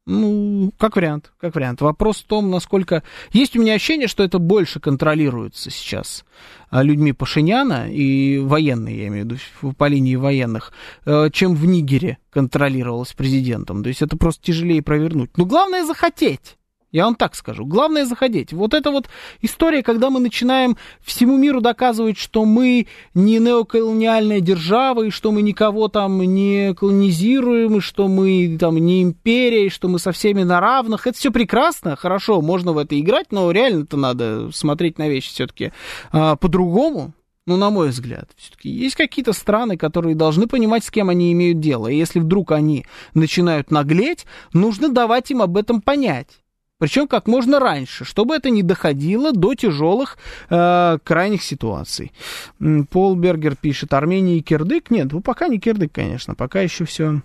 Ну, 0.05 0.73
как 0.77 0.97
вариант, 0.97 1.31
как 1.39 1.55
вариант. 1.55 1.80
Вопрос 1.80 2.17
в 2.17 2.25
том, 2.25 2.51
насколько... 2.51 3.03
Есть 3.31 3.55
у 3.55 3.61
меня 3.61 3.75
ощущение, 3.75 4.07
что 4.09 4.23
это 4.23 4.38
больше 4.38 4.81
контролируется 4.81 5.69
сейчас 5.69 6.25
а, 6.69 6.84
людьми 6.84 7.13
Пашиняна 7.13 7.89
и 7.89 8.38
военные, 8.39 8.97
я 8.97 9.07
имею 9.07 9.25
в 9.25 9.31
виду, 9.31 9.73
по 9.77 9.88
линии 9.88 10.17
военных, 10.17 10.73
э, 11.05 11.30
чем 11.31 11.55
в 11.55 11.65
Нигере 11.65 12.17
контролировалось 12.31 13.13
президентом. 13.13 13.81
То 13.81 13.89
есть 13.89 14.01
это 14.01 14.17
просто 14.17 14.43
тяжелее 14.43 14.81
провернуть. 14.81 15.38
Но 15.38 15.45
главное 15.45 15.85
захотеть. 15.85 16.57
Я 16.93 17.05
вам 17.05 17.15
так 17.15 17.33
скажу. 17.33 17.65
Главное 17.65 18.05
заходить. 18.05 18.53
Вот 18.53 18.75
эта 18.75 18.91
вот 18.91 19.09
история, 19.41 19.81
когда 19.81 20.11
мы 20.11 20.19
начинаем 20.19 20.77
всему 21.01 21.37
миру 21.37 21.59
доказывать, 21.59 22.19
что 22.19 22.45
мы 22.45 22.85
не 23.15 23.39
неоколониальная 23.39 24.41
держава, 24.41 25.07
и 25.07 25.09
что 25.09 25.31
мы 25.31 25.41
никого 25.41 25.87
там 25.87 26.19
не 26.21 26.75
колонизируем, 26.75 27.77
и 27.77 27.79
что 27.79 28.07
мы 28.07 28.57
там 28.59 28.77
не 28.77 29.01
империя, 29.01 29.65
и 29.65 29.69
что 29.69 29.87
мы 29.87 29.97
со 29.97 30.11
всеми 30.11 30.43
на 30.43 30.59
равных. 30.59 31.07
Это 31.07 31.17
все 31.17 31.31
прекрасно, 31.31 31.95
хорошо, 31.95 32.41
можно 32.41 32.73
в 32.73 32.77
это 32.77 32.97
играть, 32.99 33.31
но 33.31 33.49
реально-то 33.49 33.97
надо 33.97 34.51
смотреть 34.53 34.99
на 34.99 35.09
вещи 35.09 35.29
все-таки 35.29 35.71
а, 36.11 36.35
по-другому. 36.35 37.13
Ну, 37.47 37.57
на 37.57 37.71
мой 37.71 37.89
взгляд, 37.89 38.29
все-таки 38.37 38.69
есть 38.69 38.95
какие-то 38.95 39.33
страны, 39.33 39.77
которые 39.77 40.15
должны 40.15 40.47
понимать, 40.47 40.85
с 40.85 40.91
кем 40.91 41.09
они 41.09 41.33
имеют 41.33 41.59
дело. 41.59 41.87
И 41.87 41.97
если 41.97 42.19
вдруг 42.19 42.51
они 42.51 42.85
начинают 43.15 43.71
наглеть, 43.71 44.25
нужно 44.53 44.89
давать 44.89 45.31
им 45.31 45.41
об 45.41 45.57
этом 45.57 45.81
понять. 45.81 46.42
Причем 46.79 47.07
как 47.07 47.27
можно 47.27 47.59
раньше, 47.59 48.03
чтобы 48.03 48.35
это 48.35 48.49
не 48.49 48.63
доходило 48.63 49.31
до 49.31 49.55
тяжелых 49.55 50.17
э, 50.49 50.97
крайних 51.03 51.43
ситуаций. 51.43 52.11
Пол 52.89 53.15
Бергер 53.15 53.55
пишет, 53.55 53.93
Армения 53.93 54.37
и 54.37 54.41
Кирдык? 54.41 54.89
Нет, 54.89 55.11
ну 55.11 55.21
пока 55.21 55.47
не 55.47 55.59
Кирдык, 55.59 55.91
конечно, 55.91 56.35
пока 56.35 56.61
еще 56.61 56.85
все 56.85 57.21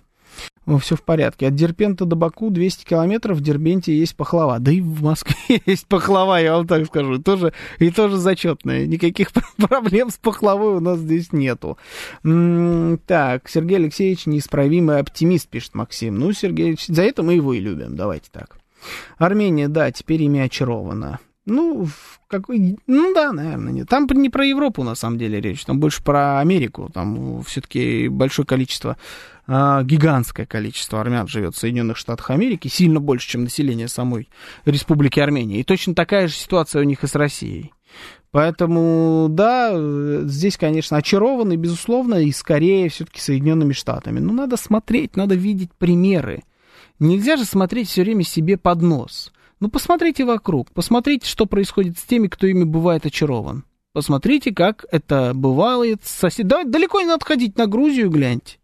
все 0.77 0.95
в 0.95 1.01
порядке. 1.01 1.47
От 1.47 1.55
Дерпента 1.55 2.05
до 2.05 2.15
Баку 2.15 2.51
200 2.51 2.85
километров, 2.85 3.37
в 3.37 3.41
Дербенте 3.41 3.97
есть 3.97 4.15
пахлава. 4.15 4.59
Да 4.59 4.71
и 4.71 4.81
в 4.81 5.01
Москве 5.01 5.61
есть 5.65 5.87
пахлава, 5.87 6.39
я 6.39 6.55
вам 6.55 6.67
так 6.67 6.85
скажу. 6.85 7.17
Тоже, 7.19 7.53
и 7.79 7.89
тоже 7.89 8.17
зачетная. 8.17 8.85
Никаких 8.85 9.31
проблем 9.57 10.11
с 10.11 10.17
пахлавой 10.17 10.75
у 10.75 10.79
нас 10.79 10.99
здесь 10.99 11.33
нету. 11.33 11.77
так, 12.21 13.49
Сергей 13.49 13.77
Алексеевич, 13.77 14.27
неисправимый 14.27 14.99
оптимист, 14.99 15.49
пишет 15.49 15.73
Максим. 15.73 16.19
Ну, 16.19 16.31
Сергей, 16.33 16.77
за 16.87 17.01
это 17.01 17.23
мы 17.23 17.33
его 17.33 17.53
и 17.53 17.59
любим. 17.59 17.95
Давайте 17.95 18.29
так. 18.31 18.58
Армения, 19.17 19.67
да, 19.67 19.91
теперь 19.91 20.23
ими 20.23 20.39
очарована. 20.39 21.19
Ну, 21.45 21.87
какой... 22.27 22.77
Ну 22.85 23.13
да, 23.13 23.31
наверное, 23.31 23.73
нет. 23.73 23.89
Там 23.89 24.07
не 24.13 24.29
про 24.29 24.45
Европу, 24.45 24.83
на 24.83 24.95
самом 24.95 25.17
деле, 25.17 25.41
речь. 25.41 25.65
Там 25.65 25.79
больше 25.79 26.03
про 26.03 26.39
Америку. 26.39 26.91
Там 26.93 27.43
все-таки 27.43 28.07
большое 28.07 28.45
количество, 28.45 28.97
э, 29.47 29.81
гигантское 29.83 30.45
количество 30.45 31.01
армян 31.01 31.27
живет 31.27 31.55
в 31.55 31.57
Соединенных 31.57 31.97
Штатах 31.97 32.29
Америки. 32.29 32.67
Сильно 32.67 32.99
больше, 32.99 33.27
чем 33.27 33.43
население 33.45 33.87
самой 33.87 34.29
Республики 34.65 35.19
Армения. 35.19 35.59
И 35.59 35.63
точно 35.63 35.95
такая 35.95 36.27
же 36.27 36.35
ситуация 36.35 36.81
у 36.81 36.85
них 36.85 37.03
и 37.03 37.07
с 37.07 37.15
Россией. 37.15 37.73
Поэтому, 38.31 39.25
да, 39.27 39.73
здесь, 40.25 40.55
конечно, 40.55 40.97
очарованы, 40.97 41.55
безусловно, 41.55 42.15
и 42.23 42.31
скорее 42.31 42.89
все-таки 42.89 43.19
Соединенными 43.19 43.73
Штатами. 43.73 44.19
Но 44.19 44.33
надо 44.33 44.55
смотреть, 44.55 45.15
надо 45.15 45.33
видеть 45.33 45.71
примеры. 45.79 46.43
Нельзя 46.99 47.37
же 47.37 47.45
смотреть 47.45 47.87
все 47.87 48.03
время 48.03 48.23
себе 48.23 48.57
под 48.57 48.81
нос. 48.81 49.31
Ну, 49.59 49.69
посмотрите 49.69 50.25
вокруг, 50.25 50.71
посмотрите, 50.71 51.27
что 51.27 51.45
происходит 51.45 51.97
с 51.97 52.03
теми, 52.03 52.27
кто 52.27 52.47
ими 52.47 52.63
бывает 52.63 53.05
очарован. 53.05 53.65
Посмотрите, 53.93 54.53
как 54.53 54.85
это 54.91 55.33
бывает 55.33 56.01
с 56.03 56.11
сосед... 56.11 56.47
Да, 56.47 56.63
далеко 56.63 57.01
не 57.01 57.07
надо 57.07 57.25
ходить 57.25 57.57
на 57.57 57.67
Грузию, 57.67 58.09
гляньте. 58.09 58.57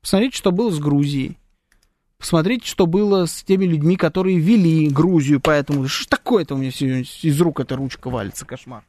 Посмотрите, 0.00 0.36
что 0.36 0.52
было 0.52 0.70
с 0.70 0.78
Грузией. 0.78 1.38
Посмотрите, 2.18 2.66
что 2.66 2.86
было 2.86 3.26
с 3.26 3.42
теми 3.44 3.64
людьми, 3.64 3.96
которые 3.96 4.38
вели 4.38 4.88
Грузию, 4.88 5.40
поэтому... 5.40 5.88
Что 5.88 6.08
такое-то 6.10 6.54
у 6.54 6.58
меня 6.58 6.70
из 6.70 7.40
рук 7.40 7.60
эта 7.60 7.76
ручка 7.76 8.10
валится, 8.10 8.44
кошмар 8.44 8.84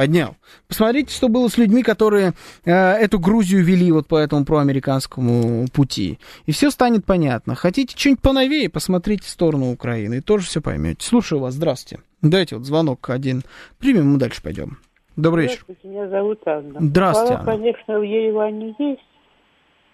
поднял. 0.00 0.36
Посмотрите, 0.66 1.14
что 1.14 1.28
было 1.28 1.48
с 1.48 1.58
людьми, 1.58 1.82
которые 1.82 2.32
э, 2.64 2.72
эту 2.72 3.18
Грузию 3.18 3.62
вели 3.62 3.92
вот 3.92 4.06
по 4.06 4.16
этому 4.16 4.46
проамериканскому 4.46 5.66
пути. 5.74 6.18
И 6.46 6.52
все 6.52 6.70
станет 6.70 7.04
понятно. 7.04 7.54
Хотите 7.54 7.94
что-нибудь 7.94 8.22
поновее, 8.22 8.70
посмотрите 8.70 9.24
в 9.24 9.28
сторону 9.28 9.70
Украины, 9.70 10.16
и 10.16 10.20
тоже 10.22 10.46
все 10.46 10.62
поймете. 10.62 11.04
Слушаю 11.04 11.42
вас, 11.42 11.52
здравствуйте. 11.52 12.02
Дайте 12.22 12.56
вот 12.56 12.64
звонок 12.64 13.10
один. 13.10 13.42
Примем, 13.78 14.12
мы 14.12 14.18
дальше 14.18 14.42
пойдем. 14.42 14.78
Добрый 15.16 15.48
вечер. 15.48 15.66
Меня 15.82 16.08
зовут 16.08 16.40
Анна. 16.46 16.80
Здравствуйте, 16.80 17.34
Анна. 17.34 17.52
конечно, 17.52 17.98
в 17.98 18.02
Ереване 18.02 18.74
есть, 18.78 19.06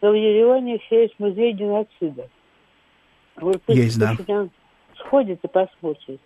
но 0.02 0.10
в 0.10 0.14
Ереване 0.14 0.74
еще 0.74 1.02
есть 1.02 1.18
музей 1.18 1.52
геноцида. 1.52 2.28
Вот 3.40 3.60
есть, 3.66 3.98
да. 3.98 4.14
Сходит 5.00 5.40
и 5.42 5.48
посмотрит 5.48 6.20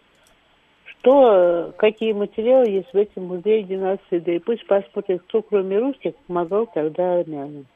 что, 1.01 1.73
какие 1.79 2.13
материалы 2.13 2.69
есть 2.69 2.93
в 2.93 2.97
этом 2.97 3.27
музее 3.27 3.63
геноцида. 3.63 4.33
И 4.33 4.39
пусть 4.39 4.67
посмотрят, 4.67 5.23
кто 5.23 5.43
кроме 5.43 5.79
русских 5.79 6.15
помогал 6.27 6.67
тогда 6.67 7.21
армянам. 7.21 7.67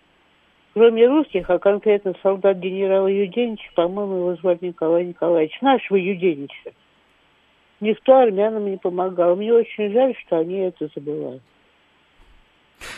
Кроме 0.74 1.06
русских, 1.06 1.48
а 1.50 1.58
конкретно 1.58 2.14
солдат 2.22 2.58
генерала 2.58 3.06
Юденича, 3.06 3.70
по-моему, 3.76 4.16
его 4.16 4.34
звали 4.36 4.58
Николай 4.60 5.06
Николаевич, 5.06 5.60
нашего 5.60 5.96
Юденича. 5.96 6.72
Никто 7.80 8.16
армянам 8.18 8.70
не 8.70 8.76
помогал. 8.76 9.36
Мне 9.36 9.52
очень 9.52 9.92
жаль, 9.92 10.14
что 10.26 10.38
они 10.38 10.58
это 10.58 10.88
забывают. 10.94 11.42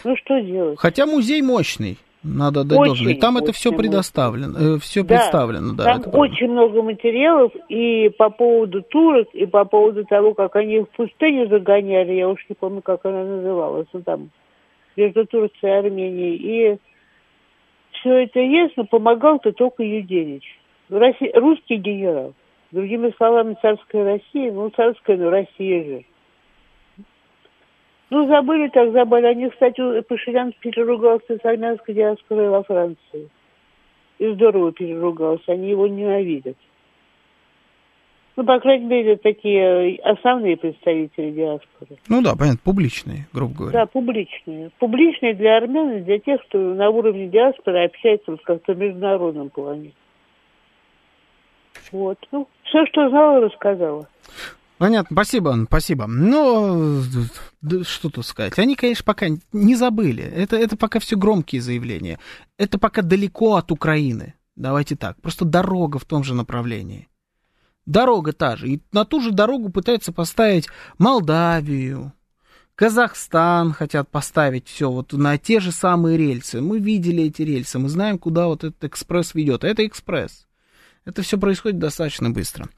Ну, 0.04 0.16
что 0.16 0.40
делать? 0.40 0.78
Хотя 0.78 1.06
музей 1.06 1.42
мощный. 1.42 1.98
Надо 2.26 2.64
дать 2.64 2.78
очень, 2.78 2.86
должное. 2.88 3.12
И 3.14 3.20
там 3.20 3.36
это 3.36 3.52
все 3.52 3.70
предоставлено, 3.72 4.76
э, 4.76 4.78
все 4.80 5.02
да, 5.02 5.14
представлено, 5.14 5.74
да. 5.74 5.84
Там 5.98 6.14
очень 6.14 6.50
много 6.50 6.82
материалов 6.82 7.52
и 7.68 8.10
по 8.18 8.30
поводу 8.30 8.82
турок, 8.82 9.28
и 9.32 9.46
по 9.46 9.64
поводу 9.64 10.04
того, 10.04 10.34
как 10.34 10.56
они 10.56 10.80
в 10.80 10.88
пустыню 10.96 11.48
загоняли, 11.48 12.14
я 12.14 12.28
уж 12.28 12.44
не 12.48 12.54
помню, 12.54 12.82
как 12.82 13.04
она 13.04 13.24
называлась, 13.24 13.86
ну 13.92 14.02
там, 14.02 14.30
между 14.96 15.26
Турцией 15.26 15.70
и 15.70 15.86
Арменией. 15.86 16.36
И 16.36 16.78
все 17.92 18.24
это 18.24 18.40
есть, 18.40 18.76
но 18.76 18.84
помогал-то 18.84 19.52
только 19.52 19.82
Юденич. 19.82 20.44
Россия, 20.88 21.32
русский 21.34 21.76
генерал. 21.76 22.34
Другими 22.72 23.12
словами, 23.16 23.56
царская 23.62 24.04
Россия, 24.04 24.52
ну, 24.52 24.70
царская, 24.70 25.16
но 25.16 25.30
Россия 25.30 25.84
же. 25.84 26.04
Ну, 28.10 28.26
забыли 28.28 28.68
так 28.68 28.92
забыли. 28.92 29.26
Они, 29.26 29.48
кстати, 29.48 30.00
Пашинян 30.02 30.52
переругался 30.60 31.38
с 31.38 31.44
армянской 31.44 31.94
диаспорой 31.94 32.48
во 32.50 32.62
Франции. 32.62 33.28
И 34.18 34.32
здорово 34.32 34.72
переругался. 34.72 35.52
Они 35.52 35.70
его 35.70 35.86
ненавидят. 35.86 36.56
Ну, 38.36 38.44
по 38.44 38.60
крайней 38.60 38.86
мере, 38.86 39.16
такие 39.16 39.98
основные 40.04 40.58
представители 40.58 41.30
диаспоры. 41.30 41.98
Ну 42.06 42.20
да, 42.22 42.36
понятно, 42.36 42.60
публичные, 42.62 43.26
грубо 43.32 43.54
говоря. 43.54 43.78
Да, 43.80 43.86
публичные. 43.86 44.70
Публичные 44.78 45.34
для 45.34 45.56
армян 45.56 45.92
и 45.92 46.00
для 46.00 46.18
тех, 46.18 46.42
кто 46.44 46.58
на 46.58 46.90
уровне 46.90 47.28
диаспоры 47.28 47.86
общается 47.86 48.30
вот 48.30 48.42
как-то 48.42 48.74
в 48.74 48.78
международном 48.78 49.48
плане. 49.48 49.92
Вот. 51.92 52.18
Ну, 52.30 52.46
все, 52.64 52.84
что 52.86 53.08
знала, 53.08 53.40
рассказала. 53.40 54.06
Понятно, 54.78 55.14
спасибо, 55.14 55.64
спасибо. 55.66 56.06
Но 56.06 57.02
что 57.82 58.10
тут 58.10 58.26
сказать? 58.26 58.58
Они, 58.58 58.76
конечно, 58.76 59.04
пока 59.04 59.28
не 59.52 59.74
забыли. 59.74 60.22
Это, 60.22 60.56
это 60.56 60.76
пока 60.76 60.98
все 60.98 61.16
громкие 61.16 61.62
заявления. 61.62 62.18
Это 62.58 62.78
пока 62.78 63.02
далеко 63.02 63.56
от 63.56 63.72
Украины. 63.72 64.34
Давайте 64.54 64.96
так. 64.96 65.20
Просто 65.20 65.44
дорога 65.44 65.98
в 65.98 66.04
том 66.04 66.24
же 66.24 66.34
направлении. 66.34 67.08
Дорога 67.86 68.32
та 68.32 68.56
же. 68.56 68.68
И 68.68 68.82
на 68.92 69.04
ту 69.04 69.20
же 69.20 69.30
дорогу 69.30 69.70
пытаются 69.70 70.12
поставить 70.12 70.68
Молдавию, 70.98 72.12
Казахстан 72.76 73.72
хотят 73.72 74.10
поставить 74.10 74.68
все 74.68 74.90
вот 74.90 75.14
на 75.14 75.38
те 75.38 75.60
же 75.60 75.72
самые 75.72 76.18
рельсы. 76.18 76.60
Мы 76.60 76.78
видели 76.78 77.24
эти 77.24 77.40
рельсы, 77.40 77.78
мы 77.78 77.88
знаем, 77.88 78.18
куда 78.18 78.48
вот 78.48 78.64
этот 78.64 78.84
экспресс 78.84 79.34
ведет. 79.34 79.64
Это 79.64 79.86
экспресс. 79.86 80.46
Это 81.06 81.22
все 81.22 81.38
происходит 81.38 81.78
достаточно 81.78 82.28
быстро. 82.28 82.68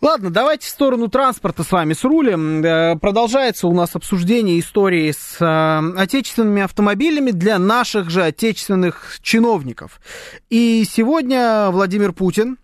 Ладно, 0.00 0.30
давайте 0.30 0.66
в 0.66 0.70
сторону 0.70 1.08
транспорта 1.08 1.62
с 1.62 1.70
вами 1.72 1.92
с 1.92 2.04
рулем. 2.04 2.64
Э, 2.64 2.96
продолжается 2.96 3.66
у 3.66 3.74
нас 3.74 3.94
обсуждение 3.94 4.58
истории 4.58 5.12
с 5.12 5.36
э, 5.40 6.00
отечественными 6.00 6.62
автомобилями 6.62 7.32
для 7.32 7.58
наших 7.58 8.08
же 8.08 8.22
отечественных 8.22 9.18
чиновников. 9.20 10.00
И 10.48 10.86
сегодня 10.88 11.68
Владимир 11.70 12.14
Путин 12.14 12.56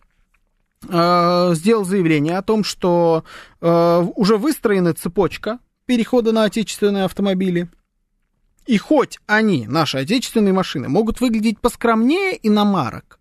э, 0.88 1.50
сделал 1.52 1.84
заявление 1.84 2.38
о 2.38 2.42
том, 2.42 2.64
что 2.64 3.24
уже 3.60 4.36
выстроена 4.36 4.94
цепочка 4.94 5.58
перехода 5.86 6.32
на 6.32 6.44
отечественные 6.44 7.04
автомобили. 7.04 7.68
И 8.66 8.78
хоть 8.78 9.18
они, 9.26 9.66
наши 9.66 9.98
отечественные 9.98 10.52
машины, 10.52 10.88
могут 10.88 11.20
выглядеть 11.20 11.60
поскромнее 11.60 12.38
иномарок, 12.42 13.18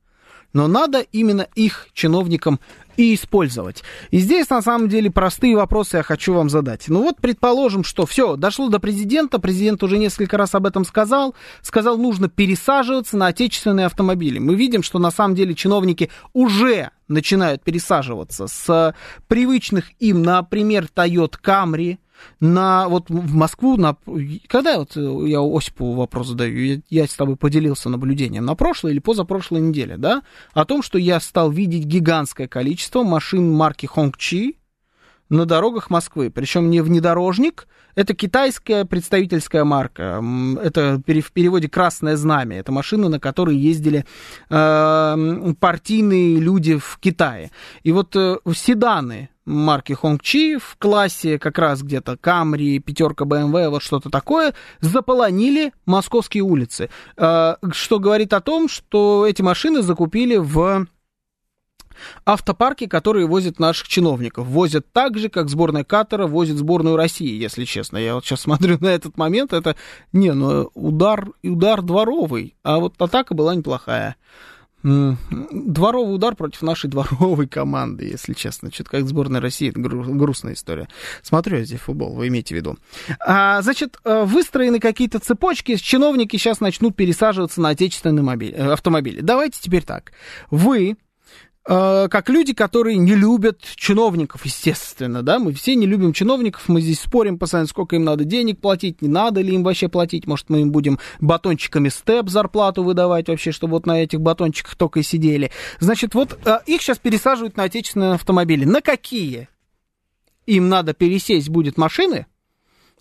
но 0.53 0.67
надо 0.67 0.99
именно 0.99 1.47
их 1.55 1.89
чиновникам 1.93 2.59
и 2.97 3.13
использовать. 3.13 3.83
И 4.11 4.19
здесь, 4.19 4.49
на 4.49 4.61
самом 4.61 4.89
деле, 4.89 5.11
простые 5.11 5.55
вопросы 5.55 5.97
я 5.97 6.03
хочу 6.03 6.33
вам 6.33 6.49
задать. 6.49 6.85
Ну 6.87 7.03
вот, 7.03 7.17
предположим, 7.21 7.83
что 7.83 8.05
все, 8.05 8.35
дошло 8.35 8.69
до 8.69 8.79
президента, 8.79 9.39
президент 9.39 9.83
уже 9.83 9.97
несколько 9.97 10.37
раз 10.37 10.55
об 10.55 10.65
этом 10.65 10.85
сказал, 10.85 11.35
сказал, 11.61 11.97
нужно 11.97 12.29
пересаживаться 12.29 13.17
на 13.17 13.27
отечественные 13.27 13.85
автомобили. 13.85 14.39
Мы 14.39 14.55
видим, 14.55 14.83
что 14.83 14.99
на 14.99 15.11
самом 15.11 15.35
деле 15.35 15.55
чиновники 15.55 16.09
уже 16.33 16.91
начинают 17.07 17.63
пересаживаться 17.63 18.47
с 18.47 18.95
привычных 19.27 19.91
им, 19.99 20.23
например, 20.23 20.87
Toyota 20.93 21.35
Camry, 21.43 21.97
на 22.39 22.87
вот 22.87 23.09
в 23.09 23.33
Москву, 23.33 23.77
на, 23.77 23.95
когда 24.47 24.77
вот 24.77 24.95
я 24.95 25.39
Осипу 25.41 25.93
вопрос 25.93 26.27
задаю, 26.29 26.57
я, 26.57 26.81
я 26.89 27.07
с 27.07 27.13
тобой 27.13 27.35
поделился 27.35 27.89
наблюдением, 27.89 28.45
на 28.45 28.55
прошлой 28.55 28.91
или 28.91 28.99
позапрошлой 28.99 29.61
неделе, 29.61 29.97
да, 29.97 30.23
о 30.53 30.65
том, 30.65 30.81
что 30.81 30.97
я 30.97 31.19
стал 31.19 31.51
видеть 31.51 31.85
гигантское 31.85 32.47
количество 32.47 33.03
машин 33.03 33.51
марки 33.51 33.85
Хонгчи 33.85 34.57
на 35.29 35.45
дорогах 35.45 35.89
Москвы, 35.89 36.29
причем 36.29 36.69
не 36.69 36.81
внедорожник, 36.81 37.67
это 37.95 38.13
китайская 38.13 38.83
представительская 38.83 39.63
марка. 39.63 40.21
Это 40.61 41.01
в 41.05 41.31
переводе 41.31 41.69
«Красное 41.69 42.17
знамя». 42.17 42.59
Это 42.59 42.73
машины, 42.73 43.07
на 43.07 43.21
которые 43.21 43.57
ездили 43.57 44.05
э, 44.49 45.53
партийные 45.59 46.37
люди 46.39 46.75
в 46.77 46.97
Китае. 46.99 47.51
И 47.83 47.93
вот 47.93 48.13
э, 48.17 48.37
седаны 48.53 49.29
марки 49.45 49.93
Хонгчи 49.93 50.57
в 50.57 50.75
классе 50.77 51.39
как 51.39 51.57
раз 51.57 51.81
где-то 51.81 52.17
Камри, 52.17 52.79
пятерка 52.79 53.25
BMW, 53.25 53.69
вот 53.69 53.83
что-то 53.83 54.09
такое, 54.09 54.53
заполонили 54.81 55.73
московские 55.85 56.43
улицы. 56.43 56.89
Э, 57.17 57.55
что 57.71 57.99
говорит 57.99 58.33
о 58.33 58.41
том, 58.41 58.67
что 58.67 59.25
эти 59.27 59.41
машины 59.41 59.81
закупили 59.81 60.37
в 60.37 60.87
автопарки, 62.25 62.87
которые 62.87 63.27
возят 63.27 63.59
наших 63.59 63.87
чиновников. 63.87 64.47
Возят 64.47 64.91
так 64.91 65.17
же, 65.17 65.29
как 65.29 65.49
сборная 65.49 65.83
Катара 65.83 66.27
возит 66.27 66.57
сборную 66.57 66.95
России, 66.95 67.41
если 67.41 67.65
честно. 67.65 67.97
Я 67.97 68.15
вот 68.15 68.25
сейчас 68.25 68.41
смотрю 68.41 68.77
на 68.81 68.87
этот 68.87 69.17
момент, 69.17 69.53
это, 69.53 69.75
не, 70.11 70.33
ну, 70.33 70.69
удар, 70.73 71.29
удар 71.43 71.81
дворовый, 71.81 72.55
а 72.63 72.79
вот 72.79 73.01
атака 73.01 73.33
была 73.33 73.55
неплохая. 73.55 74.15
Дворовый 74.85 76.13
удар 76.13 76.35
против 76.35 76.61
нашей 76.61 76.89
дворовой 76.89 77.47
команды, 77.47 78.05
если 78.05 78.33
честно. 78.33 78.71
Что-то 78.71 78.91
как 78.91 79.07
сборная 79.07 79.41
России, 79.41 79.69
это 79.69 79.79
грустная 79.79 80.53
история. 80.53 80.87
Смотрю 81.23 81.57
я 81.57 81.65
здесь 81.65 81.79
футбол, 81.79 82.13
вы 82.13 82.27
имеете 82.27 82.53
в 82.53 82.57
виду. 82.57 82.77
А, 83.19 83.61
значит, 83.63 83.97
э, 84.03 84.23
выстроены 84.25 84.79
какие-то 84.79 85.19
цепочки, 85.19 85.75
чиновники 85.75 86.37
сейчас 86.37 86.59
начнут 86.59 86.95
пересаживаться 86.95 87.61
на 87.61 87.69
отечественные 87.69 88.23
мобили, 88.23 88.53
э, 88.53 88.73
автомобили. 88.73 89.21
Давайте 89.21 89.59
теперь 89.59 89.83
так. 89.83 90.11
Вы 90.51 90.97
как 91.67 92.29
люди, 92.29 92.53
которые 92.53 92.97
не 92.97 93.15
любят 93.15 93.61
чиновников, 93.75 94.45
естественно, 94.45 95.23
да, 95.23 95.39
мы 95.39 95.51
все 95.51 95.75
не 95.75 95.87
любим 95.87 96.13
чиновников, 96.13 96.67
мы 96.67 96.79
здесь 96.79 96.99
спорим 96.99 97.39
постоянно, 97.39 97.67
сколько 97.67 97.95
им 97.95 98.03
надо 98.03 98.23
денег 98.23 98.59
платить, 98.61 99.01
не 99.01 99.07
надо 99.07 99.41
ли 99.41 99.55
им 99.55 99.63
вообще 99.63 99.89
платить, 99.89 100.27
может, 100.27 100.49
мы 100.49 100.61
им 100.61 100.71
будем 100.71 100.99
батончиками 101.19 101.89
степ 101.89 102.29
зарплату 102.29 102.83
выдавать 102.83 103.29
вообще, 103.29 103.51
чтобы 103.51 103.73
вот 103.73 103.87
на 103.87 104.03
этих 104.03 104.21
батончиках 104.21 104.75
только 104.75 104.99
и 104.99 105.03
сидели. 105.03 105.51
Значит, 105.79 106.13
вот 106.13 106.37
э, 106.45 106.59
их 106.67 106.83
сейчас 106.83 106.99
пересаживают 106.99 107.57
на 107.57 107.63
отечественные 107.63 108.13
автомобили. 108.13 108.65
На 108.65 108.81
какие? 108.81 109.49
Им 110.45 110.69
надо 110.69 110.93
пересесть 110.93 111.49
будет 111.49 111.77
машины, 111.77 112.27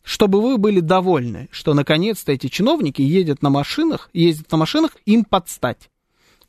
чтобы 0.03 0.41
вы 0.41 0.57
были 0.57 0.81
довольны, 0.81 1.49
что 1.51 1.74
наконец-то 1.74 2.32
эти 2.32 2.47
чиновники 2.47 3.03
едут 3.03 3.43
на 3.43 3.51
машинах, 3.51 4.09
ездят 4.15 4.51
на 4.51 4.57
машинах 4.57 4.97
им 5.05 5.24
подстать. 5.24 5.91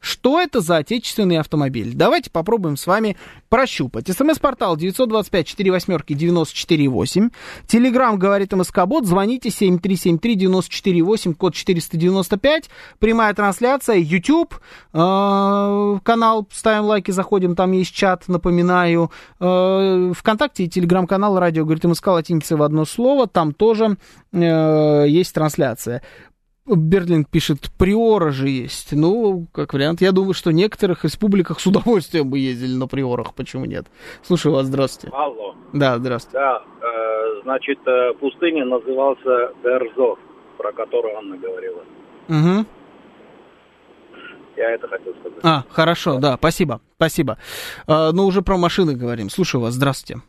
Что 0.06 0.40
это 0.40 0.62
за 0.62 0.78
отечественный 0.78 1.40
автомобиль? 1.40 1.94
Давайте 1.96 2.30
попробуем 2.30 2.78
с 2.78 2.86
вами 2.86 3.18
прощупать. 3.50 4.08
СМС-портал 4.08 4.78
925-48-94-8. 4.78 7.32
Телеграмм 7.66 8.20
говорит 8.20 8.54
МСК-бот. 8.54 9.08
Звоните 9.08 9.50
7373-94-8, 9.50 11.34
код 11.34 11.56
495. 11.56 12.70
Прямая 13.00 13.34
трансляция. 13.34 13.96
YouTube. 13.96 14.54
Э, 14.94 15.98
канал. 16.04 16.48
Ставим 16.52 16.84
лайки, 16.84 17.10
заходим. 17.10 17.56
Там 17.56 17.72
есть 17.72 17.96
чат, 17.96 18.28
напоминаю. 18.28 19.10
Э, 19.40 20.12
Вконтакте 20.16 20.66
и 20.66 20.70
телеграм-канал 20.70 21.40
радио 21.40 21.64
говорит 21.64 21.84
МСК 21.84 22.10
латиница 22.10 22.58
в 22.58 22.62
одно 22.62 22.86
слово. 22.86 23.26
Там 23.26 23.54
тоже 23.54 23.98
э, 24.32 25.06
есть 25.08 25.34
трансляция. 25.34 26.04
Берлин 26.68 27.26
пишет, 27.26 27.70
приора 27.78 28.32
же 28.32 28.50
есть. 28.50 28.92
Ну, 28.92 29.46
как 29.54 29.74
вариант. 29.74 30.02
Я 30.02 30.12
думаю, 30.12 30.34
что 30.34 30.50
в 30.50 30.54
некоторых 30.54 31.04
республиках 31.04 31.60
с 31.60 31.68
удовольствием 31.68 32.30
бы 32.30 32.40
ездили 32.40 32.76
на 32.76 32.88
приорах. 32.88 33.36
Почему 33.36 33.66
нет? 33.66 33.86
Слушаю 34.24 34.56
вас, 34.56 34.66
здравствуйте. 34.66 35.16
Алло. 35.16 35.56
Да, 35.74 35.98
здравствуйте. 35.98 36.38
Да, 36.40 36.64
э, 36.82 37.42
значит, 37.44 37.78
э, 37.86 38.14
пустыня 38.20 38.66
назывался 38.66 39.54
Дерзов, 39.64 40.18
про 40.58 40.72
которую 40.72 41.16
Анна 41.18 41.38
говорила. 41.38 41.84
Угу. 42.30 42.66
Я 44.58 44.72
это 44.72 44.88
хотел 44.88 45.14
сказать. 45.20 45.40
А, 45.44 45.66
хорошо, 45.70 46.20
да, 46.20 46.38
спасибо, 46.38 46.82
спасибо. 46.96 47.38
Э, 47.88 48.10
ну, 48.12 48.26
уже 48.26 48.42
про 48.42 48.58
машины 48.58 48.96
говорим. 48.96 49.30
Слушаю 49.30 49.62
вас, 49.62 49.74
здравствуйте. 49.74 50.24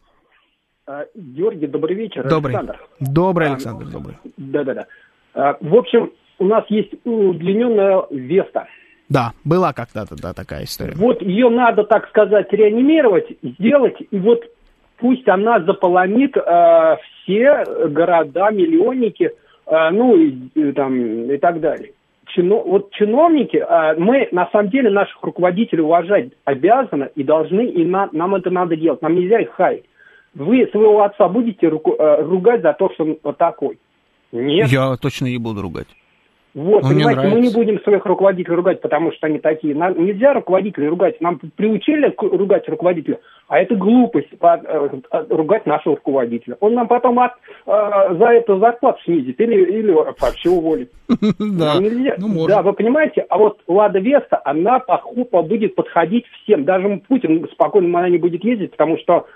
А, 0.87 1.05
Георгий, 1.15 1.67
добрый 1.67 1.97
вечер. 1.97 2.29
Добрый. 2.29 2.57
Александр. 2.57 2.87
Добрый, 3.01 3.49
Александр, 3.49 3.87
добрый. 3.87 4.19
Да-да-да. 4.37 4.87
А, 5.33 5.57
в 5.61 5.75
общем, 5.75 6.11
у 6.39 6.45
нас 6.45 6.65
есть 6.69 6.93
удлиненная 7.05 8.05
Веста. 8.11 8.67
Да, 9.09 9.33
была 9.45 9.73
когда-то, 9.73 10.17
да, 10.21 10.33
такая 10.33 10.65
история. 10.65 10.95
Вот 10.97 11.23
ее 11.23 11.49
надо, 11.49 11.85
так 11.85 12.09
сказать, 12.09 12.53
реанимировать, 12.53 13.27
сделать, 13.43 13.97
и 14.11 14.19
вот 14.19 14.45
пусть 14.99 15.29
она 15.29 15.61
заполонит 15.61 16.37
э, 16.37 16.97
все 17.23 17.65
города, 17.89 18.51
миллионники, 18.51 19.31
э, 19.67 19.91
ну, 19.91 20.17
и, 20.17 20.35
и, 20.55 20.73
там, 20.73 21.31
и 21.31 21.37
так 21.39 21.61
далее. 21.61 21.93
Чино, 22.27 22.57
вот 22.57 22.91
чиновники, 22.93 23.59
э, 23.59 23.95
мы, 23.97 24.29
на 24.33 24.49
самом 24.51 24.71
деле, 24.71 24.91
наших 24.91 25.23
руководителей 25.23 25.83
уважать 25.83 26.31
обязаны 26.45 27.11
и 27.15 27.23
должны, 27.23 27.65
и 27.65 27.85
на, 27.85 28.09
нам 28.11 28.35
это 28.35 28.51
надо 28.51 28.77
делать. 28.77 29.03
Нам 29.03 29.15
нельзя 29.15 29.39
их 29.39 29.51
хаять. 29.51 29.85
Вы 30.35 30.67
своего 30.73 31.03
отца 31.03 31.29
будете 31.29 31.69
руку, 31.69 31.95
э, 31.97 32.23
ругать 32.23 32.63
за 32.63 32.73
то, 32.73 32.91
что 32.91 33.17
он 33.23 33.35
такой? 33.35 33.79
Нет. 34.33 34.69
Я 34.69 34.97
точно 34.97 35.27
не 35.27 35.39
буду 35.39 35.63
ругать. 35.63 35.87
Вот, 36.57 36.85
Он 36.85 36.91
понимаете, 36.91 37.29
мы 37.29 37.41
не 37.41 37.51
будем 37.51 37.79
своих 37.83 38.07
руководителей 38.07 38.57
ругать, 38.57 38.81
потому 38.81 39.13
что 39.13 39.27
они 39.27 39.39
такие. 39.39 39.75
Нам 39.75 40.03
нельзя 40.03 40.33
руководителей 40.33 40.89
ругать. 40.89 41.21
Нам 41.21 41.39
приучили 41.55 42.15
ругать 42.17 42.67
руководителя, 42.67 43.21
а 43.47 43.59
это 43.59 43.75
глупость 43.75 44.39
по, 44.39 44.59
э, 44.65 44.89
ругать 45.29 45.67
нашего 45.67 45.97
руководителя. 45.97 46.57
Он 46.61 46.73
нам 46.73 46.89
потом 46.89 47.21
от, 47.21 47.33
э, 47.67 48.17
за 48.19 48.25
это 48.29 48.59
зарплату 48.59 48.99
снизит 49.05 49.39
или, 49.39 49.81
или 49.81 49.91
вообще 49.91 50.49
уволит. 50.49 50.91
Да, 51.39 51.79
нельзя. 51.79 52.15
Ну, 52.17 52.47
да, 52.47 52.63
вы 52.63 52.73
понимаете, 52.73 53.27
а 53.29 53.37
вот 53.37 53.61
Лада 53.67 53.99
Веста, 53.99 54.41
она 54.43 54.79
по 54.79 55.43
будет 55.43 55.75
подходить 55.75 56.25
всем. 56.43 56.65
Даже 56.65 57.03
Путин 57.07 57.47
спокойно 57.53 57.99
она 57.99 58.09
не 58.09 58.17
будет 58.19 58.43
ездить, 58.43 58.71
потому 58.71 58.97
что 58.97 59.27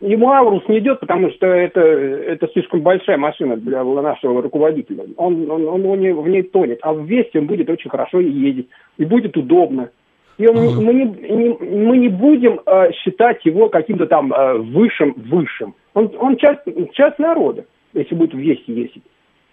Ему 0.00 0.30
Аурус 0.30 0.62
не 0.68 0.78
идет, 0.78 1.00
потому 1.00 1.30
что 1.30 1.46
это, 1.46 1.80
это 1.80 2.46
слишком 2.52 2.82
большая 2.82 3.16
машина 3.16 3.56
для 3.56 3.82
нашего 3.82 4.40
руководителя. 4.40 5.04
Он, 5.16 5.50
он, 5.50 5.66
он, 5.66 5.84
он 5.84 5.98
в 5.98 6.28
ней 6.28 6.42
тонет. 6.42 6.78
А 6.82 6.92
в 6.92 7.04
Весте 7.04 7.40
он 7.40 7.46
будет 7.46 7.68
очень 7.68 7.90
хорошо 7.90 8.20
ездить. 8.20 8.68
И 8.98 9.04
будет 9.04 9.36
удобно. 9.36 9.90
И 10.38 10.46
он, 10.46 10.56
uh-huh. 10.56 10.80
мы, 10.80 10.94
не, 10.94 11.04
не, 11.04 11.48
мы 11.88 11.96
не 11.98 12.08
будем 12.08 12.60
э, 12.64 12.92
считать 12.92 13.44
его 13.44 13.68
каким-то 13.68 14.06
там 14.06 14.32
э, 14.32 14.58
высшим 14.58 15.14
высшим. 15.16 15.74
Он, 15.94 16.10
он 16.18 16.36
часть, 16.36 16.62
часть 16.92 17.18
народа, 17.18 17.64
если 17.92 18.14
будет 18.14 18.34
в 18.34 18.38
Весте 18.38 18.72
ездить. 18.72 19.02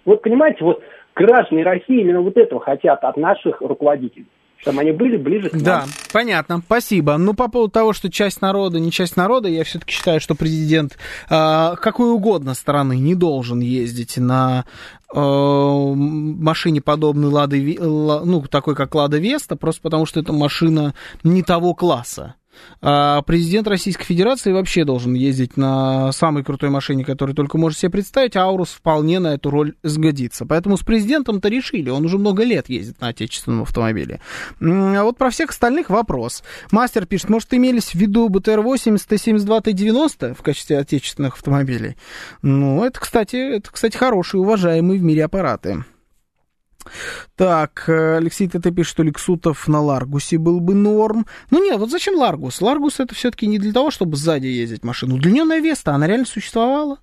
Вот 0.05 0.21
понимаете, 0.21 0.63
вот 0.63 0.81
граждане 1.15 1.63
России 1.63 2.01
именно 2.01 2.21
вот 2.21 2.37
этого 2.37 2.61
хотят 2.61 3.03
от 3.03 3.17
наших 3.17 3.61
руководителей 3.61 4.27
чтобы 4.61 4.81
они 4.81 4.91
были 4.91 5.17
ближе 5.17 5.49
к 5.49 5.53
нам. 5.53 5.63
Да, 5.63 5.85
понятно, 6.11 6.61
спасибо. 6.65 7.17
Ну, 7.17 7.33
по 7.33 7.47
поводу 7.47 7.71
того, 7.71 7.93
что 7.93 8.11
часть 8.11 8.41
народа, 8.41 8.79
не 8.79 8.91
часть 8.91 9.15
народа, 9.15 9.47
я 9.47 9.63
все-таки 9.63 9.93
считаю, 9.93 10.19
что 10.19 10.35
президент 10.35 10.97
э, 11.29 11.75
какой 11.81 12.11
угодно 12.11 12.53
страны 12.53 12.97
не 12.97 13.15
должен 13.15 13.59
ездить 13.59 14.17
на 14.17 14.65
э, 15.13 15.19
машине 15.19 16.81
подобной 16.81 17.29
Лады, 17.29 17.77
ну, 17.79 18.41
такой 18.49 18.75
как 18.75 18.95
Лада 18.95 19.17
Веста, 19.17 19.55
просто 19.55 19.81
потому 19.81 20.05
что 20.05 20.19
это 20.19 20.33
машина 20.33 20.93
не 21.23 21.43
того 21.43 21.73
класса. 21.73 22.35
А 22.81 23.21
президент 23.23 23.67
Российской 23.67 24.05
Федерации 24.05 24.53
вообще 24.53 24.85
должен 24.85 25.13
ездить 25.13 25.57
на 25.57 26.11
самой 26.11 26.43
крутой 26.43 26.69
машине, 26.69 27.03
которую 27.03 27.35
только 27.35 27.57
может 27.57 27.77
себе 27.77 27.91
представить, 27.91 28.35
а 28.35 28.43
Аурус 28.43 28.69
вполне 28.69 29.19
на 29.19 29.33
эту 29.33 29.49
роль 29.49 29.75
сгодится. 29.83 30.45
Поэтому 30.45 30.77
с 30.77 30.81
президентом-то 30.81 31.49
решили, 31.49 31.89
он 31.89 32.05
уже 32.05 32.17
много 32.17 32.43
лет 32.43 32.69
ездит 32.69 33.01
на 33.01 33.09
отечественном 33.09 33.63
автомобиле. 33.63 34.21
А 34.61 35.03
вот 35.03 35.17
про 35.17 35.29
всех 35.29 35.49
остальных 35.49 35.89
вопрос. 35.89 36.43
Мастер 36.71 37.05
пишет, 37.05 37.29
может, 37.29 37.53
имелись 37.53 37.89
в 37.89 37.95
виду 37.95 38.29
БТР-80, 38.29 39.01
Т-72, 39.07 39.61
Т-90 39.61 40.33
в 40.33 40.41
качестве 40.41 40.77
отечественных 40.77 41.33
автомобилей? 41.33 41.97
Ну, 42.41 42.83
это, 42.83 42.99
кстати, 42.99 43.57
это, 43.57 43.69
кстати, 43.71 43.97
хорошие, 43.97 44.39
уважаемые 44.41 44.99
в 44.99 45.03
мире 45.03 45.25
аппараты. 45.25 45.83
Так, 47.35 47.85
э, 47.87 48.17
Алексей 48.17 48.47
ТТ 48.47 48.75
пишет, 48.75 48.91
что 48.91 49.03
Лексутов 49.03 49.67
на 49.67 49.81
Ларгусе 49.81 50.37
был 50.37 50.59
бы 50.59 50.73
норм. 50.73 51.25
Ну 51.51 51.63
нет, 51.63 51.79
вот 51.79 51.91
зачем 51.91 52.15
Ларгус? 52.15 52.61
Ларгус 52.61 52.99
это 52.99 53.15
все-таки 53.15 53.47
не 53.47 53.59
для 53.59 53.73
того, 53.73 53.91
чтобы 53.91 54.17
сзади 54.17 54.47
ездить 54.47 54.83
машину. 54.83 55.15
Удлиненная 55.15 55.59
Веста, 55.59 55.93
она 55.93 56.07
реально 56.07 56.25
существовала. 56.25 56.99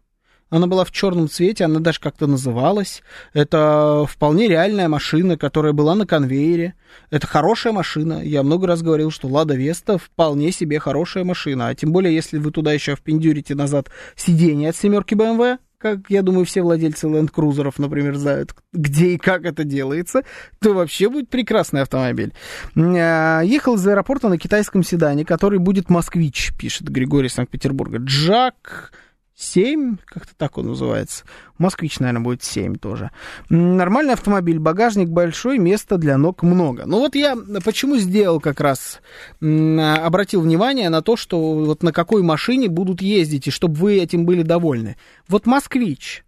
Она 0.48 0.68
была 0.68 0.84
в 0.84 0.92
черном 0.92 1.28
цвете, 1.28 1.64
она 1.64 1.80
даже 1.80 1.98
как-то 1.98 2.28
называлась. 2.28 3.02
Это 3.32 4.06
вполне 4.08 4.46
реальная 4.46 4.88
машина, 4.88 5.36
которая 5.36 5.72
была 5.72 5.96
на 5.96 6.06
конвейере. 6.06 6.74
Это 7.10 7.26
хорошая 7.26 7.72
машина. 7.72 8.22
Я 8.22 8.44
много 8.44 8.68
раз 8.68 8.80
говорил, 8.80 9.10
что 9.10 9.26
Лада 9.26 9.54
Веста 9.54 9.98
вполне 9.98 10.52
себе 10.52 10.78
хорошая 10.78 11.24
машина. 11.24 11.68
А 11.68 11.74
тем 11.74 11.90
более, 11.90 12.14
если 12.14 12.38
вы 12.38 12.52
туда 12.52 12.72
еще 12.72 12.94
впендюрите 12.94 13.56
назад 13.56 13.90
сиденье 14.14 14.70
от 14.70 14.76
семерки 14.76 15.14
BMW, 15.14 15.58
как 15.86 16.00
я 16.08 16.22
думаю, 16.22 16.44
все 16.44 16.62
владельцы 16.62 17.06
ленд-крузеров, 17.06 17.78
например, 17.78 18.16
знают, 18.16 18.54
где 18.72 19.10
и 19.10 19.18
как 19.18 19.44
это 19.44 19.62
делается, 19.64 20.22
то 20.60 20.74
вообще 20.74 21.08
будет 21.08 21.28
прекрасный 21.28 21.82
автомобиль. 21.82 22.32
А, 22.76 23.42
ехал 23.42 23.76
из 23.76 23.86
аэропорта 23.86 24.28
на 24.28 24.38
китайском 24.38 24.82
седане, 24.82 25.24
который 25.24 25.58
будет 25.58 25.88
«Москвич», 25.88 26.52
пишет 26.58 26.88
Григорий 26.88 27.28
Санкт-Петербурга. 27.28 27.98
Джак 27.98 28.92
7, 29.38 29.98
как-то 30.06 30.34
так 30.34 30.56
он 30.56 30.68
называется. 30.68 31.24
Москвич, 31.58 31.98
наверное, 32.00 32.22
будет 32.22 32.42
7 32.42 32.76
тоже. 32.76 33.10
Нормальный 33.50 34.14
автомобиль, 34.14 34.58
багажник 34.58 35.10
большой, 35.10 35.58
места 35.58 35.98
для 35.98 36.16
ног 36.16 36.42
много. 36.42 36.86
Ну 36.86 37.00
вот 37.00 37.14
я 37.14 37.36
почему 37.62 37.98
сделал 37.98 38.40
как 38.40 38.60
раз, 38.60 39.00
обратил 39.40 40.40
внимание 40.40 40.88
на 40.88 41.02
то, 41.02 41.16
что 41.16 41.38
вот 41.54 41.82
на 41.82 41.92
какой 41.92 42.22
машине 42.22 42.68
будут 42.68 43.02
ездить, 43.02 43.48
и 43.48 43.50
чтобы 43.50 43.74
вы 43.74 43.98
этим 43.98 44.24
были 44.24 44.40
довольны. 44.40 44.96
Вот 45.28 45.44
Москвич 45.44 46.24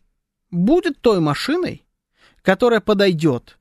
будет 0.50 1.00
той 1.00 1.20
машиной, 1.20 1.86
которая 2.42 2.80
подойдет 2.80 3.56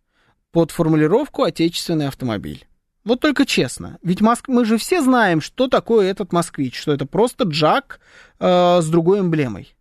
под 0.51 0.71
формулировку 0.71 1.43
отечественный 1.43 2.09
автомобиль. 2.09 2.66
Вот 3.07 3.21
только 3.21 3.45
честно, 3.45 3.99
ведь 4.03 4.19
Моск... 4.19 4.49
мы 4.49 4.65
же 4.65 4.77
все 4.77 5.01
знаем, 5.01 5.39
что 5.39 5.69
такое 5.69 6.11
этот 6.11 6.33
москвич, 6.33 6.77
что 6.77 6.91
это 6.91 7.05
просто 7.05 7.45
джак 7.45 8.01
э, 8.37 8.81
с 8.81 8.89
другой 8.89 9.21
эмблемой. 9.21 9.77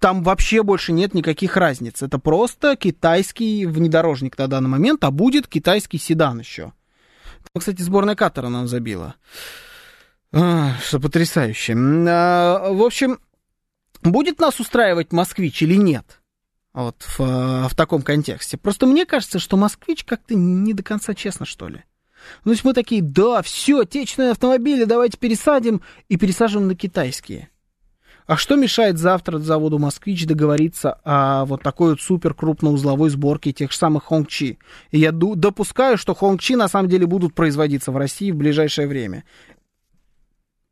Там 0.00 0.22
вообще 0.22 0.62
больше 0.62 0.92
нет 0.92 1.12
никаких 1.12 1.58
разниц. 1.58 2.00
Это 2.00 2.18
просто 2.18 2.74
китайский 2.76 3.66
внедорожник 3.66 4.38
на 4.38 4.48
данный 4.48 4.70
момент, 4.70 5.04
а 5.04 5.10
будет 5.10 5.46
китайский 5.46 5.98
седан 5.98 6.38
еще. 6.38 6.72
Там, 7.52 7.60
кстати, 7.60 7.82
сборная 7.82 8.14
Катара 8.14 8.48
нам 8.48 8.66
забила. 8.66 9.16
А, 10.32 10.72
что 10.82 11.00
потрясающе. 11.00 11.74
А, 11.76 12.72
в 12.72 12.82
общем, 12.82 13.18
будет 14.00 14.38
нас 14.38 14.58
устраивать 14.58 15.12
москвич 15.12 15.60
или 15.60 15.74
нет? 15.74 16.22
Вот 16.72 17.04
в, 17.18 17.68
в 17.68 17.74
таком 17.76 18.00
контексте. 18.00 18.56
Просто 18.56 18.86
мне 18.86 19.04
кажется, 19.04 19.38
что 19.38 19.58
москвич 19.58 20.04
как-то 20.04 20.34
не 20.34 20.72
до 20.72 20.82
конца 20.82 21.12
честно, 21.14 21.44
что 21.44 21.68
ли. 21.68 21.84
Ну, 22.44 22.50
то 22.50 22.52
есть 22.52 22.64
мы 22.64 22.74
такие, 22.74 23.02
да, 23.02 23.42
все, 23.42 23.80
отечественные 23.80 24.32
автомобили 24.32 24.84
давайте 24.84 25.18
пересадим 25.18 25.82
и 26.08 26.16
пересаживаем 26.16 26.68
на 26.68 26.74
китайские. 26.74 27.50
А 28.30 28.36
что 28.36 28.54
мешает 28.54 28.96
завтра 28.96 29.38
заводу 29.38 29.80
«Москвич» 29.80 30.24
договориться 30.24 31.00
о 31.04 31.44
вот 31.46 31.64
такой 31.64 31.90
вот 31.90 32.00
супер 32.00 32.32
крупноузловой 32.32 33.10
сборке 33.10 33.52
тех 33.52 33.72
же 33.72 33.76
самых 33.76 34.04
«Хонгчи»? 34.04 34.60
И 34.92 35.00
я 35.00 35.10
допускаю, 35.10 35.98
что 35.98 36.14
«Хонгчи» 36.14 36.54
на 36.54 36.68
самом 36.68 36.88
деле 36.88 37.06
будут 37.06 37.34
производиться 37.34 37.90
в 37.90 37.96
России 37.96 38.30
в 38.30 38.36
ближайшее 38.36 38.86
время. 38.86 39.24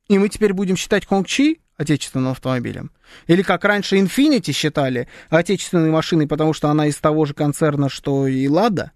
И 0.09 0.19
мы 0.21 0.29
теперь 0.29 0.53
будем 0.53 0.77
считать 0.77 1.05
«Хонгчи» 1.05 1.61
отечественным 1.77 2.31
автомобилем? 2.31 2.93
Или 3.27 3.43
как 3.43 3.65
раньше 3.65 3.97
Infiniti 3.97 4.53
считали 4.53 5.09
отечественной 5.29 5.91
машиной, 5.91 6.29
потому 6.29 6.53
что 6.53 6.69
она 6.69 6.87
из 6.87 6.97
того 6.99 7.25
же 7.25 7.35
концерна, 7.35 7.89
что 7.89 8.29
и 8.29 8.47
«Лада»? 8.47 8.93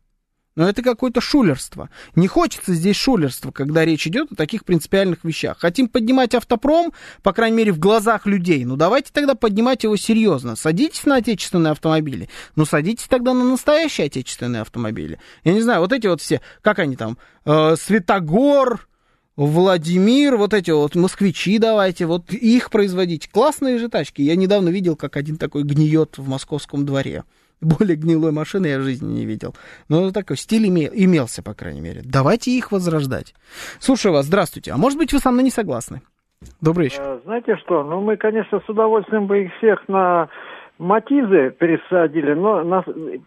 Но 0.54 0.68
это 0.68 0.82
какое-то 0.82 1.20
шулерство. 1.20 1.88
Не 2.14 2.28
хочется 2.28 2.74
здесь 2.74 2.96
шулерства, 2.96 3.52
когда 3.52 3.84
речь 3.84 4.06
идет 4.06 4.32
о 4.32 4.36
таких 4.36 4.64
принципиальных 4.64 5.24
вещах. 5.24 5.58
Хотим 5.58 5.88
поднимать 5.88 6.34
автопром, 6.34 6.92
по 7.22 7.32
крайней 7.32 7.56
мере, 7.56 7.72
в 7.72 7.78
глазах 7.78 8.26
людей. 8.26 8.64
Ну, 8.64 8.76
давайте 8.76 9.10
тогда 9.12 9.34
поднимать 9.34 9.84
его 9.84 9.96
серьезно. 9.96 10.54
Садитесь 10.54 11.04
на 11.06 11.16
отечественные 11.16 11.70
автомобили. 11.70 12.28
Ну, 12.54 12.66
садитесь 12.66 13.06
тогда 13.08 13.32
на 13.32 13.44
настоящие 13.44 14.06
отечественные 14.06 14.62
автомобили. 14.62 15.18
Я 15.44 15.54
не 15.54 15.62
знаю, 15.62 15.80
вот 15.80 15.92
эти 15.92 16.06
вот 16.06 16.20
все, 16.20 16.42
как 16.60 16.78
они 16.78 16.96
там, 16.96 17.16
э, 17.46 17.74
Светогор, 17.76 18.86
Владимир, 19.36 20.36
вот 20.36 20.52
эти 20.52 20.70
вот 20.70 20.94
москвичи 20.94 21.56
давайте, 21.58 22.04
вот 22.04 22.30
их 22.30 22.70
производить. 22.70 23.30
Классные 23.30 23.78
же 23.78 23.88
тачки. 23.88 24.20
Я 24.20 24.36
недавно 24.36 24.68
видел, 24.68 24.96
как 24.96 25.16
один 25.16 25.38
такой 25.38 25.62
гниет 25.62 26.18
в 26.18 26.28
московском 26.28 26.84
дворе. 26.84 27.24
Более 27.62 27.96
гнилой 27.96 28.32
машины 28.32 28.66
я 28.66 28.78
в 28.78 28.82
жизни 28.82 29.20
не 29.20 29.24
видел. 29.24 29.54
Но 29.88 30.10
такой 30.10 30.36
стиль 30.36 30.66
име, 30.66 30.90
имелся, 30.92 31.42
по 31.42 31.54
крайней 31.54 31.80
мере. 31.80 32.02
Давайте 32.04 32.50
их 32.50 32.72
возрождать. 32.72 33.34
Слушаю 33.78 34.12
вас, 34.12 34.26
здравствуйте. 34.26 34.72
А 34.72 34.76
может 34.76 34.98
быть, 34.98 35.12
вы 35.12 35.20
со 35.20 35.30
мной 35.30 35.44
не 35.44 35.50
согласны? 35.50 36.02
Добрый 36.60 36.84
вечер. 36.86 37.00
Э, 37.02 37.20
знаете 37.24 37.56
что, 37.56 37.84
ну 37.84 38.00
мы, 38.00 38.16
конечно, 38.16 38.60
с 38.60 38.68
удовольствием 38.68 39.26
бы 39.26 39.44
их 39.44 39.52
всех 39.58 39.88
на 39.88 40.28
Матизы 40.78 41.54
пересадили, 41.58 42.32
но, 42.32 42.64
на, 42.64 42.84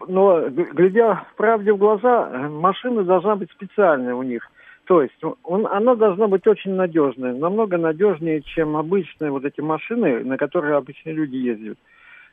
но 0.08 0.50
глядя 0.50 1.24
правде 1.38 1.72
в 1.72 1.78
глаза, 1.78 2.28
машина 2.50 3.04
должна 3.04 3.38
быть 3.38 3.50
специальная 3.52 4.14
у 4.14 4.24
них. 4.24 4.46
То 4.86 5.02
есть 5.02 5.16
он, 5.44 5.66
она 5.66 5.96
должна 5.96 6.28
быть 6.28 6.46
очень 6.48 6.74
надежная, 6.74 7.34
намного 7.34 7.78
надежнее, 7.78 8.42
чем 8.42 8.76
обычные 8.76 9.32
вот 9.32 9.46
эти 9.46 9.62
машины, 9.62 10.24
на 10.24 10.38
которые 10.38 10.76
обычные 10.76 11.16
люди 11.16 11.38
ездят. 11.38 11.78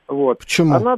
Вот. 0.09 0.41
Почему? 0.41 0.75
Она, 0.75 0.97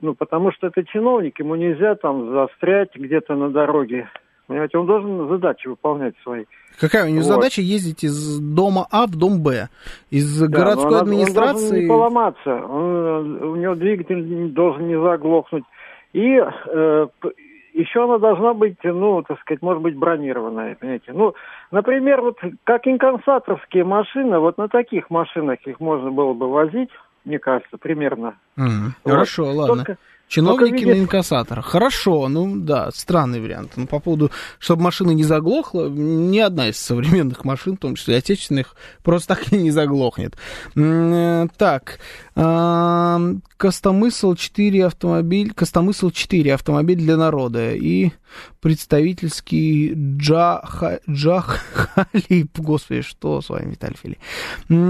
ну, 0.00 0.14
потому 0.14 0.52
что 0.52 0.68
это 0.68 0.84
чиновник, 0.84 1.38
ему 1.38 1.54
нельзя 1.54 1.94
там 1.94 2.32
застрять 2.32 2.94
где-то 2.94 3.34
на 3.34 3.50
дороге. 3.50 4.08
Понимаете, 4.46 4.78
он 4.78 4.86
должен 4.86 5.28
задачи 5.28 5.68
выполнять 5.68 6.14
свои. 6.22 6.46
Какая 6.80 7.04
у 7.04 7.08
него 7.08 7.18
вот. 7.18 7.34
задача 7.34 7.60
ездить 7.60 8.02
из 8.02 8.38
дома 8.38 8.86
А 8.90 9.06
в 9.06 9.14
дом 9.14 9.42
Б? 9.42 9.68
Из 10.10 10.40
да, 10.40 10.46
городской 10.46 10.96
он, 10.96 11.02
администрации? 11.02 11.64
Он 11.64 11.70
должен 11.70 11.80
не 11.80 11.88
поломаться, 11.88 12.54
он, 12.64 13.42
у 13.42 13.56
него 13.56 13.74
двигатель 13.74 14.50
должен 14.52 14.88
не 14.88 14.98
заглохнуть. 14.98 15.64
И 16.14 16.40
э, 16.40 17.06
еще 17.74 18.04
она 18.04 18.18
должна 18.18 18.54
быть, 18.54 18.78
ну, 18.82 19.22
так 19.22 19.38
сказать, 19.40 19.60
может 19.60 19.82
быть, 19.82 19.96
бронированная, 19.96 20.76
понимаете. 20.76 21.12
Ну, 21.12 21.34
например, 21.70 22.22
вот 22.22 22.38
как 22.64 22.86
инкассаторские 22.86 23.84
машины, 23.84 24.38
вот 24.38 24.56
на 24.56 24.68
таких 24.68 25.10
машинах 25.10 25.58
их 25.66 25.78
можно 25.80 26.10
было 26.10 26.32
бы 26.32 26.50
возить, 26.50 26.90
мне 27.24 27.38
кажется, 27.38 27.76
примерно. 27.78 28.36
Mm, 28.56 28.92
вот. 29.04 29.10
Хорошо, 29.10 29.52
ладно. 29.52 29.84
Только, 29.84 29.98
Чиновники 30.28 30.84
только 30.84 30.96
на 30.96 31.00
инкассаторах. 31.00 31.66
Хорошо, 31.66 32.28
ну 32.28 32.54
да, 32.54 32.90
странный 32.90 33.40
вариант. 33.40 33.72
Но 33.76 33.86
по 33.86 33.98
поводу, 33.98 34.30
чтобы 34.58 34.82
машина 34.82 35.12
не 35.12 35.24
заглохла, 35.24 35.88
ни 35.88 36.38
одна 36.38 36.68
из 36.68 36.78
современных 36.78 37.44
машин, 37.44 37.76
в 37.76 37.80
том 37.80 37.94
числе 37.94 38.16
отечественных, 38.16 38.76
просто 39.02 39.34
так 39.34 39.52
и 39.52 39.56
не 39.56 39.70
заглохнет. 39.70 40.36
Э, 40.76 41.46
так, 41.56 41.98
Костомысл 43.56 44.36
4 44.36 44.86
автомобиль, 44.86 45.52
Костомысл 45.52 46.10
4 46.10 46.54
автомобиль 46.54 46.98
для 46.98 47.16
народа 47.16 47.74
и 47.74 48.12
представительский 48.60 49.92
Джах, 49.94 50.84
Джахалип, 51.10 52.56
господи, 52.60 53.02
что 53.02 53.40
с 53.40 53.48
вами, 53.48 53.72
Виталий 53.72 53.96
Фили. 54.00 54.18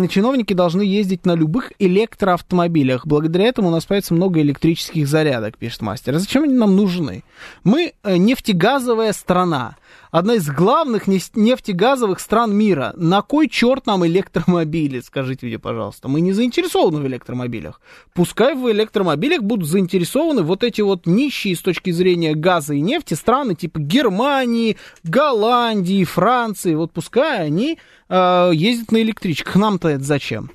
Чиновники 0.09 0.53
должны 0.53 0.83
ездить 0.83 1.25
на 1.25 1.35
любых 1.35 1.73
электроавтомобилях. 1.79 3.07
Благодаря 3.07 3.47
этому 3.47 3.69
у 3.69 3.70
нас 3.70 3.87
появится 3.87 4.12
много 4.12 4.43
электрических 4.43 5.09
зарядок, 5.09 5.57
пишет 5.57 5.81
мастер. 5.81 6.16
А 6.16 6.19
зачем 6.19 6.43
они 6.43 6.53
нам 6.53 6.77
нужны? 6.77 7.25
Мы 7.65 7.95
э, 8.03 8.16
нефтегазовая 8.19 9.15
страна 9.15 9.77
одна 10.10 10.35
из 10.35 10.48
главных 10.48 11.06
нефтегазовых 11.06 12.20
стран 12.20 12.55
мира. 12.55 12.93
На 12.97 13.23
кой 13.23 13.48
черт 13.48 13.86
нам 13.86 14.06
электромобили, 14.06 15.01
скажите 15.01 15.47
мне, 15.47 15.59
пожалуйста? 15.59 16.09
Мы 16.09 16.20
не 16.20 16.32
заинтересованы 16.32 17.01
в 17.01 17.06
электромобилях. 17.06 17.81
Пускай 18.15 18.55
в 18.55 18.70
электромобилях 18.70 19.43
будут 19.43 19.69
заинтересованы 19.69 20.43
вот 20.43 20.65
эти 20.65 20.81
вот 20.81 21.06
нищие 21.06 21.56
с 21.56 21.60
точки 21.60 21.90
зрения 21.90 22.35
газа 22.35 22.74
и 22.74 22.81
нефти 22.81 23.15
страны 23.15 23.55
типа 23.55 23.78
Германии, 23.78 24.77
Голландии, 25.05 26.05
Франции. 26.05 26.74
Вот 26.74 26.93
пускай 26.93 27.47
они 27.47 27.78
э, 28.09 28.51
ездят 28.55 28.93
на 28.93 29.02
электричках. 29.02 29.56
Нам-то 29.56 29.89
это 29.89 30.05
зачем? 30.05 30.51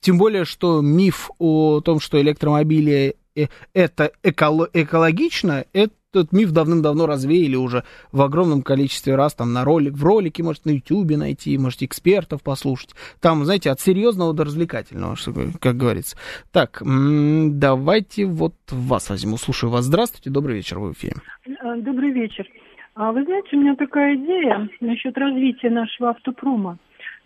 Тем 0.00 0.18
более, 0.18 0.44
что 0.44 0.80
миф 0.80 1.30
о 1.38 1.80
том, 1.80 2.00
что 2.00 2.20
электромобили 2.20 3.16
э, 3.34 3.46
это 3.72 4.12
эколо- 4.22 4.70
экологично, 4.72 5.64
это 5.72 5.92
этот 6.14 6.32
миф 6.32 6.52
давным-давно 6.52 7.06
развеяли 7.06 7.56
уже 7.56 7.84
в 8.12 8.22
огромном 8.22 8.62
количестве 8.62 9.14
раз, 9.14 9.34
там 9.34 9.52
на 9.52 9.64
ролик, 9.64 9.94
в 9.94 10.04
ролике, 10.04 10.42
может, 10.42 10.64
на 10.64 10.70
ютюбе 10.70 11.16
найти, 11.16 11.58
можете 11.58 11.84
экспертов 11.84 12.42
послушать. 12.42 12.90
Там, 13.20 13.44
знаете, 13.44 13.70
от 13.70 13.80
серьезного 13.80 14.32
до 14.32 14.44
развлекательного, 14.44 15.16
как 15.60 15.76
говорится. 15.76 16.16
Так, 16.52 16.82
давайте 16.82 18.24
вот 18.24 18.54
вас 18.70 19.10
возьму. 19.10 19.36
Слушаю 19.36 19.70
вас. 19.70 19.84
Здравствуйте, 19.84 20.30
добрый 20.30 20.56
вечер, 20.56 20.78
вы 20.78 20.92
в 20.94 20.96
эфире. 20.96 21.16
Э, 21.46 21.76
добрый 21.80 22.10
вечер. 22.10 22.46
А 22.94 23.12
вы 23.12 23.24
знаете, 23.24 23.56
у 23.56 23.60
меня 23.60 23.76
такая 23.76 24.16
идея 24.16 24.68
насчет 24.80 25.16
развития 25.18 25.70
нашего 25.70 26.10
автопрома. 26.10 26.78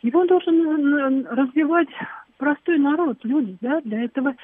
Его 0.03 0.27
должен 0.27 1.25
развивать 1.27 1.89
простой 2.37 2.79
народ, 2.79 3.19
люди, 3.23 3.57
да, 3.61 3.81
для 3.83 4.03
этого 4.03 4.35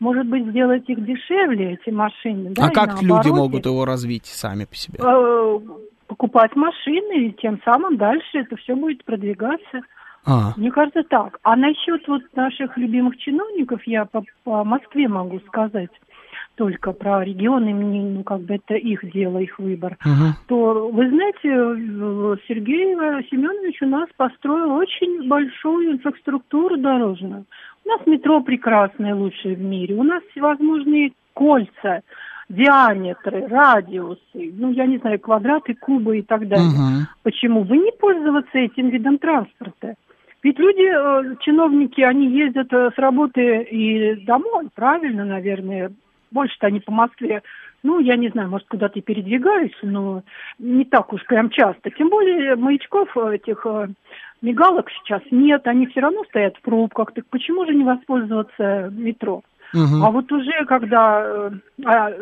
может 0.00 0.26
быть, 0.26 0.46
сделать 0.46 0.88
их 0.88 1.04
дешевле, 1.04 1.74
эти 1.74 1.90
машины. 1.90 2.50
Да, 2.50 2.66
а 2.66 2.70
как 2.70 3.02
люди 3.02 3.28
могут 3.28 3.66
его 3.66 3.84
развить 3.84 4.26
сами 4.26 4.64
по 4.64 4.74
себе? 4.74 4.98
Э, 5.02 5.58
покупать 6.06 6.54
машины, 6.56 7.26
и 7.26 7.32
тем 7.32 7.60
самым 7.64 7.96
дальше 7.96 8.38
это 8.38 8.56
все 8.56 8.74
будет 8.74 9.04
продвигаться. 9.04 9.82
А. 10.24 10.52
Мне 10.56 10.70
кажется, 10.70 11.02
так. 11.08 11.38
А 11.42 11.56
насчет 11.56 12.06
вот 12.06 12.22
наших 12.34 12.76
любимых 12.76 13.16
чиновников, 13.18 13.82
я 13.86 14.04
по, 14.04 14.22
по 14.44 14.64
Москве 14.64 15.08
могу 15.08 15.40
сказать. 15.46 15.90
только 16.56 16.92
про 16.92 17.24
регионы, 17.24 17.72
ну, 17.72 18.22
как 18.24 18.40
бы 18.40 18.56
это 18.56 18.74
их 18.74 19.10
дело, 19.12 19.38
их 19.38 19.58
выбор, 19.58 19.96
uh 20.04 20.32
то, 20.48 20.90
вы 20.90 21.08
знаете, 21.08 22.42
Сергей 22.48 22.94
Семенович 23.30 23.80
у 23.82 23.86
нас 23.86 24.08
построил 24.16 24.72
очень 24.72 25.28
большую 25.28 25.92
инфраструктуру 25.92 26.76
дорожную. 26.76 27.44
У 27.88 27.90
нас 27.90 28.06
метро 28.06 28.42
прекрасное, 28.42 29.14
лучшее 29.14 29.54
в 29.54 29.60
мире. 29.60 29.94
У 29.94 30.02
нас 30.02 30.22
всевозможные 30.30 31.12
кольца, 31.32 32.02
диаметры, 32.50 33.46
радиусы, 33.46 34.52
ну, 34.58 34.72
я 34.72 34.84
не 34.84 34.98
знаю, 34.98 35.18
квадраты, 35.18 35.74
кубы 35.74 36.18
и 36.18 36.22
так 36.22 36.46
далее. 36.48 36.68
uh 36.68 37.06
Почему? 37.22 37.62
Вы 37.62 37.78
не 37.78 37.92
пользоваться 37.92 38.58
этим 38.58 38.90
видом 38.90 39.16
транспорта. 39.16 39.94
Ведь 40.42 40.58
люди, 40.58 40.82
э, 40.82 41.36
чиновники, 41.40 42.02
они 42.02 42.28
ездят 42.28 42.70
э, 42.74 42.90
с 42.94 42.98
работы 42.98 43.62
и 43.62 44.22
домой, 44.26 44.68
правильно, 44.74 45.24
наверное. 45.24 45.90
Больше-то 46.30 46.66
они 46.66 46.80
по 46.80 46.92
Москве, 46.92 47.42
ну, 47.82 48.00
я 48.00 48.16
не 48.16 48.28
знаю, 48.28 48.48
может, 48.48 48.66
куда-то 48.68 48.98
и 48.98 49.02
передвигаются, 49.02 49.86
но 49.86 50.22
не 50.58 50.84
так 50.84 51.12
уж 51.12 51.24
прям 51.26 51.50
часто. 51.50 51.90
Тем 51.90 52.08
более 52.08 52.56
маячков 52.56 53.16
этих 53.16 53.64
э, 53.66 53.88
мигалок 54.42 54.90
сейчас 54.90 55.22
нет, 55.30 55.66
они 55.66 55.86
все 55.86 56.00
равно 56.00 56.24
стоят 56.24 56.56
в 56.56 56.62
пробках. 56.62 57.12
Так 57.12 57.24
почему 57.30 57.66
же 57.66 57.74
не 57.74 57.84
воспользоваться 57.84 58.90
метро? 58.92 59.42
Угу. 59.74 60.04
А 60.04 60.10
вот 60.10 60.30
уже 60.32 60.64
когда 60.66 61.50
а, 61.84 62.12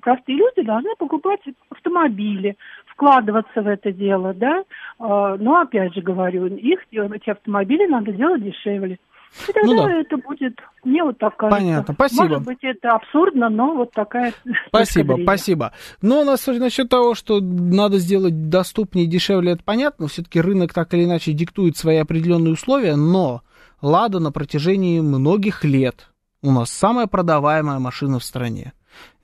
простые 0.00 0.38
люди 0.38 0.62
должны 0.62 0.90
покупать 0.98 1.40
автомобили, 1.70 2.56
вкладываться 2.86 3.62
в 3.62 3.66
это 3.66 3.92
дело, 3.92 4.34
да. 4.34 4.64
Но 4.98 5.60
опять 5.60 5.94
же 5.94 6.00
говорю, 6.00 6.46
их 6.46 6.80
эти 6.90 7.30
автомобили 7.30 7.86
надо 7.86 8.12
делать 8.12 8.42
дешевле. 8.42 8.98
И 9.48 9.52
тогда 9.52 9.74
ну, 9.74 9.82
да. 9.82 10.00
это 10.00 10.16
будет, 10.16 10.58
мне 10.84 11.02
вот 11.02 11.18
так 11.18 11.36
кажется. 11.36 11.60
Понятно, 11.60 11.94
спасибо. 11.94 12.22
Может 12.22 12.44
быть, 12.44 12.58
это 12.62 12.90
абсурдно, 12.90 13.48
но 13.48 13.74
вот 13.74 13.92
такая... 13.92 14.32
Спасибо, 14.68 15.18
спасибо. 15.22 15.72
Но 16.02 16.20
у 16.20 16.24
нас 16.24 16.46
насчет 16.46 16.88
того, 16.88 17.14
что 17.14 17.40
надо 17.40 17.98
сделать 17.98 18.48
доступнее 18.48 19.06
и 19.06 19.08
дешевле, 19.08 19.52
это 19.52 19.64
понятно. 19.64 20.08
Все-таки 20.08 20.40
рынок 20.40 20.72
так 20.72 20.94
или 20.94 21.04
иначе 21.04 21.32
диктует 21.32 21.76
свои 21.76 21.96
определенные 21.96 22.52
условия, 22.52 22.96
но 22.96 23.42
Лада 23.82 24.20
на 24.20 24.32
протяжении 24.32 25.00
многих 25.00 25.64
лет 25.64 26.08
у 26.42 26.52
нас 26.52 26.70
самая 26.70 27.06
продаваемая 27.06 27.78
машина 27.78 28.18
в 28.18 28.24
стране 28.24 28.72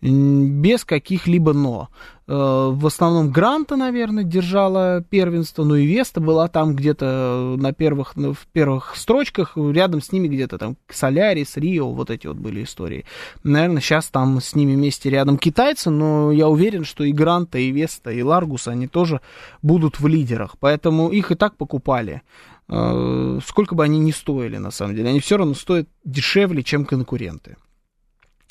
без 0.00 0.84
каких-либо 0.84 1.52
«но». 1.52 1.88
Э, 2.26 2.70
в 2.72 2.86
основном 2.86 3.30
Гранта, 3.30 3.76
наверное, 3.76 4.24
держала 4.24 5.02
первенство, 5.02 5.64
но 5.64 5.76
и 5.76 5.84
Веста 5.84 6.20
была 6.20 6.48
там 6.48 6.74
где-то 6.74 7.56
на 7.58 7.72
первых, 7.72 8.14
в 8.14 8.46
первых 8.52 8.96
строчках, 8.96 9.56
рядом 9.56 10.00
с 10.00 10.12
ними 10.12 10.28
где-то 10.28 10.56
там 10.56 10.76
Солярис, 10.88 11.56
Рио, 11.56 11.92
вот 11.92 12.10
эти 12.10 12.28
вот 12.28 12.36
были 12.36 12.62
истории. 12.62 13.04
Наверное, 13.42 13.82
сейчас 13.82 14.08
там 14.08 14.40
с 14.40 14.54
ними 14.54 14.74
вместе 14.74 15.10
рядом 15.10 15.36
китайцы, 15.36 15.90
но 15.90 16.32
я 16.32 16.48
уверен, 16.48 16.84
что 16.84 17.04
и 17.04 17.12
Гранта, 17.12 17.58
и 17.58 17.70
Веста, 17.70 18.10
и 18.10 18.22
Ларгус, 18.22 18.68
они 18.68 18.86
тоже 18.86 19.20
будут 19.60 20.00
в 20.00 20.06
лидерах, 20.06 20.56
поэтому 20.58 21.10
их 21.10 21.32
и 21.32 21.34
так 21.34 21.56
покупали 21.56 22.22
э, 22.68 23.40
сколько 23.44 23.74
бы 23.74 23.84
они 23.84 23.98
ни 23.98 24.12
стоили, 24.12 24.56
на 24.56 24.70
самом 24.70 24.94
деле, 24.94 25.10
они 25.10 25.20
все 25.20 25.36
равно 25.36 25.54
стоят 25.54 25.88
дешевле, 26.04 26.62
чем 26.62 26.84
конкуренты. 26.84 27.56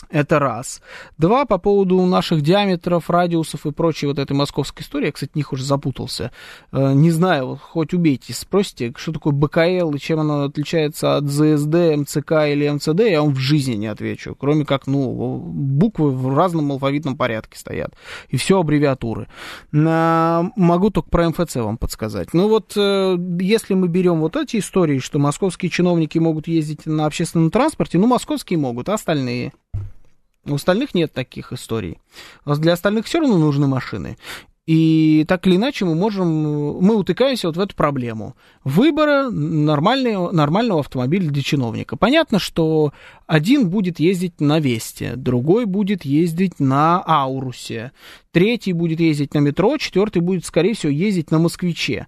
Это 0.10 0.40
раз. 0.40 0.81
Два, 1.19 1.45
по 1.45 1.60
поводу 1.60 2.03
наших 2.06 2.41
диаметров, 2.41 3.11
радиусов 3.11 3.68
и 3.68 3.72
прочей 3.72 4.07
вот 4.07 4.18
этой 4.18 4.34
московской 4.34 4.84
истории, 4.84 5.07
я, 5.07 5.11
кстати, 5.11 5.31
них 5.36 5.53
уже 5.53 5.64
запутался. 5.64 6.31
Э, 6.72 6.94
не 6.94 7.11
знаю, 7.11 7.60
хоть 7.61 7.94
убейте, 7.94 8.34
спросите, 8.34 8.91
что 8.98 9.14
такое 9.14 9.34
БКЛ 9.34 9.94
и 9.94 9.99
чем 9.99 10.19
оно 10.22 10.45
отличается 10.45 11.18
от 11.18 11.26
ЗСД, 11.26 11.95
МЦК 11.95 12.31
или 12.48 12.68
МЦД, 12.68 13.02
я 13.02 13.22
вам 13.22 13.36
в 13.36 13.40
жизни 13.40 13.76
не 13.76 13.86
отвечу. 13.86 14.34
Кроме 14.34 14.65
как, 14.65 14.88
ну, 14.88 15.38
буквы 15.38 16.10
в 16.10 16.36
разном 16.36 16.72
алфавитном 16.72 17.15
порядке 17.15 17.60
стоят. 17.60 17.94
И 18.30 18.38
все 18.38 18.60
аббревиатуры. 18.60 19.27
Могу 19.72 20.90
только 20.90 21.10
про 21.10 21.30
МФЦ 21.30 21.57
вам 21.57 21.77
подсказать. 21.77 22.34
Ну 22.34 22.48
вот, 22.48 22.73
э, 22.76 23.15
если 23.40 23.76
мы 23.76 23.88
берем 23.88 24.22
вот 24.22 24.36
эти 24.36 24.57
истории, 24.57 24.98
что 24.98 25.19
московские 25.19 25.69
чиновники 25.69 26.18
могут 26.18 26.48
ездить 26.48 26.88
на 26.88 27.06
общественном 27.06 27.52
транспорте, 27.52 27.99
ну, 27.99 28.07
московские 28.07 28.57
могут, 28.57 28.90
а 28.90 28.95
остальные? 28.95 29.52
У 30.45 30.56
остальных 30.56 30.94
нет 30.94 31.14
таких 31.14 31.53
историй. 31.53 31.99
Для 32.45 32.74
остальных 32.74 33.06
все 33.06 33.20
равно 33.20 33.38
нужны 33.38 33.68
машины. 33.68 34.18
И 34.70 35.26
так 35.28 35.48
или 35.48 35.56
иначе 35.56 35.84
мы 35.86 35.95
можем, 35.95 36.28
мы 36.30 36.94
утыкаемся 36.95 37.48
вот 37.48 37.57
в 37.57 37.60
эту 37.60 37.76
проблему 37.76 38.36
выбора 38.64 39.32
нормального, 39.32 40.32
нормального 40.32 40.82
автомобиля 40.82 41.28
для 41.28 41.41
чиновника. 41.41 41.98
Понятно, 41.98 42.38
что 42.38 42.94
один 43.26 43.70
будет 43.72 43.99
ездить 43.99 44.40
на 44.40 44.60
Весте, 44.60 45.16
другой 45.16 45.66
будет 45.66 46.06
ездить 46.06 46.60
на 46.60 47.02
Аурусе, 47.02 47.94
третий 48.32 48.74
будет 48.74 48.99
ездить 48.99 49.34
на 49.34 49.40
метро, 49.40 49.76
четвертый 49.78 50.22
будет, 50.22 50.45
скорее 50.45 50.76
всего, 50.76 50.91
ездить 50.91 51.32
на 51.32 51.40
Москвиче. 51.40 52.06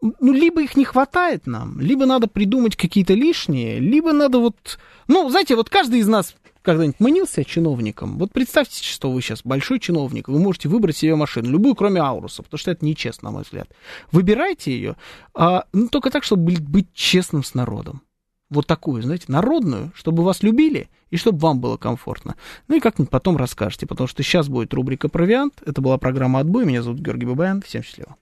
Ну, 0.00 0.32
либо 0.32 0.60
их 0.60 0.76
не 0.76 0.84
хватает 0.84 1.46
нам, 1.46 1.78
либо 1.78 2.04
надо 2.04 2.26
придумать 2.26 2.74
какие-то 2.74 3.14
лишние, 3.14 3.78
либо 3.78 4.12
надо 4.12 4.40
вот... 4.40 4.80
Ну, 5.06 5.30
знаете, 5.30 5.54
вот 5.54 5.70
каждый 5.70 6.00
из 6.00 6.08
нас 6.08 6.34
когда-нибудь 6.62 7.00
манился 7.00 7.44
чиновником? 7.44 8.18
Вот 8.18 8.32
представьте, 8.32 8.82
что 8.82 9.10
вы 9.10 9.20
сейчас 9.20 9.42
большой 9.44 9.80
чиновник, 9.80 10.28
вы 10.28 10.38
можете 10.38 10.68
выбрать 10.68 10.96
себе 10.96 11.14
машину, 11.14 11.50
любую, 11.50 11.74
кроме 11.74 12.00
Ауруса, 12.00 12.42
потому 12.42 12.58
что 12.58 12.70
это 12.70 12.84
нечестно, 12.84 13.28
на 13.28 13.34
мой 13.34 13.42
взгляд. 13.42 13.68
Выбирайте 14.10 14.72
ее, 14.72 14.96
а, 15.34 15.64
ну, 15.72 15.88
только 15.88 16.10
так, 16.10 16.24
чтобы 16.24 16.52
быть 16.58 16.92
честным 16.94 17.44
с 17.44 17.54
народом. 17.54 18.02
Вот 18.50 18.66
такую, 18.66 19.02
знаете, 19.02 19.24
народную, 19.28 19.92
чтобы 19.94 20.22
вас 20.22 20.42
любили 20.42 20.90
и 21.10 21.16
чтобы 21.16 21.38
вам 21.38 21.60
было 21.60 21.78
комфортно. 21.78 22.36
Ну 22.68 22.76
и 22.76 22.80
как-нибудь 22.80 23.10
потом 23.10 23.36
расскажете, 23.36 23.86
потому 23.86 24.08
что 24.08 24.22
сейчас 24.22 24.48
будет 24.48 24.74
рубрика 24.74 25.08
«Провиант». 25.08 25.62
Это 25.64 25.80
была 25.80 25.96
программа 25.96 26.40
«Отбой». 26.40 26.66
Меня 26.66 26.82
зовут 26.82 27.00
Георгий 27.00 27.26
Бабаян. 27.26 27.62
Всем 27.62 27.82
счастливо. 27.82 28.16